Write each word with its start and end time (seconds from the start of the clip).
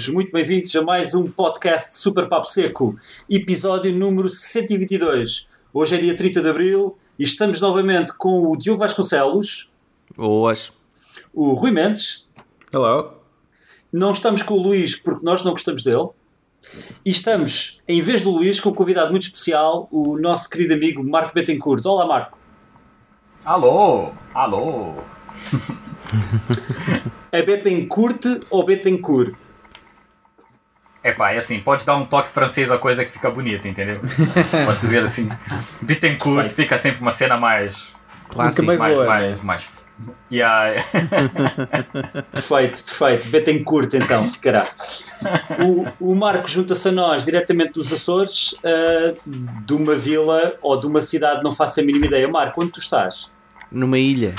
todos, 0.00 0.08
muito 0.08 0.32
bem-vindos 0.32 0.74
a 0.74 0.82
mais 0.82 1.14
um 1.14 1.30
podcast 1.30 1.98
Super 1.98 2.26
Papo 2.26 2.46
Seco, 2.46 2.96
episódio 3.28 3.92
número 3.92 4.30
122. 4.30 5.46
Hoje 5.74 5.94
é 5.94 5.98
dia 5.98 6.16
30 6.16 6.40
de 6.40 6.48
abril 6.48 6.96
e 7.18 7.24
estamos 7.24 7.60
novamente 7.60 8.14
com 8.16 8.50
o 8.50 8.56
Diogo 8.56 8.78
Vasconcelos. 8.78 9.70
Boas. 10.16 10.72
O 11.34 11.52
Rui 11.52 11.70
Mendes. 11.70 12.26
Hello. 12.72 13.12
Não 13.92 14.12
estamos 14.12 14.42
com 14.42 14.54
o 14.54 14.62
Luís 14.62 14.96
porque 14.96 15.22
nós 15.22 15.42
não 15.42 15.52
gostamos 15.52 15.82
dele. 15.82 16.08
E 17.04 17.10
estamos, 17.10 17.82
em 17.86 18.00
vez 18.00 18.22
do 18.22 18.30
Luís, 18.30 18.58
com 18.58 18.70
um 18.70 18.74
convidado 18.74 19.10
muito 19.10 19.24
especial, 19.24 19.86
o 19.90 20.16
nosso 20.18 20.48
querido 20.48 20.72
amigo 20.72 21.04
Marco 21.04 21.34
Bettencourt. 21.34 21.84
Olá, 21.84 22.06
Marco. 22.06 22.38
Alô, 23.44 24.12
alô. 24.32 24.94
é 27.30 27.42
Bettencourt 27.42 28.24
ou 28.50 28.64
Bettencourt? 28.64 29.49
É 31.02 31.12
pá, 31.12 31.32
é 31.32 31.38
assim, 31.38 31.58
pode 31.60 31.86
dar 31.86 31.96
um 31.96 32.04
toque 32.04 32.28
francês 32.28 32.70
a 32.70 32.76
coisa 32.76 33.04
que 33.04 33.10
fica 33.10 33.30
bonita, 33.30 33.66
entendeu? 33.66 33.96
pode 34.66 34.80
dizer 34.80 35.02
assim, 35.02 35.28
Bittencourt 35.80 36.50
fica 36.50 36.76
sempre 36.76 37.00
uma 37.00 37.10
cena 37.10 37.36
mais... 37.36 37.92
Clássico. 38.28 38.66
Mais, 38.66 38.78
boa, 38.78 39.06
mais, 39.06 39.36
né? 39.36 39.40
mais, 39.42 39.68
Yeah. 40.30 40.84
perfeito, 42.30 42.84
perfeito. 42.84 43.28
Bettencourt 43.28 43.92
então 43.94 44.28
ficará. 44.28 44.66
O, 45.58 46.12
o 46.12 46.14
Marco 46.14 46.48
junta-se 46.48 46.88
a 46.88 46.92
nós 46.92 47.24
diretamente 47.24 47.72
dos 47.72 47.92
Açores, 47.92 48.52
uh, 48.64 49.16
de 49.26 49.74
uma 49.74 49.96
vila 49.96 50.54
ou 50.62 50.78
de 50.78 50.86
uma 50.86 51.02
cidade, 51.02 51.42
não 51.42 51.52
faço 51.52 51.80
a 51.80 51.82
mínima 51.82 52.06
ideia. 52.06 52.28
Marco, 52.28 52.62
onde 52.62 52.72
tu 52.72 52.78
estás? 52.78 53.32
Numa 53.70 53.98
ilha. 53.98 54.34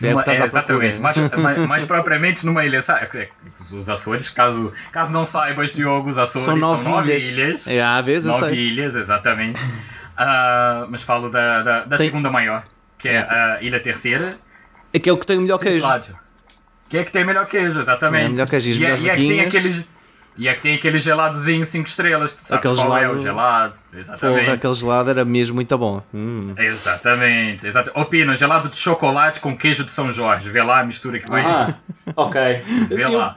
Numa, 0.00 0.22
é, 0.26 0.44
exatamente, 0.44 0.98
mais, 0.98 1.16
mais, 1.68 1.84
propriamente 1.84 2.46
numa 2.46 2.64
ilha. 2.64 2.80
Sabe? 2.80 3.28
Os 3.72 3.88
Açores, 3.88 4.30
caso, 4.30 4.72
caso 4.90 5.12
não 5.12 5.24
saibas, 5.24 5.72
Diogo, 5.72 6.08
os 6.08 6.18
Açores 6.18 6.46
são 6.46 6.56
nove, 6.56 6.82
são 6.82 6.92
nove 6.92 7.10
ilhas. 7.10 7.24
ilhas. 7.24 7.68
É, 7.68 7.82
às 7.82 8.04
vezes 8.04 8.26
nove 8.26 8.54
ilhas, 8.56 8.96
exatamente. 8.96 9.60
Uh, 9.60 10.86
mas 10.90 11.02
falo 11.02 11.28
da, 11.28 11.62
da, 11.62 11.84
da 11.84 11.96
Tem... 11.96 12.06
segunda 12.06 12.30
maior, 12.30 12.64
que 12.98 13.08
é 13.08 13.18
a 13.18 13.58
Ilha 13.60 13.80
Terceira. 13.80 14.38
É 14.92 14.98
que 14.98 15.08
é 15.08 15.12
o 15.12 15.18
que 15.18 15.26
tem 15.26 15.38
o 15.38 15.42
melhor 15.42 15.58
queijo. 15.58 15.86
Que 16.88 16.98
é 16.98 17.04
que 17.04 17.12
tem 17.12 17.24
melhor 17.24 17.46
queijo, 17.46 17.78
exatamente. 17.78 18.26
É, 18.26 18.28
melhor 18.30 18.48
queijo, 18.48 18.70
e, 18.70 18.84
é, 18.84 18.98
e 18.98 19.08
é 19.08 19.16
que 19.16 19.28
tem 19.28 19.40
aqueles. 19.40 19.84
E 20.38 20.48
é 20.48 20.54
que 20.54 20.62
tem 20.62 20.74
aquele 20.74 20.98
geladozinho 20.98 21.64
5 21.64 21.86
estrelas, 21.88 22.32
que 22.32 22.38
tu 22.38 22.44
sabes 22.44 22.58
aquele 22.58 22.74
qual 22.74 22.86
gelado... 22.98 23.04
é 23.04 23.16
o 23.16 23.18
gelado. 23.18 23.74
Exatamente. 23.92 24.40
Porra, 24.40 24.54
aquele 24.54 24.74
gelado 24.74 25.10
era 25.10 25.24
mesmo 25.24 25.54
muito 25.56 25.76
bom. 25.76 26.02
Hum. 26.14 26.54
Exatamente. 26.56 27.66
exatamente. 27.66 28.00
Opina, 28.00 28.34
gelado 28.36 28.68
de 28.68 28.76
chocolate 28.76 29.40
com 29.40 29.56
queijo 29.56 29.84
de 29.84 29.90
São 29.90 30.10
Jorge. 30.10 30.48
Vê 30.50 30.62
lá 30.62 30.80
a 30.80 30.84
mistura 30.84 31.18
que 31.18 31.28
vai. 31.28 31.44
Ah, 31.44 31.74
ok. 32.16 32.40
Vê 32.88 33.04
Eu, 33.04 33.18
lá. 33.18 33.36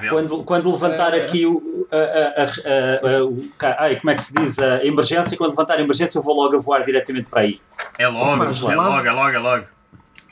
Vê 0.00 0.08
quando, 0.08 0.44
quando 0.44 0.70
levantar 0.70 1.14
É. 1.14 1.22
aqui 1.24 1.44
o. 1.46 1.86
A, 1.90 1.96
a, 1.96 3.18
a, 3.18 3.24
o 3.24 3.48
ai, 3.78 3.96
como 3.96 4.10
é 4.10 4.14
que 4.14 4.22
se 4.22 4.34
diz? 4.34 4.58
A 4.58 4.84
emergência, 4.84 5.36
quando 5.36 5.50
levantar 5.50 5.78
a 5.78 5.80
emergência, 5.80 6.18
eu 6.18 6.22
vou 6.22 6.36
logo 6.36 6.56
a 6.56 6.60
voar 6.60 6.84
diretamente 6.84 7.26
para 7.30 7.40
aí. 7.40 7.58
É 7.98 8.06
logo, 8.06 8.34
Opa, 8.34 8.44
é 8.44 8.74
logo, 8.76 9.06
é 9.06 9.10
logo, 9.10 9.30
é 9.30 9.38
logo. 9.38 9.64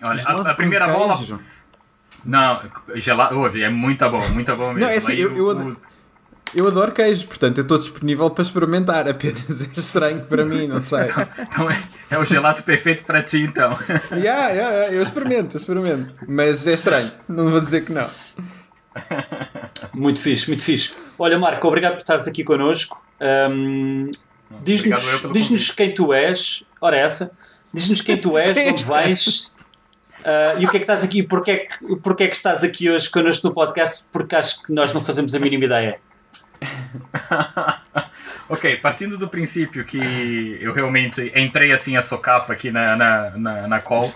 Olha, 0.04 0.22
a, 0.22 0.54
primeira 0.54 0.86
bola. 0.86 1.16
queijo. 1.16 1.40
Não, 2.26 2.60
gelado. 2.96 3.38
Ouve, 3.38 3.62
é 3.62 3.68
muito 3.68 4.08
bom, 4.10 4.28
muito 4.30 4.54
bom 4.56 4.68
mesmo. 4.72 4.80
Não, 4.80 4.88
é 4.88 4.96
assim, 4.96 5.12
Aí 5.12 5.20
eu- 5.20 5.36
eu 5.36 5.50
adoro- 5.50 5.76
Eu 6.54 6.66
adoro 6.68 6.92
queijo, 6.92 7.26
portanto 7.26 7.58
eu 7.58 7.62
estou 7.62 7.76
disponível 7.78 8.30
para 8.30 8.42
experimentar. 8.44 9.06
Apenas 9.10 9.60
é 9.62 9.68
estranho 9.78 10.22
para 10.22 10.44
mim, 10.44 10.66
não 10.68 10.80
sei. 10.80 11.06
Então 11.38 11.70
é, 11.70 11.82
é 12.10 12.18
o 12.18 12.24
gelato 12.24 12.62
perfeito 12.62 13.02
para 13.04 13.22
ti, 13.22 13.38
então. 13.42 13.70
yeah, 14.12 14.48
yeah, 14.50 14.70
yeah, 14.76 14.94
eu 14.94 15.02
experimento, 15.02 15.56
eu 15.56 15.60
experimento. 15.60 16.14
Mas 16.26 16.66
é 16.66 16.72
estranho, 16.74 17.10
não 17.28 17.50
vou 17.50 17.60
dizer 17.60 17.84
que 17.84 17.92
não. 17.92 18.08
Muito 19.92 20.20
fixe, 20.20 20.46
muito 20.48 20.62
fixe. 20.62 20.92
Olha, 21.18 21.38
Marco, 21.38 21.66
obrigado 21.68 21.92
por 21.94 21.98
estares 22.00 22.26
aqui 22.26 22.42
connosco. 22.44 23.04
Um, 23.50 24.10
Diz-nos 24.62 25.02
diz 25.32 25.70
quem 25.72 25.92
tu 25.92 26.12
és. 26.14 26.62
Ora, 26.80 26.96
essa. 26.96 27.32
Diz-nos 27.74 28.00
quem 28.00 28.16
tu 28.16 28.38
és, 28.38 28.54
de 28.56 28.60
onde 28.70 28.84
vens. 28.84 29.52
Uh, 30.26 30.58
e 30.60 30.66
o 30.66 30.70
que 30.70 30.76
é 30.76 30.80
que 30.80 30.84
estás 30.84 31.04
aqui? 31.04 31.22
Porquê 31.22 31.50
é 31.50 31.56
que, 31.58 31.96
porquê 31.96 32.24
é 32.24 32.28
que 32.28 32.36
estás 32.36 32.64
aqui 32.64 32.90
hoje 32.90 33.08
connosco 33.08 33.46
no 33.46 33.54
podcast? 33.54 34.06
Porque 34.12 34.34
acho 34.34 34.62
que 34.62 34.72
nós 34.72 34.92
não 34.92 35.00
fazemos 35.00 35.34
a 35.34 35.38
mínima 35.38 35.64
ideia. 35.64 35.98
ok, 38.48 38.76
partindo 38.76 39.16
do 39.18 39.28
princípio 39.28 39.84
que 39.84 40.58
eu 40.60 40.72
realmente 40.72 41.32
entrei 41.34 41.72
assim 41.72 41.96
a 41.96 42.02
socapa 42.02 42.52
aqui 42.52 42.70
na, 42.70 42.96
na, 42.96 43.30
na, 43.30 43.68
na 43.68 43.80
call. 43.80 44.12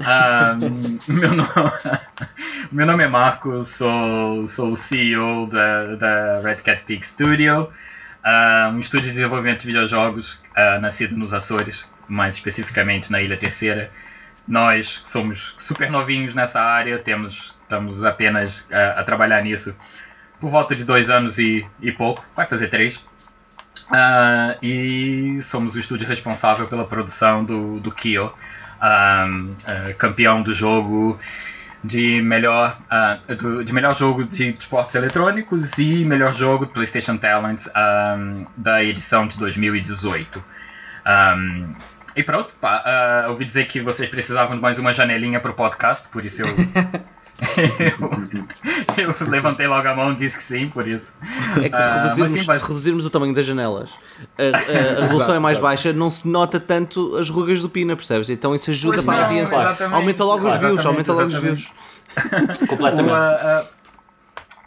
Um, 0.00 0.98
meu, 1.12 1.32
nome, 1.34 1.50
meu 2.72 2.86
nome 2.86 3.04
é 3.04 3.08
Marcos, 3.08 3.68
sou, 3.68 4.46
sou 4.46 4.70
o 4.70 4.76
CEO 4.76 5.46
da, 5.46 5.94
da 5.96 6.40
Red 6.40 6.56
Cat 6.56 6.82
Peak 6.84 7.04
Studio, 7.04 7.68
um 8.72 8.78
estúdio 8.78 9.08
de 9.08 9.14
desenvolvimento 9.14 9.60
de 9.60 9.66
videojogos 9.66 10.34
uh, 10.56 10.80
nascido 10.80 11.16
nos 11.16 11.34
Açores, 11.34 11.86
mais 12.08 12.34
especificamente 12.34 13.10
na 13.12 13.20
Ilha 13.20 13.36
Terceira. 13.36 13.90
Nós 14.46 15.02
somos 15.04 15.54
super 15.58 15.90
novinhos 15.90 16.34
nessa 16.34 16.60
área, 16.60 16.98
temos, 16.98 17.54
estamos 17.62 18.04
apenas 18.04 18.60
uh, 18.62 18.98
a 18.98 19.04
trabalhar 19.04 19.42
nisso 19.42 19.74
por 20.40 20.50
volta 20.50 20.74
de 20.74 20.84
dois 20.84 21.10
anos 21.10 21.38
e, 21.38 21.66
e 21.80 21.92
pouco, 21.92 22.24
vai 22.34 22.46
fazer 22.46 22.68
três. 22.68 22.96
Uh, 23.90 24.56
e 24.62 25.42
somos 25.42 25.74
o 25.74 25.78
estúdio 25.78 26.06
responsável 26.06 26.66
pela 26.66 26.84
produção 26.84 27.44
do, 27.44 27.80
do 27.80 27.90
Kyo, 27.90 28.32
um, 28.82 29.50
uh, 29.50 29.94
campeão 29.98 30.42
do 30.42 30.54
jogo 30.54 31.18
de 31.82 32.22
melhor, 32.22 32.78
uh, 32.86 33.34
do, 33.34 33.64
de 33.64 33.72
melhor 33.72 33.94
jogo 33.94 34.24
de 34.24 34.48
esportes 34.48 34.94
eletrônicos 34.94 35.76
e 35.78 36.04
melhor 36.04 36.32
jogo 36.32 36.66
de 36.66 36.72
PlayStation 36.72 37.16
Talent 37.16 37.66
um, 37.66 38.46
da 38.56 38.82
edição 38.84 39.26
de 39.26 39.36
2018. 39.38 40.42
Um, 41.06 41.74
e 42.20 42.24
pronto, 42.24 42.52
pá, 42.60 43.24
uh, 43.26 43.30
ouvi 43.30 43.44
dizer 43.44 43.66
que 43.66 43.80
vocês 43.80 44.08
precisavam 44.08 44.56
de 44.56 44.62
mais 44.62 44.78
uma 44.78 44.92
janelinha 44.92 45.40
para 45.40 45.50
o 45.50 45.54
podcast, 45.54 46.06
por 46.08 46.24
isso 46.24 46.42
eu, 46.42 46.46
eu, 48.96 49.14
eu 49.20 49.28
levantei 49.28 49.66
logo 49.66 49.86
a 49.88 49.94
mão 49.94 50.12
e 50.12 50.14
disse 50.14 50.36
que 50.36 50.42
sim, 50.42 50.68
por 50.68 50.86
isso. 50.86 51.12
É 51.62 51.68
que 51.68 51.76
se 51.76 51.82
Ah, 51.82 52.02
reduzirmos, 52.02 52.40
sim, 52.40 52.46
vai- 52.46 52.58
se 52.58 52.66
reduzirmos 52.66 53.06
o 53.06 53.10
tamanho 53.10 53.34
das 53.34 53.46
janelas, 53.46 53.90
a, 54.38 54.42
a- 54.42 54.98
a 54.98 55.00
resolução 55.08 55.34
é 55.34 55.38
mais 55.38 55.58
baixa, 55.58 55.92
não 55.92 56.10
se 56.10 56.26
nota 56.28 56.60
tanto 56.60 57.16
as 57.16 57.28
rugas 57.30 57.62
do 57.62 57.68
Pina, 57.68 57.96
percebes? 57.96 58.28
Então 58.30 58.54
isso 58.54 58.70
ajuda 58.70 58.94
Pois 58.96 59.06
para 59.06 59.22
a 59.22 59.24
audiência. 59.26 59.56
exatamente. 59.56 59.94
Aumenta 59.96 60.24
logo 60.24 60.46
os 60.48 60.56
views, 60.56 60.84
aumenta 60.86 61.12
logo 61.12 61.26
os 61.28 61.34
exatamente. 61.34 61.72
views. 62.54 62.58
Completamente. 62.68 63.12
Uma, 63.12 63.60
uh, 63.62 63.66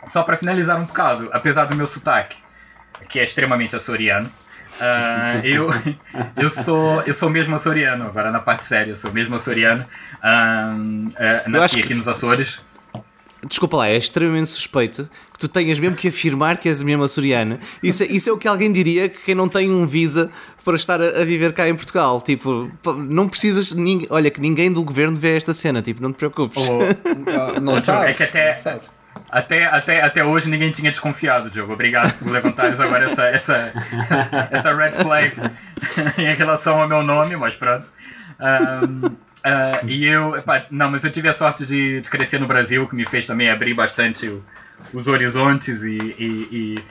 só 0.09 0.23
para 0.23 0.37
finalizar 0.37 0.77
um 0.79 0.85
bocado, 0.85 1.29
apesar 1.31 1.65
do 1.65 1.75
meu 1.75 1.85
sotaque, 1.85 2.37
que 3.07 3.19
é 3.19 3.23
extremamente 3.23 3.75
açoriano, 3.75 4.31
uh, 4.79 5.45
eu, 5.45 5.69
eu, 6.37 6.49
sou, 6.49 7.01
eu 7.03 7.13
sou 7.13 7.29
mesmo 7.29 7.55
açoriano, 7.55 8.05
agora 8.05 8.31
na 8.31 8.39
parte 8.39 8.65
séria, 8.65 8.91
eu 8.91 8.95
sou 8.95 9.11
mesmo 9.11 9.35
açoriano, 9.35 9.83
uh, 9.83 11.09
acho 11.17 11.49
nasci 11.49 11.75
que- 11.77 11.83
aqui 11.83 11.93
nos 11.93 12.07
Açores. 12.07 12.59
Desculpa 13.45 13.75
lá, 13.75 13.89
é 13.89 13.97
extremamente 13.97 14.49
suspeito 14.51 15.09
que 15.33 15.39
tu 15.39 15.49
tenhas 15.49 15.77
mesmo 15.77 15.97
que 15.97 16.07
afirmar 16.07 16.57
que 16.59 16.69
és 16.69 16.81
mesmo 16.81 17.03
açoriana. 17.03 17.59
Isso, 17.83 18.01
é- 18.03 18.05
isso 18.05 18.29
é 18.29 18.31
o 18.31 18.37
que 18.37 18.47
alguém 18.47 18.71
diria 18.71 19.09
que 19.09 19.19
quem 19.19 19.35
não 19.35 19.49
tem 19.49 19.69
um 19.69 19.85
visa 19.85 20.31
para 20.63 20.77
estar 20.77 21.01
a, 21.01 21.07
a 21.21 21.25
viver 21.25 21.51
cá 21.51 21.67
em 21.67 21.75
Portugal. 21.75 22.21
Tipo, 22.21 22.71
não 23.05 23.27
precisas. 23.27 23.73
nin- 23.73 24.07
olha, 24.09 24.31
que 24.31 24.39
ninguém 24.39 24.71
do 24.71 24.81
governo 24.81 25.17
vê 25.17 25.35
esta 25.35 25.53
cena, 25.53 25.81
tipo, 25.81 26.01
não 26.01 26.13
te 26.13 26.15
preocupes. 26.15 26.65
Ou- 26.69 26.79
Ah, 26.83 27.59
Não 27.59 27.75
É 27.75 27.81
sabes? 27.81 28.15
que 28.15 28.23
até- 28.23 28.55
não 28.55 28.61
sabes. 28.61 28.87
Até, 29.33 29.65
até, 29.65 30.01
até 30.03 30.23
hoje 30.23 30.47
ninguém 30.47 30.71
tinha 30.71 30.91
desconfiado, 30.91 31.49
Diogo. 31.49 31.73
Obrigado 31.73 32.13
por 32.19 32.31
levantares 32.31 32.79
agora 32.79 33.05
essa, 33.05 33.23
essa, 33.25 33.73
essa 34.51 34.75
red 34.75 34.91
flag 34.91 35.33
em 36.19 36.33
relação 36.35 36.79
ao 36.79 36.87
meu 36.87 37.01
nome, 37.01 37.35
mas 37.35 37.55
pronto. 37.55 37.87
Ahm, 38.39 39.15
ah, 39.43 39.79
e 39.87 40.05
eu, 40.05 40.35
não, 40.69 40.91
mas 40.91 41.03
eu 41.03 41.11
tive 41.11 41.29
a 41.29 41.33
sorte 41.33 41.65
de, 41.65 41.99
de 42.01 42.09
crescer 42.11 42.39
no 42.39 42.45
Brasil, 42.45 42.87
que 42.87 42.95
me 42.95 43.05
fez 43.07 43.25
também 43.25 43.49
abrir 43.49 43.73
bastante 43.73 44.27
o- 44.27 44.43
os 44.93 45.07
horizontes 45.07 45.81
e, 45.83 45.97
e- 45.97 46.47
e, 46.51 46.83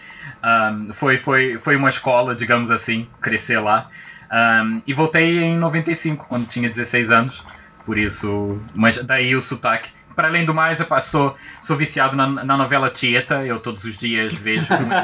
ahm, 0.43 0.91
foi, 0.93 1.19
foi, 1.19 1.59
foi 1.59 1.77
uma 1.77 1.89
escola, 1.91 2.35
digamos 2.35 2.73
assim, 2.73 3.07
crescer 3.21 3.61
lá. 3.61 3.89
Ahm, 4.31 4.81
e 4.85 4.93
voltei 4.93 5.43
em 5.45 5.57
95, 5.59 6.27
quando 6.29 6.49
tinha 6.49 6.69
16 6.69 7.11
anos, 7.13 7.45
por 7.87 7.97
isso, 7.97 8.61
mas 8.75 8.97
daí 9.05 9.37
o 9.37 9.41
sotaque. 9.41 9.91
Para 10.15 10.29
além 10.29 10.45
do 10.45 10.53
mais, 10.55 10.81
epá, 10.81 11.01
sou, 11.01 11.37
sou 11.61 11.77
viciado 11.77 12.17
na, 12.17 12.27
na 12.27 12.57
novela 12.57 12.91
Tieta, 12.91 13.45
eu 13.47 13.59
todos 13.61 13.85
os 13.85 13.97
dias 13.97 14.33
vejo 14.35 14.67
pelo 14.67 14.87
menos, 14.87 15.03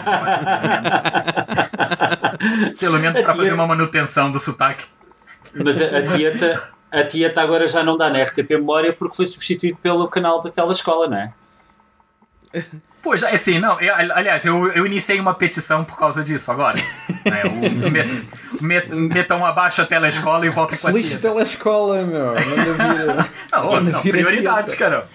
pelo 2.78 2.99
menos 2.99 3.20
para 3.20 3.34
fazer 3.34 3.52
uma 3.52 3.66
manutenção 3.66 4.31
do 4.31 4.38
sotaque. 4.38 4.84
Mas 5.55 5.81
a, 5.81 5.84
a 5.99 6.06
tieta, 6.06 6.62
a 6.93 7.05
tieta 7.05 7.40
agora 7.43 7.66
já 7.66 7.82
não 7.82 7.96
dá 7.96 8.10
na 8.10 8.22
RTP 8.22 8.50
Memória 8.50 8.93
porque 8.93 9.16
foi 9.16 9.26
substituído 9.26 9.78
pelo 9.82 10.06
canal 10.08 10.40
da 10.40 10.50
telescola, 10.50 11.08
não 11.08 11.16
é? 11.16 11.32
Pois, 13.02 13.22
é 13.22 13.34
assim, 13.34 13.58
não, 13.58 13.81
eu- 13.81 13.94
aliás, 13.94 14.44
eu, 14.44 14.69
eu 14.72 14.84
iniciei 14.87 15.20
uma 15.20 15.34
petição 15.34 15.84
por 15.84 15.96
causa 15.99 16.22
disso 16.22 16.50
agora. 16.50 16.76
né, 17.25 17.43
o- 17.44 18.48
met- 18.60 18.93
met- 18.94 19.14
metam 19.14 19.44
abaixo 19.44 19.82
a 19.82 19.87
telescola 19.87 20.44
e 20.46 20.49
voltem 20.49 20.76
com 20.78 20.82
Se 20.82 20.88
a 20.88 20.93
lixe 20.93 21.19
telescola, 21.19 22.02
meu. 22.02 22.34
Manda 22.34 22.72
vir. 23.25 23.31
Não, 23.52 23.72
manda 23.72 23.90
não, 23.90 24.00
vir 24.00 24.08
a 24.10 24.12
prioridades, 24.12 24.75
Tieta. 24.75 24.90
cara. 24.90 25.06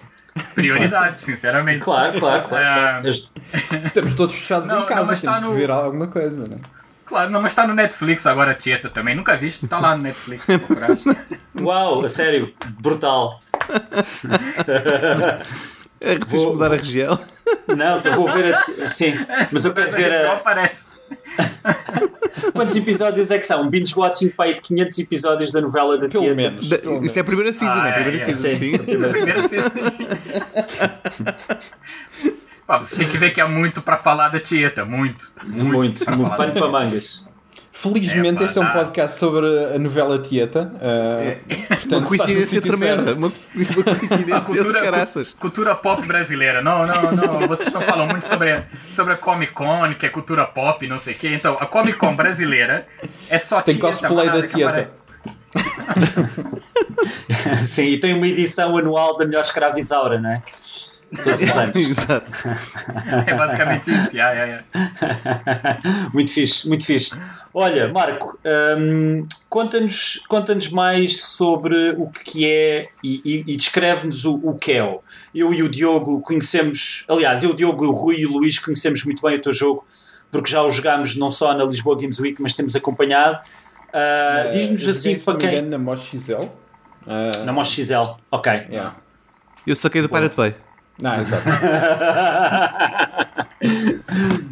Prioridades, 0.56 1.22
sinceramente. 1.22 1.80
Claro, 1.80 2.20
claro, 2.20 2.44
claro. 2.44 2.66
Ah, 2.66 3.02
Estamos 3.86 4.14
todos 4.16 4.34
fechados 4.36 4.68
Não, 4.68 4.78
em 4.78 4.80
não, 4.80 4.86
casa, 4.88 5.12
mas 5.12 5.22
temos 5.22 5.36
tá 5.38 5.42
que 5.44 5.48
no- 5.50 5.56
ver 5.56 5.70
alguma 5.72 6.08
coisa, 6.08 6.48
né? 6.48 6.58
Claro, 7.06 7.30
não, 7.30 7.42
mas 7.42 7.54
tá 7.54 7.68
no 7.68 7.76
Netflix 7.76 8.26
agora 8.26 8.52
a 8.52 8.56
Tieta 8.56 8.90
também. 8.90 9.14
Nunca 9.16 9.36
viste, 9.38 9.68
tá 9.68 9.78
lá 9.78 9.96
no 9.96 10.02
Netflix. 10.04 10.48
Uau, 11.62 12.04
a 12.04 12.08
sério, 12.08 12.52
brutal. 12.80 13.40
É 16.02 16.18
que 16.18 16.26
Vou- 16.28 16.54
mudar 16.54 16.68
a 16.74 16.76
região. 16.76 17.20
Não, 17.68 18.00
então 18.00 18.14
vou 18.14 18.28
ver 18.28 18.56
a. 18.56 18.90
Sim, 18.90 19.14
mas 19.52 19.64
eu 19.66 19.74
quero 19.74 19.92
ver 19.92 20.24
Não 20.24 20.32
a. 20.32 20.36
aparece. 20.38 20.86
Quantos 22.52 22.76
episódios 22.76 23.32
é 23.32 23.38
que 23.38 23.46
são? 23.46 23.62
Um 23.64 23.70
binge 23.70 23.94
watching 23.96 24.30
para 24.30 24.46
aí 24.50 24.54
de 24.56 24.62
500 24.62 25.00
episódios 25.00 25.52
da 25.52 25.62
novela 25.62 25.98
da 25.98 26.10
Pelo 26.10 26.24
Tieta. 26.24 26.36
menos. 26.36 26.68
Da- 26.70 26.78
pelo 26.80 27.04
Isso 27.06 27.18
é 27.18 27.22
a 27.22 27.26
primeira 27.26 27.52
season, 27.52 27.80
Ah, 27.80 27.88
é 27.88 27.90
a 27.90 27.94
primeira 27.94 28.18
é, 28.18 28.20
season, 28.20 28.42
sim. 28.50 28.56
sim. 28.56 28.78
Primeiro 28.84 29.50
season. 29.50 29.70
Pá, 32.66 32.78
vocês 32.80 32.98
têm 32.98 33.08
que 33.10 33.18
ver 33.18 33.34
que 33.34 33.42
há 33.42 33.48
muito 33.48 33.82
pra 33.82 33.98
falar 33.98 34.30
da 34.30 34.40
Tieta. 34.40 34.86
Muito. 34.86 35.32
Muito, 35.44 35.72
muito 35.74 36.06
falar 36.06 36.36
pano 36.38 36.54
para 36.54 36.68
mangas. 36.70 37.28
Felizmente 37.84 38.36
Epá, 38.38 38.46
este 38.46 38.58
é 38.58 38.62
um 38.62 38.66
tá. 38.66 38.72
podcast 38.72 39.18
sobre 39.20 39.46
a 39.76 39.78
novela 39.80 40.18
Tieta. 40.20 40.72
uh, 40.76 41.68
portanto, 41.68 41.92
Uma 41.98 42.08
coincidência 42.08 42.62
tremenda. 42.62 43.14
Uma, 43.14 43.28
uma 43.54 43.66
A 43.92 43.96
coincidência 43.96 44.40
de 44.40 44.46
cultura, 44.46 44.82
caraças. 44.82 45.34
cu- 45.34 45.40
cultura 45.40 45.76
pop 45.76 46.08
brasileira. 46.08 46.62
Não, 46.62 46.86
não, 46.88 47.12
não. 47.12 47.48
Vocês 47.48 47.72
não 47.72 47.82
falam 47.82 48.08
muito 48.08 48.26
sobre, 48.26 48.64
sobre 48.92 49.14
a 49.14 49.18
Comic 49.18 49.54
Con, 49.54 49.94
que 50.00 50.06
é 50.06 50.10
cultura 50.10 50.46
pop, 50.46 50.88
não 50.88 50.98
sei 50.98 51.14
o 51.14 51.18
quê. 51.18 51.30
Então, 51.36 51.58
a 51.60 51.66
Comic 51.66 51.98
Con 51.98 52.16
brasileira 52.16 52.88
é 53.30 53.38
só 53.38 53.62
Tem 53.62 53.76
Tieta, 53.76 53.88
cosplay 53.88 54.30
da. 54.30 54.48
Tieta. 54.48 54.90
Sim, 57.66 57.84
e 57.90 58.00
tem 58.00 58.14
uma 58.14 58.28
edição 58.28 58.76
anual 58.78 59.18
da 59.18 59.26
melhor 59.26 59.42
escravizaura, 59.42 60.20
não 60.20 60.30
é? 60.32 60.42
Todos 61.22 61.42
os 61.42 61.56
anos. 61.56 61.76
Exato. 61.90 62.32
É 63.28 63.34
basicamente 63.36 63.92
isso. 63.92 64.16
Yeah, 64.16 64.32
yeah, 64.34 64.64
yeah. 64.74 66.10
muito 66.14 66.32
fixe, 66.32 66.68
muito 66.68 66.86
fixe. 66.86 67.18
Olha, 67.54 67.88
Marco, 67.92 68.40
hum, 68.78 69.28
conta-nos 69.50 70.22
conta 70.28 70.58
mais 70.72 71.22
sobre 71.22 71.92
o 71.98 72.10
que 72.10 72.46
é 72.50 72.88
e, 73.04 73.22
e- 73.24 73.44
e 73.54 73.58
descreve-nos 73.58 74.26
o, 74.26 74.36
o 74.36 74.56
que 74.56 74.72
é. 74.74 75.00
Eu 75.36 75.54
e 75.54 75.62
o 75.62 75.70
Diogo 75.70 76.22
conhecemos, 76.22 77.06
aliás, 77.08 77.44
eu, 77.44 77.52
o 77.52 77.56
Diogo, 77.56 77.86
o 77.86 77.92
Rui 77.92 78.18
e 78.20 78.26
o 78.26 78.32
Luís 78.32 78.58
conhecemos 78.60 79.04
muito 79.04 79.22
bem 79.22 79.36
o 79.36 79.42
teu 79.42 79.54
jogo, 79.54 79.86
porque 80.32 80.50
já 80.50 80.64
o 80.64 80.72
jogámos 80.72 81.16
não 81.16 81.30
só 81.30 81.54
na 81.56 81.64
Lisboa 81.64 81.96
Games 81.96 82.20
Week, 82.20 82.42
mas 82.42 82.54
temos 82.56 82.76
acompanhado. 82.76 83.40
Ah, 83.94 84.46
Uh, 84.48 84.50
Diz-nos 84.52 84.88
assim 84.88 85.20
para 85.20 85.38
quem. 85.38 85.62
na 85.62 85.78
Mosh 85.78 86.10
XL. 86.10 86.34
Uh, 87.06 87.46
Na 87.46 87.54
Mosh 87.54 87.70
XL, 87.70 88.16
ok. 88.32 88.52
yeah. 88.72 88.96
Eu 89.68 89.76
saquei 89.76 90.02
do 90.02 90.10
Pirate 90.10 90.36
Bay. 90.36 90.56
Não, 91.00 91.16
exato. 91.20 91.44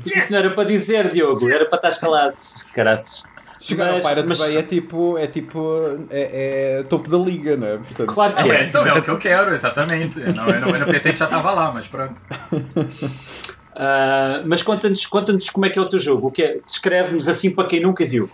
Isso 0.06 0.32
não 0.32 0.40
era 0.40 0.50
para 0.52 0.64
dizer, 0.68 1.10
Diogo, 1.10 1.50
era 1.50 1.66
para 1.66 1.88
estar 1.88 2.00
calado. 2.02 2.36
Caraças. 2.74 3.24
Chegar 3.60 3.92
Mas- 3.94 4.04
ao 4.06 4.10
Pirate 4.10 4.28
mas- 4.28 4.40
Bay 4.40 4.58
é 4.58 4.64
tipo, 4.64 5.18
é 5.20 5.28
tipo, 5.28 6.08
é, 6.10 6.80
é 6.80 6.84
topo 6.84 7.08
da 7.10 7.18
liga, 7.18 7.56
não 7.56 7.68
é? 7.68 7.78
Portanto, 7.78 8.12
Claro 8.14 8.34
que 8.34 8.52
É, 8.52 8.56
é. 8.56 8.64
então 8.66 8.88
é 8.88 8.94
o 8.98 9.04
que 9.04 9.10
eu 9.12 9.20
quero, 9.20 9.54
exatamente. 9.54 10.20
Eu 10.20 10.34
não, 10.34 10.48
eu 10.50 10.60
não, 10.62 10.70
eu 10.70 10.80
não 10.80 10.88
pensei 10.88 11.12
que 11.12 11.20
já 11.20 11.26
estava 11.26 11.52
lá, 11.52 11.72
mas 11.72 11.88
pronto. 11.88 12.16
Ah, 13.74 14.44
mas 14.46 14.62
conta-nos 14.62 15.06
conta 15.06 15.34
como 15.54 15.66
é 15.66 15.70
que 15.70 15.80
é 15.80 15.82
o 15.82 15.90
teu 15.90 15.98
jogo. 15.98 16.28
O 16.28 16.32
que 16.32 16.44
é? 16.44 16.60
Descreve-nos 16.68 17.30
assim 17.30 17.56
para 17.56 17.66
quem 17.68 17.80
nunca 17.80 18.06
viu. 18.06 18.30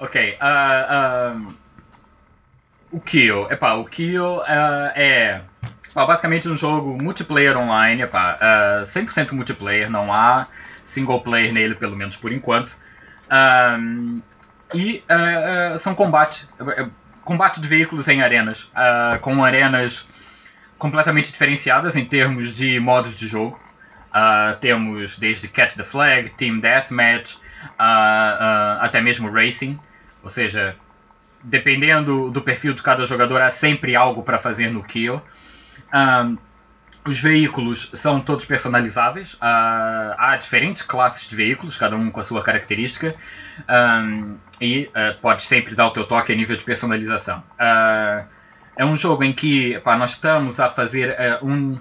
Ok. 0.00 0.36
ah, 0.40 0.86
ah, 1.38 1.52
o 2.90 3.00
Kill. 3.00 3.46
Epá, 3.50 3.74
o 3.74 3.84
Kill 3.84 4.40
ah, 4.42 4.92
é 4.96 5.40
pá, 5.94 6.06
basicamente 6.06 6.48
um 6.48 6.56
jogo 6.56 6.96
multiplayer 7.00 7.56
online. 7.56 8.02
Epá, 8.02 8.38
ah, 8.40 8.82
100% 8.84 9.32
multiplayer, 9.32 9.90
não 9.90 10.12
há 10.12 10.46
single 10.84 11.20
player 11.20 11.52
nele, 11.52 11.74
pelo 11.74 11.96
menos 11.96 12.16
por 12.16 12.32
enquanto. 12.32 12.76
Ah, 13.28 13.78
e 14.74 15.02
ah, 15.08 15.76
são 15.78 15.94
combate, 15.94 16.46
eh, 16.60 16.86
combate 17.24 17.60
de 17.60 17.68
veículos 17.68 18.08
em 18.08 18.22
arenas, 18.22 18.70
ah, 18.74 19.18
com 19.20 19.44
arenas 19.44 20.06
completamente 20.78 21.30
diferenciadas 21.30 21.96
em 21.96 22.04
termos 22.04 22.54
de 22.54 22.78
modos 22.80 23.14
de 23.14 23.26
jogo. 23.26 23.60
Ah, 24.12 24.56
temos 24.60 25.18
desde 25.18 25.48
Catch 25.48 25.74
the 25.74 25.84
Flag, 25.84 26.30
Team 26.30 26.60
Deathmatch, 26.60 27.36
até 28.80 29.00
mesmo 29.00 29.30
Racing. 29.30 29.78
Ou 30.22 30.28
seja, 30.28 30.76
dependendo 31.42 32.30
do 32.30 32.42
perfil 32.42 32.74
de 32.74 32.82
cada 32.82 33.04
jogador, 33.04 33.40
há 33.40 33.50
sempre 33.50 33.96
algo 33.96 34.22
para 34.22 34.38
fazer 34.38 34.70
no 34.70 34.82
kill. 34.82 35.22
Ah, 35.92 36.32
os 37.04 37.18
veículos 37.18 37.90
são 37.94 38.20
todos 38.20 38.44
personalizáveis. 38.44 39.36
Ah, 39.40 40.14
há 40.18 40.36
diferentes 40.36 40.82
classes 40.82 41.28
de 41.28 41.34
veículos, 41.34 41.76
cada 41.76 41.96
um 41.96 42.10
com 42.10 42.20
a 42.20 42.22
sua 42.22 42.42
característica. 42.42 43.14
Ah, 43.66 44.02
e 44.60 44.90
ah, 44.94 45.16
podes 45.20 45.46
sempre 45.46 45.74
dar 45.74 45.86
o 45.86 45.90
teu 45.90 46.04
toque 46.04 46.32
a 46.32 46.36
nível 46.36 46.56
de 46.56 46.64
personalização. 46.64 47.42
Ah, 47.58 48.26
é 48.76 48.84
um 48.84 48.96
jogo 48.96 49.24
em 49.24 49.32
que 49.32 49.78
pá, 49.80 49.96
nós 49.96 50.10
estamos 50.10 50.60
a 50.60 50.68
fazer 50.68 51.18
ah, 51.18 51.38
um. 51.42 51.78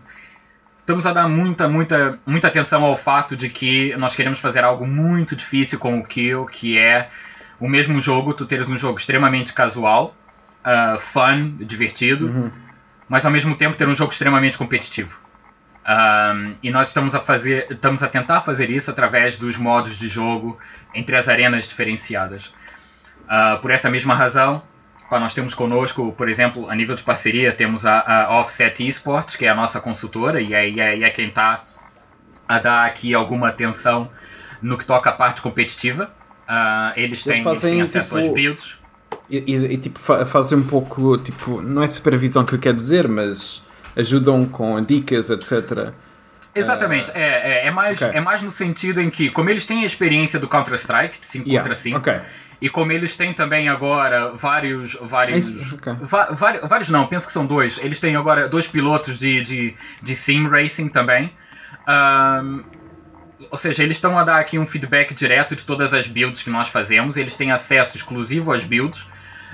Estamos 0.80 1.06
a 1.06 1.14
dar 1.14 1.28
muita, 1.28 1.68
muita, 1.68 2.20
muita 2.26 2.48
atenção 2.48 2.84
ao 2.84 2.96
fato 2.96 3.36
de 3.36 3.48
que 3.48 3.96
nós 3.98 4.16
queremos 4.16 4.40
fazer 4.40 4.64
algo 4.64 4.88
muito 4.88 5.36
difícil 5.36 5.78
com 5.78 6.00
o 6.00 6.04
Kill, 6.04 6.46
que 6.46 6.80
é 6.80 7.10
o 7.60 7.68
mesmo 7.68 8.00
jogo, 8.02 8.34
tu 8.34 8.46
teres 8.46 8.68
um 8.68 8.76
jogo 8.76 8.98
extremamente 8.98 9.54
casual, 9.54 10.16
ah, 10.64 10.96
fun, 10.98 11.58
divertido, 11.60 12.52
mas 13.10 13.26
ao 13.26 13.32
mesmo 13.32 13.56
tempo 13.56 13.76
ter 13.76 13.88
um 13.88 13.94
jogo 13.94 14.14
extremamente 14.14 14.58
competitivo. 14.58 15.20
Um, 15.90 16.56
e 16.62 16.70
nós 16.70 16.90
estamos 16.90 17.16
a 17.16 17.20
fazer, 17.20 17.68
estamos 17.72 18.04
a 18.04 18.08
tentar 18.08 18.42
fazer 18.42 18.70
isso 18.70 18.92
através 18.92 19.38
dos 19.38 19.58
modos 19.58 19.98
de 19.98 20.08
jogo 20.08 20.60
entre 20.94 21.16
as 21.16 21.28
arenas 21.28 21.68
diferenciadas. 21.68 22.54
Ah, 23.28 23.58
por 23.62 23.72
essa 23.72 23.90
mesma 23.90 24.14
razão, 24.14 24.62
nós 25.12 25.34
temos 25.34 25.54
conosco, 25.54 26.12
por 26.14 26.30
exemplo, 26.30 26.70
a 26.70 26.76
nível 26.76 26.96
de 26.96 27.04
parceria, 27.04 27.52
temos 27.52 27.86
a, 27.86 28.00
a 28.00 28.40
Offset 28.40 28.88
Esports, 28.88 29.36
que 29.36 29.46
é 29.46 29.50
a 29.50 29.56
nossa 29.56 29.80
consultora 29.80 30.42
e 30.42 30.54
é, 30.54 30.70
e 30.70 30.80
é, 30.80 30.98
e 30.98 31.04
é 31.04 31.10
quem 31.10 31.30
está 31.30 31.64
a 32.48 32.60
dar 32.60 32.86
aqui 32.86 33.14
alguma 33.14 33.50
atenção 33.50 34.12
no 34.62 34.78
que 34.78 34.86
toca 34.86 35.10
à 35.10 35.14
parte 35.14 35.42
competitiva. 35.42 36.12
Ah, 36.48 36.94
eles, 36.96 37.24
têm, 37.24 37.44
eles 37.44 37.62
têm 37.62 37.82
acesso 37.82 38.16
tipo, 38.16 38.18
às 38.18 38.34
builds. 38.34 38.79
E, 39.30 39.38
e- 39.38 39.74
e, 39.74 39.78
tipo, 39.78 40.00
fa- 40.00 40.26
fazem 40.26 40.58
um 40.58 40.64
pouco, 40.64 41.18
tipo, 41.20 41.62
não 41.62 41.84
é 41.84 41.88
supervisão 41.88 42.44
que 42.44 42.54
eu 42.54 42.60
quero 42.60 42.76
dizer, 42.76 43.08
mas 43.08 43.62
ajudam 43.96 44.46
com 44.46 44.82
dicas, 44.82 45.30
etc. 45.30 45.94
Exatamente, 46.56 47.12
é, 47.12 47.62
é, 47.64 47.68
é, 47.68 47.72
mais, 47.72 48.02
ok. 48.02 48.18
é 48.18 48.20
mais 48.22 48.42
no 48.42 48.50
sentido 48.50 49.00
em 49.00 49.10
que, 49.10 49.30
como 49.30 49.50
eles 49.50 49.66
têm 49.66 49.84
a 49.84 49.86
experiência 49.86 50.40
do 50.40 50.48
Counter-Strike, 50.48 51.20
de 51.20 51.26
5 51.26 51.48
Yeah, 51.48 51.62
contra 51.70 51.80
5, 51.80 51.98
ok. 52.00 52.20
e 52.60 52.70
como 52.70 52.92
eles 52.92 53.16
têm 53.16 53.32
também 53.34 53.70
agora 53.70 54.32
vários. 54.34 54.98
vários, 55.00 55.36
É 55.36 55.60
isso, 55.60 55.76
ok. 55.76 55.94
va- 56.02 56.32
vari- 56.32 56.60
vários 56.68 56.90
não, 56.90 57.06
penso 57.06 57.28
que 57.28 57.32
são 57.32 57.46
dois. 57.46 57.78
Eles 57.78 58.00
têm 58.00 58.16
agora 58.16 58.50
dois 58.50 58.68
pilotos 58.68 59.20
de, 59.20 59.42
de, 59.42 59.76
de 60.02 60.16
sim 60.16 60.48
racing 60.50 60.88
também. 60.90 61.32
Ahm, 61.86 62.64
ou 63.52 63.58
seja, 63.58 63.84
eles 63.84 63.98
estão 63.98 64.18
a 64.18 64.24
dar 64.24 64.40
aqui 64.40 64.58
um 64.60 64.66
feedback 64.66 65.14
direto 65.14 65.56
de 65.56 65.64
todas 65.64 65.94
as 65.94 66.08
builds 66.08 66.42
que 66.42 66.50
nós 66.50 66.68
fazemos, 66.68 67.16
eles 67.16 67.36
têm 67.36 67.52
acesso 67.52 67.96
exclusivo 67.96 68.52
às 68.52 68.66
builds. 68.66 69.06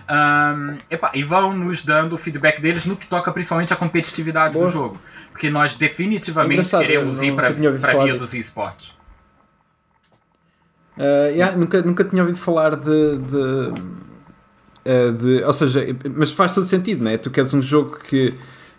Ahm, 0.07 0.77
epá, 0.89 1.12
e 1.15 1.24
vão 1.24 1.55
nos 1.55 1.83
dando 1.83 2.13
o 2.13 2.17
feedback 2.17 2.62
deles 2.62 2.85
no 2.85 2.95
que 2.95 3.07
toca 3.07 3.31
principalmente 3.31 3.74
à 3.74 3.75
competitividade 3.75 4.53
Boa. 4.53 4.67
do 4.67 4.71
jogo. 4.71 5.01
Porque 5.31 5.50
nós 5.50 5.74
definitivamente 5.74 6.69
queremos 6.69 7.21
ir 7.21 7.35
para 7.35 7.50
a 7.50 8.03
via 8.03 8.15
dos 8.15 8.33
esportes. 8.33 8.93
Uh, 10.97 11.27
yeah, 11.31 11.57
nunca, 11.57 11.81
nunca 11.81 12.03
tinha 12.05 12.21
ouvido 12.21 12.38
falar 12.39 12.75
de, 12.77 13.17
de, 13.17 13.35
uh, 14.85 15.12
de- 15.12 15.43
Ou 15.43 15.53
seja, 15.53 15.85
mas 16.15 16.31
faz 16.31 16.53
todo 16.53 16.65
sentido, 16.65 17.03
não 17.03 17.12
é? 17.12 17.17
Tu 17.17 17.29
queres 17.29 17.53
um 17.53 17.62
jogo 17.62 18.00
que, 18.00 18.33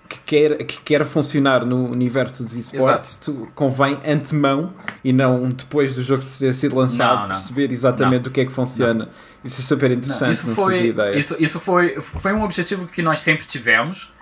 que, 0.08 0.20
quer, 0.20 0.56
que 0.64 0.80
quer 0.80 1.04
funcionar 1.04 1.64
no 1.64 1.90
universo 1.90 2.42
dos 2.42 2.54
esportes, 2.54 3.18
tu 3.18 3.48
convém 3.54 3.98
antemão 4.06 4.72
e 5.04 5.12
não 5.12 5.50
depois 5.50 5.94
do 5.94 6.02
jogo 6.02 6.22
ter 6.38 6.54
sido 6.54 6.76
lançado 6.76 7.14
Não, 7.14 7.22
não. 7.22 7.28
perceber 7.28 7.70
exatamente 7.70 8.28
o 8.28 8.30
que 8.30 8.40
é 8.40 8.44
que 8.44 8.52
funciona. 8.52 9.08
Isso 9.44 9.60
é 9.60 9.64
super 9.64 9.90
interessante, 9.90 10.34
isso 10.34 10.46
não 10.48 10.54
foi, 10.54 10.74
fazia 10.74 10.90
ideia. 10.90 11.18
Isso, 11.18 11.36
isso 11.38 11.60
foi, 11.60 12.00
foi 12.00 12.32
um 12.32 12.42
objetivo 12.42 12.86
que 12.86 13.02
nós 13.02 13.20
sempre 13.20 13.46
tivemos. 13.46 14.12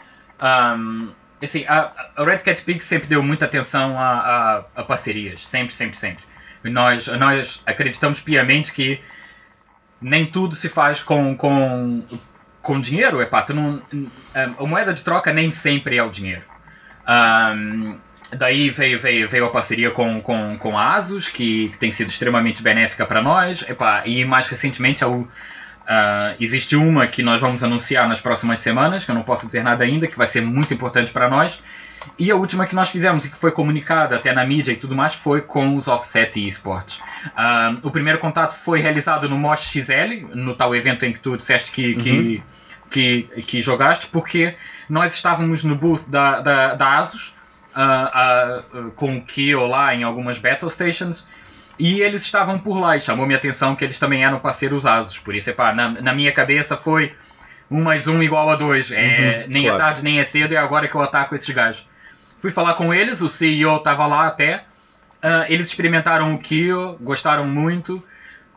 Ahm, 0.40 1.10
assim, 1.42 1.64
a, 1.66 1.92
a 2.16 2.24
Red 2.24 2.38
Cat 2.38 2.62
Pig 2.62 2.82
sempre 2.82 3.08
deu 3.08 3.22
muita 3.22 3.44
atenção 3.44 3.98
a, 3.98 4.10
a, 4.12 4.64
a 4.76 4.82
parcerias. 4.84 5.46
Sempre, 5.46 5.72
sempre, 5.74 5.96
sempre. 5.96 6.24
E 6.64 6.70
nós, 6.70 7.06
nós 7.06 7.60
acreditamos 7.66 8.20
piamente 8.20 8.72
que 8.72 9.00
nem 10.00 10.26
tudo 10.26 10.54
se 10.54 10.68
faz 10.68 11.00
com, 11.00 11.36
com, 11.36 12.02
com 12.64 12.80
dinheiro. 12.80 13.22
Epá, 13.22 13.42
tu 13.42 13.54
não, 13.54 13.80
a 14.34 14.66
moeda 14.66 14.92
de 14.92 15.04
troca 15.04 15.32
nem 15.32 15.52
sempre 15.52 15.96
é 15.96 16.02
o 16.02 16.10
dinheiro. 16.10 16.42
Ahm, 17.06 17.98
daí 18.32 18.70
veio, 18.70 18.98
veio, 18.98 19.28
veio 19.28 19.44
a 19.44 19.50
parceria 19.50 19.90
com, 19.90 20.20
com, 20.20 20.56
com 20.58 20.76
a 20.76 20.94
Asus, 20.94 21.28
que, 21.28 21.68
que 21.68 21.78
tem 21.78 21.92
sido 21.92 22.08
extremamente 22.08 22.62
benéfica 22.62 23.06
para 23.06 23.22
nós. 23.22 23.62
Epá, 23.62 24.02
e 24.04 24.24
mais 24.24 24.48
recentemente 24.48 25.04
Uh, 25.84 26.32
existe 26.40 26.74
uma 26.76 27.06
que 27.06 27.22
nós 27.22 27.42
vamos 27.42 27.62
anunciar 27.62 28.08
nas 28.08 28.18
próximas 28.18 28.58
semanas, 28.58 29.04
que 29.04 29.10
eu 29.10 29.14
não 29.14 29.22
posso 29.22 29.44
dizer 29.44 29.62
nada 29.62 29.84
ainda, 29.84 30.06
que 30.06 30.16
vai 30.16 30.26
ser 30.26 30.40
muito 30.40 30.72
importante 30.72 31.12
para 31.12 31.28
nós. 31.28 31.62
E 32.18 32.30
a 32.30 32.36
última 32.36 32.66
que 32.66 32.74
nós 32.74 32.88
fizemos 32.88 33.24
e 33.24 33.30
que 33.30 33.36
foi 33.36 33.50
comunicada 33.50 34.16
até 34.16 34.32
na 34.32 34.44
mídia 34.44 34.72
e 34.72 34.76
tudo 34.76 34.94
mais 34.94 35.14
foi 35.14 35.40
com 35.40 35.74
os 35.74 35.88
Offset 35.88 36.46
Esports. 36.46 36.98
Uh, 37.26 37.78
o 37.82 37.90
primeiro 37.90 38.18
contato 38.18 38.54
foi 38.54 38.80
realizado 38.80 39.28
no 39.28 39.36
Mosh 39.36 39.72
XL, 39.72 40.28
no 40.34 40.54
tal 40.54 40.74
evento 40.74 41.04
em 41.04 41.12
que 41.12 41.20
tu 41.20 41.36
disseste 41.36 41.70
que, 41.70 41.94
que, 41.94 42.10
uhum. 42.10 42.42
que, 42.90 43.22
que, 43.42 43.60
jogaste, 43.60 44.06
porque 44.06 44.54
nós 44.88 45.14
estávamos 45.14 45.62
no 45.64 45.76
booth 45.76 46.04
da, 46.08 46.40
da, 46.40 46.74
da 46.74 46.98
Asus 46.98 47.34
uh, 47.74 48.78
uh, 48.78 48.90
com 48.92 49.16
o 49.16 49.22
Kyo 49.22 49.66
lá 49.66 49.94
em 49.94 50.02
algumas 50.02 50.38
Battle 50.38 50.70
Stations 50.70 51.26
e 51.78 52.00
eles 52.00 52.22
estavam 52.22 52.58
por 52.58 52.78
lá 52.78 52.96
e 52.96 53.00
chamou 53.00 53.26
minha 53.26 53.38
atenção 53.38 53.74
que 53.74 53.84
eles 53.84 53.98
também 53.98 54.24
eram 54.24 54.38
parceiros 54.38 54.86
Asus. 54.86 55.18
Por 55.18 55.34
isso, 55.34 55.50
epá, 55.50 55.72
na, 55.72 55.88
na 55.88 56.12
minha 56.12 56.32
cabeça 56.32 56.76
foi 56.76 57.12
um 57.70 57.82
mais 57.82 58.06
um 58.06 58.22
igual 58.22 58.48
a 58.50 58.56
dois. 58.56 58.90
É, 58.92 59.44
uhum, 59.46 59.52
nem 59.52 59.62
é 59.62 59.68
claro. 59.68 59.82
é 59.82 59.84
tarde, 59.84 60.02
nem 60.02 60.18
é 60.20 60.24
cedo, 60.24 60.52
e 60.54 60.56
agora 60.56 60.86
que 60.86 60.94
eu 60.94 61.00
ataco 61.00 61.34
esses 61.34 61.50
gajos. 61.50 61.86
Fui 62.44 62.50
falar 62.50 62.74
com 62.74 62.92
eles, 62.92 63.22
o 63.22 63.28
CEO 63.30 63.78
estava 63.78 64.06
lá 64.06 64.26
até. 64.26 64.64
Uh, 65.24 65.48
eles 65.48 65.68
experimentaram 65.68 66.34
o 66.34 66.38
Kyo, 66.38 66.98
gostaram 67.00 67.46
muito, 67.46 68.06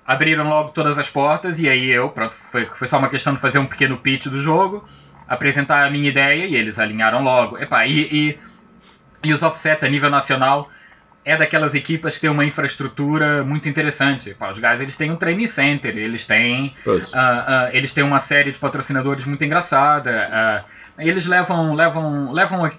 abriram 0.05 0.49
logo 0.49 0.71
todas 0.71 0.99
as 0.99 1.09
portas, 1.09 1.57
e 1.57 1.69
aí 1.69 1.89
eu, 1.89 2.09
pronto, 2.09 2.35
foi, 2.35 2.65
foi 2.65 2.85
só 2.85 2.97
uma 2.97 3.07
questão 3.07 3.33
de 3.33 3.39
fazer 3.39 3.59
um 3.59 3.65
pequeno 3.65 3.95
pitch 3.95 4.25
do 4.25 4.39
jogo, 4.39 4.85
apresentar 5.25 5.87
a 5.87 5.89
minha 5.89 6.09
ideia, 6.09 6.45
e 6.45 6.53
eles 6.53 6.77
alinharam 6.79 7.23
logo. 7.23 7.57
Epá, 7.57 7.87
e, 7.87 8.01
e, 8.11 8.39
e 9.23 9.31
os 9.31 9.41
offset 9.41 9.85
a 9.85 9.87
nível 9.87 10.09
nacional 10.09 10.69
é 11.23 11.37
daquelas 11.37 11.73
equipas 11.73 12.15
que 12.15 12.21
tem 12.21 12.29
uma 12.29 12.43
infraestrutura 12.43 13.41
muito 13.41 13.69
interessante. 13.69 14.33
Pá, 14.33 14.49
os 14.49 14.59
guys 14.59 14.81
eles 14.81 14.97
têm 14.97 15.11
um 15.11 15.15
training 15.15 15.47
center, 15.47 15.97
eles 15.97 16.25
têm, 16.25 16.75
uh, 16.85 16.91
uh, 16.91 16.99
eles 17.71 17.93
têm 17.93 18.03
uma 18.03 18.19
série 18.19 18.51
de 18.51 18.59
patrocinadores 18.59 19.23
muito 19.23 19.45
engraçada. 19.45 20.65
Uh, 20.67 21.01
eles 21.01 21.25
levam, 21.25 21.73
levam, 21.73 22.33
levam, 22.33 22.69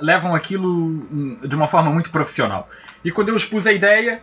levam 0.00 0.34
aquilo 0.34 1.38
de 1.46 1.54
uma 1.54 1.66
forma 1.66 1.90
muito 1.90 2.10
profissional. 2.10 2.68
E 3.04 3.10
quando 3.10 3.28
eu 3.28 3.36
expus 3.36 3.66
a 3.66 3.72
ideia, 3.72 4.22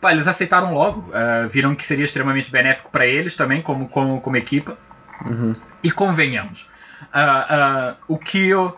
pá, 0.00 0.12
eles 0.12 0.28
aceitaram 0.28 0.74
logo, 0.74 1.10
viram 1.48 1.74
que 1.74 1.84
seria 1.84 2.04
extremamente 2.04 2.50
benéfico 2.50 2.90
para 2.90 3.06
eles 3.06 3.34
também, 3.36 3.62
como, 3.62 3.88
como, 3.88 4.20
como 4.20 4.36
equipa. 4.36 4.76
Uhum. 5.24 5.52
E 5.82 5.90
convenhamos, 5.90 6.68
o 8.06 8.18
que 8.18 8.48
eu 8.48 8.76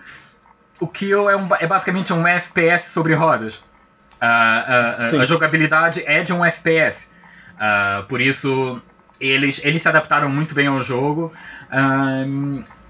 o 0.80 0.88
Kill 0.88 1.28
é, 1.28 1.36
um, 1.36 1.48
é 1.60 1.66
basicamente 1.66 2.12
um 2.12 2.26
FPS 2.26 2.88
sobre 2.90 3.14
rodas. 3.14 3.56
Uh, 3.56 5.16
uh, 5.16 5.20
a 5.20 5.24
jogabilidade 5.26 6.02
é 6.06 6.22
de 6.22 6.32
um 6.32 6.44
FPS. 6.44 7.06
Uh, 7.54 8.04
por 8.06 8.20
isso, 8.20 8.82
eles, 9.20 9.60
eles 9.62 9.82
se 9.82 9.88
adaptaram 9.88 10.28
muito 10.28 10.54
bem 10.54 10.66
ao 10.66 10.82
jogo. 10.82 11.32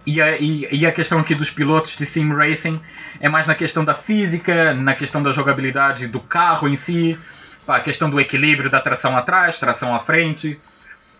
E 0.07 0.21
a, 0.21 0.37
e, 0.39 0.67
e 0.73 0.87
a, 0.87 0.93
questão 0.93 1.19
aqui 1.19 1.35
dos 1.35 1.51
pilotos 1.51 1.95
de 1.95 2.07
sim 2.07 2.33
racing 2.33 2.81
é 3.21 3.29
mais 3.29 3.47
na 3.47 3.55
questão 3.55 3.85
da 3.85 3.95
física, 3.95 4.73
na 4.73 4.95
questão 4.95 5.23
da 5.23 5.31
jogabilidade 5.31 6.07
do 6.07 6.21
carro 6.21 6.69
em 6.69 6.77
si, 6.77 7.19
a 7.69 7.81
questão 7.81 8.09
do 8.09 8.19
equilíbrio 8.19 8.71
da 8.71 8.81
tração 8.81 9.17
atrás, 9.17 9.59
tração 9.59 9.95
à 9.95 9.99
frente. 9.99 10.59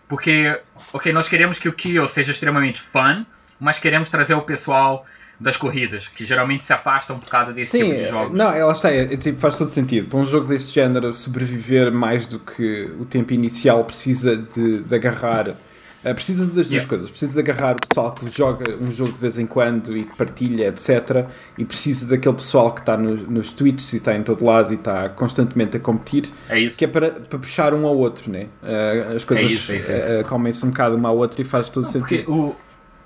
Porque, 0.07 0.59
ok, 0.91 1.13
nós 1.13 1.29
queremos 1.29 1.57
que 1.57 1.69
o 1.69 1.73
Kyo 1.73 2.07
seja 2.07 2.31
extremamente 2.31 2.81
fun, 2.81 3.25
mas 3.59 3.77
queremos 3.77 4.09
trazer 4.09 4.33
o 4.33 4.41
pessoal 4.41 5.05
das 5.39 5.57
corridas, 5.57 6.07
que 6.07 6.23
geralmente 6.23 6.63
se 6.63 6.71
afastam 6.71 7.19
por 7.19 7.27
causa 7.27 7.51
desse 7.51 7.77
Sim, 7.77 7.85
tipo 7.85 7.95
de 8.03 8.07
jogos. 8.07 8.37
Não, 8.37 8.53
ela 8.53 8.71
está, 8.71 8.91
é, 8.91 9.17
tipo, 9.17 9.39
faz 9.39 9.57
todo 9.57 9.69
sentido. 9.69 10.07
Para 10.07 10.19
um 10.19 10.25
jogo 10.25 10.47
deste 10.47 10.73
género 10.73 11.11
sobreviver 11.11 11.91
mais 11.91 12.27
do 12.27 12.39
que 12.39 12.91
o 12.99 13.05
tempo 13.05 13.33
inicial 13.33 13.83
precisa 13.83 14.37
de, 14.37 14.81
de 14.81 14.95
agarrar. 14.95 15.55
Uh, 16.03 16.15
precisa 16.15 16.45
das 16.45 16.53
duas 16.53 16.69
yeah. 16.69 16.89
coisas. 16.89 17.09
Precisa 17.09 17.31
de 17.31 17.39
agarrar 17.39 17.75
o 17.75 17.87
pessoal 17.87 18.11
que 18.13 18.29
joga 18.31 18.75
um 18.81 18.91
jogo 18.91 19.11
de 19.11 19.19
vez 19.19 19.37
em 19.37 19.45
quando 19.45 19.95
e 19.95 20.05
que 20.05 20.15
partilha, 20.15 20.67
etc. 20.67 21.27
E 21.57 21.63
precisa 21.63 22.07
daquele 22.07 22.35
pessoal 22.35 22.73
que 22.73 22.79
está 22.79 22.97
no, 22.97 23.15
nos 23.15 23.51
tweets 23.53 23.93
e 23.93 23.97
está 23.97 24.15
em 24.15 24.23
todo 24.23 24.43
lado 24.43 24.71
e 24.71 24.75
está 24.75 25.09
constantemente 25.09 25.77
a 25.77 25.79
competir. 25.79 26.31
É 26.49 26.59
isso. 26.59 26.75
Que 26.75 26.85
é 26.85 26.87
para, 26.87 27.11
para 27.11 27.37
puxar 27.37 27.73
um 27.73 27.85
ao 27.85 27.95
outro, 27.95 28.31
né? 28.31 28.47
Uh, 28.63 29.15
as 29.15 29.23
coisas 29.23 29.45
é 29.45 29.53
isso, 29.53 29.71
é 29.71 29.77
isso, 29.77 29.91
é 29.91 29.97
isso. 29.99 30.21
Uh, 30.21 30.23
comem-se 30.27 30.65
um 30.65 30.69
bocado 30.69 30.95
uma 30.95 31.09
à 31.09 31.11
outra 31.11 31.39
e 31.41 31.45
faz 31.45 31.69
todo 31.69 31.83
Não, 31.83 31.91
sentido. 31.91 32.31
O, 32.33 32.55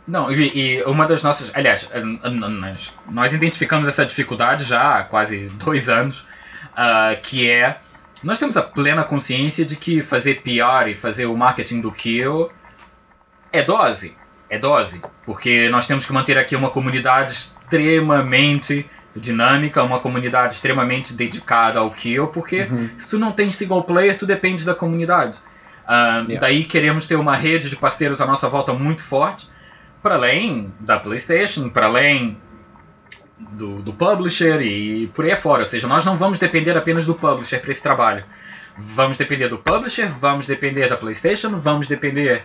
não, 0.07 0.31
e, 0.31 0.77
e, 0.77 0.83
uma 0.83 1.05
das 1.05 1.21
nossas. 1.21 1.51
Aliás, 1.53 1.89
nós, 2.31 2.93
nós 3.09 3.33
identificamos 3.33 3.87
essa 3.87 4.05
dificuldade 4.05 4.63
já 4.63 4.99
há 4.99 5.03
quase 5.03 5.47
dois 5.55 5.89
anos, 5.89 6.19
uh, 6.71 7.19
que 7.21 7.49
é. 7.49 7.77
Nós 8.23 8.39
temos 8.39 8.55
a 8.55 8.61
plena 8.61 9.03
consciência 9.03 9.65
de 9.65 9.75
que 9.75 10.01
fazer 10.01 10.41
PR 10.41 10.89
e 10.89 10.95
fazer 10.95 11.25
o 11.25 11.35
marketing 11.35 11.81
do 11.81 11.91
Kill 11.91 12.49
é 13.55 13.63
dose. 13.63 14.15
É 14.49 14.59
dose. 14.59 15.01
Porque 15.25 15.69
nós 15.69 15.85
temos 15.85 16.05
que 16.05 16.13
manter 16.13 16.37
aqui 16.37 16.55
uma 16.55 16.69
comunidade 16.69 17.31
extremamente 17.31 18.89
dinâmica, 19.15 19.81
uma 19.81 19.99
comunidade 19.99 20.55
extremamente 20.55 21.13
dedicada 21.13 21.79
ao 21.79 21.89
Kill, 21.89 22.27
porque 22.27 22.63
uhum. 22.63 22.89
se 22.97 23.09
tu 23.09 23.17
não 23.17 23.31
tem 23.31 23.49
single 23.49 23.83
player, 23.83 24.17
tu 24.17 24.25
depende 24.25 24.65
da 24.65 24.75
comunidade. 24.75 25.39
Uh, 25.85 26.27
yeah. 26.27 26.39
Daí 26.39 26.63
queremos 26.63 27.05
ter 27.05 27.15
uma 27.15 27.35
rede 27.35 27.69
de 27.69 27.75
parceiros 27.75 28.19
à 28.19 28.25
nossa 28.25 28.49
volta 28.49 28.73
muito 28.73 29.01
forte 29.01 29.47
para 30.01 30.15
além 30.15 30.73
da 30.79 30.99
PlayStation, 30.99 31.69
para 31.69 31.85
além 31.85 32.37
do, 33.37 33.81
do 33.81 33.93
publisher 33.93 34.61
e 34.61 35.07
por 35.07 35.25
aí 35.25 35.31
afora. 35.31 35.61
Ou 35.61 35.65
seja, 35.65 35.87
nós 35.87 36.03
não 36.03 36.17
vamos 36.17 36.37
depender 36.37 36.77
apenas 36.77 37.05
do 37.05 37.15
publisher 37.15 37.59
para 37.59 37.71
esse 37.71 37.81
trabalho. 37.81 38.23
Vamos 38.77 39.15
depender 39.15 39.47
do 39.47 39.57
publisher, 39.57 40.11
vamos 40.11 40.45
depender 40.45 40.89
da 40.89 40.97
PlayStation, 40.97 41.57
vamos 41.57 41.87
depender 41.87 42.43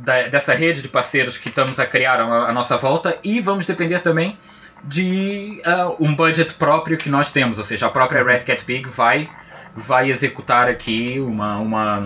da, 0.00 0.28
dessa 0.28 0.54
rede 0.54 0.80
de 0.82 0.88
parceiros 0.88 1.36
que 1.36 1.48
estamos 1.48 1.78
a 1.78 1.86
criar 1.86 2.20
à, 2.20 2.52
nossa 2.52 2.76
volta 2.76 3.18
e 3.22 3.40
vamos 3.40 3.66
depender 3.66 4.00
também 4.00 4.36
de 4.82 5.62
uh, 5.66 6.02
um 6.02 6.14
budget 6.14 6.54
próprio 6.54 6.96
que 6.96 7.10
nós 7.10 7.30
temos. 7.30 7.58
Ou 7.58 7.64
seja, 7.64 7.86
a 7.86 7.90
própria 7.90 8.24
Red 8.24 8.40
Cat 8.40 8.64
Pig 8.64 8.88
vai 8.88 9.28
vai 9.76 10.10
executar 10.10 10.68
aqui 10.68 11.20
uma, 11.20 11.58
uma 11.58 12.02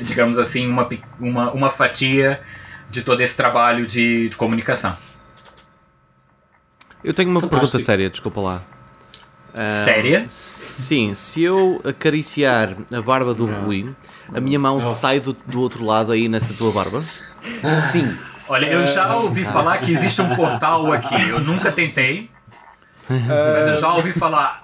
digamos 0.00 0.38
assim, 0.38 0.66
uma, 0.66 0.88
uma, 1.20 1.52
uma 1.52 1.70
fatia 1.70 2.40
de 2.88 3.02
todo 3.02 3.20
esse 3.20 3.36
trabalho 3.36 3.86
de, 3.86 4.30
de 4.30 4.36
comunicação. 4.36 4.96
Eu 7.04 7.12
tenho 7.12 7.28
uma 7.28 7.40
Fantástico. 7.40 7.60
pergunta 7.60 7.84
séria, 7.84 8.08
desculpa 8.08 8.40
lá. 8.40 8.62
Uh, 9.52 9.84
Séria? 9.84 10.24
Sim, 10.28 11.12
se 11.12 11.42
eu 11.42 11.82
acariciar 11.84 12.74
a 12.90 13.02
barba 13.02 13.34
do 13.34 13.44
Rui, 13.44 13.94
a 14.34 14.40
minha 14.40 14.58
mão 14.58 14.80
sai 14.80 15.20
do, 15.20 15.32
do 15.32 15.60
outro 15.60 15.84
lado 15.84 16.12
aí 16.12 16.28
nessa 16.28 16.54
tua 16.54 16.72
barba? 16.72 17.02
Sim. 17.90 18.16
Olha, 18.48 18.66
eu 18.66 18.84
já 18.84 19.14
ouvi 19.16 19.44
falar 19.44 19.78
que 19.78 19.92
existe 19.92 20.20
um 20.20 20.34
portal 20.34 20.92
aqui. 20.92 21.28
Eu 21.28 21.40
nunca 21.40 21.72
tentei, 21.72 22.30
mas 23.08 23.68
eu 23.68 23.76
já 23.76 23.92
ouvi 23.94 24.12
falar. 24.12 24.62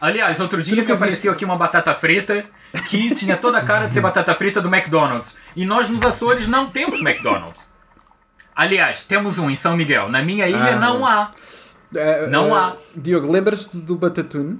Aliás, 0.00 0.40
outro 0.40 0.62
dia 0.62 0.84
que 0.84 0.92
apareceu 0.92 1.32
aqui 1.32 1.44
uma 1.44 1.56
batata 1.56 1.94
frita 1.94 2.44
que 2.88 3.14
tinha 3.14 3.36
toda 3.36 3.58
a 3.58 3.62
cara 3.62 3.86
de 3.86 3.94
ser 3.94 4.00
batata 4.00 4.34
frita 4.34 4.60
do 4.60 4.74
McDonald's. 4.74 5.36
E 5.54 5.64
nós 5.64 5.88
nos 5.88 6.02
Açores 6.02 6.46
não 6.46 6.70
temos 6.70 7.00
McDonald's. 7.00 7.68
Aliás, 8.54 9.02
temos 9.02 9.38
um 9.38 9.50
em 9.50 9.56
São 9.56 9.76
Miguel. 9.76 10.08
Na 10.08 10.22
minha 10.22 10.48
ilha 10.48 10.76
ah, 10.76 10.78
não 10.78 11.06
há. 11.06 11.32
Uh, 11.94 12.30
não 12.30 12.50
uh, 12.50 12.54
há. 12.54 12.76
Diogo, 12.96 13.30
lembras-te 13.30 13.76
do 13.76 13.96
Batatune? 13.96 14.58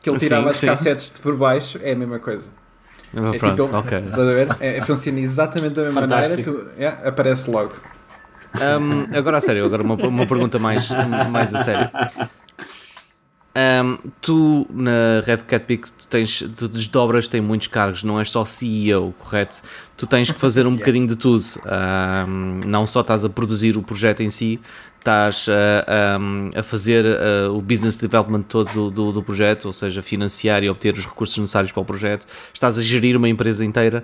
Que 0.00 0.10
ele 0.10 0.18
tirava 0.18 0.48
sim, 0.48 0.50
as 0.50 0.56
sim. 0.58 0.66
cassetes 0.66 1.10
de 1.10 1.20
por 1.20 1.36
baixo? 1.36 1.78
É 1.82 1.92
a 1.92 1.96
mesma 1.96 2.18
coisa. 2.18 2.50
É 3.14 3.38
pronto, 3.38 3.64
tipo, 3.64 3.76
ok. 3.76 3.98
Estás 3.98 4.28
a 4.28 4.32
ver? 4.32 4.56
É, 4.60 4.80
funciona 4.80 5.20
exatamente 5.20 5.74
da 5.74 5.82
mesma 5.82 6.00
Fantástico. 6.02 6.50
maneira. 6.50 6.70
Tu, 6.70 6.80
yeah, 6.80 7.08
aparece 7.08 7.50
logo. 7.50 7.74
Um, 8.54 9.16
agora 9.16 9.38
a 9.38 9.40
sério, 9.40 9.64
agora 9.64 9.82
uma, 9.82 9.94
uma 9.94 10.26
pergunta 10.26 10.58
mais, 10.58 10.88
mais 11.30 11.54
a 11.54 11.58
sério. 11.58 11.90
Um, 13.56 13.98
tu 14.20 14.66
na 14.68 15.22
Red 15.24 15.38
Cat 15.46 15.64
Peak 15.64 15.92
tu 15.92 16.08
tens, 16.08 16.42
tu 16.56 16.68
desdobras, 16.68 17.28
tem 17.28 17.40
muitos 17.40 17.68
cargos, 17.68 18.02
não 18.02 18.18
és 18.18 18.28
só 18.28 18.44
CEO, 18.44 19.14
correto? 19.18 19.62
Tu 19.96 20.08
tens 20.08 20.28
que 20.30 20.40
fazer 20.40 20.66
um 20.66 20.70
yeah. 20.74 20.78
bocadinho 20.78 21.06
de 21.06 21.14
tudo. 21.14 21.44
Um, 21.64 22.62
não 22.66 22.84
só 22.84 23.00
estás 23.00 23.24
a 23.24 23.28
produzir 23.28 23.76
o 23.76 23.82
projeto 23.82 24.22
em 24.22 24.30
si, 24.30 24.60
estás 25.04 25.46
a, 25.50 26.16
a, 26.56 26.60
a 26.60 26.62
fazer 26.62 27.04
a, 27.04 27.52
o 27.52 27.60
business 27.60 27.98
development 27.98 28.42
todo 28.42 28.72
do, 28.72 28.90
do, 28.90 29.12
do, 29.12 29.22
projeto, 29.22 29.66
ou 29.66 29.72
seja, 29.72 30.00
financiar 30.02 30.64
e 30.64 30.70
obter 30.70 30.94
os 30.94 31.04
recursos 31.04 31.36
necessários 31.36 31.70
para 31.70 31.82
o 31.82 31.84
projeto, 31.84 32.26
estás 32.54 32.78
a 32.78 32.82
gerir 32.82 33.14
uma 33.14 33.28
empresa 33.28 33.62
inteira. 33.64 34.02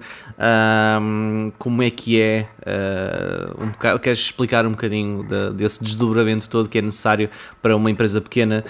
Um, 1.01 1.51
como 1.59 1.83
é 1.83 1.89
que 1.89 2.21
é? 2.21 2.47
Uh, 2.61 3.65
um 3.65 3.69
bocado, 3.69 3.99
queres 3.99 4.19
explicar 4.19 4.67
um 4.67 4.73
bocadinho 4.73 5.27
de, 5.27 5.53
desse 5.55 5.83
desdobramento 5.83 6.49
todo 6.51 6.69
que 6.69 6.77
é 6.77 6.83
necessário 6.83 7.31
para 7.63 7.75
uma 7.75 7.91
empresa 7.91 8.21
pequena 8.21 8.63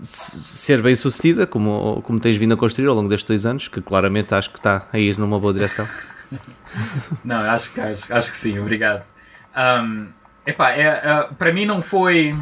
ser 0.00 0.82
bem 0.82 0.96
sucedida, 0.96 1.46
como, 1.46 2.02
como 2.02 2.18
tens 2.18 2.36
vindo 2.36 2.54
a 2.54 2.56
construir 2.56 2.88
ao 2.88 2.94
longo 2.96 3.08
destes 3.08 3.28
dois 3.28 3.46
anos, 3.46 3.68
que 3.68 3.80
claramente 3.80 4.34
acho 4.34 4.50
que 4.50 4.58
está 4.58 4.88
a 4.92 4.98
ir 4.98 5.16
numa 5.16 5.38
boa 5.38 5.54
direção? 5.54 5.86
Não, 7.24 7.36
acho, 7.36 7.80
acho, 7.80 8.12
acho 8.12 8.30
que 8.32 8.36
sim, 8.36 8.58
obrigado. 8.58 9.04
Um, 9.56 10.08
Epá, 10.48 10.72
é, 10.72 10.82
é, 10.82 11.28
para 11.38 11.52
mim 11.52 11.66
não 11.66 11.82
foi 11.82 12.34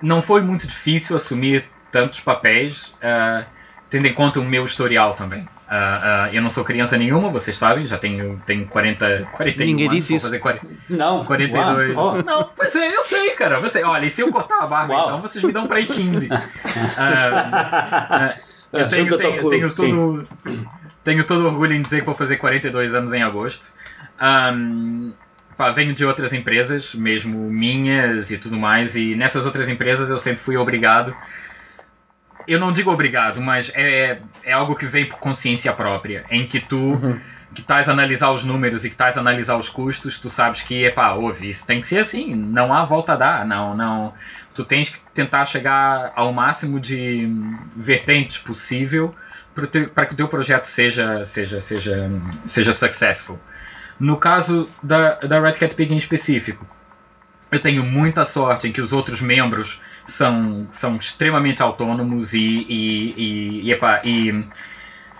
não 0.00 0.22
foi 0.22 0.40
muito 0.40 0.66
difícil 0.66 1.14
assumir 1.14 1.66
tantos 1.90 2.20
papéis, 2.20 2.94
uh, 3.02 3.44
tendo 3.90 4.06
em 4.06 4.14
conta 4.14 4.40
o 4.40 4.44
meu 4.44 4.64
historial 4.64 5.12
também. 5.12 5.42
Uh, 5.42 5.44
uh, 5.44 6.32
eu 6.32 6.40
não 6.40 6.48
sou 6.48 6.64
criança 6.64 6.96
nenhuma, 6.96 7.28
vocês 7.28 7.54
sabem, 7.54 7.84
já 7.84 7.98
tenho, 7.98 8.40
tenho 8.46 8.66
40, 8.66 9.28
41 9.30 9.66
Ninguém 9.66 9.86
anos, 9.88 9.96
disse 9.96 10.08
vou 10.08 10.16
isso. 10.16 10.26
fazer 10.26 10.38
40, 10.38 10.66
Não. 10.88 11.22
42. 11.26 11.94
Uau. 11.94 12.14
Oh. 12.14 12.22
Não, 12.22 12.50
pois 12.56 12.74
é, 12.74 12.96
eu 12.96 13.02
sei, 13.02 13.30
cara. 13.30 13.68
Sei. 13.68 13.84
Olha, 13.84 14.06
e 14.06 14.10
se 14.10 14.22
eu 14.22 14.30
cortar 14.30 14.62
a 14.62 14.66
barba, 14.66 14.94
Uau. 14.94 15.06
então 15.06 15.20
vocês 15.20 15.44
me 15.44 15.52
dão 15.52 15.66
para 15.66 15.76
aí 15.76 15.86
15. 15.86 16.28
Ah, 16.96 18.34
ah, 18.72 18.78
eu 18.80 18.88
tenho, 18.88 19.12
ao 19.12 19.18
tenho, 19.18 19.38
clube, 19.38 19.56
tenho 19.56 19.68
sim. 19.68 19.90
todo, 19.90 20.28
tenho 21.04 21.24
todo 21.24 21.46
orgulho 21.46 21.74
em 21.74 21.82
dizer 21.82 22.00
que 22.00 22.06
vou 22.06 22.14
fazer 22.14 22.38
42 22.38 22.94
anos 22.94 23.12
em 23.12 23.22
agosto. 23.22 23.70
Ahm, 24.18 25.12
pá, 25.58 25.70
venho 25.70 25.92
de 25.92 26.04
outras 26.04 26.32
empresas, 26.32 26.94
mesmo 26.94 27.36
minhas 27.50 28.30
e 28.30 28.38
tudo 28.38 28.56
mais, 28.56 28.94
e 28.94 29.16
nessas 29.16 29.44
outras 29.44 29.68
empresas 29.68 30.08
eu 30.08 30.16
sempre 30.16 30.38
fui 30.38 30.56
obrigado. 30.56 31.14
Eu 32.46 32.60
não 32.60 32.72
digo 32.72 32.90
obrigado, 32.90 33.40
mas 33.40 33.70
é, 33.74 34.20
é 34.44 34.52
algo 34.52 34.76
que 34.76 34.86
vem 34.86 35.04
por 35.04 35.18
consciência 35.18 35.72
própria, 35.72 36.24
em 36.30 36.46
que 36.46 36.60
tu 36.60 37.20
que 37.54 37.62
estás 37.62 37.88
a 37.88 37.92
analisar 37.92 38.30
os 38.30 38.44
números 38.44 38.84
e 38.84 38.88
que 38.88 38.94
estás 38.94 39.16
a 39.16 39.20
analisar 39.20 39.56
os 39.56 39.68
custos, 39.68 40.18
tu 40.18 40.28
sabes 40.28 40.62
que, 40.62 40.84
epá, 40.84 41.12
ouve, 41.12 41.48
isso 41.48 41.66
tem 41.66 41.80
que 41.80 41.88
ser 41.88 41.98
assim, 41.98 42.34
não 42.34 42.72
há 42.72 42.84
volta 42.84 43.14
a 43.14 43.16
dar, 43.16 43.46
não, 43.46 43.74
não. 43.74 44.14
Tu 44.54 44.64
tens 44.64 44.90
que 44.90 45.00
tentar 45.14 45.44
chegar 45.46 46.12
ao 46.14 46.32
máximo 46.32 46.78
de 46.78 47.26
vertentes 47.74 48.38
possível 48.38 49.14
para 49.94 50.06
que 50.06 50.12
o 50.12 50.16
teu 50.16 50.28
projeto 50.28 50.66
seja, 50.66 51.24
seja, 51.24 51.60
seja, 51.60 52.10
seja 52.44 52.72
successful. 52.72 53.38
No 53.98 54.16
caso 54.16 54.68
da, 54.82 55.14
da 55.14 55.40
Red 55.40 55.54
Cat 55.54 55.74
Pig 55.74 55.92
em 55.92 55.96
específico, 55.96 56.66
eu 57.50 57.60
tenho 57.60 57.82
muita 57.82 58.24
sorte 58.24 58.68
em 58.68 58.72
que 58.72 58.80
os 58.80 58.92
outros 58.92 59.22
membros 59.22 59.80
são, 60.04 60.66
são 60.70 60.96
extremamente 60.96 61.62
autônomos 61.62 62.34
e, 62.34 62.38
e, 62.38 63.14
e, 63.16 63.60
e, 63.62 63.72
epá, 63.72 64.00
e, 64.04 64.44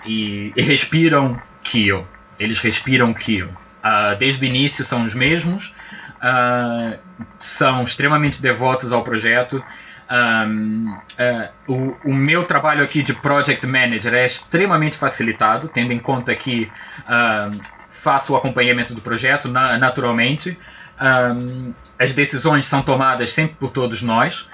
e, 0.04 0.52
e 0.54 0.62
respiram 0.62 1.40
Kill. 1.62 2.06
Eles 2.38 2.60
respiram 2.60 3.12
Kill. 3.14 3.48
Ah, 3.82 4.14
desde 4.14 4.44
o 4.44 4.46
início 4.46 4.84
são 4.84 5.02
os 5.02 5.14
mesmos, 5.14 5.74
ah, 6.20 6.98
são 7.38 7.82
extremamente 7.82 8.42
devotos 8.42 8.92
ao 8.92 9.02
projeto. 9.02 9.64
Um, 10.10 10.98
ah, 11.18 11.50
o, 11.66 11.96
o 12.04 12.14
meu 12.14 12.44
trabalho 12.44 12.84
aqui 12.84 13.02
de 13.02 13.12
Project 13.14 13.66
Manager 13.66 14.14
é 14.14 14.26
extremamente 14.26 14.96
facilitado, 14.96 15.68
tendo 15.68 15.92
em 15.92 15.98
conta 15.98 16.34
que 16.34 16.70
ah, 17.06 17.50
faço 17.98 18.32
o 18.32 18.36
acompanhamento 18.36 18.94
do 18.94 19.00
projeto 19.00 19.48
na- 19.48 19.76
naturalmente. 19.76 20.58
Um, 21.00 21.74
as 21.98 22.12
decisões 22.12 22.64
são 22.64 22.82
tomadas 22.82 23.30
sempre 23.32 23.56
por 23.56 23.70
todos 23.70 24.02
nós, 24.02 24.48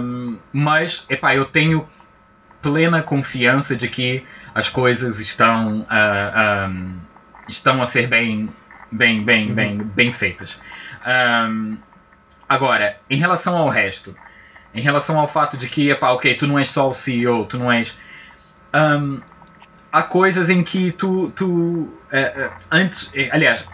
um, 0.00 0.38
mas 0.52 1.04
epá, 1.08 1.34
eu 1.34 1.44
tenho 1.44 1.86
plena 2.60 3.02
confiança 3.02 3.74
de 3.76 3.88
que 3.88 4.24
as 4.54 4.68
coisas 4.68 5.18
estão, 5.18 5.84
ah, 5.88 6.68
um, 6.68 7.00
estão 7.48 7.82
a 7.82 7.86
ser 7.86 8.06
bem, 8.06 8.48
bem, 8.90 9.24
bem, 9.24 9.52
bem, 9.52 9.78
bem 9.78 10.12
feitas. 10.12 10.58
Agora, 12.48 12.96
em 13.08 13.16
relação 13.16 13.56
ao 13.56 13.68
resto, 13.68 14.14
em 14.74 14.80
relação 14.80 15.18
ao 15.18 15.26
fato 15.26 15.56
de 15.56 15.68
que, 15.68 15.90
epá, 15.90 16.10
ok, 16.10 16.34
tu 16.34 16.46
não 16.46 16.58
és 16.58 16.68
só 16.68 16.88
o 16.88 16.94
CEO, 16.94 17.44
tu 17.46 17.58
não 17.58 17.72
és. 17.72 17.96
Há 19.92 20.02
coisas 20.02 20.48
em 20.48 20.64
que 20.64 20.90
tu. 20.90 21.30
tu 21.30 21.92
eh, 22.10 22.32
eh, 22.34 22.50
antes. 22.70 23.10
eh, 23.14 23.28
aliás, 23.30 23.64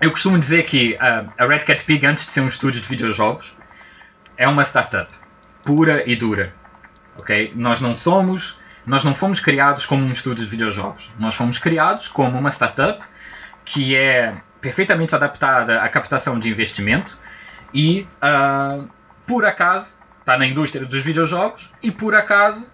eu 0.00 0.10
costumo 0.10 0.38
dizer 0.38 0.64
que 0.64 0.96
ah, 1.00 1.24
a 1.38 1.46
Red 1.46 1.60
Cat 1.60 1.82
Pig, 1.84 2.06
antes 2.06 2.26
de 2.26 2.32
ser 2.32 2.42
um 2.42 2.46
estúdio 2.46 2.80
de 2.80 2.86
videojogos, 2.86 3.56
é 4.36 4.46
uma 4.46 4.62
startup 4.62 5.10
pura 5.64 6.08
e 6.08 6.14
dura. 6.14 6.54
Ok? 7.16 7.52
Nós 7.56 7.80
não 7.80 7.94
somos. 7.94 8.58
Nós 8.86 9.04
não 9.04 9.14
fomos 9.14 9.40
criados 9.40 9.84
como 9.86 10.04
um 10.04 10.10
estúdio 10.10 10.44
de 10.44 10.50
videojogos. 10.50 11.08
Nós 11.18 11.34
fomos 11.34 11.58
criados 11.58 12.08
como 12.08 12.38
uma 12.38 12.50
startup 12.50 13.02
que 13.64 13.94
é 13.94 14.34
perfeitamente 14.60 15.14
adaptada 15.14 15.82
à 15.82 15.88
captação 15.88 16.38
de 16.38 16.48
investimento 16.48 17.18
e, 17.72 18.06
ah, 18.20 18.86
por 19.26 19.44
acaso, 19.44 19.94
está 20.18 20.36
na 20.36 20.46
indústria 20.46 20.84
dos 20.84 21.02
videojogos 21.02 21.70
e, 21.82 21.90
por 21.90 22.14
acaso, 22.14 22.70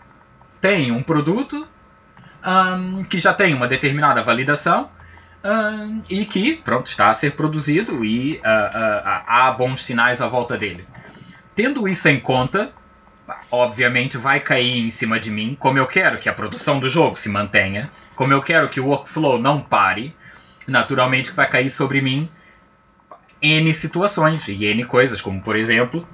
tem 0.60 0.90
um 0.90 1.02
produto 1.02 1.68
ahm, 2.46 3.02
que 3.04 3.18
já 3.18 3.34
tem 3.34 3.52
uma 3.52 3.66
determinada 3.66 4.22
validação 4.22 4.88
ahm, 5.42 6.02
e 6.08 6.24
que 6.24 6.54
pronto, 6.56 6.86
está 6.86 7.10
a 7.10 7.14
ser 7.14 7.32
produzido 7.32 8.04
e 8.04 8.40
ah, 8.44 8.70
ah, 9.26 9.48
há 9.48 9.50
bons 9.50 9.82
sinais 9.82 10.20
à 10.20 10.28
volta 10.28 10.56
dele. 10.56 10.86
Tendo 11.54 11.88
isso 11.88 12.08
em 12.08 12.20
conta, 12.20 12.70
obviamente 13.50 14.16
vai 14.16 14.38
cair 14.38 14.86
em 14.86 14.90
cima 14.90 15.18
de 15.18 15.30
mim, 15.30 15.56
como 15.58 15.78
eu 15.78 15.86
quero 15.86 16.18
que 16.18 16.28
a 16.28 16.32
produção 16.32 16.78
do 16.78 16.88
jogo 16.88 17.16
se 17.16 17.28
mantenha, 17.28 17.90
como 18.14 18.32
eu 18.32 18.40
quero 18.40 18.68
que 18.68 18.78
o 18.78 18.86
workflow 18.86 19.38
não 19.38 19.60
pare, 19.60 20.14
naturalmente 20.68 21.32
vai 21.32 21.48
cair 21.48 21.68
sobre 21.68 22.00
mim 22.00 22.28
N 23.42 23.72
situações 23.74 24.46
e 24.48 24.64
N 24.64 24.84
coisas, 24.84 25.20
como 25.20 25.42
por 25.42 25.56
exemplo, 25.56 26.06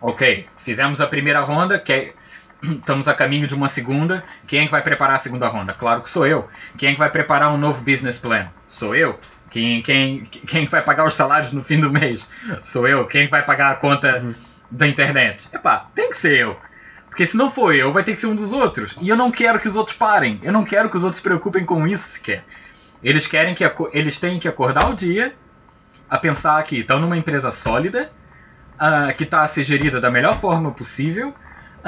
ok, 0.00 0.46
fizemos 0.56 1.00
a 1.00 1.06
primeira 1.06 1.40
ronda, 1.40 1.78
que 1.78 2.14
estamos 2.62 3.06
a 3.08 3.14
caminho 3.14 3.46
de 3.46 3.54
uma 3.54 3.68
segunda, 3.68 4.24
quem 4.46 4.60
é 4.60 4.64
que 4.64 4.70
vai 4.70 4.82
preparar 4.82 5.16
a 5.16 5.18
segunda 5.18 5.48
ronda? 5.48 5.72
Claro 5.72 6.02
que 6.02 6.08
sou 6.08 6.26
eu. 6.26 6.48
Quem 6.76 6.90
é 6.90 6.92
que 6.92 6.98
vai 6.98 7.10
preparar 7.10 7.52
um 7.52 7.56
novo 7.56 7.82
business 7.82 8.18
plan? 8.18 8.48
Sou 8.66 8.94
eu. 8.94 9.18
Quem, 9.50 9.80
quem, 9.80 10.24
quem 10.24 10.66
vai 10.66 10.82
pagar 10.82 11.06
os 11.06 11.14
salários 11.14 11.52
no 11.52 11.62
fim 11.62 11.80
do 11.80 11.90
mês? 11.90 12.28
Sou 12.62 12.86
eu. 12.86 13.06
Quem 13.06 13.28
vai 13.28 13.44
pagar 13.44 13.72
a 13.72 13.76
conta 13.76 14.22
da 14.70 14.86
internet? 14.86 15.48
Epá, 15.52 15.88
tem 15.94 16.10
que 16.10 16.18
ser 16.18 16.38
eu. 16.38 16.56
Porque 17.08 17.24
se 17.24 17.36
não 17.36 17.50
for 17.50 17.74
eu, 17.74 17.92
vai 17.92 18.04
ter 18.04 18.12
que 18.12 18.18
ser 18.18 18.26
um 18.26 18.34
dos 18.34 18.52
outros. 18.52 18.96
E 19.00 19.08
eu 19.08 19.16
não 19.16 19.30
quero 19.30 19.58
que 19.58 19.66
os 19.66 19.74
outros 19.74 19.96
parem. 19.96 20.38
Eu 20.42 20.52
não 20.52 20.64
quero 20.64 20.90
que 20.90 20.96
os 20.96 21.02
outros 21.02 21.16
se 21.16 21.22
preocupem 21.22 21.64
com 21.64 21.86
isso 21.86 22.08
sequer. 22.08 22.44
Eles 23.02 23.26
querem 23.26 23.54
que 23.54 23.64
eles 23.92 24.18
têm 24.18 24.38
que 24.38 24.48
acordar 24.48 24.90
o 24.90 24.94
dia 24.94 25.34
a 26.10 26.18
pensar 26.18 26.62
que 26.64 26.80
estão 26.80 26.98
numa 26.98 27.16
empresa 27.16 27.50
sólida, 27.50 28.10
ah, 28.78 29.12
que 29.12 29.24
está 29.24 29.42
a 29.42 29.48
ser 29.48 29.62
gerida 29.62 30.00
da 30.00 30.10
melhor 30.10 30.38
forma 30.38 30.72
possível 30.72 31.34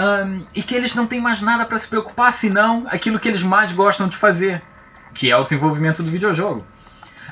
ahn, 0.01 0.41
e 0.55 0.63
que 0.63 0.75
eles 0.75 0.95
não 0.95 1.07
têm 1.07 1.21
mais 1.21 1.41
nada 1.43 1.67
para 1.67 1.77
se 1.79 1.87
preocupar 1.89 2.33
senão 2.33 2.87
aquilo 2.89 3.19
que 3.19 3.29
eles 3.29 3.43
mais 3.43 3.73
gostam 3.73 4.07
de 4.07 4.17
fazer, 4.17 4.63
que 5.15 5.31
é 5.31 5.37
o 5.37 5.43
desenvolvimento 5.43 6.03
do 6.03 6.11
videojogo. 6.11 6.65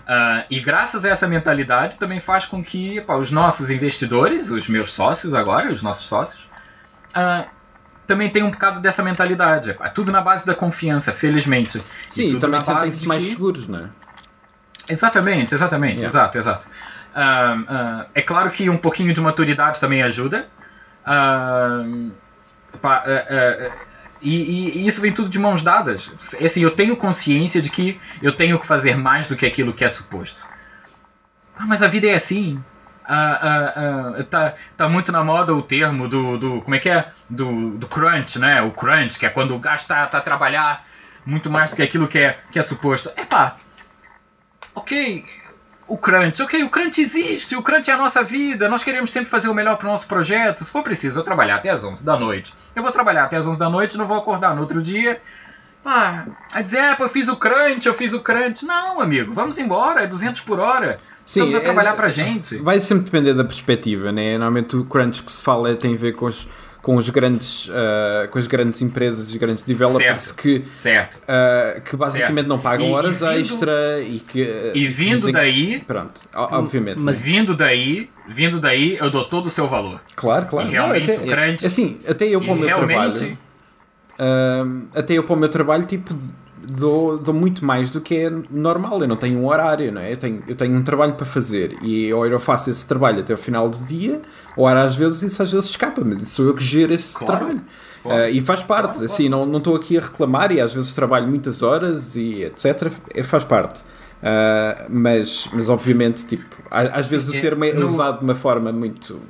Ah, 0.06 0.44
e 0.50 0.58
graças 0.60 1.04
a 1.04 1.08
essa 1.08 1.26
mentalidade 1.26 1.98
também 1.98 2.18
faz 2.20 2.44
com 2.46 2.62
que 2.64 2.98
epá, 2.98 3.14
os 3.16 3.30
nossos 3.30 3.70
investidores, 3.70 4.50
os 4.50 4.68
meus 4.68 4.92
sócios 4.92 5.34
agora, 5.34 5.70
os 5.70 5.82
nossos 5.82 6.06
sócios, 6.06 6.48
ah, 7.14 7.44
também 8.06 8.30
tenham 8.30 8.48
um 8.48 8.50
bocado 8.50 8.80
dessa 8.80 9.02
mentalidade. 9.02 9.76
É 9.80 9.88
tudo 9.90 10.10
na 10.10 10.22
base 10.22 10.46
da 10.46 10.54
confiança, 10.54 11.12
felizmente. 11.12 11.82
Sim, 12.08 12.36
e 12.36 12.38
também 12.38 12.62
sentem-se 12.62 13.06
mais 13.06 13.22
que- 13.24 13.30
seguros, 13.32 13.68
não 13.68 13.80
é? 13.80 13.88
Exatamente, 14.88 15.54
exatamente, 15.54 15.96
Yeah. 16.00 16.08
exato, 16.08 16.38
exato. 16.38 16.66
Ahm, 17.14 17.64
ah, 17.68 18.06
é 18.14 18.22
claro 18.22 18.50
que 18.50 18.70
um 18.70 18.78
pouquinho 18.78 19.12
de 19.12 19.20
maturidade 19.20 19.78
também 19.78 20.02
ajuda. 20.02 20.48
Ahm, 21.06 22.12
pá, 22.80 23.02
ah, 23.06 23.26
ah, 23.28 23.70
e, 24.20 24.82
e- 24.82 24.86
isso 24.86 25.00
vem 25.00 25.12
tudo 25.12 25.28
de 25.28 25.38
mãos 25.38 25.62
dadas. 25.62 26.10
É 26.40 26.46
Assim, 26.46 26.62
eu 26.62 26.70
tenho 26.70 26.96
consciência 26.96 27.62
de 27.62 27.70
que 27.70 28.00
eu 28.22 28.32
tenho 28.32 28.58
que 28.58 28.66
fazer 28.66 28.96
mais 28.96 29.26
do 29.26 29.36
que 29.36 29.46
aquilo 29.46 29.72
que 29.72 29.84
é 29.84 29.88
suposto. 29.88 30.44
Ah, 31.56 31.66
mas 31.66 31.82
a 31.82 31.88
vida 31.88 32.06
é 32.06 32.14
assim. 32.14 32.62
Ah, 33.04 33.38
ah, 33.42 34.14
ah, 34.20 34.24
tá, 34.24 34.54
tá 34.76 34.88
muito 34.88 35.10
na 35.10 35.24
moda 35.24 35.54
o 35.54 35.62
termo 35.62 36.06
do, 36.08 36.36
do 36.36 36.60
como 36.60 36.74
é 36.74 36.78
que 36.78 36.90
é? 36.90 37.10
Do, 37.28 37.70
do 37.78 37.86
crunch, 37.86 38.38
né? 38.38 38.60
O 38.62 38.70
crunch, 38.70 39.18
que 39.18 39.24
é 39.26 39.30
quando 39.30 39.54
o 39.54 39.58
gajo 39.58 39.86
tá, 39.86 40.06
tá 40.06 40.18
a 40.18 40.20
trabalhar 40.20 40.86
muito 41.24 41.48
mais 41.50 41.70
do 41.70 41.76
que 41.76 41.82
aquilo 41.82 42.06
que 42.06 42.18
é, 42.18 42.38
que 42.50 42.58
é 42.58 42.62
suposto. 42.62 43.10
Epá, 43.16 43.56
ok, 44.74 45.24
o 45.88 45.96
crunch, 45.96 46.42
ok, 46.42 46.62
o 46.62 46.68
crunch 46.68 47.00
existe, 47.00 47.56
o 47.56 47.62
crunch 47.62 47.90
é 47.90 47.94
a 47.94 47.96
nossa 47.96 48.22
vida, 48.22 48.68
nós 48.68 48.82
queremos 48.82 49.10
sempre 49.10 49.30
fazer 49.30 49.48
o 49.48 49.54
melhor 49.54 49.76
para 49.76 49.88
o 49.88 49.90
nosso 49.90 50.06
projeto. 50.06 50.62
Se 50.62 50.70
for 50.70 50.82
preciso 50.82 51.18
eu 51.20 51.24
trabalhar 51.24 51.56
até 51.56 51.70
as 51.70 51.82
11 51.82 52.04
da 52.04 52.18
noite, 52.18 52.52
eu 52.76 52.82
vou 52.82 52.92
trabalhar 52.92 53.24
até 53.24 53.36
as 53.36 53.46
11 53.46 53.58
da 53.58 53.70
noite, 53.70 53.96
não 53.96 54.06
vou 54.06 54.18
acordar 54.18 54.54
no 54.54 54.60
outro 54.60 54.82
dia. 54.82 55.20
Ah, 55.84 56.26
a 56.52 56.60
dizer, 56.60 56.78
é, 56.78 56.94
pô, 56.94 57.04
eu 57.04 57.08
fiz 57.08 57.28
o 57.28 57.36
crunch, 57.36 57.86
eu 57.86 57.94
fiz 57.94 58.12
o 58.12 58.20
crunch. 58.20 58.64
Não, 58.64 59.00
amigo, 59.00 59.32
vamos 59.32 59.58
embora, 59.58 60.02
é 60.02 60.06
200 60.06 60.42
por 60.42 60.60
hora. 60.60 61.00
Sim, 61.24 61.40
Estamos 61.40 61.54
a 61.54 61.58
é- 61.58 61.60
trabalhar 61.62 61.94
pra 61.94 62.08
gente. 62.08 62.56
Vai 62.58 62.80
sempre 62.80 63.04
depender 63.04 63.34
da 63.34 63.44
perspectiva, 63.44 64.10
né? 64.12 64.32
Normalmente 64.32 64.76
o 64.76 64.84
crunch 64.84 65.22
que 65.22 65.32
se 65.32 65.42
fala 65.42 65.74
tem 65.76 65.94
a 65.94 65.96
ver 65.96 66.12
com 66.14 66.26
os, 66.26 66.48
com 66.88 66.96
os 66.96 67.10
grandes, 67.10 67.68
ah, 67.70 68.28
com 68.28 68.38
as 68.38 68.46
grandes 68.46 68.80
empresas, 68.80 69.28
os 69.28 69.36
grandes 69.36 69.66
developers 69.66 70.22
Certo, 70.22 70.40
que, 70.40 70.62
certo. 70.62 71.18
ah, 71.28 71.80
que 71.84 71.94
basicamente 71.94 72.36
Certo. 72.36 72.48
não 72.48 72.58
pagam 72.58 72.86
E- 72.86 72.88
e 72.88 72.92
horas 72.94 73.20
vindo- 73.20 73.32
extra 73.32 74.00
e 74.00 74.18
que 74.20 74.42
ah, 74.42 74.72
E 74.74 74.88
vindo 74.88 75.16
dizem- 75.16 75.32
daí, 75.34 75.80
Pronto, 75.86 76.18
obviamente. 76.32 76.98
Mas- 76.98 77.20
vindo 77.20 77.54
daí, 77.54 78.08
vindo 78.26 78.58
daí, 78.58 78.96
eu 78.96 79.10
dou 79.10 79.26
todo 79.26 79.48
o 79.48 79.50
seu 79.50 79.68
valor. 79.68 80.00
Claro, 80.16 80.46
claro. 80.46 80.66
E 80.66 80.70
realmente 80.70 81.10
até, 81.10 81.20
o 81.22 81.26
crunch- 81.26 81.66
Assim, 81.66 82.00
até 82.08 82.26
eu 82.26 82.40
para 82.40 82.52
o 82.54 82.56
E 82.56 82.60
meu 82.60 82.74
trabalho. 82.74 83.38
Até 84.94 85.12
eu 85.12 85.24
para 85.24 85.34
o 85.34 85.38
meu 85.38 85.48
trabalho, 85.50 85.84
tipo, 85.84 86.16
dou, 86.70 87.18
dou 87.18 87.34
muito 87.34 87.64
mais 87.64 87.90
do 87.90 88.00
que 88.00 88.14
é 88.16 88.30
normal. 88.50 89.00
Eu 89.02 89.08
não 89.08 89.16
tenho 89.16 89.38
um 89.38 89.46
horário, 89.46 89.90
não 89.92 90.00
é? 90.00 90.12
Eu 90.12 90.16
tenho, 90.16 90.42
eu 90.46 90.54
tenho 90.54 90.76
um 90.76 90.82
trabalho 90.82 91.14
para 91.14 91.26
fazer 91.26 91.76
e 91.82 92.12
ou 92.12 92.26
eu 92.26 92.38
faço 92.40 92.70
esse 92.70 92.86
trabalho 92.86 93.20
até 93.20 93.32
o 93.34 93.36
final 93.38 93.68
do 93.68 93.78
dia, 93.78 94.20
ou 94.56 94.66
às 94.66 94.96
vezes 94.96 95.22
isso 95.22 95.42
às 95.42 95.50
vezes 95.52 95.70
escapa, 95.70 96.02
mas 96.04 96.26
sou 96.28 96.46
eu 96.46 96.54
que 96.54 96.62
gero 96.62 96.92
esse 96.92 97.16
Claro. 97.18 97.36
trabalho. 97.38 97.60
Uh, 98.04 98.28
e 98.30 98.40
faz 98.40 98.62
parte, 98.62 98.92
Claro, 98.92 99.04
assim, 99.06 99.28
não 99.28 99.44
não 99.44 99.58
estou 99.58 99.74
aqui 99.74 99.98
a 99.98 100.00
reclamar 100.00 100.52
e 100.52 100.60
às 100.60 100.72
vezes 100.72 100.94
trabalho 100.94 101.26
muitas 101.26 101.62
horas 101.62 102.14
e 102.16 102.44
etc. 102.44 102.90
É, 103.12 103.22
faz 103.22 103.44
parte. 103.44 103.80
Uh, 104.20 104.86
mas, 104.88 105.48
mas 105.52 105.68
obviamente, 105.68 106.26
tipo, 106.26 106.44
às 106.70 107.08
vezes 107.08 107.28
o 107.28 107.36
é- 107.36 107.40
termo 107.40 107.64
é 107.64 107.72
no- 107.72 107.86
usado 107.86 108.18
de 108.18 108.24
uma 108.24 108.34
forma 108.34 108.72
muito. 108.72 109.20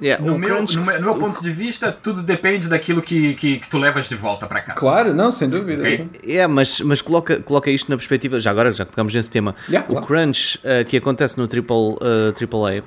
Yeah, 0.00 0.24
No 0.24 0.36
o 0.36 0.38
meu, 0.38 0.48
crunch 0.56 0.76
no, 0.76 0.84
meu, 0.86 0.94
no 1.00 1.06
meu 1.06 1.14
ponto 1.16 1.42
de 1.42 1.50
vista, 1.50 1.90
tudo 1.90 2.22
depende 2.22 2.68
daquilo 2.68 3.02
que, 3.02 3.34
que, 3.34 3.58
que 3.58 3.68
tu 3.68 3.78
levas 3.78 4.08
de 4.08 4.14
volta 4.14 4.46
para 4.46 4.60
casa. 4.60 4.78
Claro, 4.78 5.12
não, 5.12 5.32
sem 5.32 5.48
dúvida. 5.48 5.82
Ok. 5.82 5.96
sim. 5.96 6.10
É, 6.36 6.46
mas, 6.46 6.80
mas 6.80 7.02
coloca, 7.02 7.40
coloca 7.40 7.68
isto 7.70 7.90
na 7.90 7.96
perspectiva, 7.96 8.38
já 8.38 8.50
agora, 8.50 8.72
já 8.72 8.84
que 8.84 8.92
pegamos 8.92 9.12
nesse 9.12 9.30
tema, 9.30 9.56
Yeah, 9.68 9.86
o 9.88 9.92
claro. 9.92 10.06
crunch 10.06 10.60
eh, 10.62 10.84
que 10.84 10.96
acontece 10.96 11.36
no 11.36 11.48
triple, 11.48 11.96
eh, 12.00 12.32
AAA 12.44 12.82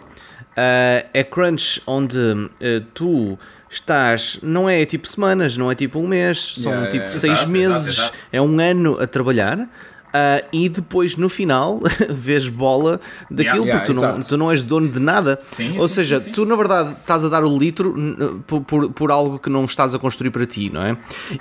eh, 0.55 1.05
é 1.13 1.23
crunch 1.23 1.81
onde 1.85 2.17
eh, 2.59 2.81
tu 2.93 3.37
estás, 3.69 4.37
não 4.43 4.69
é 4.69 4.85
tipo 4.85 5.07
semanas, 5.07 5.55
não 5.55 5.71
é 5.71 5.75
tipo 5.75 5.99
um 5.99 6.07
mês, 6.07 6.53
são 6.57 6.71
Yeah, 6.71 6.91
tipo 6.91 7.03
yeah. 7.05 7.19
seis 7.19 7.33
Exato, 7.39 7.51
meses, 7.51 7.87
exato, 7.87 8.01
exato. 8.01 8.17
é 8.31 8.41
um 8.41 8.59
ano 8.59 8.97
a 9.01 9.07
trabalhar. 9.07 9.67
Ah, 10.13 10.43
e 10.51 10.67
depois 10.69 11.15
no 11.17 11.29
final 11.29 11.79
vês 12.09 12.47
bola 12.49 12.99
daquilo 13.29 13.65
Yeah, 13.65 13.79
porque 13.85 13.93
tu, 13.93 14.01
não, 14.01 14.19
tu 14.19 14.37
não 14.37 14.51
és 14.51 14.63
dono 14.63 14.87
de 14.89 14.99
nada. 14.99 15.39
Sim, 15.41 15.77
Ou 15.79 15.87
sim, 15.87 15.95
seja, 15.95 16.19
sim, 16.19 16.31
tu 16.31 16.45
na 16.45 16.55
verdade 16.55 16.91
estás 16.99 17.23
a 17.23 17.29
dar 17.29 17.43
o 17.43 17.57
litro 17.57 17.95
por, 18.47 18.61
por, 18.61 18.91
por 18.91 19.11
algo 19.11 19.39
que 19.39 19.49
não 19.49 19.65
estás 19.65 19.93
a 19.95 19.99
construir 19.99 20.31
para 20.31 20.45
ti, 20.45 20.69
não 20.71 20.81
é? 20.83 20.97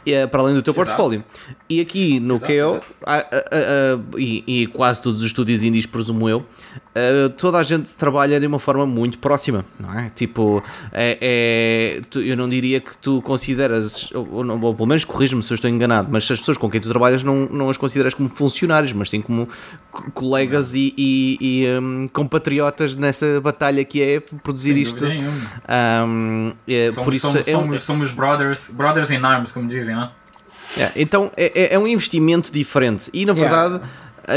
E, 0.07 0.13
eh, 0.13 0.27
para 0.27 0.41
além 0.43 0.55
do 0.55 0.63
teu 0.63 0.73
Exato. 0.73 0.87
portfólio. 0.87 1.25
E 1.69 1.81
aqui 1.81 2.21
no 2.21 2.35
Exato, 2.37 2.53
KO, 2.53 2.87
há- 3.07 3.15
há- 3.17 3.25
há- 3.53 4.19
e, 4.19 4.45
e 4.47 4.67
quase 4.67 5.01
todos 5.03 5.21
os 5.21 5.27
estúdios 5.27 5.63
indies, 5.63 5.87
presumo 5.87 6.29
eu, 6.29 6.45
eh, 6.95 7.29
toda 7.37 7.59
a 7.59 7.63
gente 7.63 7.95
trabalha 7.95 8.39
de 8.41 8.47
uma 8.47 8.59
forma 8.59 8.87
muito 8.87 9.19
próxima, 9.19 9.65
não 9.79 9.99
é? 9.99 10.11
Tipo, 10.15 10.63
é, 10.93 11.19
é- 11.21 12.03
tu- 12.11 12.21
eu 12.21 12.37
não 12.37 12.49
diria 12.49 12.81
que 12.81 12.97
tu 12.99 13.23
consideras, 13.23 14.11
ou, 14.13 14.29
ou 14.63 14.75
pelo 14.75 14.87
menos 14.89 15.05
corrijo-me 15.05 15.43
se 15.43 15.53
eu 15.53 15.55
estou 15.55 15.71
enganado, 15.71 16.09
mas 16.11 16.31
as 16.31 16.39
pessoas 16.41 16.59
com 16.59 16.69
quem 16.71 16.81
tu 16.81 16.89
trabalhas 16.89 17.23
não, 17.23 17.47
não 17.47 17.71
as 17.71 17.77
consideras 17.77 18.15
como 18.15 18.29
funcionários, 18.29 18.60
mas 18.93 19.11
sim 19.11 19.21
como 19.21 19.49
co- 19.91 20.11
colegas 20.13 20.75
e, 20.75 20.95
e- 20.97 21.39
e, 21.41 21.79
hum, 21.81 22.09
compatriotas 22.13 22.97
nessa 22.97 23.41
batalha 23.41 23.85
que 23.85 24.01
é 24.03 24.21
produzir 24.21 24.73
Sem 24.75 24.83
isto. 24.83 25.05
Hum, 25.05 26.53
é, 26.67 26.91
Somos, 26.93 27.05
por 27.05 27.15
isso 27.15 27.31
somos, 27.31 27.49
é 27.49 27.57
um- 27.57 27.61
somos, 27.63 27.83
somos 27.83 28.11
brothers, 28.11 28.69
brothers 28.73 29.11
in 29.11 29.25
arms, 29.25 29.53
como 29.53 29.69
dizem, 29.69 29.95
não? 29.95 30.11
é, 30.79 30.93
então 30.97 31.31
é, 31.37 31.73
é- 31.73 31.75
é 31.75 31.79
um 31.79 31.87
investimento 31.87 32.53
diferente 32.53 33.11
e 33.13 33.27
na 33.27 33.33
Yeah. 33.33 33.51
verdade 33.69 33.85
eh, 33.85 33.89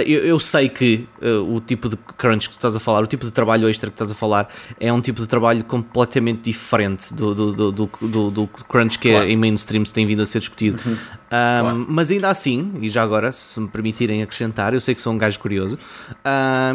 eu, 0.05 0.25
eu 0.25 0.39
sei 0.39 0.69
que 0.69 1.07
eh, 1.21 1.31
o 1.35 1.59
tipo 1.59 1.89
de 1.89 1.95
crunch 2.17 2.47
que 2.49 2.55
tu 2.55 2.57
estás 2.57 2.75
a 2.75 2.79
falar, 2.79 3.01
o 3.03 3.07
tipo 3.07 3.25
de 3.25 3.31
trabalho 3.31 3.67
extra 3.69 3.89
que 3.89 3.93
estás 3.95 4.09
a 4.11 4.13
falar 4.13 4.47
é 4.79 4.91
um 4.91 5.01
tipo 5.01 5.21
de 5.21 5.27
trabalho 5.27 5.63
completamente 5.63 6.41
diferente 6.43 7.13
do, 7.13 7.33
do, 7.35 7.71
do, 7.71 7.89
do, 8.01 8.31
do- 8.31 8.47
crunch 8.69 8.97
que 8.99 9.09
Claro. 9.09 9.25
é, 9.25 9.31
em 9.31 9.37
mainstream 9.37 9.83
se 9.85 9.93
tem 9.93 10.05
vindo 10.05 10.21
a 10.21 10.25
ser 10.25 10.39
discutido. 10.39 10.79
Um, 10.87 10.95
Claro. 11.29 11.85
Mas 11.89 12.11
ainda 12.11 12.29
assim, 12.29 12.73
e 12.81 12.89
já 12.89 13.01
agora, 13.03 13.31
se 13.31 13.59
me 13.59 13.67
permitirem 13.67 14.21
acrescentar, 14.21 14.73
eu 14.73 14.79
sei 14.81 14.93
que 14.93 15.01
sou 15.01 15.11
um 15.13 15.17
gajo 15.17 15.39
curioso. 15.39 15.77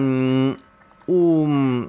um, 0.00 0.54
o- 1.06 1.86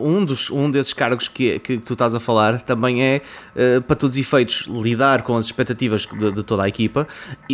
um, 0.00 0.24
dos, 0.24 0.50
um 0.50 0.70
desses 0.70 0.92
cargos 0.92 1.28
que, 1.28 1.58
que 1.58 1.78
tu 1.78 1.92
estás 1.92 2.14
a 2.14 2.20
falar 2.20 2.62
também 2.62 3.02
é, 3.02 3.22
eh, 3.54 3.80
para 3.80 3.94
todos 3.94 4.16
os 4.16 4.20
efeitos, 4.20 4.66
lidar 4.68 5.22
com 5.22 5.36
as 5.36 5.44
expectativas 5.44 6.06
de, 6.06 6.32
de 6.32 6.42
toda 6.42 6.64
a 6.64 6.68
equipa, 6.68 7.06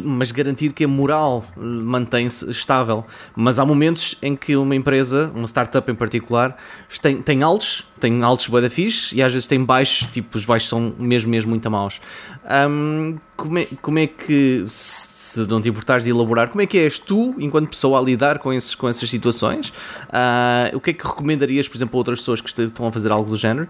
mas 0.04 0.30
garantir 0.30 0.72
que 0.72 0.84
a 0.84 0.88
moral 0.88 1.44
eh, 1.56 1.60
mantém-se 1.60 2.50
estável. 2.50 3.04
Mas 3.34 3.58
há 3.58 3.66
momentos 3.66 4.16
em 4.22 4.36
que 4.36 4.56
uma 4.56 4.74
empresa, 4.74 5.30
uma 5.34 5.46
startup 5.46 5.90
em 5.90 5.94
particular, 5.94 6.56
tem, 7.02 7.20
tem 7.20 7.42
altos, 7.42 7.86
tem 8.00 8.22
altos 8.22 8.46
bué 8.48 8.60
e 9.12 9.22
às 9.22 9.32
vezes 9.32 9.46
tem 9.46 9.62
baixos, 9.64 10.08
tipo, 10.10 10.36
os 10.36 10.44
baixos 10.44 10.68
são 10.68 10.94
mesmo, 10.98 11.30
mesmo 11.30 11.50
muito 11.50 11.70
maus. 11.70 12.00
Ahm, 12.44 13.16
como, 13.36 13.58
é, 13.58 13.66
como 13.82 13.98
é 13.98 14.06
que, 14.06 14.64
se 14.66 15.15
se 15.44 15.50
não 15.50 15.60
te 15.60 15.68
importares 15.68 16.04
de 16.04 16.10
elaborar, 16.10 16.48
como 16.48 16.60
é 16.62 16.66
que 16.66 16.78
és 16.78 16.98
tu, 16.98 17.34
enquanto 17.38 17.68
pessoa, 17.70 17.98
a 17.98 18.02
lidar 18.02 18.38
com, 18.38 18.52
esses, 18.52 18.74
com 18.74 18.88
essas 18.88 19.08
situações? 19.08 19.72
Ah, 20.10 20.70
o 20.74 20.80
que 20.80 20.90
é 20.90 20.92
que 20.92 21.04
recomendarias, 21.06 21.68
por 21.68 21.76
exemplo, 21.76 21.96
a 21.96 21.98
outras 21.98 22.18
pessoas 22.20 22.40
que 22.40 22.48
est- 22.48 22.58
estão 22.58 22.86
a 22.86 22.92
fazer 22.92 23.10
algo 23.12 23.28
do 23.30 23.36
género, 23.36 23.68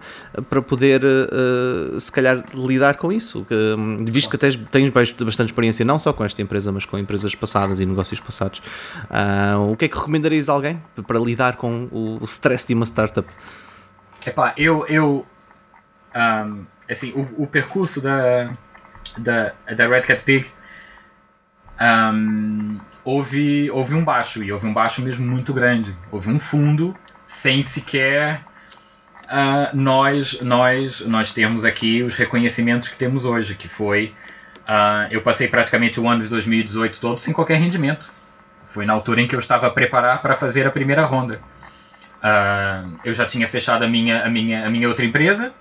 para 0.49 0.61
poder, 0.61 1.01
ah, 1.05 1.99
se 1.99 2.11
calhar, 2.11 2.43
lidar 2.53 2.95
com 2.97 3.11
isso? 3.11 3.45
Hum, 3.77 4.03
visto 4.05 4.29
que 4.29 4.37
tens, 4.37 4.55
tens 4.71 4.89
bas- 4.89 5.11
bastante 5.11 5.49
experiência, 5.49 5.83
não 5.85 5.99
só 5.99 6.11
com 6.13 6.23
esta 6.23 6.41
empresa, 6.41 6.71
mas 6.71 6.85
com 6.85 6.97
empresas 6.97 7.33
passadas 7.35 7.79
e 7.79 7.85
negócios 7.85 8.19
passados, 8.19 8.61
ah, 9.09 9.57
o 9.71 9.75
que 9.75 9.85
é 9.85 9.87
que 9.87 9.95
recomendarias 9.97 10.49
a 10.49 10.53
alguém 10.53 10.81
para 11.05 11.19
lidar 11.19 11.55
com 11.57 11.87
o 11.91 12.19
stress 12.23 12.65
de 12.67 12.73
uma 12.73 12.85
startup? 12.85 13.27
Epá, 14.25 14.53
eu. 14.57 14.85
eu 14.87 15.25
ahm, 16.13 16.63
assim, 16.89 17.11
o, 17.15 17.43
o 17.43 17.47
percurso 17.47 18.01
da, 18.01 18.51
da, 19.17 19.53
da 19.75 19.87
Red 19.87 20.01
Cat 20.01 20.23
Pig 20.23 20.45
ahm, 21.79 22.77
houve, 23.03 23.69
houve 23.71 23.93
um 23.93 24.03
baixo, 24.03 24.43
e 24.43 24.51
houve 24.51 24.67
um 24.67 24.73
baixo 24.73 25.01
mesmo 25.01 25.25
muito 25.25 25.53
grande. 25.53 25.95
Houve 26.11 26.29
um 26.29 26.39
fundo 26.39 26.95
sem 27.23 27.61
sequer 27.61 28.41
ah, 29.29 29.71
nós, 29.73 30.39
nós, 30.41 31.01
nós 31.01 31.31
termos 31.31 31.65
aqui 31.65 32.01
os 32.01 32.15
reconhecimentos 32.15 32.87
que 32.87 32.97
temos 32.97 33.25
hoje, 33.25 33.55
que 33.55 33.67
foi. 33.67 34.13
ah, 34.67 35.07
eu 35.11 35.21
passei 35.21 35.47
praticamente 35.47 35.99
o 35.99 36.07
ano 36.07 36.21
de 36.21 36.29
2018 36.29 36.99
todo 36.99 37.19
sem 37.19 37.33
qualquer 37.33 37.57
rendimento. 37.57 38.11
Foi 38.65 38.85
na 38.85 38.93
altura 38.93 39.21
em 39.21 39.27
que 39.27 39.35
eu 39.35 39.39
estava 39.39 39.67
a 39.67 39.69
preparar 39.69 40.21
para 40.21 40.35
fazer 40.35 40.65
a 40.67 40.71
primeira 40.71 41.03
ronda. 41.03 41.41
Ah, 42.21 42.85
eu 43.03 43.13
já 43.13 43.25
tinha 43.25 43.47
fechado 43.47 43.83
a 43.83 43.87
minha, 43.87 44.23
a 44.23 44.29
minha, 44.29 44.65
a 44.65 44.69
minha 44.69 44.87
outra 44.87 45.05
empresa. 45.05 45.53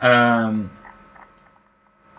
Ah, 0.00 0.52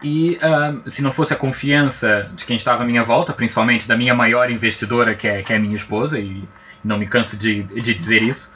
e 0.04 0.38
ah, 0.42 0.76
se 0.86 1.02
não 1.02 1.12
fosse 1.12 1.34
a 1.34 1.36
confiança 1.36 2.30
de 2.36 2.44
quem 2.46 2.56
estava 2.56 2.84
à 2.84 2.86
minha 2.86 3.04
volta, 3.04 3.32
principalmente 3.32 3.88
da 3.88 3.96
minha 3.96 4.14
maior 4.14 4.52
investidora, 4.52 5.16
que 5.16 5.28
é, 5.28 5.42
que 5.42 5.54
é 5.54 5.58
minha 5.58 5.76
esposa, 5.76 6.20
e 6.20 6.44
não 6.84 6.98
me 6.98 7.08
canso 7.08 7.38
de, 7.38 7.64
de 7.64 7.94
dizer 7.94 8.22
isso, 8.22 8.52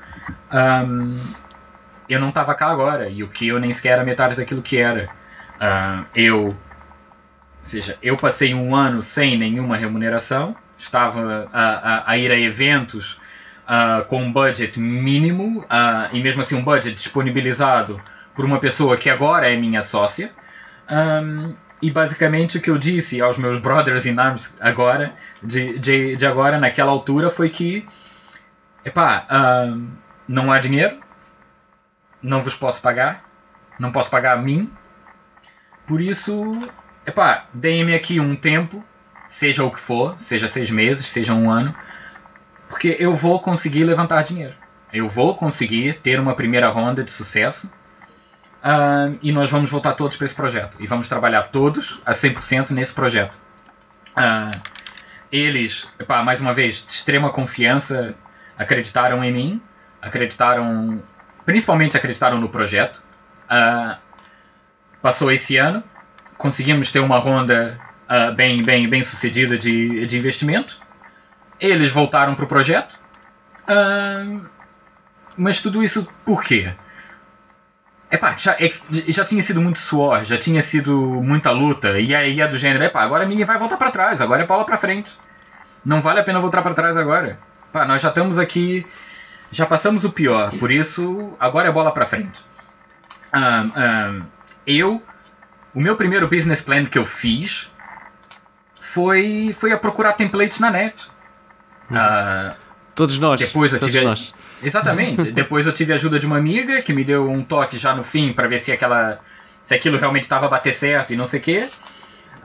ah, 0.51 0.85
eu 2.09 2.19
não 2.19 2.29
estava 2.29 2.53
cá 2.53 2.67
agora. 2.67 3.09
E 3.09 3.23
o 3.23 3.27
que 3.27 3.47
eu 3.47 3.59
nem 3.59 3.71
sequer 3.71 3.93
era 3.93 4.03
metade 4.03 4.35
daquilo 4.35 4.61
que 4.61 4.77
era. 4.77 5.07
Ah, 5.59 6.03
eu, 6.13 6.47
ou 6.47 6.55
seja, 7.63 7.97
eu 8.03 8.17
passei 8.17 8.53
um 8.53 8.75
ano 8.75 9.01
sem 9.01 9.37
nenhuma 9.37 9.77
remuneração, 9.77 10.55
estava 10.77 11.49
a, 11.53 11.61
a, 11.61 12.11
a 12.11 12.17
ir 12.17 12.29
a 12.29 12.37
eventos 12.37 13.19
ah, 13.65 14.03
com 14.07 14.21
um 14.21 14.31
budget 14.31 14.77
mínimo 14.79 15.65
e 16.11 16.19
mesmo 16.19 16.41
assim 16.41 16.55
um 16.55 16.63
budget 16.63 16.93
disponibilizado 16.93 18.01
por 18.35 18.45
uma 18.45 18.59
pessoa 18.59 18.97
que 18.97 19.09
agora 19.09 19.49
é 19.49 19.55
minha 19.55 19.81
sócia. 19.81 20.31
Ahm, 20.89 21.55
e 21.81 21.91
basicamente 21.91 22.57
o 22.57 22.61
que 22.61 22.69
eu 22.69 22.77
disse 22.77 23.21
aos 23.21 23.37
meus 23.37 23.59
brothers 23.59 24.05
in 24.05 24.17
arms 24.17 24.53
agora, 24.59 25.13
de, 25.43 25.77
de, 25.77 26.15
de 26.15 26.25
agora, 26.25 26.57
naquela 26.57 26.91
altura, 26.91 27.29
foi 27.29 27.49
que 27.49 27.87
epá, 28.83 29.25
ahm, 29.29 29.89
não 30.27 30.51
há 30.51 30.59
dinheiro, 30.59 30.97
não 32.21 32.41
vos 32.41 32.55
posso 32.55 32.81
pagar, 32.81 33.23
não 33.79 33.91
posso 33.91 34.09
pagar 34.09 34.37
a 34.37 34.41
mim, 34.41 34.71
por 35.85 36.01
isso, 36.01 36.51
epá, 37.05 37.45
deem-me 37.53 37.93
aqui 37.93 38.19
um 38.19 38.35
tempo, 38.35 38.83
seja 39.27 39.63
o 39.63 39.71
que 39.71 39.79
for, 39.79 40.15
seja 40.19 40.47
seis 40.47 40.69
meses, 40.69 41.05
seja 41.07 41.33
um 41.33 41.49
ano, 41.49 41.75
porque 42.67 42.97
eu 42.99 43.15
vou 43.15 43.39
conseguir 43.39 43.83
levantar 43.83 44.21
dinheiro. 44.23 44.55
Eu 44.91 45.07
vou 45.07 45.35
conseguir 45.35 45.95
ter 45.95 46.19
uma 46.19 46.35
primeira 46.35 46.69
ronda 46.69 47.03
de 47.03 47.11
sucesso 47.11 47.71
e 49.21 49.31
nós 49.31 49.49
vamos 49.49 49.69
voltar 49.69 49.93
todos 49.93 50.17
para 50.17 50.25
esse 50.25 50.35
projeto. 50.35 50.77
E 50.79 50.87
vamos 50.87 51.07
trabalhar 51.07 51.43
todos 51.43 52.01
a 52.05 52.11
100% 52.11 52.71
nesse 52.71 52.93
projeto. 52.93 53.37
Ah, 54.15 54.51
eles, 55.31 55.87
epá, 55.99 56.23
mais 56.23 56.41
uma 56.41 56.53
vez, 56.53 56.85
de 56.85 56.91
extrema 56.91 57.29
confiança, 57.29 58.15
acreditaram 58.57 59.23
em 59.23 59.31
mim, 59.31 59.61
acreditaram, 60.01 61.03
principalmente 61.45 61.95
acreditaram 61.95 62.39
no 62.39 62.49
projeto. 62.49 63.01
Ah, 63.49 63.99
passou 65.01 65.31
esse 65.31 65.57
ano, 65.57 65.83
conseguimos 66.37 66.91
ter 66.91 66.99
uma 66.99 67.19
ronda 67.19 67.79
ah, 68.09 68.31
bem, 68.31 68.61
bem, 68.63 68.89
bem 68.89 69.03
sucedida 69.03 69.57
de, 69.57 70.05
de 70.05 70.17
investimento. 70.17 70.79
Eles 71.59 71.91
voltaram 71.91 72.35
para 72.35 72.45
o 72.45 72.47
projeto. 72.47 72.99
Mas 75.37 75.59
tudo 75.59 75.83
isso 75.83 76.07
por 76.25 76.43
quê? 76.43 76.73
Epá, 78.09 78.35
já, 78.37 78.53
é, 78.53 78.71
já 79.09 79.25
tinha 79.25 79.41
sido 79.41 79.61
muito 79.61 79.79
suor, 79.79 80.23
já 80.23 80.37
tinha 80.37 80.61
sido 80.61 80.95
muita 81.21 81.51
luta, 81.51 81.99
e 81.99 82.15
aí 82.15 82.39
é 82.39 82.47
do 82.47 82.57
gênero, 82.57 82.85
epá, 82.85 83.01
agora 83.01 83.25
ninguém 83.25 83.43
vai 83.43 83.57
voltar 83.57 83.75
para 83.75 83.91
trás, 83.91 84.21
agora 84.21 84.43
é 84.43 84.45
bola 84.45 84.65
para 84.65 84.77
frente. 84.77 85.13
Não 85.83 86.01
vale 86.01 86.21
a 86.21 86.23
pena 86.23 86.39
voltar 86.39 86.61
para 86.61 86.73
trás 86.73 86.95
agora. 86.95 87.37
Pá, 87.71 87.85
nós 87.85 88.01
já 88.01 88.07
estamos 88.07 88.37
aqui, 88.37 88.87
já 89.51 89.65
passamos 89.65 90.05
o 90.05 90.11
pior, 90.11 90.51
por 90.57 90.71
isso 90.71 91.35
agora 91.37 91.67
é 91.67 91.71
bola 91.71 91.91
para 91.91 92.05
frente. 92.05 92.41
Ahn, 93.33 93.71
ahn, 93.75 94.21
eu, 94.65 95.03
o 95.75 95.81
meu 95.81 95.97
primeiro 95.97 96.29
business 96.29 96.61
plan 96.61 96.85
que 96.85 96.97
eu 96.97 97.05
fiz 97.05 97.69
foi, 98.79 99.53
foi 99.59 99.73
a 99.73 99.77
procurar 99.77 100.13
templates 100.13 100.59
na 100.59 100.71
net. 100.71 101.07
Uh, 101.91 102.55
todos 102.95 103.19
nós. 103.19 103.39
Depois 103.39 103.73
eu 103.73 103.79
todos 103.79 103.93
tive. 103.93 104.05
Nós. 104.05 104.33
Exatamente. 104.61 105.31
depois 105.31 105.65
eu 105.65 105.73
tive 105.73 105.93
a 105.93 105.95
ajuda 105.95 106.19
de 106.19 106.25
uma 106.25 106.37
amiga 106.37 106.81
que 106.81 106.93
me 106.93 107.03
deu 107.03 107.29
um 107.29 107.43
toque 107.43 107.77
já 107.77 107.95
no 107.95 108.03
fim 108.03 108.33
para 108.33 108.47
ver 108.47 108.59
se 108.59 108.71
aquela. 108.71 109.19
se 109.61 109.73
aquilo 109.73 109.97
realmente 109.97 110.23
estava 110.23 110.45
a 110.45 110.49
bater 110.49 110.73
certo 110.73 111.13
e 111.13 111.15
não 111.15 111.25
sei 111.25 111.39
o 111.39 111.43
quê. 111.43 111.69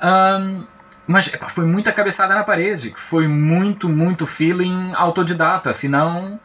Um, 0.03 0.65
mas 1.07 1.33
epa, 1.33 1.49
foi 1.49 1.65
muita 1.65 1.93
cabeçada 1.93 2.35
na 2.35 2.45
parede. 2.45 2.93
Foi 2.97 3.27
muito, 3.27 3.89
muito 3.89 4.27
feeling 4.27 4.93
autodidata. 4.95 5.73
Senão 5.73 6.39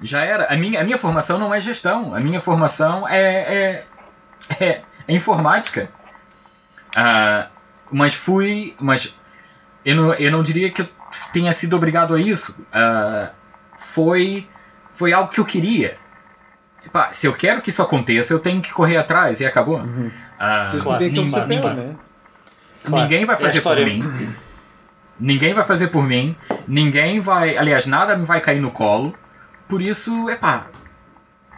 já 0.00 0.24
era. 0.24 0.52
A 0.52 0.56
minha, 0.56 0.80
a 0.80 0.84
minha 0.84 0.98
formação 0.98 1.38
não 1.38 1.54
é 1.54 1.60
gestão. 1.60 2.14
A 2.14 2.20
minha 2.20 2.40
formação 2.40 3.08
é, 3.08 3.20
é, 3.20 3.84
é, 4.60 4.82
é 5.06 5.14
informática. 5.14 5.88
Uh, 6.96 7.48
mas 7.90 8.14
fui. 8.14 8.74
Mas 8.80 9.14
eu 9.84 9.96
não, 9.96 10.14
eu 10.14 10.30
não 10.30 10.42
diria 10.42 10.70
que 10.70 10.82
eu 10.82 10.88
tenha 11.32 11.52
sido 11.52 11.76
obrigado 11.76 12.14
a 12.14 12.20
isso. 12.20 12.56
Uh, 12.68 13.28
foi, 13.76 14.48
foi 14.92 15.12
algo 15.12 15.30
que 15.30 15.40
eu 15.40 15.44
queria. 15.44 15.96
Epá, 16.84 17.12
se 17.12 17.26
eu 17.26 17.32
quero 17.32 17.62
que 17.62 17.70
isso 17.70 17.80
aconteça, 17.80 18.32
eu 18.32 18.38
tenho 18.38 18.60
que 18.60 18.72
correr 18.72 18.96
atrás 18.96 19.40
e 19.40 19.46
acabou. 19.46 19.78
Uhum. 19.78 20.06
Uh, 20.08 20.82
claro. 20.82 21.04
ninguém, 21.04 21.30
papel, 21.30 21.74
né? 21.74 21.94
claro. 22.84 23.02
ninguém 23.02 23.24
vai 23.24 23.36
é 23.36 23.38
fazer 23.38 23.58
é 23.58 23.62
por 23.62 23.76
mim. 23.76 24.34
Ninguém 25.20 25.54
vai 25.54 25.64
fazer 25.64 25.88
por 25.88 26.02
mim. 26.02 26.36
Ninguém 26.66 27.20
vai. 27.20 27.56
Aliás, 27.56 27.86
nada 27.86 28.16
me 28.16 28.24
vai 28.24 28.40
cair 28.40 28.60
no 28.60 28.70
colo. 28.70 29.14
Por 29.68 29.80
isso, 29.80 30.28
epá, 30.28 30.66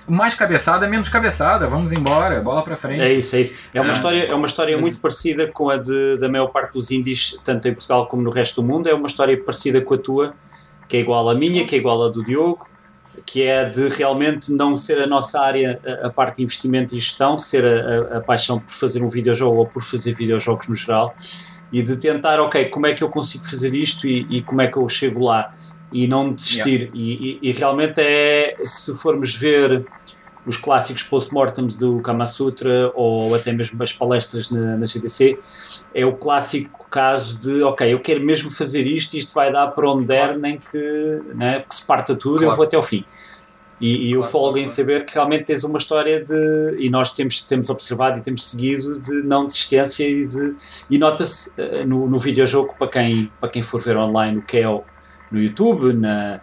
mais 0.07 0.35
cabeçada, 0.35 0.87
menos 0.87 1.09
cabeçada, 1.09 1.67
vamos 1.67 1.93
embora, 1.93 2.41
bola 2.41 2.63
para 2.63 2.77
frente. 2.77 3.03
É 3.03 3.13
isso, 3.13 3.35
é 3.37 3.41
isso. 3.41 3.59
É 3.73 3.81
uma 3.81 3.91
ah, 3.91 3.93
história, 3.93 4.27
é 4.27 4.35
uma 4.35 4.47
história 4.47 4.77
mas... 4.77 4.85
muito 4.85 5.01
parecida 5.01 5.47
com 5.47 5.71
a 5.71 5.79
de, 5.79 6.19
da 6.19 6.29
maior 6.29 6.49
parte 6.49 6.75
dos 6.75 6.91
indies, 6.91 7.39
tanto 7.43 7.67
em 7.69 7.73
Portugal 7.73 8.07
como 8.07 8.23
no 8.23 8.31
resto 8.31 8.61
do 8.61 8.69
mundo. 8.69 8.89
É 8.89 8.95
uma 8.95 9.07
história 9.07 9.37
parecida 9.43 9.81
com 9.81 9.95
a 9.95 9.99
tua, 9.99 10.35
que 10.87 10.97
é 10.97 11.01
igual 11.01 11.29
à 11.29 11.35
minha, 11.35 11.65
que 11.65 11.75
é 11.75 11.79
igual 11.79 12.05
à 12.05 12.09
do 12.09 12.23
Diogo, 12.23 12.69
que 13.27 13.43
é 13.43 13.69
de 13.69 13.89
realmente 13.89 14.53
não 14.53 14.77
ser 14.77 15.01
a 15.01 15.07
nossa 15.07 15.41
área 15.41 15.81
a, 15.85 16.07
a 16.07 16.11
parte 16.11 16.37
de 16.37 16.43
investimento 16.43 16.95
e 16.95 16.99
gestão, 16.99 17.39
ser 17.39 17.65
a, 17.65 18.15
a, 18.15 18.19
a, 18.19 18.21
paixão 18.21 18.59
por 18.59 18.73
fazer 18.73 19.03
um 19.03 19.09
videojogo 19.09 19.59
ou 19.59 19.67
por 19.67 19.83
fazer 19.83 20.13
videojogos 20.15 20.69
no 20.69 20.75
geral, 20.75 21.15
e 21.73 21.83
de 21.83 21.97
tentar, 21.97 22.41
ok, 22.41 22.67
como 22.67 22.87
é 22.87 22.95
que 22.95 23.03
eu 23.03 23.09
consigo 23.09 23.45
fazer 23.45 23.75
isto 23.75 24.07
e, 24.07 24.27
e 24.31 24.43
como 24.43 24.63
é 24.63 24.69
que 24.69 24.77
eu 24.77 24.89
chego 24.89 25.25
lá 25.25 25.53
e 25.93 26.07
não 26.09 26.33
desistir. 26.33 26.91
Yeah. 26.95 26.97
E, 26.97 27.39
e, 27.43 27.51
e, 27.51 27.53
realmente 27.53 28.01
é, 28.01 28.57
se 28.65 28.95
formos 28.95 29.35
ver 29.35 29.87
os 30.47 30.57
clássicos 30.57 31.03
post-mortems 31.03 31.77
do 31.77 32.01
Kama 32.01 32.27
Sutra 32.27 32.93
ou 32.95 33.35
até 33.35 33.53
mesmo 33.53 33.83
as 33.83 33.93
palestras 33.93 34.51
na, 34.51 34.77
na 34.77 34.87
GDC, 34.87 35.39
é 35.95 36.05
o 36.05 36.15
clássico 36.15 36.87
caso 36.91 37.41
de, 37.41 37.63
ok, 37.63 37.93
eu 37.93 38.01
quero 38.01 38.25
mesmo 38.25 38.51
fazer 38.51 38.87
isto, 38.87 39.15
isto 39.15 39.35
vai 39.35 39.53
dar 39.53 39.69
para 39.69 39.91
onde 39.91 40.05
der, 40.05 40.39
nem 40.39 40.59
que, 40.59 41.23
né, 41.35 41.65
que 41.67 41.75
se 41.75 41.87
parta 41.87 42.15
tudo, 42.15 42.39
claro. 42.39 42.53
eu 42.53 42.57
vou 42.57 42.65
até 42.65 42.77
ao 42.77 42.83
fim. 42.83 43.05
E, 43.81 44.09
e 44.09 44.13
eu 44.13 44.23
folgo 44.23 44.57
em 44.57 44.67
saber 44.67 45.05
que 45.05 45.15
realmente 45.15 45.45
tens 45.45 45.65
uma 45.65 45.79
história 45.79 46.23
de. 46.23 46.77
E 46.79 46.89
nós 46.89 47.13
temos, 47.13 47.41
temos 47.41 47.69
observado 47.69 48.19
e 48.19 48.23
temos 48.23 48.49
seguido 48.49 48.99
de 49.01 49.23
não 49.23 49.45
desistência 49.45 50.09
e 50.09 50.27
de. 50.27 50.55
E 50.89 50.97
nota-se 50.97 51.51
uh, 51.61 51.85
no, 51.87 52.09
no 52.09 52.19
videojogo, 52.19 52.75
para 52.79 52.89
quem, 52.89 53.31
para 53.41 53.49
quem 53.49 53.63
for 53.63 53.83
ver 53.83 53.97
online 53.97 54.39
o 54.39 54.43
que 54.43 54.59
é 54.59 54.65
no 54.65 55.43
YouTube, 55.43 55.93
na, 55.93 56.41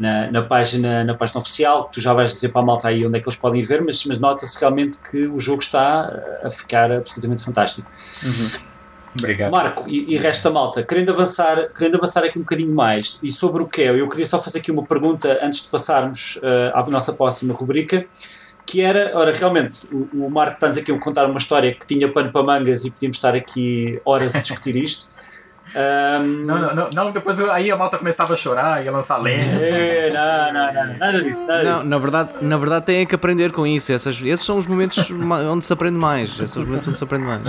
na, 0.00 0.30
na, 0.30 0.42
página, 0.42 1.04
na 1.04 1.14
página 1.14 1.38
oficial, 1.38 1.90
tu 1.92 2.00
já 2.00 2.14
vais 2.14 2.32
dizer 2.32 2.48
para 2.48 2.62
a 2.62 2.64
malta 2.64 2.88
aí 2.88 3.06
onde 3.06 3.18
é 3.18 3.20
que 3.20 3.28
eles 3.28 3.38
podem 3.38 3.62
ver, 3.62 3.82
mas, 3.82 4.02
mas 4.06 4.18
nota-se 4.18 4.58
realmente 4.58 4.98
que 4.98 5.26
o 5.26 5.38
jogo 5.38 5.60
está 5.60 6.10
a 6.42 6.48
ficar 6.48 6.90
absolutamente 6.90 7.44
fantástico. 7.44 7.88
Uhum. 8.24 8.70
Obrigado. 9.18 9.50
Marco, 9.50 9.88
e, 9.88 10.14
e 10.14 10.16
resta 10.16 10.50
malta, 10.50 10.82
querendo 10.82 11.10
avançar, 11.10 11.68
querendo 11.76 11.96
avançar 11.96 12.24
aqui 12.24 12.38
um 12.38 12.42
bocadinho 12.42 12.74
mais 12.74 13.18
e 13.22 13.30
sobre 13.30 13.62
o 13.62 13.66
que 13.66 13.82
é, 13.82 13.90
eu 13.90 14.08
queria 14.08 14.24
só 14.24 14.40
fazer 14.40 14.60
aqui 14.60 14.70
uma 14.70 14.84
pergunta 14.84 15.38
antes 15.42 15.62
de 15.62 15.68
passarmos 15.68 16.36
uh, 16.36 16.72
à 16.72 16.82
nossa 16.88 17.12
próxima 17.12 17.52
rubrica, 17.52 18.06
que 18.64 18.80
era, 18.80 19.12
ora, 19.14 19.32
realmente, 19.32 19.86
o, 19.94 20.26
o 20.26 20.30
Marco 20.30 20.54
está-nos 20.54 20.78
aqui 20.78 20.92
a 20.92 20.98
contar 20.98 21.26
uma 21.26 21.38
história 21.38 21.74
que 21.74 21.84
tinha 21.84 22.10
pano 22.10 22.32
para 22.32 22.42
mangas 22.42 22.84
e 22.84 22.90
podíamos 22.90 23.16
estar 23.16 23.34
aqui 23.34 24.00
horas 24.04 24.34
a 24.34 24.38
discutir 24.40 24.76
isto. 24.76 25.08
Um... 25.74 26.44
Não, 26.44 26.58
não, 26.58 26.74
não, 26.74 26.90
não, 26.94 27.10
depois 27.12 27.40
aí 27.40 27.70
a 27.70 27.76
malta 27.76 27.98
começava 27.98 28.32
a 28.34 28.36
chorar, 28.36 28.84
ia 28.84 28.90
lançar 28.90 29.18
lenha. 29.18 29.42
É, 29.42 30.10
não, 30.10 30.52
não, 30.52 30.72
não, 30.72 30.98
nada 30.98 31.22
disso. 31.22 31.46
Nada 31.46 31.62
não, 31.62 31.76
disso. 31.76 31.88
Na, 31.88 31.98
verdade, 31.98 32.30
na 32.40 32.56
verdade, 32.56 32.86
têm 32.86 33.06
que 33.06 33.14
aprender 33.14 33.52
com 33.52 33.66
isso. 33.66 33.92
Essas, 33.92 34.20
esses 34.20 34.44
são 34.44 34.58
os 34.58 34.66
momentos 34.66 35.10
onde 35.50 35.64
se 35.64 35.72
aprende 35.72 35.96
mais. 35.96 36.30
Esses 36.30 36.50
são 36.50 36.62
os 36.62 36.68
momentos 36.68 36.88
onde 36.88 36.98
se 36.98 37.04
aprende 37.04 37.24
mais. 37.24 37.42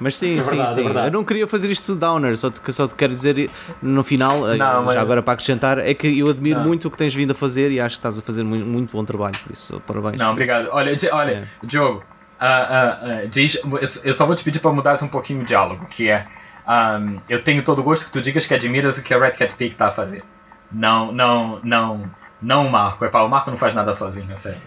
Mas 0.00 0.16
sim, 0.16 0.38
é 0.38 0.42
verdade, 0.42 0.74
sim, 0.74 0.80
é 0.80 0.90
sim. 0.90 0.98
É 0.98 1.06
eu 1.06 1.10
não 1.10 1.24
queria 1.24 1.46
fazer 1.46 1.70
isto 1.70 1.94
downer, 1.94 2.36
só 2.36 2.50
te, 2.50 2.72
só 2.72 2.88
te 2.88 2.94
quero 2.94 3.12
dizer 3.14 3.50
no 3.80 4.02
final, 4.02 4.50
eh, 4.50 4.56
não, 4.56 4.74
já 4.74 4.80
mas... 4.80 4.96
agora 4.96 5.22
para 5.22 5.34
acrescentar, 5.34 5.78
é 5.78 5.94
que 5.94 6.18
eu 6.18 6.28
admiro 6.28 6.60
não. 6.60 6.66
muito 6.66 6.88
o 6.88 6.90
que 6.90 6.98
tens 6.98 7.14
vindo 7.14 7.32
a 7.32 7.34
fazer 7.34 7.70
e 7.70 7.80
acho 7.80 7.96
que 7.96 8.00
estás 8.00 8.18
a 8.18 8.22
fazer 8.22 8.42
muito, 8.42 8.66
muito 8.66 8.92
bom 8.92 9.04
trabalho. 9.04 9.36
Por 9.44 9.52
isso, 9.52 9.80
parabéns. 9.86 10.16
Não, 10.16 10.32
obrigado. 10.32 10.64
Isso. 10.64 10.74
Olha, 10.74 10.98
olha 11.12 11.30
é. 11.30 11.44
Diogo, 11.62 12.04
uh, 12.40 12.44
uh, 12.44 13.24
uh, 13.24 13.28
diz, 13.28 13.58
eu 14.04 14.14
só 14.14 14.26
vou 14.26 14.34
te 14.34 14.42
pedir 14.42 14.58
para 14.58 14.72
mudar 14.72 15.02
um 15.02 15.08
pouquinho 15.08 15.42
o 15.42 15.44
diálogo, 15.44 15.86
que 15.86 16.10
é. 16.10 16.26
Um, 16.66 17.20
eu 17.28 17.42
tenho 17.42 17.62
todo 17.62 17.80
o 17.80 17.82
gosto 17.82 18.04
que 18.04 18.10
tu 18.12 18.20
digas 18.20 18.46
que 18.46 18.54
admiras 18.54 18.96
o 18.98 19.02
que 19.02 19.12
a 19.12 19.18
Red 19.18 19.32
Cat 19.32 19.54
Peak 19.54 19.74
está 19.74 19.88
a 19.88 19.90
fazer. 19.90 20.22
Não, 20.70 21.12
não, 21.12 21.60
não, 21.62 22.10
não 22.40 22.66
o 22.66 22.70
Marco. 22.70 23.04
É 23.04 23.08
pá, 23.08 23.22
o 23.22 23.28
Marco 23.28 23.50
não 23.50 23.56
faz 23.56 23.74
nada 23.74 23.92
sozinho, 23.92 24.30
é 24.30 24.36
sério. 24.36 24.60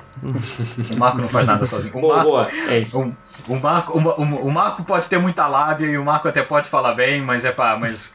O 0.91 0.97
Marco 0.97 1.19
não 1.19 1.27
faz 1.27 1.45
nada 1.45 1.65
sozinho. 1.65 1.97
O 1.97 2.01
boa, 2.01 2.15
Marco, 2.15 2.29
boa, 2.31 2.51
é 2.69 2.79
isso. 2.79 3.15
O, 3.47 3.53
o, 3.53 3.59
Marco, 3.59 3.97
o, 3.97 4.01
o, 4.01 4.47
o, 4.47 4.51
Marco 4.51 4.83
pode 4.83 5.07
ter 5.07 5.17
muita 5.17 5.47
lábia 5.47 5.87
e 5.87 5.97
o 5.97 6.03
Marco 6.03 6.27
até 6.27 6.41
pode 6.41 6.69
falar 6.69 6.93
bem, 6.93 7.21
mas 7.21 7.45
é 7.45 7.51
pá, 7.51 7.77
mas 7.77 8.13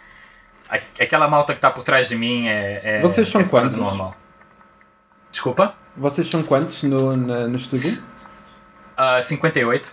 aquela 0.98 1.28
malta 1.28 1.52
que 1.52 1.58
está 1.58 1.70
por 1.70 1.82
trás 1.82 2.08
de 2.08 2.14
mim 2.14 2.46
é. 2.46 2.80
é 2.82 3.00
Vocês 3.00 3.26
são 3.28 3.40
é 3.40 3.44
quantos? 3.44 3.76
Normal. 3.76 4.14
Desculpa? 5.30 5.74
Vocês 5.96 6.28
são 6.28 6.42
quantos 6.42 6.82
no, 6.82 7.16
na, 7.16 7.48
no 7.48 7.56
estúdio? 7.56 8.02
Uh, 8.98 9.22
58. 9.22 9.92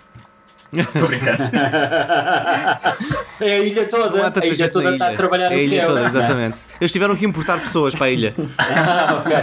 Tô 0.72 1.08
brincando. 1.08 1.44
é 3.42 3.52
a 3.52 3.60
ilha 3.60 3.86
toda. 3.88 4.34
A 4.42 4.46
ilha 4.46 4.70
toda 4.70 4.92
está 4.92 5.08
a 5.08 5.16
trabalhar 5.16 5.50
no 5.50 5.56
é 5.56 5.64
ilha 5.64 5.86
toda, 5.86 6.06
Exatamente. 6.06 6.60
Eles 6.80 6.92
tiveram 6.92 7.16
que 7.16 7.26
importar 7.26 7.60
pessoas 7.60 7.96
para 7.96 8.08
a 8.08 8.10
ilha. 8.10 8.36
ah, 8.58 9.24
ok. 9.26 9.38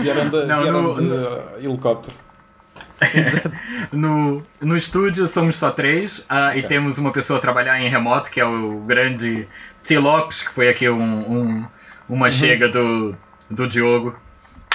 Vieram 0.00 0.28
de, 0.28 0.44
Não, 0.46 0.62
vieram 0.62 0.82
no, 0.82 0.94
de 0.94 1.00
no... 1.02 1.40
helicóptero. 1.58 2.16
Exato. 3.14 3.52
No, 3.92 4.42
no 4.60 4.76
estúdio 4.76 5.26
somos 5.26 5.56
só 5.56 5.70
três 5.70 6.18
uh, 6.18 6.48
okay. 6.50 6.60
e 6.60 6.62
temos 6.62 6.98
uma 6.98 7.12
pessoa 7.12 7.38
a 7.38 7.42
trabalhar 7.42 7.80
em 7.80 7.88
remoto, 7.88 8.30
que 8.30 8.40
é 8.40 8.44
o 8.44 8.80
grande 8.80 9.46
T. 9.82 9.98
Lopes, 9.98 10.42
que 10.42 10.50
foi 10.50 10.68
aqui 10.68 10.88
um, 10.88 10.98
um 11.02 11.66
uma 12.08 12.26
uhum. 12.26 12.30
chega 12.30 12.68
do, 12.68 13.16
do 13.50 13.66
Diogo 13.66 14.16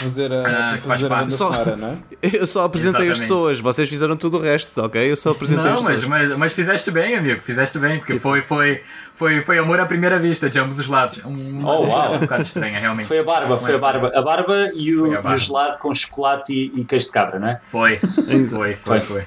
fazer 0.02 0.32
a, 0.32 0.74
ah, 0.74 0.78
fazer 0.78 1.12
a 1.12 1.30
só, 1.30 1.52
sonora, 1.52 1.76
não 1.76 1.90
é? 1.90 1.98
Eu 2.22 2.48
só 2.48 2.64
apresentei 2.64 3.08
Exatamente. 3.08 3.14
as 3.14 3.20
pessoas, 3.20 3.60
vocês 3.60 3.90
fizeram 3.90 4.16
tudo 4.16 4.38
o 4.38 4.42
resto, 4.42 4.82
ok? 4.82 5.12
Eu 5.12 5.16
só 5.16 5.32
apresentei 5.32 5.64
não, 5.64 5.74
as 5.78 5.84
mas, 5.84 6.02
pessoas. 6.02 6.10
Mas, 6.30 6.38
mas 6.38 6.54
fizeste 6.54 6.92
bem, 6.92 7.16
amigo, 7.16 7.42
fizeste 7.42 7.78
bem, 7.80 8.00
porque 8.00 8.18
foi, 8.20 8.42
foi, 8.42 8.82
foi, 9.21 9.39
foi 9.43 9.60
amor 9.60 9.79
à 9.79 9.86
primeira 9.86 10.17
vista 10.17 10.49
de 10.49 10.57
ambos 10.57 10.79
os 10.79 10.88
lados. 10.88 11.19
Um, 11.23 11.63
oh, 11.63 11.86
uau. 11.86 12.15
um 12.15 12.17
bocado 12.17 12.41
estranha, 12.41 12.79
realmente. 12.79 13.05
Foi 13.05 13.19
a 13.19 13.23
barba, 13.23 13.60
foi 13.60 13.75
a 13.75 13.77
barba. 13.77 14.12
A 14.15 14.21
barba 14.23 14.71
e 14.73 14.95
o, 14.95 15.12
barba. 15.12 15.29
E 15.29 15.34
o 15.36 15.38
gelado 15.38 15.77
com 15.77 15.93
chocolate 15.93 16.51
e, 16.51 16.81
e 16.81 16.84
queijo 16.84 17.05
de 17.05 17.12
cabra, 17.12 17.38
não 17.38 17.49
é? 17.49 17.60
Foi, 17.62 17.97
foi, 17.97 18.73
foi, 18.73 18.99
foi. 18.99 19.23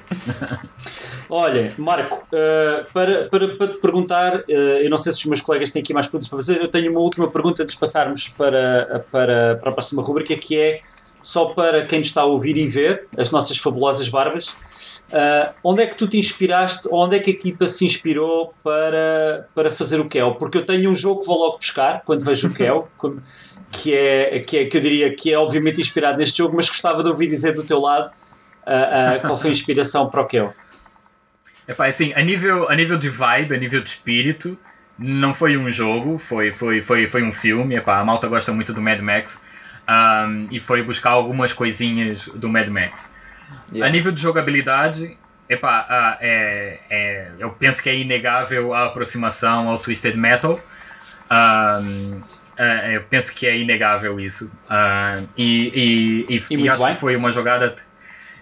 Olha, 1.30 1.72
Marco, 1.78 2.26
uh, 2.26 2.92
para, 2.92 3.28
para, 3.28 3.48
para 3.56 3.68
te 3.68 3.78
perguntar, 3.78 4.38
uh, 4.38 4.50
eu 4.50 4.90
não 4.90 4.98
sei 4.98 5.12
se 5.12 5.20
os 5.20 5.26
meus 5.26 5.40
colegas 5.40 5.70
têm 5.70 5.80
aqui 5.80 5.94
mais 5.94 6.06
perguntas 6.06 6.26
para 6.26 6.38
fazer, 6.38 6.60
eu 6.60 6.68
tenho 6.68 6.90
uma 6.90 7.00
última 7.00 7.30
pergunta 7.30 7.62
antes 7.62 7.76
de 7.76 7.80
passarmos 7.80 8.28
para, 8.30 9.04
para, 9.12 9.54
para 9.54 9.70
a 9.70 9.72
próxima 9.72 10.02
rubrica, 10.02 10.36
que 10.36 10.58
é 10.58 10.80
só 11.22 11.46
para 11.46 11.86
quem 11.86 12.00
nos 12.00 12.08
está 12.08 12.22
a 12.22 12.24
ouvir 12.24 12.56
e 12.56 12.66
ver 12.66 13.06
as 13.16 13.30
nossas 13.30 13.58
fabulosas 13.58 14.08
barbas. 14.08 14.93
Uh, 15.14 15.54
onde 15.62 15.80
é 15.80 15.86
que 15.86 15.94
tu 15.94 16.08
te 16.08 16.18
inspiraste, 16.18 16.88
onde 16.90 17.14
é 17.14 17.20
que 17.20 17.30
a 17.30 17.32
equipa 17.32 17.68
se 17.68 17.84
inspirou 17.84 18.52
para, 18.64 19.48
para 19.54 19.70
fazer 19.70 20.00
o 20.00 20.08
Kel? 20.08 20.34
Porque 20.34 20.58
eu 20.58 20.66
tenho 20.66 20.90
um 20.90 20.94
jogo 20.94 21.20
que 21.20 21.26
vou 21.28 21.38
logo 21.38 21.56
buscar 21.56 22.02
quando 22.04 22.24
vejo 22.24 22.48
o 22.48 22.50
Kel, 22.52 22.88
que 23.70 23.94
é, 23.94 24.40
que 24.40 24.58
é 24.58 24.64
que 24.64 24.76
eu 24.76 24.80
diria 24.80 25.14
que 25.14 25.32
é 25.32 25.38
obviamente 25.38 25.80
inspirado 25.80 26.18
neste 26.18 26.38
jogo, 26.38 26.56
mas 26.56 26.68
gostava 26.68 27.00
de 27.00 27.08
ouvir 27.08 27.28
dizer 27.28 27.52
do 27.52 27.62
teu 27.62 27.78
lado 27.78 28.08
uh, 28.08 29.18
uh, 29.18 29.20
qual 29.20 29.36
foi 29.36 29.50
a 29.50 29.52
inspiração 29.52 30.10
para 30.10 30.20
o 30.20 30.26
Kel. 30.26 30.52
Epá, 31.68 31.86
assim, 31.86 32.12
a 32.14 32.20
nível, 32.20 32.68
a 32.68 32.74
nível 32.74 32.98
de 32.98 33.08
vibe, 33.08 33.54
a 33.54 33.56
nível 33.56 33.80
de 33.84 33.90
espírito, 33.90 34.58
não 34.98 35.32
foi 35.32 35.56
um 35.56 35.70
jogo, 35.70 36.18
foi, 36.18 36.50
foi, 36.50 36.82
foi, 36.82 37.06
foi 37.06 37.22
um 37.22 37.30
filme. 37.30 37.76
Epá, 37.76 38.00
a 38.00 38.04
malta 38.04 38.26
gosta 38.26 38.50
muito 38.52 38.72
do 38.72 38.82
Mad 38.82 38.98
Max 38.98 39.40
um, 39.88 40.48
e 40.50 40.58
foi 40.58 40.82
buscar 40.82 41.10
algumas 41.10 41.52
coisinhas 41.52 42.26
do 42.34 42.48
Mad 42.48 42.66
Max. 42.66 43.13
Yeah. 43.72 43.86
A 43.86 43.90
nível 43.90 44.12
de 44.12 44.20
jogabilidade, 44.20 45.16
epa, 45.48 45.82
uh, 45.82 46.18
é, 46.20 46.78
é, 46.90 47.28
eu 47.38 47.50
penso 47.50 47.82
que 47.82 47.88
é 47.88 47.96
inegável 47.96 48.74
a 48.74 48.86
aproximação 48.86 49.68
ao 49.68 49.78
Twisted 49.78 50.16
Metal. 50.16 50.60
Um, 51.30 52.20
uh, 52.58 52.90
eu 52.92 53.02
penso 53.02 53.32
que 53.32 53.46
é 53.46 53.58
inegável 53.58 54.18
isso. 54.20 54.50
Uh, 54.66 55.28
e, 55.36 56.26
e, 56.28 56.36
e, 56.36 56.56
e 56.56 56.68
acho 56.68 56.84
bem. 56.84 56.94
que 56.94 57.00
foi 57.00 57.16
uma 57.16 57.30
jogada. 57.30 57.74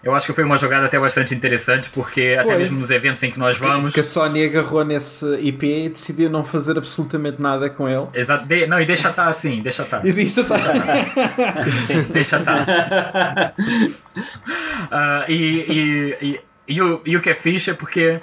Eu 0.02 0.14
acho 0.14 0.26
que 0.26 0.32
foi 0.32 0.42
uma 0.44 0.56
jogada 0.56 0.86
até 0.86 0.98
bastante 0.98 1.34
interessante, 1.34 1.88
porque 1.90 2.32
Foi. 2.34 2.44
até 2.52 2.58
mesmo 2.58 2.78
nos 2.78 2.90
eventos 2.90 3.22
em 3.22 3.30
que 3.30 3.38
nós 3.38 3.56
vamos. 3.56 3.92
Que 3.92 4.00
a 4.00 4.04
Sony 4.04 4.44
agarrou 4.44 4.84
nesse 4.84 5.24
IP 5.36 5.64
e 5.84 5.88
decidiu 5.88 6.28
não 6.28 6.44
fazer 6.44 6.76
absolutamente 6.76 7.40
nada 7.40 7.70
com 7.70 7.88
ele. 7.88 8.06
Exa- 8.14 8.38
de- 8.38 8.66
não, 8.66 8.80
e 8.80 8.84
deixa 8.84 9.08
estar 9.10 9.26
assim, 9.28 9.62
deixa 9.62 9.82
estar. 9.82 10.04
E 10.04 10.12
disse: 10.12 10.42
tá. 10.44 10.56
Sim. 11.86 12.02
Deixa 12.10 12.38
estar. 12.38 13.54
Ah, 14.90 15.24
e, 15.28 15.34
e, 15.34 16.16
e, 16.22 16.40
e 16.68 16.82
o, 16.82 17.00
e 17.04 17.16
o 17.16 17.20
que 17.20 17.30
é 17.30 17.34
fixe 17.34 17.70
é 17.70 17.74
porque. 17.74 18.20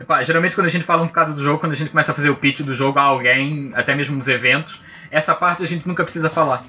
epá, 0.00 0.22
geralmente 0.22 0.54
quando 0.54 0.66
a 0.66 0.70
gente 0.70 0.84
fala 0.84 1.02
um 1.02 1.06
bocado 1.06 1.34
do 1.34 1.42
jogo, 1.42 1.58
quando 1.58 1.72
a 1.72 1.74
gente 1.74 1.90
começa 1.90 2.12
a 2.12 2.14
fazer 2.14 2.30
o 2.30 2.36
pitch 2.36 2.60
do 2.60 2.74
jogo 2.74 2.98
a 2.98 3.02
alguém, 3.02 3.70
até 3.74 3.94
mesmo 3.94 4.16
nos 4.16 4.28
eventos, 4.28 4.80
essa 5.10 5.34
parte 5.34 5.62
a 5.62 5.66
gente 5.66 5.86
nunca 5.86 6.02
precisa 6.04 6.30
falar. 6.30 6.62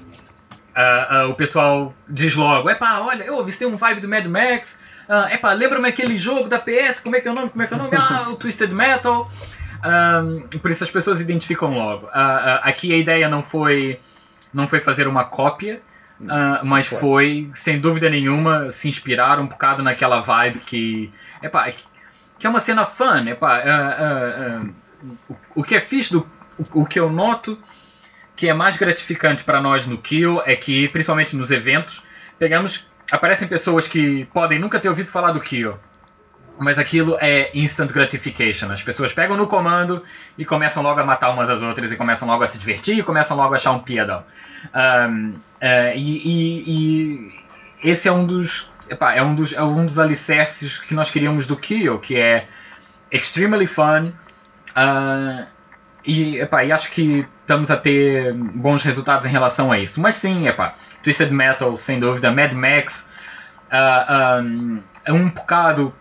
Ah, 0.80 1.06
ah, 1.10 1.26
o 1.28 1.34
pessoal 1.34 1.94
diz 2.08 2.34
logo, 2.34 2.70
epá, 2.70 3.00
olha, 3.00 3.24
eu 3.24 3.44
vi 3.44 3.52
tem 3.52 3.68
um 3.68 3.76
vibe 3.76 4.00
do 4.00 4.08
Mad 4.08 4.24
Max, 4.24 4.78
ah, 5.06 5.28
epá, 5.30 5.52
lembra-me 5.52 5.86
aquele 5.86 6.16
jogo 6.16 6.48
da 6.48 6.58
PS, 6.58 7.00
como 7.00 7.16
é 7.16 7.20
que 7.20 7.28
é 7.28 7.30
o 7.30 7.34
nome, 7.34 7.50
como 7.50 7.62
é 7.62 7.66
que 7.66 7.74
é 7.74 7.76
o 7.76 7.80
nome? 7.80 7.90
Ah, 7.94 8.30
o 8.30 8.36
Twisted 8.36 8.70
Metal. 8.70 9.30
Ah, 9.82 10.22
por 10.62 10.70
isso 10.70 10.82
as 10.82 10.90
pessoas 10.90 11.20
identificam 11.20 11.74
logo. 11.74 12.08
Ah, 12.12 12.60
aqui 12.62 12.94
a 12.94 12.96
ideia 12.96 13.28
não 13.28 13.42
foi, 13.42 14.00
não 14.54 14.66
foi 14.66 14.80
fazer 14.80 15.06
uma 15.06 15.24
cópia, 15.24 15.82
mas 16.62 16.88
claro. 16.88 17.00
foi, 17.04 17.50
sem 17.54 17.78
dúvida 17.78 18.08
nenhuma, 18.08 18.70
se 18.70 18.88
inspirar 18.88 19.38
um 19.38 19.46
bocado 19.46 19.82
naquela 19.82 20.20
vibe 20.20 20.60
que, 20.60 21.12
epá, 21.42 21.70
que 22.38 22.46
é 22.46 22.48
uma 22.48 22.60
cena 22.60 22.86
fun, 22.86 23.26
epá, 23.26 23.62
o, 25.28 25.36
o 25.56 25.62
que 25.62 25.74
é 25.74 25.80
fixe, 25.80 26.10
do, 26.10 26.26
o, 26.58 26.82
o 26.82 26.86
que 26.86 26.98
eu 26.98 27.10
noto 27.10 27.58
que 28.40 28.48
é 28.48 28.54
mais 28.54 28.78
gratificante 28.78 29.44
para 29.44 29.60
nós 29.60 29.84
no 29.84 29.98
Kill 29.98 30.40
é 30.46 30.56
que, 30.56 30.88
principalmente 30.88 31.36
nos 31.36 31.50
eventos, 31.50 32.02
pegamos, 32.38 32.86
aparecem 33.12 33.46
pessoas 33.46 33.86
que 33.86 34.24
podem 34.32 34.58
nunca 34.58 34.80
ter 34.80 34.88
ouvido 34.88 35.10
falar 35.10 35.32
do 35.32 35.40
Kill, 35.40 35.74
mas 36.58 36.78
aquilo 36.78 37.18
é 37.20 37.50
instant 37.52 37.92
gratification. 37.92 38.70
As 38.72 38.82
pessoas 38.82 39.12
pegam 39.12 39.36
no 39.36 39.46
comando 39.46 40.02
e 40.38 40.44
começam 40.46 40.82
logo 40.82 40.98
a 40.98 41.04
matar 41.04 41.28
umas 41.32 41.50
às 41.50 41.60
outras 41.60 41.92
e 41.92 41.96
começam 41.96 42.26
logo 42.26 42.42
a 42.42 42.46
se 42.46 42.56
divertir 42.56 42.98
e 42.98 43.02
começam 43.02 43.36
logo 43.36 43.52
a 43.52 43.56
achar 43.56 43.72
um 43.72 43.80
piadão. 43.80 44.24
Um, 44.74 45.34
eh, 45.60 45.92
e, 45.98 46.16
e- 46.24 46.64
e 47.82 47.90
esse 47.90 48.08
é 48.08 48.12
um 48.12 48.26
dos, 48.26 48.70
é 48.88 49.22
um 49.22 49.34
dos 49.34 49.52
é 49.52 49.62
um 49.62 49.84
dos 49.84 49.98
alicerces 49.98 50.78
que 50.78 50.94
nós 50.94 51.10
queríamos 51.10 51.44
do 51.44 51.56
Kill, 51.58 51.98
que 51.98 52.16
é 52.16 52.46
extremely 53.12 53.66
fun. 53.66 54.12
ah, 54.74 55.44
e, 56.04 56.38
epá, 56.38 56.64
e 56.64 56.72
acho 56.72 56.90
que 56.90 57.26
estamos 57.40 57.70
a 57.70 57.76
ter 57.76 58.32
bons 58.34 58.82
resultados 58.82 59.26
em 59.26 59.30
relação 59.30 59.70
a 59.70 59.78
isso. 59.78 60.00
Mas 60.00 60.14
sim, 60.16 60.46
epá, 60.48 60.74
Twisted 61.02 61.30
Metal, 61.30 61.76
sem 61.76 61.98
dúvida, 61.98 62.30
Mad 62.30 62.52
Max, 62.52 63.06
ah, 63.70 64.40
um, 64.42 64.82
é 65.04 65.12
um 65.12 65.28
bocado. 65.28 65.94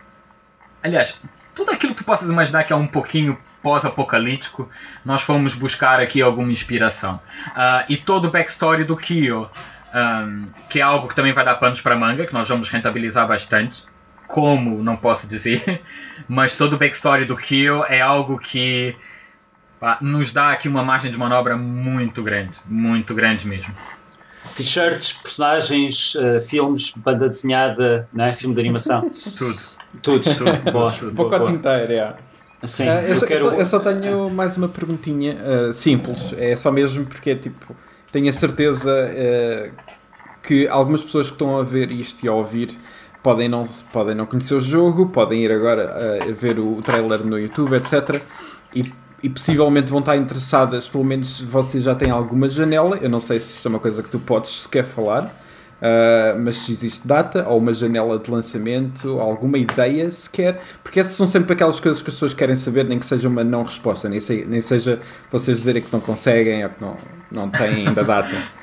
Aliás, 0.83 1.19
tudo 1.53 1.71
aquilo 1.71 1.93
que 1.93 2.03
tu 2.03 2.05
possas 2.05 2.29
imaginar 2.29 2.63
que 2.63 2.73
é 2.73 2.75
um 2.75 2.87
pouquinho 2.87 3.37
pós-apocalíptico, 3.61 4.69
nós 5.03 5.21
fomos 5.21 5.53
buscar 5.53 5.99
aqui 5.99 6.21
alguma 6.21 6.51
inspiração. 6.51 7.19
Ah, 7.55 7.85
e 7.89 7.97
todo 7.97 8.25
o 8.25 8.31
backstory 8.31 8.83
do 8.83 8.95
Kyo, 8.95 9.49
um, 9.93 10.45
que 10.69 10.79
é 10.79 10.81
algo 10.81 11.07
que 11.07 11.15
também 11.15 11.33
vai 11.33 11.43
dar 11.43 11.55
panos 11.55 11.81
para 11.81 11.95
manga, 11.95 12.25
que 12.25 12.33
nós 12.33 12.47
vamos 12.47 12.69
rentabilizar 12.69 13.27
bastante. 13.27 13.83
Como, 14.27 14.83
não 14.83 14.95
posso 14.95 15.27
dizer, 15.27 15.81
mas 16.29 16.53
todo 16.53 16.73
o 16.73 16.77
backstory 16.77 17.25
do 17.25 17.35
Kyo 17.35 17.83
é 17.89 17.99
algo 17.99 18.37
que 18.37 18.95
nos 20.01 20.31
dá 20.31 20.51
aqui 20.51 20.67
uma 20.67 20.83
margem 20.83 21.11
de 21.11 21.17
manobra 21.17 21.55
muito 21.57 22.21
grande, 22.21 22.57
muito 22.65 23.13
grande 23.13 23.47
mesmo. 23.47 23.73
T-shirts, 24.55 25.13
personagens, 25.13 26.13
eh, 26.17 26.39
filmes, 26.39 26.91
banda 26.97 27.27
desenhada, 27.27 28.07
não 28.11 28.25
é? 28.25 28.33
filme 28.33 28.55
de 28.55 28.61
animação. 28.61 29.09
Tudo. 29.37 29.79
Tudo, 30.03 30.35
tudo. 30.35 30.71
Boa, 30.71 30.93
O 31.01 31.29
pacote 31.29 31.51
inteiro, 31.51 31.91
é. 31.91 32.15
Sim, 32.63 32.87
Ah, 32.87 33.01
eu, 33.01 33.09
eu 33.09 33.15
só, 33.15 33.25
quero. 33.25 33.45
eu 33.53 33.65
só 33.65 33.79
tenho 33.79 34.29
mais 34.29 34.57
uma 34.57 34.67
perguntinha 34.67 35.37
ah, 35.41 35.73
simples. 35.73 36.33
É 36.37 36.55
só 36.55 36.71
mesmo 36.71 37.05
porque, 37.05 37.35
tipo, 37.35 37.75
tenho 38.11 38.29
a 38.29 38.33
certeza 38.33 38.91
ah, 38.91 39.71
que 40.43 40.67
algumas 40.67 41.03
pessoas 41.03 41.27
que 41.27 41.33
estão 41.33 41.57
a 41.57 41.63
ver 41.63 41.91
isto 41.91 42.23
e 42.23 42.27
a 42.27 42.33
ouvir 42.33 42.77
podem 43.23 43.49
não, 43.49 43.67
podem 43.91 44.15
não 44.15 44.25
conhecer 44.25 44.55
o 44.55 44.61
jogo, 44.61 45.09
podem 45.09 45.43
ir 45.43 45.51
agora 45.51 45.89
ah, 45.89 46.31
ver 46.33 46.59
o, 46.59 46.81
trailer 46.81 47.25
no 47.25 47.39
YouTube, 47.39 47.75
etc. 47.75 48.21
E, 48.75 48.91
e 49.21 49.29
possivelmente 49.29 49.89
vão 49.89 49.99
estar 49.99 50.15
interessadas, 50.15 50.87
pelo 50.87 51.03
menos 51.03 51.41
vocês 51.41 51.83
já 51.83 51.95
têm 51.95 52.11
alguma 52.11 52.49
janela. 52.49 52.97
Eu 52.97 53.09
não 53.09 53.19
sei 53.19 53.39
se 53.39 53.55
isto 53.55 53.67
é 53.67 53.69
uma 53.69 53.79
coisa 53.79 54.01
que 54.01 54.09
tu 54.09 54.19
podes 54.19 54.63
sequer 54.63 54.83
falar. 54.83 55.33
Uh, 55.79 56.37
mas 56.37 56.57
se 56.57 56.73
existe 56.73 57.07
data 57.07 57.47
ou 57.47 57.57
uma 57.57 57.73
janela 57.73 58.19
de 58.19 58.29
lançamento, 58.29 59.17
alguma 59.17 59.57
ideia 59.57 60.11
sequer, 60.11 60.61
porque 60.83 60.99
essas 60.99 61.13
são 61.13 61.25
sempre 61.25 61.53
aquelas 61.53 61.79
coisas 61.79 62.01
que 62.01 62.09
as 62.09 62.15
pessoas 62.15 62.33
querem 62.33 62.57
saber, 62.57 62.83
nem 62.83 62.99
que 62.99 63.05
seja 63.05 63.29
uma 63.29 63.45
não 63.45 63.63
resposta, 63.63 64.09
nem, 64.09 64.19
nem 64.45 64.59
seja 64.59 64.99
vocês 65.31 65.59
dizerem 65.59 65.81
que 65.81 65.91
não 65.93 66.01
conseguem 66.01 66.65
ou 66.65 66.69
que 66.69 66.81
não, 66.81 66.97
não 67.31 67.49
têm 67.49 67.87
ainda 67.87 68.03
data. 68.03 68.35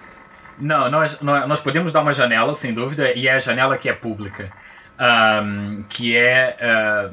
Não, 0.58 0.90
nós, 0.90 1.20
nós 1.20 1.46
nós 1.46 1.60
podemos 1.60 1.92
dar 1.92 2.00
uma 2.00 2.14
janela, 2.14 2.54
sem 2.54 2.72
dúvida, 2.72 3.12
e 3.12 3.28
é 3.28 3.34
a 3.34 3.38
janela 3.38 3.76
que 3.76 3.90
é 3.90 3.92
pública. 3.92 4.50
Ahm, 4.98 5.82
que 5.86 6.16
é. 6.16 6.56
ah, 6.58 7.10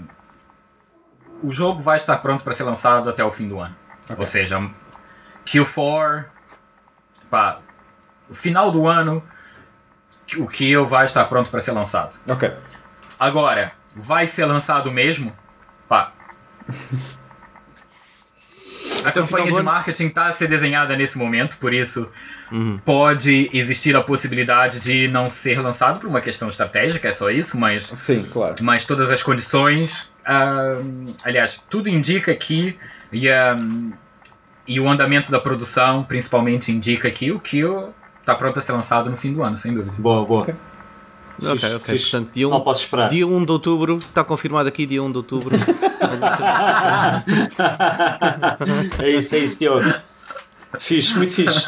o 1.44 1.52
jogo 1.52 1.82
vai 1.82 1.98
estar 1.98 2.18
pronto 2.18 2.44
para 2.44 2.54
ser 2.54 2.64
lançado 2.64 3.10
até 3.10 3.24
o 3.24 3.30
fim 3.30 3.48
do 3.48 3.60
ano. 3.60 3.76
Ou 4.18 4.26
seja, 4.26 4.60
Q4. 5.46 6.26
Pá, 7.30 7.60
o 8.30 8.34
final 8.34 8.72
do 8.72 8.88
ano, 8.88 9.24
o 10.38 10.48
Kill 10.48 10.86
vai 10.86 11.06
estar 11.06 11.26
pronto 11.26 11.50
para 11.50 11.60
ser 11.60 11.72
lançado. 11.72 12.16
Ok. 12.28 12.52
Agora, 13.20 13.74
vai 13.96 14.26
ser 14.26 14.46
lançado 14.46 14.92
mesmo? 14.92 15.34
Pá. 15.88 16.14
A 19.04 19.10
Até 19.10 19.20
campanha 19.20 19.52
de 19.52 19.62
marketing 19.62 20.08
está 20.08 20.28
a 20.28 20.32
ser 20.32 20.48
desenhada 20.48 20.96
nesse 20.96 21.18
momento, 21.18 21.58
por 21.58 21.74
isso 21.74 22.10
pode 22.86 23.50
existir 23.54 23.94
a 23.98 24.02
possibilidade 24.02 24.80
de 24.80 25.10
não 25.10 25.28
ser 25.28 25.60
lançado 25.60 26.00
por 26.00 26.08
uma 26.08 26.22
questão 26.22 26.48
estratégica, 26.48 27.10
é 27.10 27.12
só 27.12 27.30
isso, 27.30 27.58
mas, 27.58 27.84
Sim, 27.96 28.24
claro. 28.32 28.56
mas 28.62 28.86
todas 28.86 29.12
as 29.12 29.22
condições. 29.22 30.10
Aliás, 31.24 31.62
tudo 31.70 31.90
indica 31.90 32.34
que. 32.36 32.78
E, 33.12 33.30
ah, 33.30 33.56
e 34.68 34.80
o 34.80 34.88
andamento 34.90 35.30
da 35.32 35.40
produção, 35.40 36.04
principalmente, 36.04 36.72
indica 36.72 37.10
que 37.12 37.32
o 37.32 37.40
Kill 37.40 37.94
está 38.22 38.34
pronto 38.34 38.58
a 38.58 38.62
ser 38.62 38.72
lançado 38.72 39.10
no 39.10 39.18
fim 39.18 39.34
do 39.34 39.44
ano, 39.44 39.58
sem 39.58 39.74
dúvida. 39.74 39.94
Boa, 39.98 40.26
boa. 40.26 40.42
Ok. 40.44 40.56
Ok, 41.42 41.76
ok. 41.76 41.98
fixe. 41.98 42.12
Portanto, 42.12 42.32
dia 42.34 42.48
1, 42.48 42.52
Não 42.52 42.62
posso 42.62 42.84
esperar. 42.84 43.10
dia 43.10 43.28
1 43.28 43.46
de 43.46 43.52
outubro, 43.52 43.98
está 43.98 44.24
confirmado 44.24 44.70
aqui, 44.70 44.86
dia 44.86 45.04
1 45.04 45.12
de 45.12 45.18
outubro. 45.18 45.56
é 49.00 49.10
isso, 49.10 49.36
é 49.36 49.40
isso, 49.40 49.60
Diogo. 49.60 49.94
Fixe, 50.80 51.16
muito 51.18 51.34
fixe. 51.34 51.68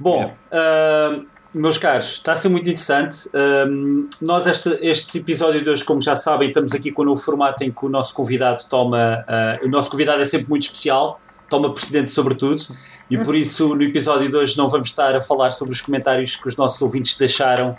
Bom, 0.00 0.34
ah, 0.50 1.20
meus 1.54 1.76
caros, 1.76 2.12
está 2.12 2.32
a 2.32 2.36
ser 2.36 2.48
muito 2.48 2.68
interessante. 2.68 3.28
Ah, 3.32 3.66
nós, 4.20 4.46
este, 4.46 4.78
este 4.80 5.18
episódio 5.18 5.62
de 5.62 5.68
hoje, 5.68 5.84
como 5.84 6.00
já 6.00 6.14
sabem, 6.14 6.48
estamos 6.48 6.72
aqui 6.72 6.90
com 6.90 7.02
o 7.02 7.04
novo 7.04 7.20
formato 7.20 7.62
em 7.62 7.70
que 7.70 7.84
o 7.84 7.88
nosso 7.88 8.14
convidado 8.14 8.64
toma. 8.68 9.24
ah, 9.28 9.58
o 9.62 9.68
nosso 9.68 9.90
convidado 9.90 10.22
é 10.22 10.24
sempre 10.24 10.48
muito 10.48 10.62
especial, 10.62 11.20
toma 11.48 11.72
precedente 11.72 12.10
sobre 12.10 12.34
tudo, 12.34 12.62
e 13.10 13.18
por 13.18 13.34
isso 13.34 13.74
no 13.74 13.82
episódio 13.82 14.30
de 14.30 14.36
hoje 14.36 14.56
não 14.56 14.70
vamos 14.70 14.88
estar 14.88 15.14
a 15.14 15.20
falar 15.20 15.50
sobre 15.50 15.74
os 15.74 15.80
comentários 15.80 16.36
que 16.36 16.48
os 16.48 16.56
nossos 16.56 16.80
ouvintes 16.80 17.14
deixaram 17.14 17.76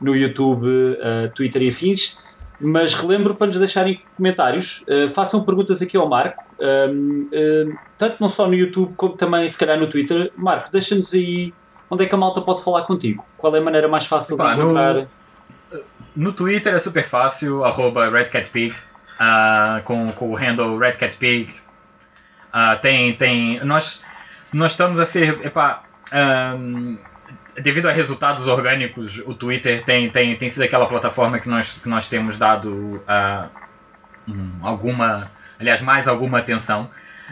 no 0.00 0.14
YouTube, 0.14 0.68
ah, 1.00 1.28
Twitter 1.34 1.62
e 1.62 1.68
afins. 1.68 2.24
Mas 2.58 2.94
relembro 2.94 3.34
para 3.34 3.48
nos 3.48 3.56
deixarem 3.56 4.00
comentários, 4.16 4.82
ah, 4.88 5.08
façam 5.08 5.42
perguntas 5.42 5.82
aqui 5.82 5.96
ao 5.96 6.08
Marco, 6.08 6.44
ah, 6.60 7.76
tanto 7.98 8.16
não 8.20 8.28
só 8.28 8.46
no 8.46 8.54
YouTube 8.54 8.94
como 8.94 9.14
também 9.14 9.48
se 9.48 9.58
calhar 9.58 9.78
no 9.78 9.88
Twitter. 9.88 10.32
Marco, 10.36 10.70
deixa-nos 10.70 11.12
aí 11.12 11.52
onde 11.90 12.04
é 12.04 12.06
que 12.06 12.14
a 12.14 12.18
malta 12.18 12.40
pode 12.40 12.62
falar 12.62 12.82
contigo? 12.82 13.24
Qual 13.36 13.54
é 13.54 13.58
a 13.58 13.62
maneira 13.62 13.88
mais 13.88 14.06
fácil 14.06 14.36
Epá, 14.36 14.52
de 14.52 14.58
no- 14.60 14.64
encontrar? 14.64 15.06
No 16.14 16.32
Twitter 16.32 16.74
é 16.74 16.78
super 16.78 17.04
fácil, 17.04 17.62
arroba 17.64 18.08
RedCatPig, 18.08 18.74
ah, 19.20 19.80
com, 19.84 20.10
com 20.12 20.30
o 20.30 20.34
handle 20.34 20.78
RedCatPig. 20.78 21.54
Ah, 22.52 22.76
tem, 22.76 23.14
tem, 23.14 23.60
nós, 23.64 24.02
nós 24.52 24.70
estamos 24.70 24.98
a 24.98 25.04
ser, 25.04 25.44
epá, 25.44 25.82
ahm, 26.10 26.96
devido 27.60 27.86
a 27.86 27.92
resultados 27.92 28.46
orgânicos, 28.46 29.18
o 29.26 29.34
Twitter 29.34 29.84
tem, 29.84 30.08
tem, 30.08 30.34
tem 30.36 30.48
sido 30.48 30.62
aquela 30.62 30.86
plataforma 30.86 31.38
que 31.38 31.48
nós, 31.50 31.74
que 31.74 31.88
nós 31.88 32.06
temos 32.06 32.38
dado 32.38 33.02
hum, 34.26 34.52
alguma, 34.62 35.30
aliás, 35.60 35.82
mais 35.82 36.08
alguma 36.08 36.38
atenção. 36.38 36.88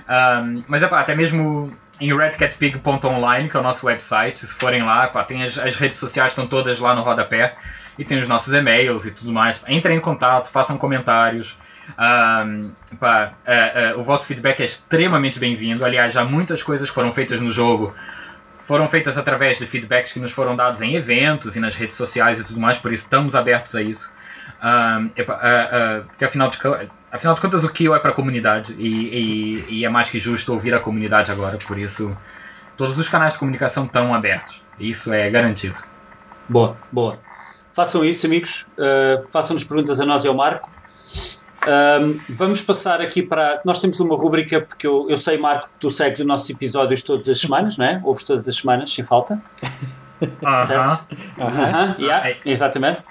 Ahm, 0.06 0.62
mas 0.68 0.82
epá, 0.82 1.00
até 1.00 1.14
mesmo 1.14 1.74
em 2.00 2.16
redcatpig.online, 2.16 3.48
que 3.48 3.56
é 3.56 3.60
o 3.60 3.62
nosso 3.62 3.86
website, 3.86 4.40
se 4.40 4.54
forem 4.54 4.82
lá, 4.82 5.06
epá, 5.06 5.24
tem 5.24 5.42
as, 5.42 5.58
as 5.58 5.76
redes 5.76 5.98
sociais 5.98 6.32
estão 6.32 6.46
todas 6.46 6.78
lá 6.78 6.94
no 6.94 7.02
rodapé 7.02 7.56
e 7.98 8.04
tem 8.04 8.18
os 8.18 8.26
nossos 8.26 8.52
e-mails 8.52 9.04
e 9.04 9.10
tudo 9.10 9.32
mais. 9.32 9.60
Entrem 9.68 9.96
em 9.96 10.00
contato, 10.00 10.50
façam 10.50 10.76
comentários. 10.76 11.56
Ahm, 11.98 12.72
pá, 12.98 13.34
eh, 13.46 13.72
eh, 13.74 13.94
o 13.94 14.02
vosso 14.02 14.26
feedback 14.26 14.60
é 14.60 14.64
extremamente 14.64 15.38
bem-vindo. 15.38 15.84
Aliás, 15.84 16.12
já 16.12 16.24
muitas 16.24 16.62
coisas 16.62 16.88
foram 16.88 17.12
feitas 17.12 17.40
no 17.40 17.50
jogo 17.50 17.94
foram 18.64 18.88
feitas 18.88 19.18
através 19.18 19.58
de 19.58 19.66
feedbacks 19.66 20.12
que 20.12 20.18
nos 20.18 20.32
foram 20.32 20.56
dados 20.56 20.80
em 20.80 20.94
eventos 20.94 21.54
e 21.54 21.60
nas 21.60 21.74
redes 21.74 21.96
sociais 21.96 22.40
e 22.40 22.44
tudo 22.44 22.58
mais, 22.58 22.78
por 22.78 22.92
isso 22.92 23.04
estamos 23.04 23.34
abertos 23.34 23.76
a 23.76 23.82
isso. 23.82 24.10
Um, 24.62 25.10
é, 25.14 26.24
afinal 26.24 26.48
de, 26.48 26.58
afinal 27.14 27.34
de 27.34 27.40
contas 27.40 27.64
o 27.64 27.68
Kio 27.68 27.94
é 27.94 27.98
para 27.98 28.10
a 28.10 28.14
comunidade 28.14 28.74
e, 28.78 28.88
e, 28.88 29.64
e, 29.68 29.84
é 29.84 29.88
mais 29.88 30.10
que 30.10 30.18
justo 30.18 30.52
ouvir 30.52 30.74
a 30.74 30.80
comunidade 30.80 31.30
agora, 31.30 31.56
por 31.58 31.78
isso 31.78 32.16
todos 32.76 32.98
os 32.98 33.08
canais 33.08 33.34
de 33.34 33.38
comunicação 33.38 33.84
estão 33.84 34.12
abertos. 34.12 34.60
Isso 34.78 35.12
é 35.12 35.30
garantido. 35.30 35.78
Boa, 36.48 36.76
boa. 36.90 37.18
Façam 37.72 38.04
isso, 38.04 38.26
amigos. 38.26 38.66
Uh, 38.76 39.24
Façam-nos 39.30 39.62
perguntas 39.62 40.00
a 40.00 40.04
nós 40.04 40.24
e 40.24 40.28
ao 40.28 40.34
Marco. 40.34 40.70
Um, 41.66 42.20
vamos 42.28 42.60
passar 42.60 43.00
aqui 43.00 43.22
para. 43.22 43.62
Nós 43.64 43.78
temos 43.78 43.98
uma 44.00 44.16
rubrica, 44.16 44.60
porque 44.60 44.86
eu, 44.86 45.06
eu 45.08 45.16
sei, 45.16 45.38
Marco, 45.38 45.68
que 45.68 45.78
tu 45.80 45.90
segues 45.90 46.20
os 46.20 46.26
nossos 46.26 46.50
episódios 46.50 47.02
todas 47.02 47.28
as 47.28 47.40
semanas, 47.40 47.78
não 47.78 47.86
é? 47.86 48.00
Ouves 48.04 48.24
todas 48.24 48.46
as 48.48 48.56
semanas, 48.56 48.92
sem 48.92 49.04
falta. 49.04 49.40
Uh 50.20 50.28
-huh. 50.40 50.66
Certo? 50.66 51.06
Uh 51.36 51.44
-huh. 51.44 51.98
yeah, 51.98 52.36
exatamente. 52.46 53.02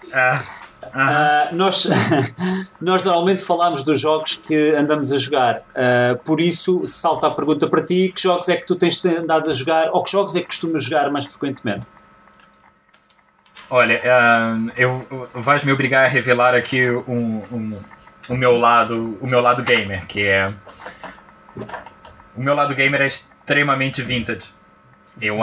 Uh 0.90 1.34
nós, 1.54 1.88
nós 2.82 3.04
normalmente 3.04 3.44
falamos 3.44 3.84
dos 3.84 4.00
jogos 4.00 4.36
que 4.36 4.76
andamos 4.76 5.12
a 5.12 5.18
jogar, 5.18 5.58
uh, 5.58 6.18
por 6.26 6.40
isso 6.40 6.86
salta 6.86 7.28
a 7.28 7.32
pergunta 7.32 7.68
para 7.68 7.84
ti: 7.84 8.12
que 8.14 8.22
jogos 8.22 8.50
é 8.50 8.58
que 8.58 8.66
tu 8.66 8.76
tens 8.76 9.04
andado 9.06 9.50
a 9.50 9.54
jogar 9.54 9.90
ou 9.92 10.04
que 10.04 10.12
jogos 10.12 10.36
é 10.36 10.42
que 10.42 10.48
costumas 10.48 10.84
jogar 10.84 11.10
mais 11.12 11.26
frequentemente? 11.26 11.86
Olha, 13.70 14.00
uh, 14.00 14.72
eu 14.76 15.30
vais 15.34 15.64
me 15.64 15.72
obrigar 15.72 16.06
a 16.06 16.08
revelar 16.08 16.54
aqui 16.54 16.90
um, 16.90 17.42
um, 17.52 17.80
o 18.30 18.36
meu 18.36 18.58
lado, 18.58 19.18
o 19.22 19.28
meu 19.28 19.42
lado 19.42 19.64
gamer, 19.64 20.06
que 20.06 20.28
é 20.28 20.54
o 22.36 22.42
meu 22.42 22.54
lado 22.54 22.76
gamer 22.76 23.02
é 23.02 23.06
extremamente 23.06 24.02
vintage. 24.02 24.50
Eu 25.22 25.38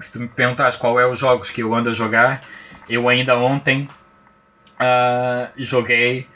se 0.00 0.12
tu 0.12 0.20
me 0.20 0.28
perguntas 0.28 0.76
qual 0.76 0.98
é 0.98 1.06
os 1.06 1.18
jogos 1.18 1.50
que 1.50 1.62
eu 1.62 1.74
ando 1.74 1.90
a 1.90 1.92
jogar, 1.92 2.40
eu 2.88 3.08
ainda 3.08 3.36
ontem 3.36 3.86
Uh, 4.80 5.50
joguei. 5.56 6.26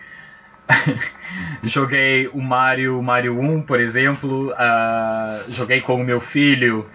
joguei 1.62 2.28
o 2.28 2.40
Mario, 2.40 3.02
Mario 3.02 3.40
1, 3.40 3.62
por 3.62 3.80
exemplo. 3.80 4.52
Uh, 4.52 5.50
joguei 5.50 5.80
com 5.80 5.94
o 5.96 6.04
meu 6.04 6.20
filho. 6.20 6.88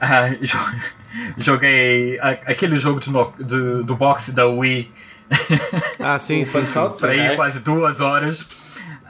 Uh, 0.00 0.46
joguei 1.36 2.18
aquele 2.18 2.78
jogo 2.78 3.00
do, 3.00 3.24
do, 3.38 3.84
do 3.84 3.96
boxe 3.96 4.32
da 4.32 4.46
Wii. 4.46 4.90
Ah, 6.00 6.18
sim, 6.18 6.42
sim. 6.42 6.64
Para 6.98 7.14
ir 7.14 7.36
quase 7.36 7.60
duas 7.60 8.00
horas. 8.00 8.40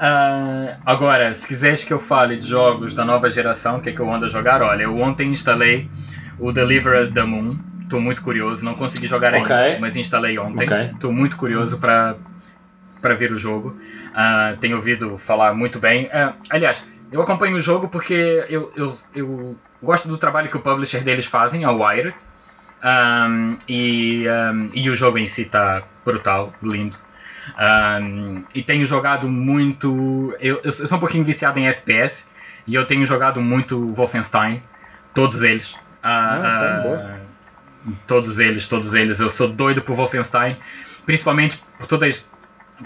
Uh, 0.00 0.74
agora, 0.86 1.32
se 1.34 1.46
quiseres 1.46 1.84
que 1.84 1.92
eu 1.92 1.98
fale 2.00 2.36
de 2.36 2.46
jogos 2.46 2.94
da 2.94 3.04
nova 3.04 3.28
geração, 3.30 3.76
o 3.76 3.80
que, 3.80 3.90
é 3.90 3.92
que 3.92 4.00
eu 4.00 4.12
ando 4.12 4.24
a 4.24 4.28
jogar, 4.28 4.62
olha, 4.62 4.84
eu 4.84 4.98
ontem 4.98 5.30
instalei 5.30 5.88
o 6.38 6.50
Deliver 6.50 7.00
Us 7.00 7.10
the 7.10 7.22
Moon. 7.22 7.58
Estou 7.90 8.00
muito 8.00 8.22
curioso, 8.22 8.64
não 8.64 8.76
consegui 8.76 9.08
jogar 9.08 9.34
okay. 9.34 9.52
ainda, 9.52 9.80
mas 9.80 9.96
instalei 9.96 10.38
ontem. 10.38 10.62
Estou 10.62 11.10
okay. 11.10 11.10
muito 11.10 11.36
curioso 11.36 11.76
para 11.76 12.14
para 13.02 13.14
ver 13.14 13.32
o 13.32 13.36
jogo. 13.36 13.76
Uh, 14.10 14.56
tenho 14.58 14.76
ouvido 14.76 15.18
falar 15.18 15.52
muito 15.54 15.80
bem. 15.80 16.04
Uh, 16.06 16.32
aliás, 16.50 16.84
eu 17.10 17.20
acompanho 17.20 17.56
o 17.56 17.60
jogo 17.60 17.88
porque 17.88 18.44
eu, 18.48 18.72
eu, 18.76 18.94
eu 19.12 19.56
gosto 19.82 20.06
do 20.06 20.16
trabalho 20.16 20.48
que 20.48 20.56
o 20.56 20.60
publisher 20.60 21.02
deles 21.02 21.24
fazem, 21.24 21.64
a 21.64 21.72
Wired. 21.72 22.14
Um, 22.84 23.56
e, 23.68 24.24
um, 24.28 24.70
e 24.72 24.88
o 24.88 24.94
jogo 24.94 25.18
em 25.18 25.26
si 25.26 25.42
está 25.42 25.82
brutal, 26.04 26.52
lindo. 26.62 26.96
Um, 27.58 28.44
e 28.54 28.62
tenho 28.62 28.84
jogado 28.84 29.28
muito. 29.28 30.32
Eu, 30.38 30.60
eu, 30.62 30.70
sou 30.70 30.96
um 30.96 31.00
pouquinho 31.00 31.24
viciado 31.24 31.58
em 31.58 31.66
FPS 31.66 32.24
e 32.68 32.76
eu 32.76 32.86
tenho 32.86 33.04
jogado 33.04 33.40
muito 33.40 33.92
Wolfenstein, 33.94 34.62
todos 35.12 35.42
eles. 35.42 35.72
Uh, 35.72 35.78
ah, 36.04 36.82
uh, 36.86 37.29
Todos 38.06 38.38
eles, 38.38 38.66
todos 38.66 38.94
eles. 38.94 39.20
Eu 39.20 39.30
sou 39.30 39.48
doido 39.48 39.82
por 39.82 39.96
Wolfenstein, 39.96 40.56
principalmente 41.06 41.60
por 41.78 41.86
toda 41.86 42.06
a, 42.06 42.10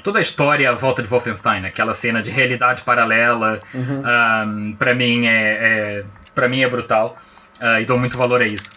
toda 0.02 0.18
a 0.18 0.22
história 0.22 0.70
à 0.70 0.74
volta 0.74 1.02
de 1.02 1.08
Wolfenstein, 1.08 1.64
aquela 1.64 1.92
cena 1.92 2.22
de 2.22 2.30
realidade 2.30 2.82
paralela. 2.82 3.60
Uhum. 3.72 4.02
Um, 4.02 4.72
para 4.74 4.94
mim 4.94 5.26
é, 5.26 5.32
é 5.32 6.04
para 6.34 6.48
mim 6.48 6.62
é 6.62 6.68
brutal 6.68 7.16
uh, 7.60 7.80
e 7.80 7.84
dou 7.84 7.98
muito 7.98 8.16
valor 8.16 8.42
a 8.42 8.46
isso. 8.46 8.70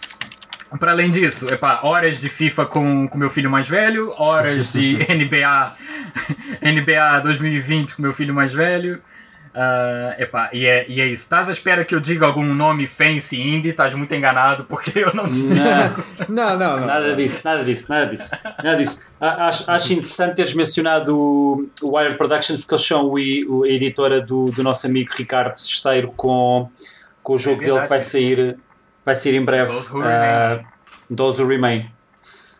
Para 0.78 0.92
além 0.92 1.10
disso, 1.10 1.48
epá, 1.48 1.80
horas 1.82 2.20
de 2.20 2.28
FIFA 2.28 2.66
com, 2.66 3.08
com 3.08 3.16
meu 3.16 3.30
filho 3.30 3.50
mais 3.50 3.66
velho, 3.66 4.12
horas 4.18 4.70
de 4.70 4.96
NBA 5.08 5.76
NBA 6.62 7.20
2020 7.22 7.96
com 7.96 8.02
meu 8.02 8.12
filho 8.12 8.34
mais 8.34 8.52
velho. 8.52 9.00
Uh, 9.58 10.22
epá, 10.22 10.50
e, 10.52 10.66
é, 10.66 10.86
e 10.88 11.00
é 11.00 11.06
isso. 11.06 11.24
Estás 11.24 11.48
à 11.48 11.52
espera 11.52 11.84
que 11.84 11.92
eu 11.92 11.98
diga 11.98 12.24
algum 12.24 12.44
nome 12.44 12.86
fancy 12.86 13.40
indie? 13.40 13.70
Estás 13.70 13.92
muito 13.92 14.14
enganado 14.14 14.62
porque 14.66 15.00
eu 15.00 15.12
não 15.12 15.28
te 15.28 15.42
digo. 15.42 15.54
Não, 16.28 16.56
não, 16.56 16.78
não. 16.78 16.86
Nada 16.86 17.16
disso, 17.16 17.42
nada 17.44 17.64
disso, 17.64 17.90
nada 17.90 18.06
disso. 18.06 18.36
Nada 18.44 18.76
disso. 18.76 19.08
Acho, 19.20 19.68
acho 19.68 19.92
interessante 19.94 20.36
teres 20.36 20.54
mencionado 20.54 21.18
o, 21.18 21.68
Wired 21.82 22.16
Productions 22.16 22.60
porque 22.60 22.72
eles 22.72 22.86
são 22.86 23.10
o, 23.10 23.64
a 23.64 23.68
editora 23.68 24.20
do, 24.20 24.52
do 24.52 24.62
nosso 24.62 24.86
amigo 24.86 25.10
Ricardo 25.16 25.56
Sesteiro 25.56 26.12
com, 26.16 26.70
com 27.20 27.32
o 27.32 27.38
jogo 27.38 27.60
é 27.60 27.64
dele 27.64 27.80
que 27.80 27.88
vai 27.88 28.00
sair, 28.00 28.56
vai 29.04 29.16
sair 29.16 29.34
em 29.34 29.44
breve. 29.44 29.72
Those 29.72 29.92
Who 29.92 29.98
uh, 29.98 30.02
Remain. 30.04 30.66
Those 31.16 31.42
Who 31.42 31.48
Remain. 31.48 31.90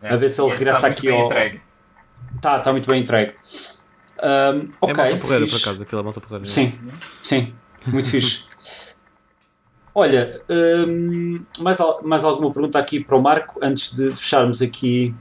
É. 0.01 0.13
A 0.13 0.17
ver 0.17 0.27
se 0.27 0.41
ele 0.41 0.51
regressa 0.51 0.87
aqui 0.87 1.09
ao. 1.09 1.29
Está, 2.35 2.57
está 2.57 2.71
muito 2.73 2.89
bem 2.89 3.01
entregue. 3.01 3.35
Um, 4.21 4.65
ok. 4.81 5.03
É 5.03 5.11
moto 5.11 5.21
porreira, 5.21 5.47
por 5.47 5.55
acaso, 5.57 5.83
aquilo 5.83 6.01
é 6.01 6.03
moto 6.03 6.21
porreira. 6.21 6.45
Sim, 6.45 6.73
sim, 7.21 7.53
muito 7.87 8.09
fixe. 8.09 8.43
Olha, 9.93 10.41
um, 10.49 11.41
mais, 11.59 11.77
mais 12.03 12.23
alguma 12.23 12.51
pergunta 12.51 12.79
aqui 12.79 13.03
para 13.03 13.17
o 13.17 13.21
Marco 13.21 13.59
antes 13.61 13.93
de 13.93 14.11
fecharmos 14.15 14.61
aqui 14.61 15.13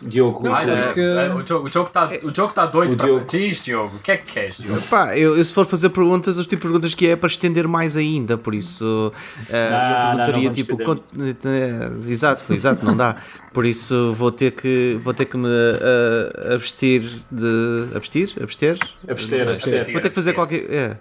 Diogo, 0.00 0.44
não, 0.44 0.52
olha, 0.52 0.92
que... 0.92 1.00
o, 1.00 1.42
Diogo, 1.42 1.66
o, 1.66 1.70
Diogo 1.70 1.90
tá, 1.90 2.08
o 2.22 2.30
Diogo 2.30 2.52
tá 2.52 2.66
doido 2.66 2.92
o 2.92 2.96
para 2.96 3.06
Diogo. 3.06 3.26
Diz, 3.28 3.60
Diogo, 3.60 3.96
o 3.96 3.98
que 3.98 4.12
é 4.12 4.16
que 4.16 4.32
queres, 4.32 4.58
Diogo? 4.58 4.80
Pá, 4.82 5.16
eu, 5.18 5.36
eu, 5.36 5.42
se 5.42 5.52
for 5.52 5.66
fazer 5.66 5.88
perguntas, 5.88 6.36
eu 6.36 6.44
tipo 6.44 6.62
perguntas 6.62 6.94
que 6.94 7.08
é 7.08 7.16
para 7.16 7.26
estender 7.26 7.66
mais 7.66 7.96
ainda, 7.96 8.38
por 8.38 8.54
isso 8.54 9.12
uh, 9.12 9.50
não, 9.50 10.10
eu 10.10 10.16
perguntaria 10.16 10.48
não, 10.48 10.54
tipo. 10.54 10.84
Cont... 10.84 11.02
Uh, 11.16 12.08
exato, 12.08 12.52
exato, 12.52 12.84
não 12.84 12.96
dá. 12.96 13.16
Por 13.52 13.66
isso 13.66 14.12
vou 14.12 14.30
ter 14.30 14.52
que, 14.52 15.00
vou 15.02 15.12
ter 15.12 15.24
que 15.24 15.36
me 15.36 15.48
uh, 15.48 16.54
abstir 16.54 17.02
de. 17.30 17.88
Abstir? 17.94 18.32
Abster? 18.40 18.78
Abster, 19.08 19.48
abster. 19.48 19.92
Vou 19.92 20.00
ter 20.00 20.10
que 20.10 20.14
fazer 20.14 20.32
qualquer. 20.32 20.70
É. 20.70 20.96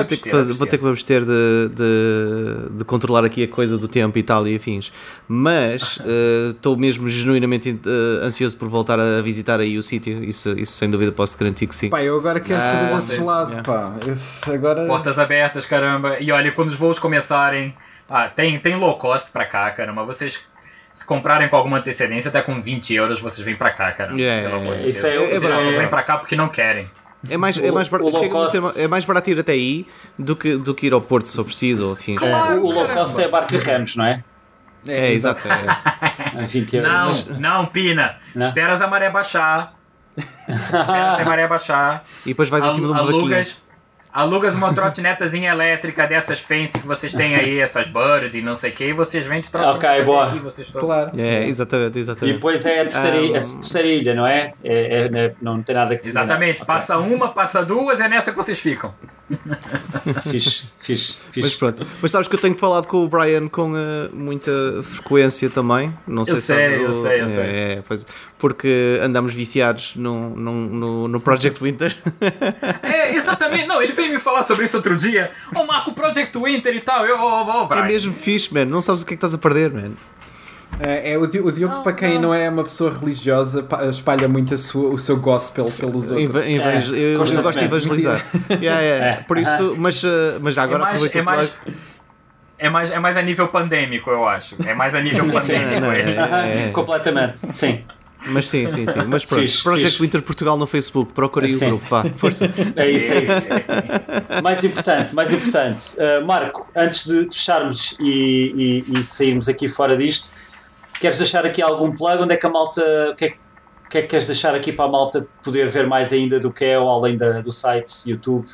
Vou 0.00 0.08
ter, 0.08 0.16
que 0.16 0.30
fazer, 0.30 0.52
vou 0.54 0.66
ter 0.66 0.78
que 0.78 0.84
me 0.84 0.90
abster 0.90 1.24
de, 1.24 1.68
de, 1.74 2.78
de, 2.78 2.84
controlar 2.84 3.24
aqui 3.24 3.44
a 3.44 3.48
coisa 3.48 3.78
do 3.78 3.88
tempo 3.88 4.18
e 4.18 4.22
tal 4.22 4.46
e 4.46 4.56
afins. 4.56 4.92
Mas 5.28 5.98
estou 6.50 6.74
uh, 6.74 6.78
mesmo 6.78 7.08
genuinamente 7.08 7.70
uh, 7.70 8.24
ansioso 8.24 8.56
por 8.56 8.68
voltar 8.68 8.98
a 8.98 9.20
visitar 9.22 9.60
aí 9.60 9.78
o 9.78 9.82
sítio. 9.82 10.22
Isso, 10.22 10.50
isso 10.58 10.72
sem 10.72 10.90
dúvida 10.90 11.12
posso 11.12 11.36
te 11.36 11.40
garantir 11.40 11.66
que 11.66 11.74
sim. 11.74 11.90
Pá, 11.90 12.02
eu 12.02 12.16
agora 12.16 12.40
quero 12.40 12.60
ah, 12.60 12.64
saber 12.64 12.96
desse 12.96 13.20
lado, 13.20 13.50
yeah. 13.50 13.62
pá. 13.62 13.94
Eu, 14.06 14.54
agora... 14.54 14.86
Portas 14.86 15.18
abertas, 15.18 15.66
caramba. 15.66 16.18
E 16.20 16.30
olha, 16.32 16.52
quando 16.52 16.68
os 16.68 16.74
voos 16.74 16.98
começarem. 16.98 17.74
Ah, 18.08 18.28
tem, 18.28 18.58
tem 18.58 18.74
low 18.74 18.98
cost 18.98 19.30
para 19.30 19.44
cá, 19.44 19.70
caramba. 19.70 20.04
Vocês 20.04 20.40
se 20.92 21.04
comprarem 21.04 21.48
com 21.48 21.56
alguma 21.56 21.78
antecedência, 21.78 22.28
até 22.28 22.42
com 22.42 22.60
20 22.60 22.94
euros, 22.94 23.20
vocês 23.20 23.44
vêm 23.44 23.56
para 23.56 23.70
cá, 23.70 23.92
cara. 23.92 24.12
Yeah, 24.14 24.48
pelo 24.48 24.60
amor 24.60 24.76
de 24.76 24.82
Deus. 24.82 24.96
Isso 24.96 25.06
é, 25.06 25.16
é, 25.16 25.34
é, 25.34 25.78
vêm 25.78 25.88
para 25.88 26.02
cá 26.02 26.18
porque 26.18 26.34
não 26.34 26.48
querem. 26.48 26.90
É 27.28 27.36
mais, 27.36 27.58
é, 27.58 27.70
mais 27.70 27.88
bar... 27.88 28.00
é 28.76 28.88
mais 28.88 29.04
barato 29.04 29.30
ir 29.30 29.38
até 29.38 29.52
aí 29.52 29.86
do 30.18 30.34
que, 30.34 30.56
do 30.56 30.74
que 30.74 30.86
ir 30.86 30.92
ao 30.92 31.02
Porto 31.02 31.26
se 31.26 31.36
for 31.36 31.44
preciso. 31.44 31.88
Ou 31.88 31.92
afim. 31.92 32.16
É, 32.20 32.54
o 32.54 32.70
low 32.70 32.88
cost 32.88 33.20
é 33.20 33.28
barco 33.28 33.56
Ramos, 33.58 33.96
não 33.96 34.06
é? 34.06 34.24
É, 34.86 35.08
é 35.08 35.12
exato. 35.12 35.46
É. 35.46 36.46
20 36.46 36.76
euros. 36.76 37.26
Não, 37.28 37.38
não, 37.38 37.66
Pina. 37.66 38.16
Não. 38.34 38.48
Esperas 38.48 38.80
a 38.80 38.86
maré 38.86 39.10
baixar. 39.10 39.74
Esperas 40.16 41.20
a 41.20 41.24
maré 41.24 41.46
baixar. 41.46 42.02
E 42.24 42.30
depois 42.30 42.48
vais 42.48 42.64
acima 42.64 42.88
do 42.88 42.94
alugas, 42.94 43.60
alugas 44.12 44.54
uma 44.54 44.74
trotinetazinha 44.74 45.50
elétrica 45.50 46.06
dessas 46.06 46.40
fancy 46.40 46.78
que 46.78 46.86
vocês 46.86 47.12
têm 47.12 47.36
aí, 47.36 47.58
essas 47.58 47.86
Bird 47.86 48.36
e 48.36 48.42
não 48.42 48.54
sei 48.54 48.70
o 48.70 48.72
que, 48.74 48.84
e 48.84 48.92
vocês 48.92 49.24
vendem 49.26 49.50
trotineta 49.50 49.76
Ok, 49.76 50.04
boa. 50.04 50.26
Aqui, 50.26 50.38
vocês 50.38 50.66
estão... 50.66 50.80
Claro. 50.80 51.10
É, 51.16 51.46
exatamente, 51.46 51.98
exatamente. 51.98 52.30
E 52.30 52.34
depois 52.34 52.66
é 52.66 52.80
a 52.80 52.82
terceira, 52.82 53.16
um... 53.16 53.28
a 53.28 53.32
terceira 53.32 53.88
ilha, 53.88 54.14
não 54.14 54.26
é? 54.26 54.52
É, 54.62 55.02
é? 55.02 55.10
é, 55.12 55.34
Não 55.40 55.62
tem 55.62 55.74
nada 55.74 55.96
que 55.96 56.08
Exatamente, 56.08 56.64
passa 56.64 56.98
okay. 56.98 57.14
uma, 57.14 57.28
passa 57.28 57.64
duas, 57.64 58.00
é 58.00 58.08
nessa 58.08 58.32
que 58.32 58.36
vocês 58.36 58.58
ficam. 58.58 58.92
fixe, 60.28 60.68
fixe, 60.78 61.18
fixe. 61.30 61.40
Mas 61.40 61.54
pronto. 61.54 61.86
Mas 62.02 62.10
sabes 62.10 62.26
que 62.26 62.34
eu 62.34 62.40
tenho 62.40 62.56
falado 62.56 62.86
com 62.86 63.04
o 63.04 63.08
Brian 63.08 63.48
com 63.48 63.72
uh, 63.72 64.14
muita 64.14 64.50
frequência 64.82 65.48
também. 65.48 65.94
Não 66.06 66.24
sei 66.24 66.34
eu 66.34 66.38
se 66.38 66.42
sei, 66.42 66.70
sabe, 66.70 66.82
eu 66.82 66.92
sei, 66.92 67.20
eu 67.20 67.24
é, 67.24 67.28
sei. 67.28 67.44
É, 67.44 67.82
pois, 67.86 68.06
porque 68.38 68.98
andamos 69.02 69.34
viciados 69.34 69.94
no, 69.96 70.30
no, 70.30 70.52
no, 70.52 71.08
no 71.08 71.20
Project 71.20 71.62
Winter. 71.62 71.94
é, 72.82 73.09
exatamente. 73.30 73.66
Não, 73.66 73.82
ele 73.82 73.92
veio 73.92 74.12
me 74.12 74.18
falar 74.18 74.42
sobre 74.42 74.64
isso 74.64 74.76
outro 74.76 74.96
dia. 74.96 75.30
Ô, 75.54 75.60
oh, 75.60 75.66
Marco, 75.66 75.92
Project 75.92 76.36
Winter 76.38 76.74
e 76.74 76.80
tal. 76.80 77.06
Eu, 77.06 77.18
oh, 77.18 77.62
oh, 77.62 77.66
Brian. 77.66 77.84
É 77.84 77.88
mesmo 77.88 78.12
fixe, 78.12 78.52
man. 78.52 78.64
Não 78.64 78.82
sabes 78.82 79.02
o 79.02 79.06
que 79.06 79.14
é 79.14 79.16
que 79.16 79.18
estás 79.24 79.34
a 79.34 79.38
perder, 79.38 79.72
man. 79.72 79.92
É, 80.78 81.12
é 81.12 81.18
o, 81.18 81.26
Diogo, 81.26 81.50
não, 81.50 81.82
para 81.82 81.92
quem 81.92 82.14
não. 82.14 82.28
não. 82.28 82.34
é 82.34 82.48
uma 82.48 82.62
pessoa 82.62 82.96
religiosa, 82.96 83.66
espalha 83.90 84.28
muito 84.28 84.56
sua, 84.56 84.90
o 84.90 84.98
seu 84.98 85.16
gospel 85.16 85.70
pelos 85.70 86.10
outros. 86.10 86.46
Inve, 86.46 86.58
é, 86.58 86.78
eu, 86.78 87.12
eu, 87.12 87.18
gosto 87.18 87.58
de 87.58 87.64
evangelizar. 87.64 88.24
yeah, 88.50 88.80
yeah. 88.80 89.06
É. 89.06 89.16
Por 89.24 89.36
isso, 89.36 89.74
mas, 89.76 90.02
eh, 90.02 90.38
mas 90.40 90.54
já 90.54 90.62
agora 90.62 90.84
é 90.84 90.86
mais, 90.86 91.04
é 91.04 91.22
mais, 91.22 91.54
é 92.58 92.70
mais, 92.70 92.90
é 92.92 92.98
mais 92.98 93.16
a 93.16 93.22
nível 93.22 93.48
pandêmico, 93.48 94.10
eu 94.10 94.26
acho. 94.26 94.56
É 94.64 94.72
mais 94.72 94.94
a 94.94 95.00
nível 95.00 95.26
pandêmico. 95.30 95.80
não, 95.80 95.92
é. 95.92 96.68
É. 96.68 96.70
Completamente, 96.70 97.38
sim. 97.52 97.84
Mas 98.26 98.48
sim, 98.48 98.68
sim, 98.68 98.86
sim. 98.86 99.02
Mas 99.08 99.24
pronto, 99.24 99.40
Fixe, 99.42 99.62
Project 99.62 99.90
fixe. 99.92 100.02
Winter 100.02 100.22
Portugal 100.22 100.56
no 100.58 100.66
Facebook, 100.66 101.12
procurem 101.12 101.48
Sim. 101.48 101.66
o 101.66 101.68
grupo, 101.70 101.86
vá, 101.88 102.04
força. 102.16 102.52
É 102.76 102.90
isso, 102.90 103.12
é 103.14 103.22
isso. 103.22 103.48
mais 104.42 104.62
importante, 104.62 105.14
mais 105.14 105.32
importante. 105.32 105.96
Uh, 105.96 106.24
Marco, 106.26 106.68
antes 106.76 107.06
de 107.06 107.24
fecharmos 107.34 107.96
e, 107.98 108.84
e- 108.88 108.98
e 109.00 109.04
sairmos 109.04 109.48
aqui 109.48 109.68
fora 109.68 109.96
disto, 109.96 110.30
queres 111.00 111.16
deixar 111.18 111.46
aqui 111.46 111.62
algum 111.62 111.92
plug? 111.94 112.22
Onde 112.22 112.34
é 112.34 112.36
que 112.36 112.46
a 112.46 112.50
malta. 112.50 112.82
O 113.10 113.14
que 113.16 113.24
é, 113.24 113.28
que- 113.30 113.98
é 113.98 114.02
que 114.02 114.08
queres 114.08 114.26
deixar 114.26 114.54
aqui 114.54 114.70
para 114.70 114.84
a 114.84 114.88
malta 114.88 115.26
poder 115.42 115.68
ver 115.68 115.86
mais 115.86 116.12
ainda 116.12 116.38
do 116.38 116.52
que 116.52 116.64
é 116.64 116.78
ou 116.78 116.88
além 116.90 117.16
da- 117.16 117.40
do 117.40 117.50
site, 117.50 118.08
YouTube? 118.10 118.46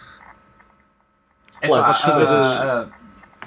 Podes 1.67 2.01
fazer 2.03 2.27
ah, 2.37 2.87
ah, 2.89 2.96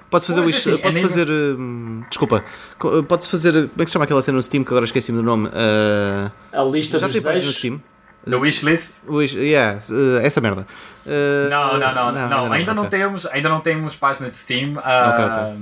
Podes 0.10 0.26
fazer, 0.26 0.43
is- 0.49 0.57
assim, 0.57 0.78
podes 0.78 0.97
é 0.97 1.01
fazer 1.01 1.30
hum, 1.32 2.03
desculpa, 2.10 2.43
Co- 2.80 3.03
podes 3.03 3.28
fazer, 3.28 3.51
como 3.53 3.82
é 3.82 3.84
que 3.84 3.89
se 3.89 3.93
chama 3.93 4.05
aquela 4.05 4.22
cena 4.22 4.36
no 4.38 4.43
Steam 4.43 4.64
que 4.64 4.70
agora 4.70 4.86
esqueci-me 4.86 5.18
do 5.20 5.24
nome? 5.24 5.49
Ah, 5.53 6.32
A 6.51 6.64
lista 6.64 6.97
já 6.97 7.05
dos 7.05 7.14
tem 7.14 7.22
página 7.22 7.36
no 7.45 7.51
desejos. 7.51 7.57
Steam? 7.57 7.82
The 8.30 8.36
Wishlist? 8.36 9.01
O 9.07 9.22
is- 9.22 9.34
yeah, 9.34 9.80
uh, 9.91 10.18
essa 10.26 10.41
merda. 10.41 10.68
Uh, 11.05 11.49
Não, 11.49 11.78
não, 11.80 11.93
não, 11.93 12.30
não, 12.30 12.51
ainda 12.53 12.74
não 12.74 12.84
ok. 12.84 12.99
temos, 12.99 13.26
ainda 13.28 13.47
não 13.49 13.62
temos 13.62 13.95
página 13.95 14.30
de 14.30 14.38
Steam 14.38 14.78
ah, 14.84 15.53